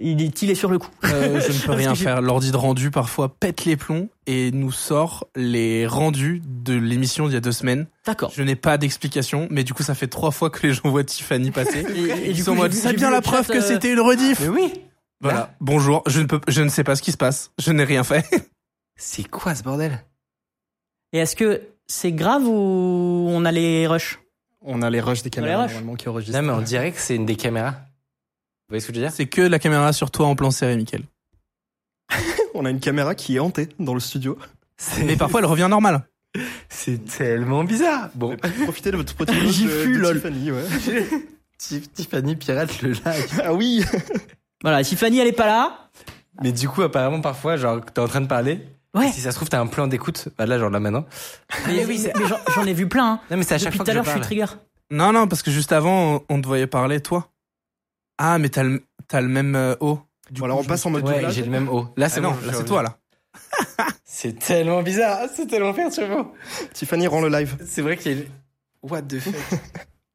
[0.00, 0.88] il est, il est sur le coup.
[1.04, 2.22] Euh, je ne peux rien faire.
[2.22, 7.34] L'ordi de rendu parfois pète les plombs et nous sort les rendus de l'émission d'il
[7.34, 7.86] y a deux semaines.
[8.06, 8.32] D'accord.
[8.34, 11.04] Je n'ai pas d'explication, mais du coup ça fait trois fois que les gens voient
[11.04, 11.84] Tiffany passer.
[11.94, 13.92] Et, et Ils du sont en coup, mode, c'est bien la preuve que euh, c'était
[13.92, 14.40] une rediff.
[14.40, 14.72] Mais oui
[15.20, 15.54] Voilà.
[15.60, 16.02] Bonjour.
[16.06, 17.50] Je ne peux, je ne sais pas ce qui se passe.
[17.58, 18.24] Je n'ai rien fait.
[18.96, 20.04] C'est quoi ce bordel?
[21.12, 24.18] Et est-ce que c'est grave ou on a les rushs?
[24.60, 25.72] On a les rushs des les caméras rushs.
[25.72, 26.40] normalement qui enregistrent.
[26.40, 27.70] Non mais on dirait que c'est une des caméras.
[27.72, 29.12] Vous voyez ce que je veux dire?
[29.12, 31.02] C'est que la caméra sur toi en plan serré, Mickaël.
[32.54, 34.38] On a une caméra qui est hantée dans le studio.
[35.04, 36.02] Mais parfois elle revient normale.
[36.68, 38.10] C'est tellement bizarre.
[38.14, 40.16] Bon, Profitez de votre petit look J'y de, fus, de lol.
[40.16, 40.64] Tiffany, ouais.
[41.58, 43.40] Tiff- Tiffany pirate le live.
[43.42, 43.82] Ah oui
[44.62, 45.88] Voilà, Tiffany elle est pas là.
[46.42, 48.66] Mais du coup, apparemment, parfois, genre, t'es en train de parler.
[48.94, 49.10] Ouais.
[49.12, 50.28] Si ça se trouve, t'as un plan d'écoute.
[50.36, 51.06] Bah là, genre là maintenant.
[51.66, 51.96] Mais, mais
[52.26, 53.12] j'en- j'en ai vu plein.
[53.12, 53.20] Hein.
[53.30, 54.46] Non mais c'est à chaque Depuis fois tout à l'heure, je suis trigger.
[54.90, 57.28] Non, non, parce que juste avant, on- on te voyait parler, toi.
[58.18, 60.00] Ah, mais t'as le, t'as le même euh, haut.
[60.30, 61.34] Du Bon, alors coup, on passe en me mode Ouais, doublage.
[61.34, 61.88] j'ai le même haut.
[61.96, 62.96] Là, c'est Ah non, non, je là, c'est toi, là.
[64.04, 65.28] C'est tellement bizarre.
[65.34, 66.32] C'est tellement perturbant.
[66.74, 67.56] Tiffany rend le live.
[67.66, 68.26] C'est vrai qu'il y a une...
[68.82, 69.34] What the fuck?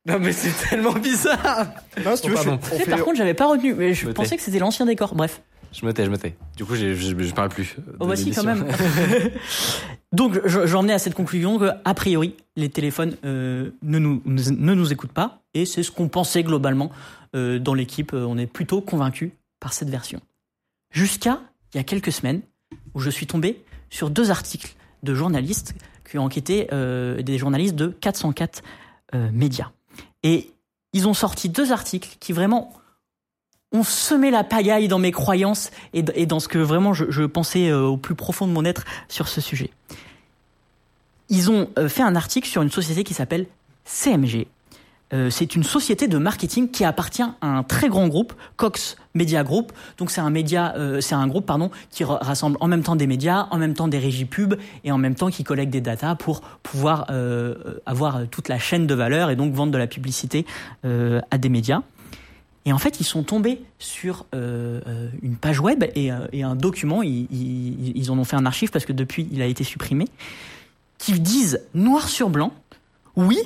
[0.06, 1.68] Non mais c'est tellement bizarre.
[2.04, 3.74] Non, si tu Oh, veux, je- on Tu sais, fait- par contre, j'avais pas retenu,
[3.74, 4.38] mais je pensais tais.
[4.38, 5.16] que c'était l'ancien décor.
[5.16, 5.42] Bref.
[5.74, 6.36] Je me tais, je me tais.
[6.56, 7.76] Du coup, j'ai- je, je parle plus.
[7.78, 8.66] de Oh, voici quand l'émission.
[8.66, 9.32] même.
[10.14, 14.22] Donc, je- j'en ai à cette conclusion que, a priori, les téléphones euh, ne, nous,
[14.26, 15.42] ne nous écoutent pas.
[15.54, 16.92] Et c'est ce qu'on pensait globalement
[17.36, 18.14] euh, dans l'équipe.
[18.14, 20.22] Euh, On est plutôt convaincus par cette version.
[20.92, 21.40] Jusqu'à
[21.74, 22.42] il y a quelques semaines,
[22.94, 25.74] où je suis tombé sur deux articles de journalistes
[26.10, 28.62] qui ont enquêté, euh, des journalistes de 404
[29.14, 29.72] euh, médias.
[30.26, 30.52] Et
[30.92, 32.74] ils ont sorti deux articles qui vraiment
[33.72, 37.70] ont semé la pagaille dans mes croyances et, dans ce que vraiment je, je pensais
[37.70, 39.70] euh, au plus profond de mon être sur ce sujet.
[41.30, 43.46] Ils ont euh, fait un article sur une société qui s'appelle
[43.84, 44.48] CMG.
[45.14, 49.44] Euh, c'est une société de marketing qui appartient à un très grand groupe, Cox Media
[49.44, 49.72] Group.
[49.98, 52.96] Donc c'est un média, euh, c'est un groupe pardon qui ra- rassemble en même temps
[52.96, 55.82] des médias, en même temps des régies pub et en même temps qui collecte des
[55.82, 57.54] datas pour pouvoir euh,
[57.86, 60.46] avoir toute la chaîne de valeur et donc vendre de la publicité
[60.84, 61.82] à des médias.
[62.66, 67.04] Et en fait, ils sont tombés sur une page web et, un document.
[67.04, 70.06] Ils, ils, ils en ont fait un archive parce que depuis, il a été supprimé.
[70.98, 72.54] Qui disent noir sur blanc,
[73.16, 73.38] oui,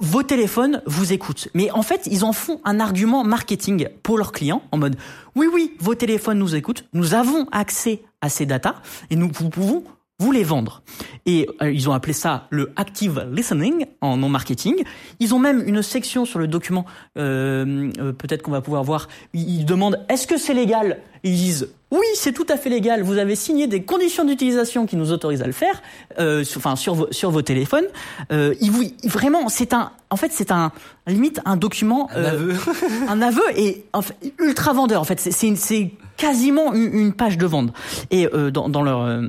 [0.00, 1.48] vos téléphones vous écoutent.
[1.54, 4.96] Mais en fait, ils en font un argument marketing pour leurs clients en mode
[5.36, 8.76] oui, oui, vos téléphones nous écoutent, nous avons accès à ces datas
[9.10, 9.84] et nous pouvons
[10.20, 10.82] vous les vendre.
[11.26, 14.84] Et euh, ils ont appelé ça le active listening en non marketing.
[15.18, 16.84] Ils ont même une section sur le document,
[17.18, 19.08] euh, euh, peut-être qu'on va pouvoir voir.
[19.32, 21.00] Ils, demandent est-ce que c'est légal?
[21.24, 23.02] Ils disent oui, c'est tout à fait légal.
[23.02, 25.80] Vous avez signé des conditions d'utilisation qui nous autorisent à le faire,
[26.18, 27.86] euh, sur, enfin sur vos, sur vos téléphones.
[28.32, 30.72] Euh, ils vous, vraiment, c'est un, en fait, c'est un
[31.06, 32.54] limite un document, Un aveu.
[33.08, 35.00] un aveu et en fait, ultra vendeur.
[35.00, 37.72] En fait, c'est- quasiment une, une page de vente.
[38.12, 39.26] Et euh, dans, dans leur euh,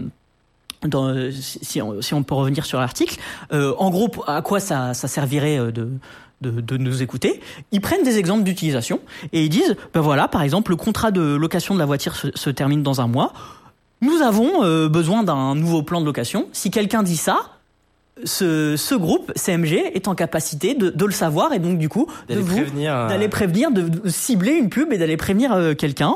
[0.88, 3.20] dans, euh, si, on, si on peut revenir sur l'article,
[3.54, 5.90] euh, en gros, à quoi ça, ça servirait euh, de,
[6.42, 7.42] de, de nous écouter?
[7.72, 9.00] Ils prennent des exemples d'utilisation
[9.34, 12.28] et ils disent, ben voilà, par exemple, le contrat de location de la voiture se,
[12.34, 13.34] se termine dans un mois.
[14.02, 16.48] Nous avons euh, besoin d'un nouveau plan de location.
[16.52, 17.38] Si quelqu'un dit ça,
[18.24, 22.08] ce, ce groupe CMG est en capacité de, de le savoir et donc du coup
[22.30, 23.08] D'aller prévenir.
[23.08, 26.16] d'aller prévenir, de de cibler une pub et d'aller prévenir euh, quelqu'un.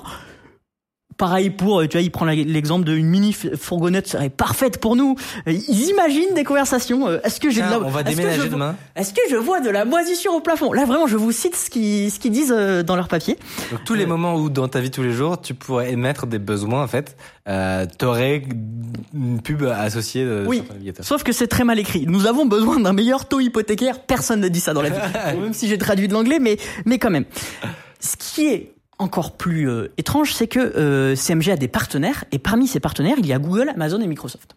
[1.20, 5.16] Pareil pour, euh, tu vois, il prend l'exemple d'une mini fourgonnette serait parfaite pour nous.
[5.48, 7.08] Euh, Ils imaginent des conversations.
[7.10, 8.76] euh, Est-ce que j'ai de la, on va déménager je demain.
[8.96, 10.72] Est-ce que je vois de la moisissure au plafond?
[10.72, 13.38] Là, vraiment, je vous cite ce qu'ils ce qu'ils disent dans leur papier.
[13.70, 16.40] Donc tous les moments où dans ta vie tous les jours tu pourrais émettre des
[16.40, 17.18] besoins en fait,
[17.50, 18.44] euh, t'aurais
[19.14, 20.64] une pub associée euh, Oui.
[21.02, 22.06] Sauf que c'est très mal écrit.
[22.08, 24.00] Nous avons besoin d'un meilleur taux hypothécaire.
[24.00, 25.00] Personne ne dit ça dans la vie.
[25.42, 27.26] Même si j'ai traduit de l'anglais, mais, mais quand même.
[28.00, 32.40] Ce qui est encore plus euh, étrange, c'est que euh, CMG a des partenaires, et
[32.40, 34.56] parmi ces partenaires, il y a Google, Amazon et Microsoft.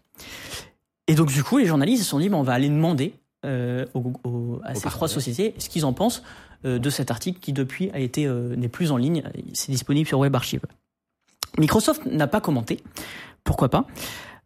[1.07, 3.13] Et donc, du coup, les journalistes se sont dit, bon, on va aller demander
[3.45, 6.23] euh, au- au- à ces trois sociétés ce qu'ils en pensent
[6.65, 9.23] euh, de cet article qui, depuis, a été euh, n'est plus en ligne.
[9.53, 10.61] C'est disponible sur Web Archive.
[11.57, 12.79] Microsoft n'a pas commenté.
[13.43, 13.85] Pourquoi pas?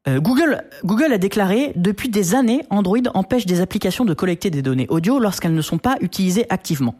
[0.07, 4.61] Euh, Google, Google a déclaré depuis des années, Android empêche des applications de collecter des
[4.61, 6.95] données audio lorsqu'elles ne sont pas utilisées activement.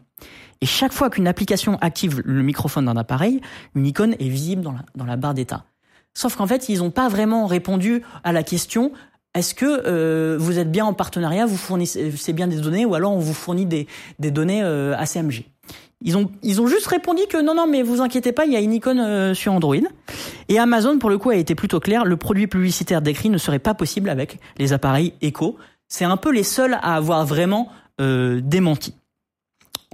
[0.60, 3.40] Et chaque fois qu'une application active le microphone d'un appareil,
[3.74, 5.64] une icône est visible dans la, barre d'état.
[6.14, 8.92] Sauf qu'en fait, ils n'ont pas vraiment répondu à la question
[9.34, 12.94] est-ce que euh, vous êtes bien en partenariat, vous fournissez c'est bien des données, ou
[12.94, 13.86] alors on vous fournit des,
[14.18, 15.44] données euh, ACMG
[16.00, 18.56] ils ont, ils ont juste répondu que non, non, mais vous inquiétez pas, il y
[18.56, 19.76] a une icône euh, sur Android.
[20.48, 23.58] Et Amazon, pour le coup, a été plutôt clair, le produit publicitaire décrit ne serait
[23.58, 25.56] pas possible avec les appareils Echo.
[25.88, 27.68] C'est un peu les seuls à avoir vraiment
[28.00, 28.94] euh, démenti.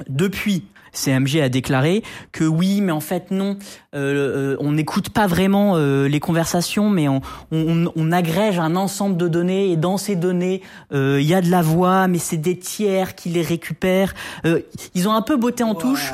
[0.08, 0.64] Depuis,
[0.94, 3.56] CMG a déclaré que oui, mais en fait non,
[3.94, 7.20] euh, euh, on n'écoute pas vraiment euh, les conversations, mais on,
[7.52, 11.40] on, on agrège un ensemble de données et dans ces données, euh, il y a
[11.40, 14.14] de la voix, mais c'est des tiers qui les récupèrent.
[14.94, 16.12] Ils ont un peu botté en touche.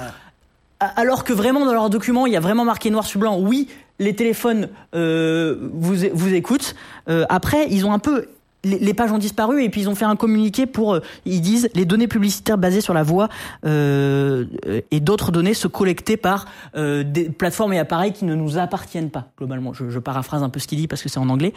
[0.81, 3.39] Alors que vraiment dans leur document, il y a vraiment marqué noir sur blanc.
[3.39, 3.69] Oui,
[3.99, 6.75] les téléphones vous vous écoutent.
[7.07, 8.27] Après, ils ont un peu
[8.65, 11.71] les, pages ont disparu et puis ils ont fait un communiqué pour euh, ils disent
[11.75, 13.29] les données publicitaires basées sur la voix
[13.65, 14.45] euh,
[14.91, 19.11] et d'autres données se collecter par euh, des plateformes et appareils qui ne nous appartiennent
[19.11, 19.73] pas globalement.
[19.73, 21.53] Je, paraphrase un peu ce qu'il dit parce que c'est en anglais.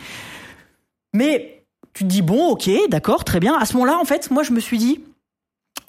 [1.13, 3.57] Mais tu te dis bon, ok, d'accord, très bien.
[3.57, 4.99] À ce moment-là, en fait, moi je me suis dit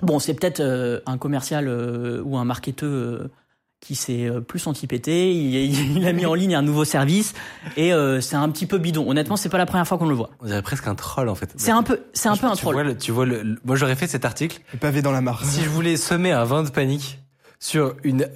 [0.03, 1.69] Bon, c'est peut-être un commercial
[2.25, 3.29] ou un marketeur
[3.85, 5.33] qui s'est euh, plus anti-pété.
[5.33, 5.55] Il,
[5.99, 7.35] il a mis en ligne un nouveau service
[7.77, 9.09] et euh, c'est un petit peu bidon.
[9.09, 10.31] Honnêtement, c'est pas la première fois qu'on le voit.
[10.41, 11.53] On dirait presque un troll en fait.
[11.57, 12.87] C'est un peu, c'est un peu un tu Vois troll.
[12.87, 15.45] le- tu vois le, le- moi j'aurais fait cet article Le pavé dans la mare.
[15.45, 17.19] si je voulais semer un vin de panique
[17.65, 18.29] sur une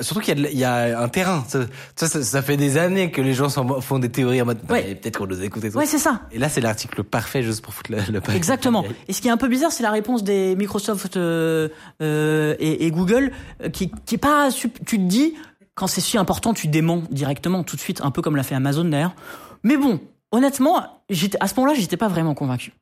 [0.00, 1.66] surtout qu'il y a, y un terrain ça,
[1.96, 3.48] ça, ça- fait des années que les gens
[3.80, 4.94] font des théories en mode Ouais.
[4.94, 5.76] peut-être qu'on nous écoute et tout.
[5.78, 6.20] Ouais, c'est ça.
[6.30, 8.20] et là c'est l'article parfait juste pour foutre le, le.
[8.32, 8.84] Exactement.
[9.08, 11.68] Et ce qui est un peu bizarre, c'est la réponse des Microsoft euh,
[12.00, 13.32] euh, et, et Google,
[13.64, 14.50] euh, qui, qui est pas.
[14.52, 15.34] Tu te dis,
[15.74, 18.54] quand c'est si important, tu déments directement, tout de suite, un peu comme l'a fait
[18.54, 19.16] Amazon d'ailleurs.
[19.64, 19.98] Mais bon,
[20.30, 22.72] honnêtement, j'étais à ce moment-là, j'étais pas vraiment convaincu.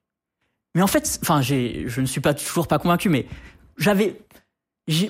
[0.74, 3.24] Mais en fait, enfin, j'ai, je ne suis pas toujours pas convaincu, mais
[3.78, 4.16] j'avais.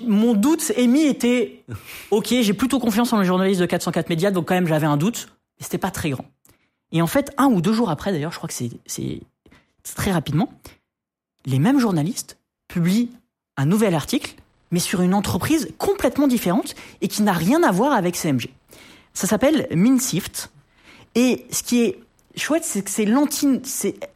[0.07, 1.65] Mon doute émis était,
[2.11, 4.97] ok, j'ai plutôt confiance en les journalistes de 404 médias, donc quand même j'avais un
[4.97, 5.29] doute,
[5.59, 6.27] mais c'était pas très grand.
[6.93, 9.21] Et en fait, un ou deux jours après, d'ailleurs, je crois que c'est,
[9.97, 10.53] très rapidement,
[11.45, 12.39] les mêmes journalistes
[12.69, 13.11] publient
[13.57, 14.37] un nouvel article,
[14.71, 18.49] mais sur une entreprise complètement différente et qui n'a rien à voir avec CMG.
[19.13, 20.51] Ça s'appelle Minsift.
[21.15, 21.99] Et ce qui est
[22.37, 23.05] chouette, c'est que c'est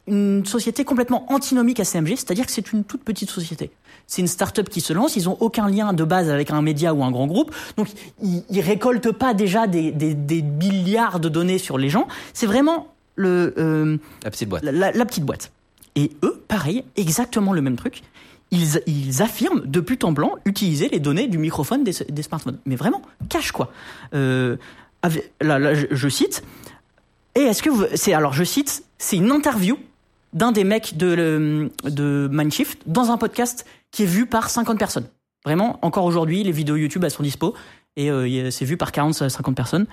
[0.07, 3.71] une société complètement antinomique à CMG, c'est-à-dire que c'est une toute petite société.
[4.11, 6.95] C'est une start-up qui se lance, ils ont aucun lien de base avec un média
[6.95, 7.87] ou un grand groupe, donc
[8.23, 12.07] ils, ils récoltent pas déjà des, des, des milliards de données sur les gens.
[12.33, 14.63] C'est vraiment le, euh, La petite boîte.
[14.63, 15.51] la, la- la petite boîte.
[15.95, 18.01] Et eux, pareil, exactement le même truc.
[18.49, 22.57] ils, ils affirment de but en blanc utiliser les données du microphone des, des smartphones.
[22.65, 23.71] Mais vraiment, cache quoi.
[24.15, 24.57] Euh,
[25.03, 26.43] avec- là, là, je, je cite.
[27.35, 29.77] Et est-ce que c'est alors je cite, c'est une interview
[30.33, 35.07] d'un des mecs de de Mindshift dans un podcast qui est vu par 50 personnes.
[35.45, 37.55] Vraiment, encore aujourd'hui, les vidéos YouTube elles sont dispo
[37.95, 39.87] et euh, c'est vu par 40 50 personnes.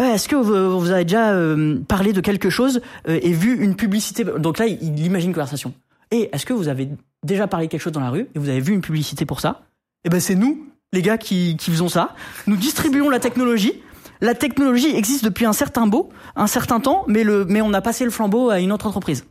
[0.00, 4.24] Euh, Est-ce que vous, avez déjà euh, parlé de quelque chose et vu une publicité?
[4.24, 5.72] Donc là, il, il imagine une conversation.
[6.10, 6.88] Et est-ce que vous avez
[7.24, 9.40] déjà parlé de quelque chose dans la rue et vous avez vu une publicité pour
[9.40, 9.62] ça?
[10.04, 12.14] Eh ben c'est nous, les gars, qui, qui faisons ça.
[12.46, 13.72] Nous distribuons la technologie.
[14.20, 17.80] La technologie existe depuis un certain beau, un certain temps, mais le, mais on a
[17.80, 19.24] passé le flambeau à une autre entreprise.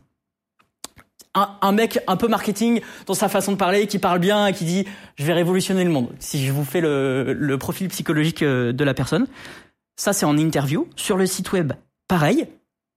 [1.34, 4.64] Un, mec un peu marketing dans sa façon de parler, qui parle bien, et qui
[4.64, 4.84] dit
[5.16, 6.10] je vais révolutionner le monde.
[6.20, 9.26] Si je vous fais le, le profil psychologique euh, de la personne,
[9.96, 11.72] ça c'est en interview sur le site web.
[12.06, 12.46] Pareil,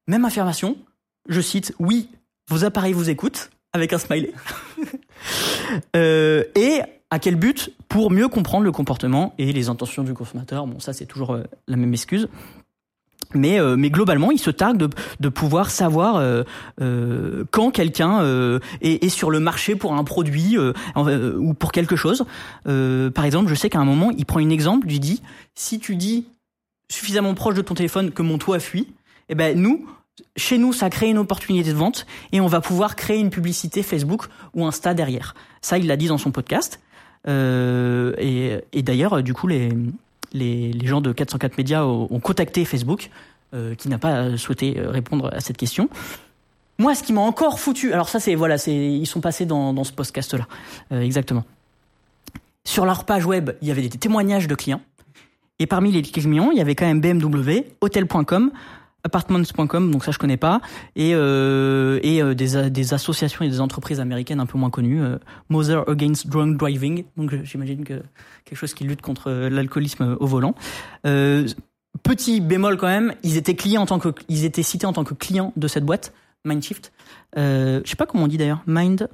[0.08, 0.78] même affirmation.
[1.28, 2.10] Je cite oui,
[2.50, 4.34] vos appareils vous écoutent avec un smiley.
[5.98, 7.72] Euh, et à quel but?
[7.90, 10.66] Pour mieux comprendre le comportement et les intentions du consommateur.
[10.66, 12.30] Bon, ça c'est toujours euh, la même excuse.
[13.34, 14.90] Mais, euh, mais globalement, il se targue de,
[15.20, 16.44] de pouvoir savoir euh,
[16.82, 21.54] euh, quand quelqu'un euh, est, est sur le marché pour un produit euh, euh, ou
[21.54, 22.26] pour quelque chose.
[22.64, 25.22] Par exemple, je sais qu'à un moment, il prend un exemple, il dit
[25.56, 26.26] si tu dis
[26.90, 28.88] suffisamment proche de ton téléphone que mon toit fuit,
[29.30, 29.86] eh ben nous,
[30.38, 33.84] chez nous, ça crée une opportunité de vente et on va pouvoir créer une publicité
[33.84, 35.36] Facebook ou Insta derrière.
[35.62, 36.80] Ça, il l'a dit dans son podcast.
[37.28, 39.74] Et et d'ailleurs, du coup, les,
[40.34, 43.10] les, gens de 404 Médias ont, ont contacté Facebook,
[43.54, 45.90] euh, qui n'a pas souhaité euh, répondre à cette question.
[46.80, 49.84] Moi, ce qui m'a encore foutu, alors ça, c'est voilà, ils sont passés dans, dans
[49.84, 50.48] ce podcast-là,
[50.92, 51.46] euh, exactement.
[52.66, 54.82] Sur leur page web, il y avait des témoignages de clients.
[55.60, 58.52] Et parmi les clients, il y avait quand même BMW, Hotel.com,
[59.08, 60.60] Apartments.com, donc ça je connais pas,
[60.98, 65.18] et, euh, et euh, des, associations et des entreprises américaines un peu moins connues, euh,
[65.50, 68.02] Mother Against Drunk Driving, donc j'imagine que
[68.44, 70.56] quelque chose qui lutte contre euh, l'alcoolisme au volant.
[71.06, 71.48] Euh,
[72.04, 75.06] petit bémol quand même, ils étaient clients en tant que, ils étaient cités en tant
[75.06, 76.14] que clients de cette boîte,
[76.46, 76.92] Mindshift.
[77.38, 79.10] Euh, je sais pas comment on dit d'ailleurs, Mind,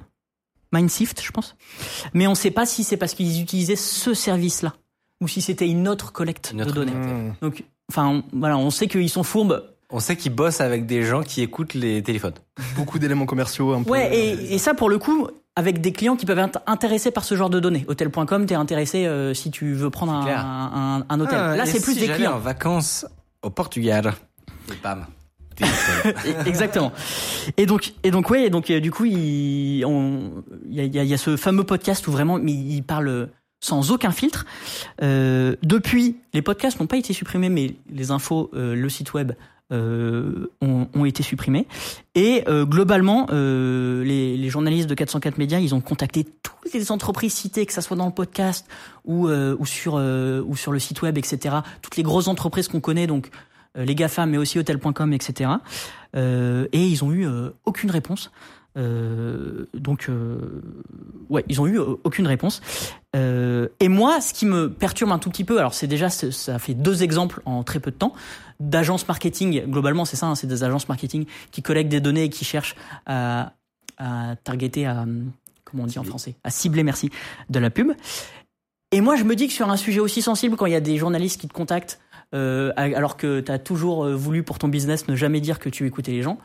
[0.72, 1.54] Mindshift, je pense.
[2.14, 4.74] Mais on sait pas si c'est parce qu'ils utilisaient ce service-là
[5.20, 6.92] ou si c'était une autre collecte Une autre de données.
[6.92, 7.34] Mmh.
[7.40, 9.62] Donc, enfin, on- voilà, on sait qu'ils sont fourbes.
[9.96, 12.34] On sait qu'ils bossent avec des gens qui écoutent les téléphones.
[12.74, 13.90] Beaucoup d'éléments commerciaux un peu.
[13.90, 17.24] Ouais, et, et ça pour le coup, avec des clients qui peuvent être intéressés par
[17.24, 17.84] ce genre de données.
[17.86, 21.38] Hôtel.com, t'es intéressé euh, si tu veux prendre un, un, un hôtel.
[21.38, 22.34] Ah, Là, c'est plus si des j'allais clients.
[22.34, 23.06] en vacances
[23.42, 24.14] au Portugal.
[24.68, 25.06] Et bam.
[25.60, 25.64] Et-
[26.48, 26.90] Exactement.
[27.56, 29.86] Et donc, et donc ouais, et donc euh, du coup, il, y, a,
[30.68, 33.28] il y a- il y a ce fameux podcast où vraiment, mais il parle
[33.60, 34.44] sans aucun filtre.
[35.02, 39.32] Euh, depuis, les podcasts n'ont pas été supprimés, mais les infos, euh, le site web
[39.72, 41.66] euh, ont, ont été supprimés.
[42.14, 46.92] Et euh, globalement, euh, les, les journalistes de 404 Médias, ils ont contacté toutes les
[46.92, 48.66] entreprises citées, que ça soit dans le podcast
[49.04, 51.56] ou euh, ou sur euh, ou sur le site web, etc.
[51.82, 53.30] Toutes les grosses entreprises qu'on connaît, donc
[53.76, 55.50] euh, les GAFA, mais aussi Hotel.com, etc.
[56.16, 57.26] Et ils ont eu
[57.64, 58.30] aucune réponse.
[58.76, 60.62] Euh, donc, euh,
[61.28, 62.60] ouais, ils ont eu euh, aucune réponse.
[63.14, 66.58] Euh, et moi, ce qui me perturbe un tout petit peu, alors c'est déjà, ça
[66.58, 68.14] fait deux exemples en très peu de temps
[68.60, 69.64] d'agences marketing.
[69.66, 72.74] Globalement, c'est ça, hein, c'est des agences marketing qui collectent des données et qui cherchent
[73.06, 73.52] à,
[73.98, 75.06] à targeter, à
[75.64, 77.10] comment on dit en français, à cibler, merci,
[77.50, 77.92] de la pub.
[78.90, 80.80] Et moi, je me dis que sur un sujet aussi sensible, quand il y a
[80.80, 82.00] des journalistes qui te contactent,
[82.32, 86.12] alors que tu as toujours voulu pour ton business ne jamais dire que tu écoutais
[86.12, 86.38] les gens,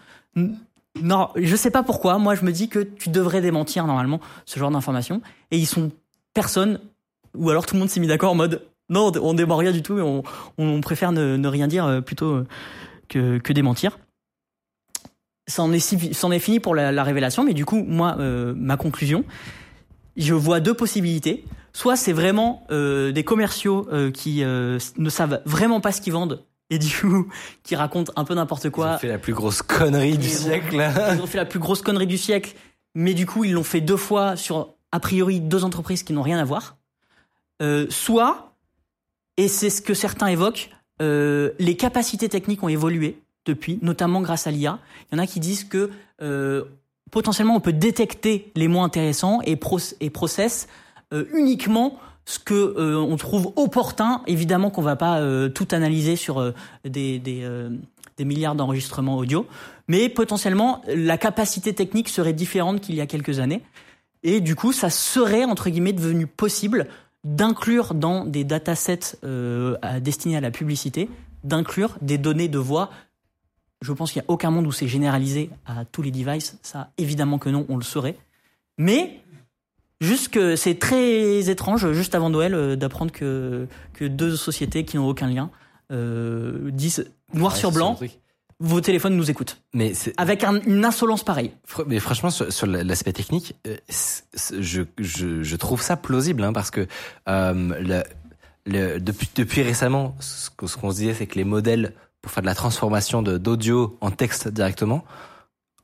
[1.01, 2.17] non, je sais pas pourquoi.
[2.17, 5.21] Moi, je me dis que tu devrais démentir normalement ce genre d'informations.
[5.51, 5.91] Et ils sont
[6.33, 6.79] personne,
[7.35, 9.83] ou alors tout le monde s'est mis d'accord en mode non, on dément rien du
[9.83, 9.99] tout
[10.57, 12.47] on, préfère ne, rien dire euh, plutôt euh,
[13.07, 13.99] que, que démentir.
[15.47, 19.25] C'en est, est fini pour la, la révélation, mais du coup, moi, euh, ma conclusion,
[20.17, 21.45] je vois deux possibilités.
[21.71, 26.89] Soit c'est vraiment des commerciaux qui ne savent vraiment pas ce qu'ils vendent et du
[26.95, 27.27] coup
[27.64, 28.95] qui racontent un peu n'importe Ils quoi.
[28.95, 30.77] ont fait la plus grosse connerie du Ils ont- siècle.
[30.77, 31.14] là.
[31.15, 32.56] Ils ont fait la plus grosse connerie du siècle,
[32.95, 36.22] mais du coup ils l'ont fait deux fois sur a priori deux entreprises qui n'ont
[36.23, 36.77] rien à voir.
[37.61, 38.56] Euh, soit,
[39.38, 40.69] et c'est ce que certains évoquent,
[41.01, 44.80] euh, les capacités techniques ont évolué depuis, notamment grâce à l'IA.
[45.11, 45.89] Il y en a qui disent que
[46.22, 46.64] euh,
[47.11, 50.67] potentiellement on peut détecter les moins intéressants et, proc- et process
[51.33, 51.99] uniquement
[52.30, 54.22] ce que euh, on trouve opportun.
[54.27, 56.53] Évidemment qu'on va pas euh, tout analyser sur euh,
[56.85, 57.72] des, des, euh,
[58.17, 59.48] des milliards d'enregistrements audio,
[59.88, 63.64] mais potentiellement la capacité technique serait différente qu'il y a quelques années.
[64.22, 66.88] Et du coup, ça serait entre guillemets devenu possible
[67.24, 71.09] d'inclure dans des datasets euh, destinés à la publicité,
[71.43, 72.91] d'inclure des données de voix.
[73.82, 76.59] Je pense qu'il n'y a aucun monde où c'est généralisé à tous les devices.
[76.61, 78.17] Ça, évidemment que non, on le saurait.
[78.77, 79.19] Mais
[80.01, 84.95] Juste que c'est très étrange, juste avant Noël, euh, d'apprendre que, que deux sociétés qui
[84.97, 85.49] n'ont aucun lien
[85.91, 87.99] euh, disent noir Ouais, sur blanc,
[88.61, 89.61] vos téléphones nous écoutent.
[89.73, 91.51] Mais Avec un- une insolence pareille.
[91.87, 93.75] Mais franchement, sur, sur l'aspect technique, euh,
[94.57, 96.87] je, je, je trouve ça plausible, hein, parce que
[97.27, 98.03] euh, le,
[98.65, 102.47] le, depuis, depuis récemment, ce qu'on se disait, c'est que les modèles pour faire de
[102.47, 105.03] la transformation d'audio en texte directement,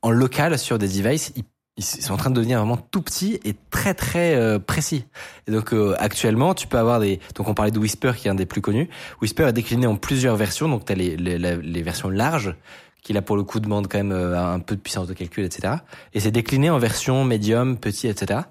[0.02, 1.44] en local sur des devices, ils,
[1.78, 5.06] ils sont en train de devenir vraiment tout petits et très très euh, précis.
[5.48, 7.20] Et donc euh, actuellement, tu peux avoir des.
[7.36, 8.90] Donc on parlait de Whisper qui est un des plus connus.
[9.22, 10.70] Whisper est décliné en plusieurs versions.
[10.70, 12.56] Donc tu as les, les, les versions larges
[13.02, 15.44] qui là pour le coup demandent quand même euh, un peu de puissance de calcul,
[15.44, 15.76] etc.
[16.14, 18.42] Et c'est décliné en version médium, petit, etc.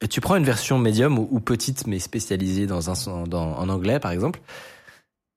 [0.00, 3.68] Et tu prends une version médium ou, ou petite mais spécialisée dans un dans, en
[3.68, 4.40] anglais par exemple.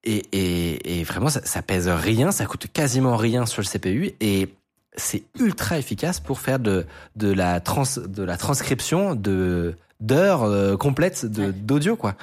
[0.06, 4.14] Et, et, et vraiment ça, ça pèse rien, ça coûte quasiment rien sur le CPU
[4.22, 4.48] et
[4.96, 6.86] c'est ultra efficace pour faire de
[7.16, 12.16] de la trans de la transcription de d'heures euh, complètes d'audio quoi.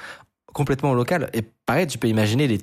[0.52, 1.28] Complètement local.
[1.34, 2.60] Et pareil tu peux imaginer les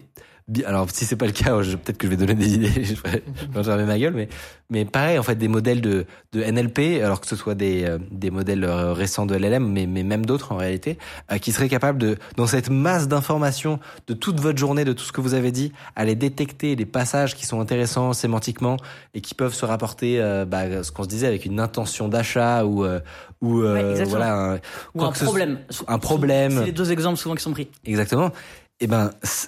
[0.65, 3.63] alors si c'est pas le cas peut-être que je vais donner des idées je vais
[3.63, 4.27] fermer ma gueule mais
[4.69, 7.97] mais pareil en fait des modèles de de NLP alors que ce soit des euh,
[8.11, 10.97] des modèles euh, récents de LLM mais mais même d'autres en réalité
[11.31, 15.03] euh, qui seraient capables de dans cette masse d'informations de toute votre journée de tout
[15.05, 18.77] ce que vous avez dit aller détecter les passages qui sont intéressants sémantiquement
[19.13, 22.65] et qui peuvent se rapporter euh, bah, ce qu'on se disait avec une intention d'achat
[22.65, 22.99] ou euh,
[23.41, 24.55] ou euh, Ouais, voilà un,
[24.95, 25.59] Ou un ce- problème.
[25.87, 26.51] un problème.
[26.59, 27.67] C'est les deux exemples souvent qui sont pris.
[27.85, 28.31] Exactement.
[28.79, 29.47] Et ben, c-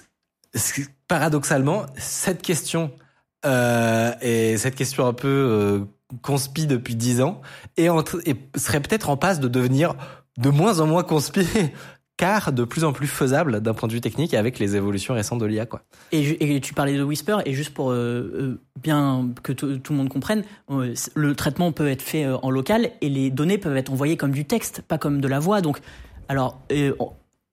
[1.08, 2.90] paradoxalement, cette question
[3.44, 5.84] euh, et cette question un peu euh,
[6.22, 7.40] conspi depuis dix ans
[7.76, 7.88] et,
[8.56, 9.94] serait peut-être en passe de devenir
[10.38, 11.46] de moins en moins conspi,
[12.16, 15.40] car de plus en plus faisable d'un point de vue technique avec les évolutions récentes
[15.40, 15.66] de l'IA.
[16.12, 20.08] Et, tu parlais de Whisper, et juste pour euh, euh, bien que tout le monde
[20.08, 24.16] comprenne, euh, le traitement peut être fait en local et les données peuvent être envoyées
[24.16, 25.60] comme du texte, pas comme de la voix.
[25.60, 25.80] Donc,
[26.28, 26.60] alors,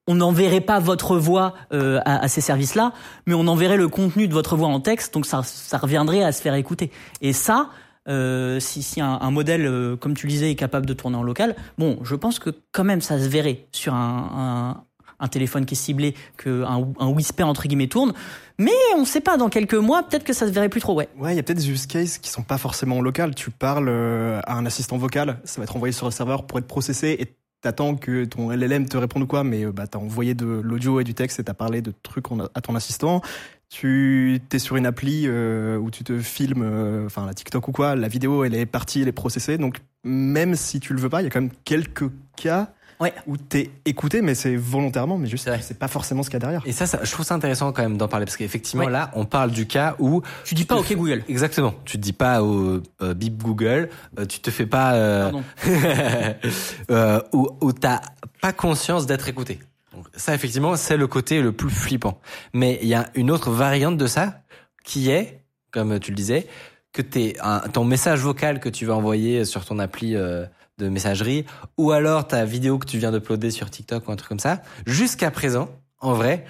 [0.07, 2.93] on- n'enverrait pas votre voix euh, à, à ces services-là,
[3.25, 6.31] mais on enverrait le contenu de votre voix en texte, donc ça, ça reviendrait à
[6.31, 6.91] se faire écouter.
[7.21, 7.69] Et ça,
[8.09, 11.17] euh, si, si un, un modèle, euh, comme tu le disais, est capable de tourner
[11.17, 14.83] en local, bon, je pense que quand même ça se verrait sur un, un,
[15.23, 18.11] un téléphone qui est ciblé, que un, whisper entre guillemets tourne.
[18.59, 20.93] Mais on ne sait pas, dans quelques mois, peut-être que ça se verrait plus trop,
[20.95, 21.07] ouais.
[21.17, 23.33] Ouais, il y a peut-être des use cases qui sont pas forcément local.
[23.35, 26.59] Tu parles euh, à un assistant vocal, ça va être envoyé sur le serveur pour
[26.59, 29.97] être processé et t'attends que ton LLM te réponde ou quoi, mais euh, bah, t'as
[29.97, 33.21] envoyé de l'audio et du texte et t'as parlé de trucs à ton assistant.
[33.69, 37.71] Tu t'es sur une appli euh, où tu te filmes, euh, enfin la TikTok ou
[37.71, 39.57] quoi, la vidéo elle est partie, elle est processée.
[39.57, 42.73] Donc même si tu le veux pas, il y a quand même quelques cas
[43.03, 43.13] Ouais.
[43.27, 45.59] où t'es écouté, mais c'est volontairement, mais juste C'est vrai.
[45.61, 46.61] c'est pas forcément ce qu'il y a derrière.
[46.65, 48.91] Et ça, ça, je trouve ça intéressant quand même d'en parler parce qu'effectivement Ouais.
[48.91, 51.23] là, on parle du cas où Tu dis pas OK Google.
[51.29, 51.73] Exactement.
[51.85, 55.43] Tu dis pas au euh, bip Google, euh, tu te fais pas euh, Pardon.
[56.91, 58.01] euh, où, où t'as
[58.41, 59.59] pas conscience d'être écouté.
[59.95, 62.19] Donc, ça, effectivement, c'est le côté le plus flippant.
[62.53, 64.41] Mais il y a une autre variante de ça
[64.83, 65.41] qui est,
[65.71, 66.47] comme tu le disais,
[66.91, 70.45] que t'es un, ton message vocal que tu vas envoyer sur ton appli euh,
[70.79, 71.45] de messagerie,
[71.77, 74.61] ou alors ta vidéo que tu viens d'uploader sur TikTok ou un truc comme ça.
[74.85, 75.69] Jusqu'à présent,
[75.99, 76.45] en vrai,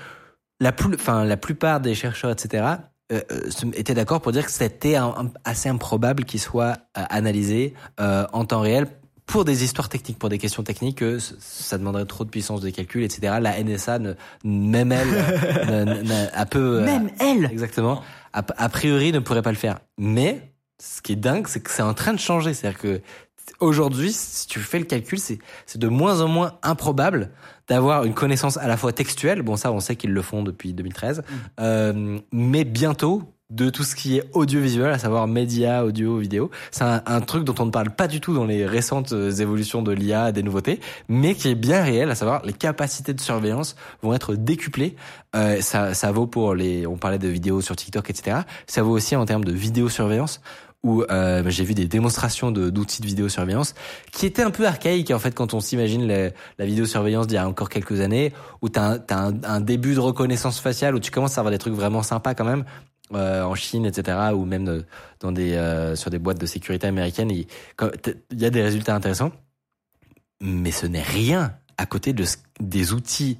[0.59, 2.63] la, plus, enfin, la plupart des chercheurs, etc.,
[3.11, 7.03] euh, euh, étaient d'accord pour dire que c'était un- un- assez improbable qu'il soit euh,
[7.09, 8.87] analysé euh, en temps réel
[9.25, 12.69] pour des histoires techniques, pour des questions techniques, que ça demanderait trop de puissance de
[12.69, 13.37] calcul, etc.
[13.41, 14.13] La NSA, ne,
[14.45, 15.07] même elle,
[15.69, 16.79] ne- ne- ne- a peu...
[16.81, 18.01] euh, Même elle Exactement.
[18.33, 19.79] A, a priori, ne pourrait pas le faire.
[19.97, 22.53] Mais ce qui est dingue, c'est que c'est en train de changer.
[22.53, 23.01] C'est-à-dire que
[23.59, 25.39] aujourd'hui, si tu fais le calcul, c'est
[25.75, 27.31] de moins en moins improbable
[27.67, 29.41] d'avoir une connaissance à la fois textuelle.
[29.41, 31.23] Bon, ça, on sait qu'ils le font depuis 2013.
[31.59, 36.49] Euh, mais bientôt de tout ce qui est audiovisuel, à savoir médias, audio, vidéo.
[36.71, 39.31] C'est un, un truc dont on ne parle pas du tout dans les récentes euh,
[39.31, 43.21] évolutions de l'IA, des nouveautés, mais qui est bien réel, à savoir les capacités de
[43.21, 44.95] surveillance vont être décuplées.
[45.35, 48.37] Euh, ça, ça vaut pour les, on parlait de vidéos sur TikTok, etc.
[48.65, 50.41] Ça vaut aussi en termes de vidéosurveillance
[50.83, 53.73] où euh, j'ai vu des démonstrations de- d'outils de, vidéosurveillance
[54.11, 57.37] qui étaient un peu archaïques en fait quand on s'imagine la, la vidéosurveillance d'il y
[57.37, 61.37] a encore quelques années où tu as, un, début de reconnaissance faciale où tu commences
[61.37, 62.65] à avoir des trucs vraiment sympas quand même
[63.13, 64.85] euh, en Chine etc ou même de-
[65.21, 67.31] dans des euh, sur des boîtes de sécurité américaines.
[67.31, 67.45] Il
[68.33, 69.31] y a des résultats intéressants
[70.41, 72.25] mais ce n'est rien à côté de
[72.59, 73.39] des outils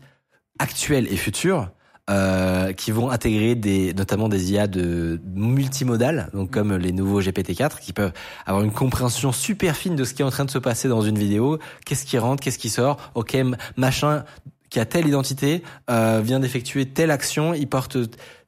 [0.59, 1.69] actuels et futurs
[2.09, 7.79] euh, qui vont intégrer des, notamment des IA de multimodales, donc comme les nouveaux GPT-4,
[7.79, 8.13] qui peuvent
[8.45, 11.01] avoir une compréhension super fine de ce qui est en train de se passer dans
[11.01, 13.37] une vidéo, qu'est-ce qui rentre, qu'est-ce qui sort, ok,
[13.77, 14.23] machin
[14.69, 17.97] qui a telle identité euh, vient d'effectuer telle action, il porte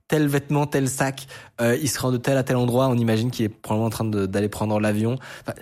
[0.08, 1.28] tel vêtement, tel sac,
[1.62, 3.92] euh, il se rend de tel à tel endroit, on imagine qu'il est probablement en
[3.92, 5.18] train d'aller prendre l'avion.
[5.42, 5.54] Enfin,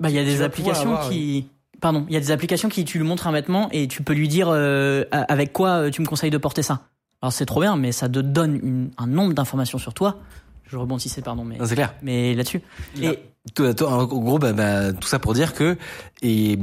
[0.00, 1.48] Bah, il y a des applications avoir qui,
[1.80, 4.12] pardon, il y a des applications qui tu lui montres un vêtement et tu peux
[4.12, 6.82] lui dire euh, avec quoi euh, tu me conseilles de porter ça.
[7.22, 10.18] Alors c'est trop bien, mais ça te donne une- un nombre d'informations sur toi.
[10.66, 11.94] Je rebondissais, pardon, mais c'est clair.
[12.02, 12.60] mais là-dessus.
[13.00, 13.18] Et
[13.54, 15.76] Tout, en gros, bah, bah, tout ça pour dire que
[16.22, 16.58] et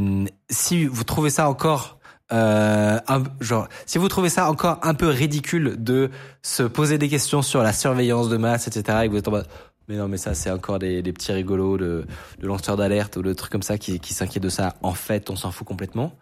[0.50, 1.98] si vous trouvez ça encore
[2.32, 6.10] euh, un, genre, si vous trouvez ça encore un peu ridicule de
[6.44, 9.32] se poser des questions sur la surveillance de masse, etc., et que vous êtes en
[9.32, 9.48] mode,
[9.88, 12.06] mais non, mais ça, c'est encore des, des petits rigolos de,
[12.40, 14.74] de lanceurs d'alerte ou de trucs comme ça qui, qui s'inquiètent de ça.
[14.82, 16.14] En fait, on s'en fout complètement.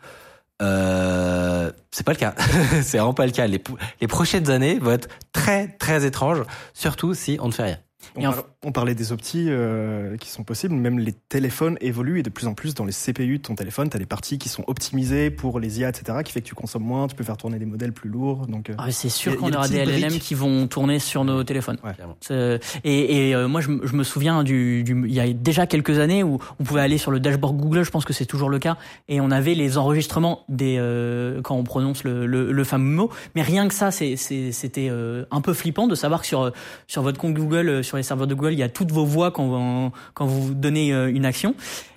[0.62, 2.36] Euh, c'est pas le cas.
[2.84, 3.48] c'est vraiment pas le cas.
[3.48, 3.60] Les,
[4.08, 7.78] prochaines années vont être très, très étranges, surtout si on ne fait rien.
[8.16, 11.78] On, Et en- parle- on parlait des optis euh, qui sont possibles, même les téléphones
[11.82, 14.06] évoluent et de plus en plus dans les CPU de ton téléphone, tu as des
[14.06, 17.16] parties qui sont optimisées pour les IA, etc., qui fait que tu consommes moins, tu
[17.16, 18.48] peux faire tourner des modèles plus lourds.
[18.48, 20.22] Donc, euh, ah, c'est sûr qu'on des aura des petites LLM briques.
[20.24, 21.78] qui vont tourner sur nos téléphones.
[21.84, 22.60] Ouais.
[22.84, 25.68] Et, et, euh, moi, je, me- je me souviens du, du, il y a déjà
[25.68, 27.84] quelques années où on pouvait aller sur le dashboard Google.
[27.84, 28.78] Je pense que c'est toujours le cas.
[29.08, 33.10] Et on avait les enregistrements des euh, quand on prononce le, le, le fameux mot.
[33.36, 36.52] Mais rien que ça, c'est- c'est- c'était euh, un peu flippant de savoir que sur
[36.88, 39.32] sur votre compte Google, sur les serveurs de Google, il y a toutes vos voix
[39.32, 41.56] quand vous, donnez euh, une action.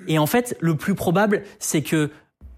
[0.08, 2.10] Et en fait, le plus probable, c'est que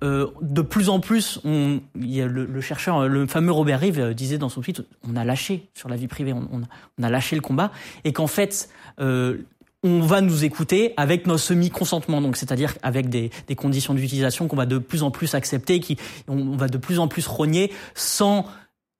[0.05, 4.61] euh, de plus en plus, le, chercheur, le fameux Robert Reeve euh, disait dans son
[4.61, 6.63] tweet, on a lâché sur la vie privée, on,
[7.03, 7.73] a, lâché le combat,
[8.05, 8.69] et qu'en fait,
[9.01, 9.39] euh,
[9.83, 14.57] on va nous écouter avec nos semi-consentement, donc c'est-à-dire avec des, des conditions d'utilisation qu'on
[14.57, 15.97] va de plus en plus accepter, qui
[16.29, 18.47] on, on va de plus en plus rogner, sans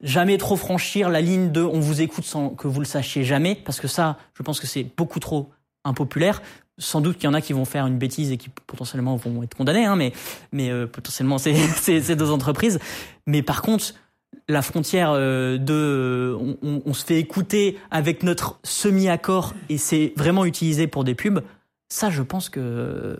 [0.01, 3.55] jamais trop franchir la ligne de on vous écoute sans que vous le sachiez jamais,
[3.55, 5.51] parce que ça, je pense que c'est beaucoup trop
[5.85, 6.43] impopulaire.
[6.81, 9.43] Sans doute qu'il y en a qui vont faire une bêtise et qui potentiellement vont
[9.43, 10.13] être condamnés, hein, mais,
[10.53, 12.79] mais euh, potentiellement c'est c'est c'est deux entreprises.
[13.27, 13.95] Mais par contre,
[14.47, 20.13] la frontière euh, de euh, on, on- se fait écouter avec notre semi-accord et c'est
[20.17, 21.41] vraiment utilisé pour des pubs.
[21.91, 23.17] Ça, je pense que euh,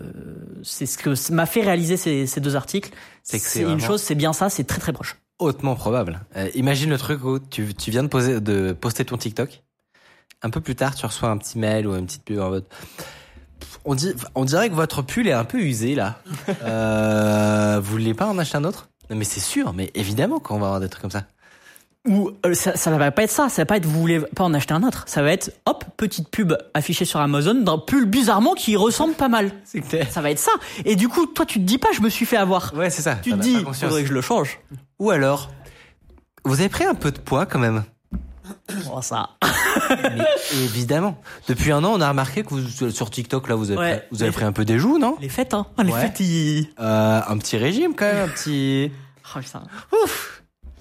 [0.63, 2.91] c'est ce que m'a fait réaliser ces, ces deux articles.
[3.25, 5.17] C'est que c'est C'est une chose, c'est bien ça, c'est très très proche.
[5.39, 6.21] Hautement probable.
[6.37, 9.63] Euh, imagine le truc où tu, tu viens de, poser, de poster ton TikTok.
[10.43, 12.65] Un peu plus tard, tu reçois un petit mail ou une petite pub en mode.
[13.85, 16.21] On, dit, on dirait que votre pull est un peu usé là.
[16.63, 18.89] Euh, vous voulez pas en acheter un autre?
[19.11, 21.25] Non mais c'est sûr, mais évidemment qu'on va avoir des trucs comme ça.
[22.07, 24.45] Ou euh, ça, ça va pas être ça, ça va pas être vous voulez pas
[24.45, 28.07] en acheter un autre, ça va être hop petite pub affichée sur Amazon d'un pull
[28.07, 29.51] bizarrement qui ressemble pas mal.
[29.89, 30.07] Clair.
[30.11, 30.53] Ça va être ça.
[30.85, 32.73] Et du coup, toi tu te dis pas je me suis fait avoir.
[32.75, 33.17] Ouais, c'est ça.
[33.17, 34.59] Tu te dis faudrait que je le change.
[35.01, 35.51] Ou alors,
[36.45, 37.85] vous avez pris un peu de poids quand même.
[38.91, 39.31] Oh, ça.
[39.91, 40.25] Mais
[40.65, 41.21] évidemment.
[41.49, 43.97] Depuis un an, on a remarqué que vous, sur TikTok, là, vous avez, Ouais.
[43.99, 45.17] pris, vous avez pris un peu des joues, non?
[45.21, 45.67] Les fêtes hein.
[45.83, 46.01] Les Ouais.
[46.01, 48.91] fêtes ils euh, Un petit régime quand même, un petit...
[49.37, 49.63] Oh, putain.
[50.05, 50.38] Ouf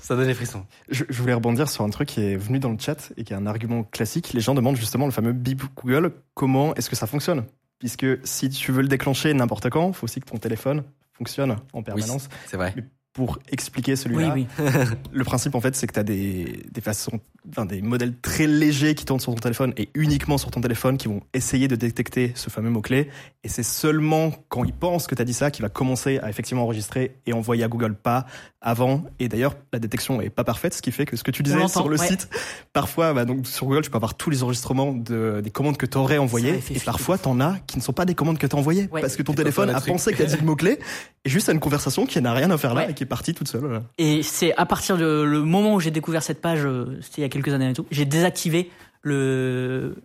[0.07, 0.65] Ça donne des frissons.
[0.87, 3.33] Je, je voulais rebondir sur un truc qui est venu dans le chat et qui
[3.33, 4.31] est un argument classique.
[4.31, 6.13] Les gens demandent justement le fameux bip Google.
[6.33, 7.43] Comment est-ce que ça fonctionne?
[7.77, 11.57] Puisque si tu veux le déclencher n'importe quand, il faut aussi que ton téléphone fonctionne
[11.73, 12.29] en permanence.
[12.45, 12.73] C'est vrai.
[13.11, 14.47] Pour expliquer Oui celui-là, oui.
[15.11, 17.19] le principe en fait, c'est que tu as des, des façons,
[17.49, 20.97] enfin, des modèles très légers qui tournent sur ton téléphone et uniquement sur ton téléphone
[20.97, 23.09] qui vont essayer de détecter ce fameux mot-clé.
[23.43, 26.29] Et c'est seulement quand il pense que tu as dit ça qu'il va commencer à
[26.29, 28.25] effectivement enregistrer et envoyer à Google pas
[28.61, 29.03] avant.
[29.19, 31.67] Et d'ailleurs, la détection est pas parfaite, ce qui fait que ce que tu disais
[31.67, 32.07] sur le ouais.
[32.07, 32.27] site,
[32.73, 35.85] parfois, bah, donc sur Google, tu peux avoir tous les enregistrements de, des commandes que
[35.85, 36.59] tu aurais envoyées.
[36.71, 39.01] Et parfois, t'en as qui ne sont pas des commandes que tu as envoyées Ouais.
[39.01, 40.79] parce que ton téléphone t'as a pensé que tu as dit le mot-clé
[41.25, 42.91] et juste à une conversation qui n'a rien à faire là Ouais.
[42.91, 43.81] et qui est partie toute seule.
[43.97, 47.25] Et c'est à partir le moment où j'ai découvert cette page, euh, c'était il y
[47.25, 48.71] a quelques années et tout, j'ai désactivé
[49.01, 49.95] le,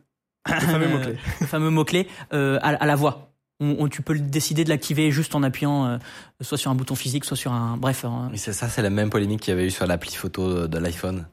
[0.46, 1.16] Le fameux mot-clé.
[1.40, 3.31] le fameux mot-clé euh, à, à la voix.
[3.62, 5.98] On, on- tu peux le décider de l'activer juste en appuyant euh,
[6.40, 7.76] soit sur un bouton physique, soit sur un.
[7.76, 8.04] Bref.
[8.04, 10.66] un- Mais c'est ça, c'est la même polémique qu'il y avait eu sur l'appli photo
[10.66, 11.26] de l'iPhone.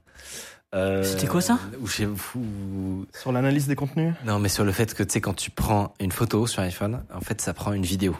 [0.76, 1.58] Euh, C'était quoi ça?
[1.82, 3.06] Ou chez vous.
[3.20, 4.14] Sur l'analyse des contenus?
[4.26, 7.02] Non, mais sur le fait que tu sais, quand tu prends une photo sur iPhone,
[7.14, 8.16] en fait, ça prend une vidéo.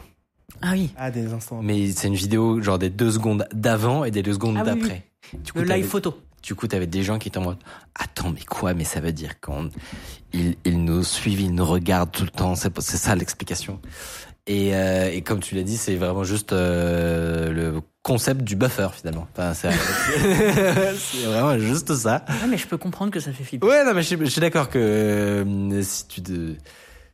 [0.62, 0.90] Ah oui.
[0.96, 1.60] Ah, des instants.
[1.62, 4.80] Mais c'est une vidéo genre des deux secondes d'avant et des deux secondes Ah oui,
[4.80, 5.04] d'après.
[5.30, 6.18] Coup, Le live photo.
[6.42, 7.58] Du coup, t'avais des gens qui étaient en mode
[7.94, 8.72] Attends, mais quoi?
[8.74, 9.68] Mais ça veut dire qu'on
[10.32, 12.54] ils, ils nous suivent, ils nous regardent tout le temps.
[12.54, 13.80] C'est c'est ça l'explication.
[14.46, 18.88] Et, euh, et comme tu l'as dit, c'est vraiment juste euh, le concept du buffer
[18.94, 19.28] finalement.
[19.32, 19.70] Enfin, c'est
[20.98, 22.24] c'est vraiment juste ça.
[22.28, 23.66] Ouais, mais je peux comprendre que ça fait flipper.
[23.66, 26.54] Ouais, non, mais je, suis- je suis d'accord que euh, si tu te,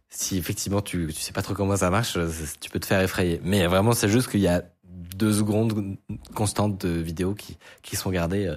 [0.09, 2.31] si effectivement tu, tu sais pas trop comment ça marche, euh,
[2.61, 3.41] tu peux te faire effrayer.
[3.45, 4.63] Mais vraiment, c'est juste qu'il y a
[5.17, 5.97] deux secondes
[6.35, 8.57] constantes de vidéos qui, qui sont gardées, euh,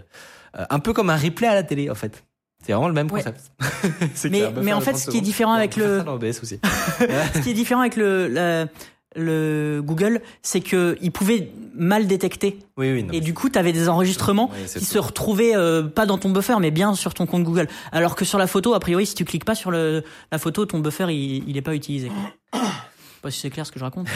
[0.54, 2.24] un peu comme un replay à la télé en fait.
[2.66, 3.52] C'est vraiment le même concept.
[4.16, 6.04] C'est Mais- en fait, 30 ce qui est différent avec le-.
[6.04, 8.68] Ce qui est différent avec le,
[9.16, 12.60] le Google, c'est que il pouvait mal détecter.
[12.78, 13.04] Oui, oui.
[13.04, 16.30] non, Et du coup, tu avais des enregistrements qui se retrouvaient euh, pas dans ton
[16.30, 17.68] buffer, mais bien sur ton compte Google.
[17.92, 20.66] Alors que sur la photo, a priori, si tu cliques pas sur le, la photo,
[20.66, 22.10] ton buffer, il, il est pas utilisé.
[22.52, 22.62] quoi.
[22.62, 24.08] sais pas si c'est clair ce que je raconte.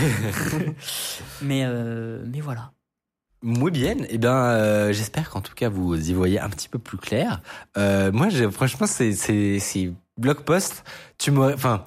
[1.41, 2.71] mais, euh, mais voilà.
[3.43, 3.97] Muy bien.
[4.09, 7.41] Eh bien, euh, j'espère qu'en tout cas vous y voyez un petit peu plus clair.
[7.77, 10.83] Euh, moi, j'ai- franchement, c'est c'est c'est blog post.
[11.17, 11.83] Tu m'aurais, enfin,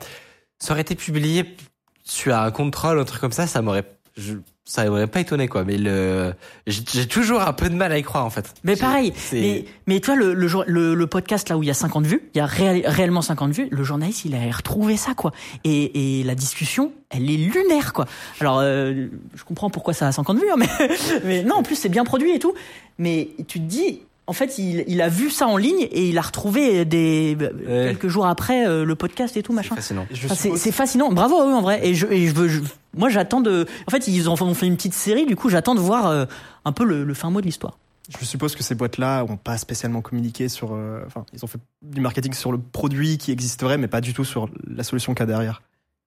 [0.58, 1.56] ça aurait été publié
[2.04, 3.86] sur un contrôle, un truc comme ça, ça m'aurait,
[4.18, 4.34] je-
[4.68, 5.64] ça m'aurait pas étonné quoi.
[5.64, 6.34] Mais le,
[6.66, 8.52] j'ai toujours un peu de mal à y croire en fait.
[8.64, 11.70] Mais pareil, mais, mais tu vois, le, le, le, le podcast là où il y
[11.70, 14.96] a 50 vues, il y a réel- réellement 50 vues, le journaliste il a retrouvé
[14.96, 15.30] ça quoi.
[15.64, 18.06] Et, et la discussion, elle est lunaire quoi.
[18.40, 20.68] Alors, euh, je comprends pourquoi ça a 50 vues, hein, mais,
[21.24, 22.52] mais non, en plus c'est bien produit et tout.
[22.98, 26.18] Mais tu te dis, en fait, il, il a vu ça en ligne et il
[26.18, 29.74] a retrouvé des quelques jours après euh, le podcast et tout c'est machin.
[29.76, 30.06] fascinant.
[30.10, 31.12] Enfin, c'est suppose- c'est fascinant.
[31.12, 31.86] Bravo à eux en vrai.
[31.86, 32.60] Et je, et je veux, je-
[32.96, 33.66] moi j'attends de.
[33.86, 35.26] En fait, ils ont, ont fait une petite série.
[35.26, 36.24] Du coup, j'attends de voir euh,
[36.64, 37.78] un peu le, le fin mot de l'histoire.
[38.18, 40.74] Je suppose que ces boîtes-là ont pas spécialement communiqué sur.
[40.74, 44.14] euh, Enfin, ils ont fait du marketing sur le produit qui existerait, mais pas du
[44.14, 45.62] tout sur la solution qu'il y a derrière.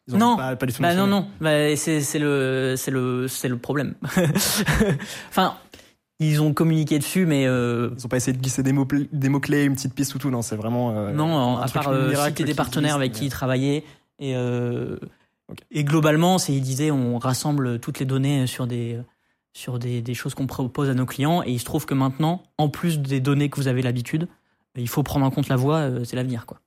[0.08, 0.38] Ils ont Non.
[0.38, 1.28] pas, pas du tout Bah non non.
[1.40, 3.96] Bah, c'est c'est le c'est le c'est le problème.
[5.30, 5.56] enfin,
[6.20, 9.30] ils ont communiqué dessus, mais euh, Ils ont pas essayé de glisser des mots, des
[9.30, 10.30] mots clés, une petite piste ou tout.
[10.30, 10.92] Non, c'est vraiment.
[10.98, 13.84] euh, non, un à truc part euh, citer des partenaires avec qui ils travaillaient
[14.20, 14.98] et euh,
[15.50, 15.60] Ok.
[15.72, 19.00] et globalement, c'est ils disaient on rassemble toutes les données sur des
[19.54, 22.44] sur des, des choses qu'on propose à nos clients et il se trouve que maintenant,
[22.58, 24.28] en plus des données que vous avez l'habitude,
[24.76, 26.60] il faut prendre en compte la voix, c'est l'avenir quoi.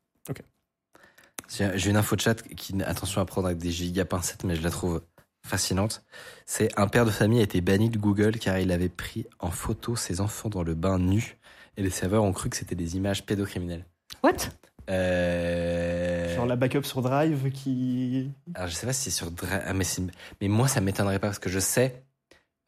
[1.54, 4.56] J'ai j'ai une info de chat qui, attention à prendre avec des giga pincettes, mais
[4.56, 5.02] je la trouve
[5.44, 6.02] fascinante.
[6.46, 9.50] C'est un père de famille a été banni de Google car il avait pris en
[9.50, 11.36] photo ses enfants dans le bain nu
[11.76, 13.84] et les serveurs ont cru que c'était des images pédocriminelles.
[14.22, 14.32] What?
[14.90, 16.34] Euh...
[16.36, 18.30] Genre la backup sur Drive qui.
[18.54, 19.84] Alors je sais pas si c'est sur Dra- ah, mais,
[20.40, 22.02] mais moi ça m'étonnerait pas parce que je sais,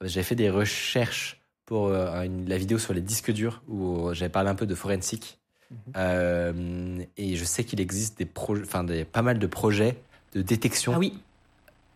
[0.03, 4.29] j'avais fait des recherches pour euh, une- la vidéo sur les disques durs où j'avais
[4.31, 5.39] parlé un peu de forensique
[5.97, 9.97] Euh, et je sais qu'il existe des projets, enfin des pas mal de projets
[10.33, 10.93] de détection.
[10.95, 11.19] Ah oui.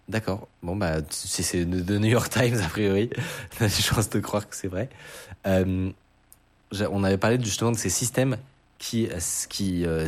[0.09, 0.49] D'accord.
[0.63, 3.11] Bon bah c'est de New York Times a priori,
[3.61, 4.89] on a des chances de croire que c'est vrai.
[5.47, 5.91] Euh,
[6.91, 8.39] on avait parlé justement de ces systèmes
[8.79, 9.19] qui euh,
[9.51, 10.07] qui euh,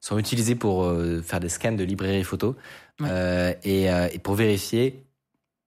[0.00, 2.56] sont utilisés pour euh, faire des scans de librairies photo
[3.00, 3.08] Ouais.
[3.12, 5.04] Euh, et, et pour vérifier,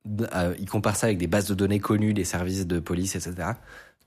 [0.05, 3.51] ils comparent ça avec des bases de données connues des services de police etc.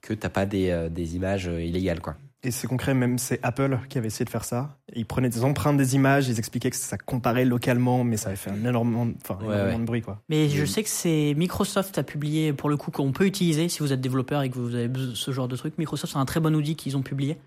[0.02, 2.16] Que t'as pas des, des images illégales quoi.
[2.44, 4.76] Et c'est concret, même c'est Apple qui avait essayé de faire ça.
[4.94, 8.36] Ils prenaient des empreintes des images, ils expliquaient que ça comparait localement, mais ça avait
[8.36, 9.78] fait un énormément, enfin, Ouais, énormément ouais.
[9.80, 10.20] de bruit, quoi.
[10.28, 13.78] Mais je sais que c'est Microsoft a publié pour le coup qu'on peut utiliser si
[13.80, 15.78] vous êtes développeur et que vous avez ce genre de truc.
[15.78, 17.38] Microsoft c'est un très bon outil qu'ils ont publié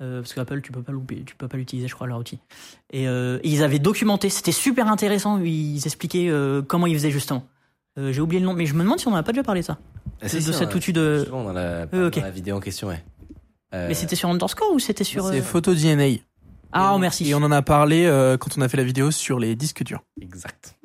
[0.00, 2.38] euh, parce qu'Apple tu peux pas louper, tu peux pas l'utiliser je crois leur outil.
[2.92, 5.38] Et, euh, et ils avaient documenté, c'était super intéressant.
[5.40, 7.44] Ils expliquaient euh, comment ils faisaient justement.
[7.98, 9.44] Euh, J'ai oublié le nom, mais je me demande si on en a pas déjà
[9.44, 9.78] parlé de ça.
[10.20, 12.88] Ah, De- si, de si, cet outil de- la, Euh, dans la vidéo en question
[12.88, 13.02] ouais.
[13.74, 16.20] Euh, Mais c'était sur Underscore ou c'était sur C'est euh, photo DNA.
[16.72, 17.28] Ah merci.
[17.28, 19.82] Et on en a parlé euh, quand on a fait la vidéo sur les disques
[19.84, 20.02] durs.
[20.20, 20.76] exact.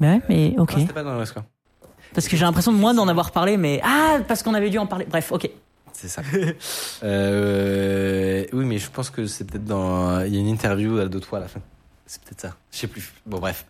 [0.00, 0.72] Ouais, mais ok.
[0.72, 1.44] Non, c'était pas dans le score.
[2.14, 4.78] Parce que j'ai l'impression de moi d'en avoir parlé, mais ah parce qu'on avait dû
[4.78, 5.06] en parler.
[5.08, 5.50] Bref, ok.
[5.92, 6.22] C'est ça.
[7.04, 10.20] euh, oui, mais je pense que c'est peut-être dans.
[10.22, 11.60] Il y a une interview de toi à la fin.
[12.06, 12.56] C'est peut-être ça.
[12.70, 13.12] Je sais plus.
[13.24, 13.66] Bon, bref.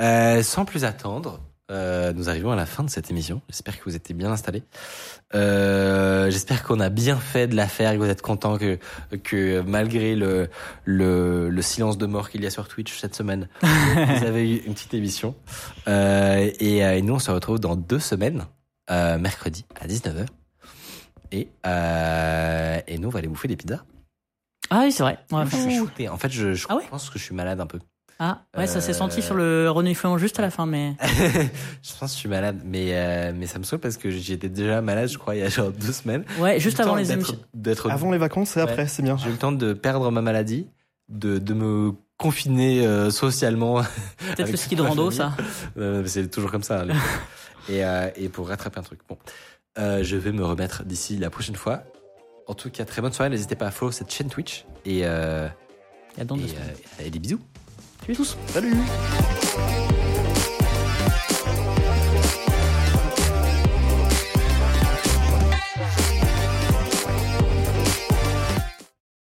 [0.00, 1.40] Euh, sans plus attendre,
[1.70, 3.40] euh, nous arrivons à la fin de cette émission.
[3.48, 4.62] J'espère que vous étiez bien installés.
[5.34, 8.78] Euh, J'espère qu'on a bien fait de l'affaire et que vous êtes contents que,
[9.22, 10.48] que malgré le,
[10.84, 14.56] le, le silence de mort qu'il y a sur Twitch cette semaine, vous avez eu
[14.66, 15.34] une petite émission.
[15.88, 18.46] Euh, et, et nous, on se retrouve dans deux semaines,
[18.90, 20.26] mercredi à 19h.
[21.32, 21.48] Et,
[22.92, 23.84] et nous, on va aller bouffer des pizzas.
[24.70, 25.18] Ah oui, c'est vrai.
[25.30, 25.56] On va Je
[25.96, 26.12] faire.
[26.14, 27.78] En fait, je, je Ah ouais pense que je suis malade un peu.
[28.18, 31.90] Ah ouais, ça s'est Euh, senti sur le reniflement juste à la fin, mais je
[31.98, 34.80] pense que je suis malade, mais, euh, mais ça me saoule parce que j'étais déjà
[34.80, 36.24] malade, je crois, il y a genre deux semaines.
[36.38, 37.36] ouais, juste avant les émissions.
[37.90, 38.86] Avant les vacances et après, Ouais.
[38.88, 39.16] c'est bien.
[39.16, 40.66] j'ai eu le temps de perdre ma maladie,
[41.08, 43.82] de, de me confiner euh, socialement.
[44.36, 45.32] Peut-être le ski de rando, ça.
[45.76, 46.84] Euh, c'est toujours comme ça.
[46.84, 46.94] les-
[47.68, 49.00] et, euh, et pour rattraper un truc.
[49.08, 49.18] Bon,
[49.76, 51.82] Euh, je vais me remettre d'ici la prochaine fois.
[52.46, 53.28] En tout cas, très bonne soirée.
[53.30, 55.48] N'hésitez pas à follow cette chaîne Twitch et, euh,
[56.16, 57.40] et, euh, et des bisous.
[58.06, 58.36] Salut tous.
[58.48, 59.93] Salut!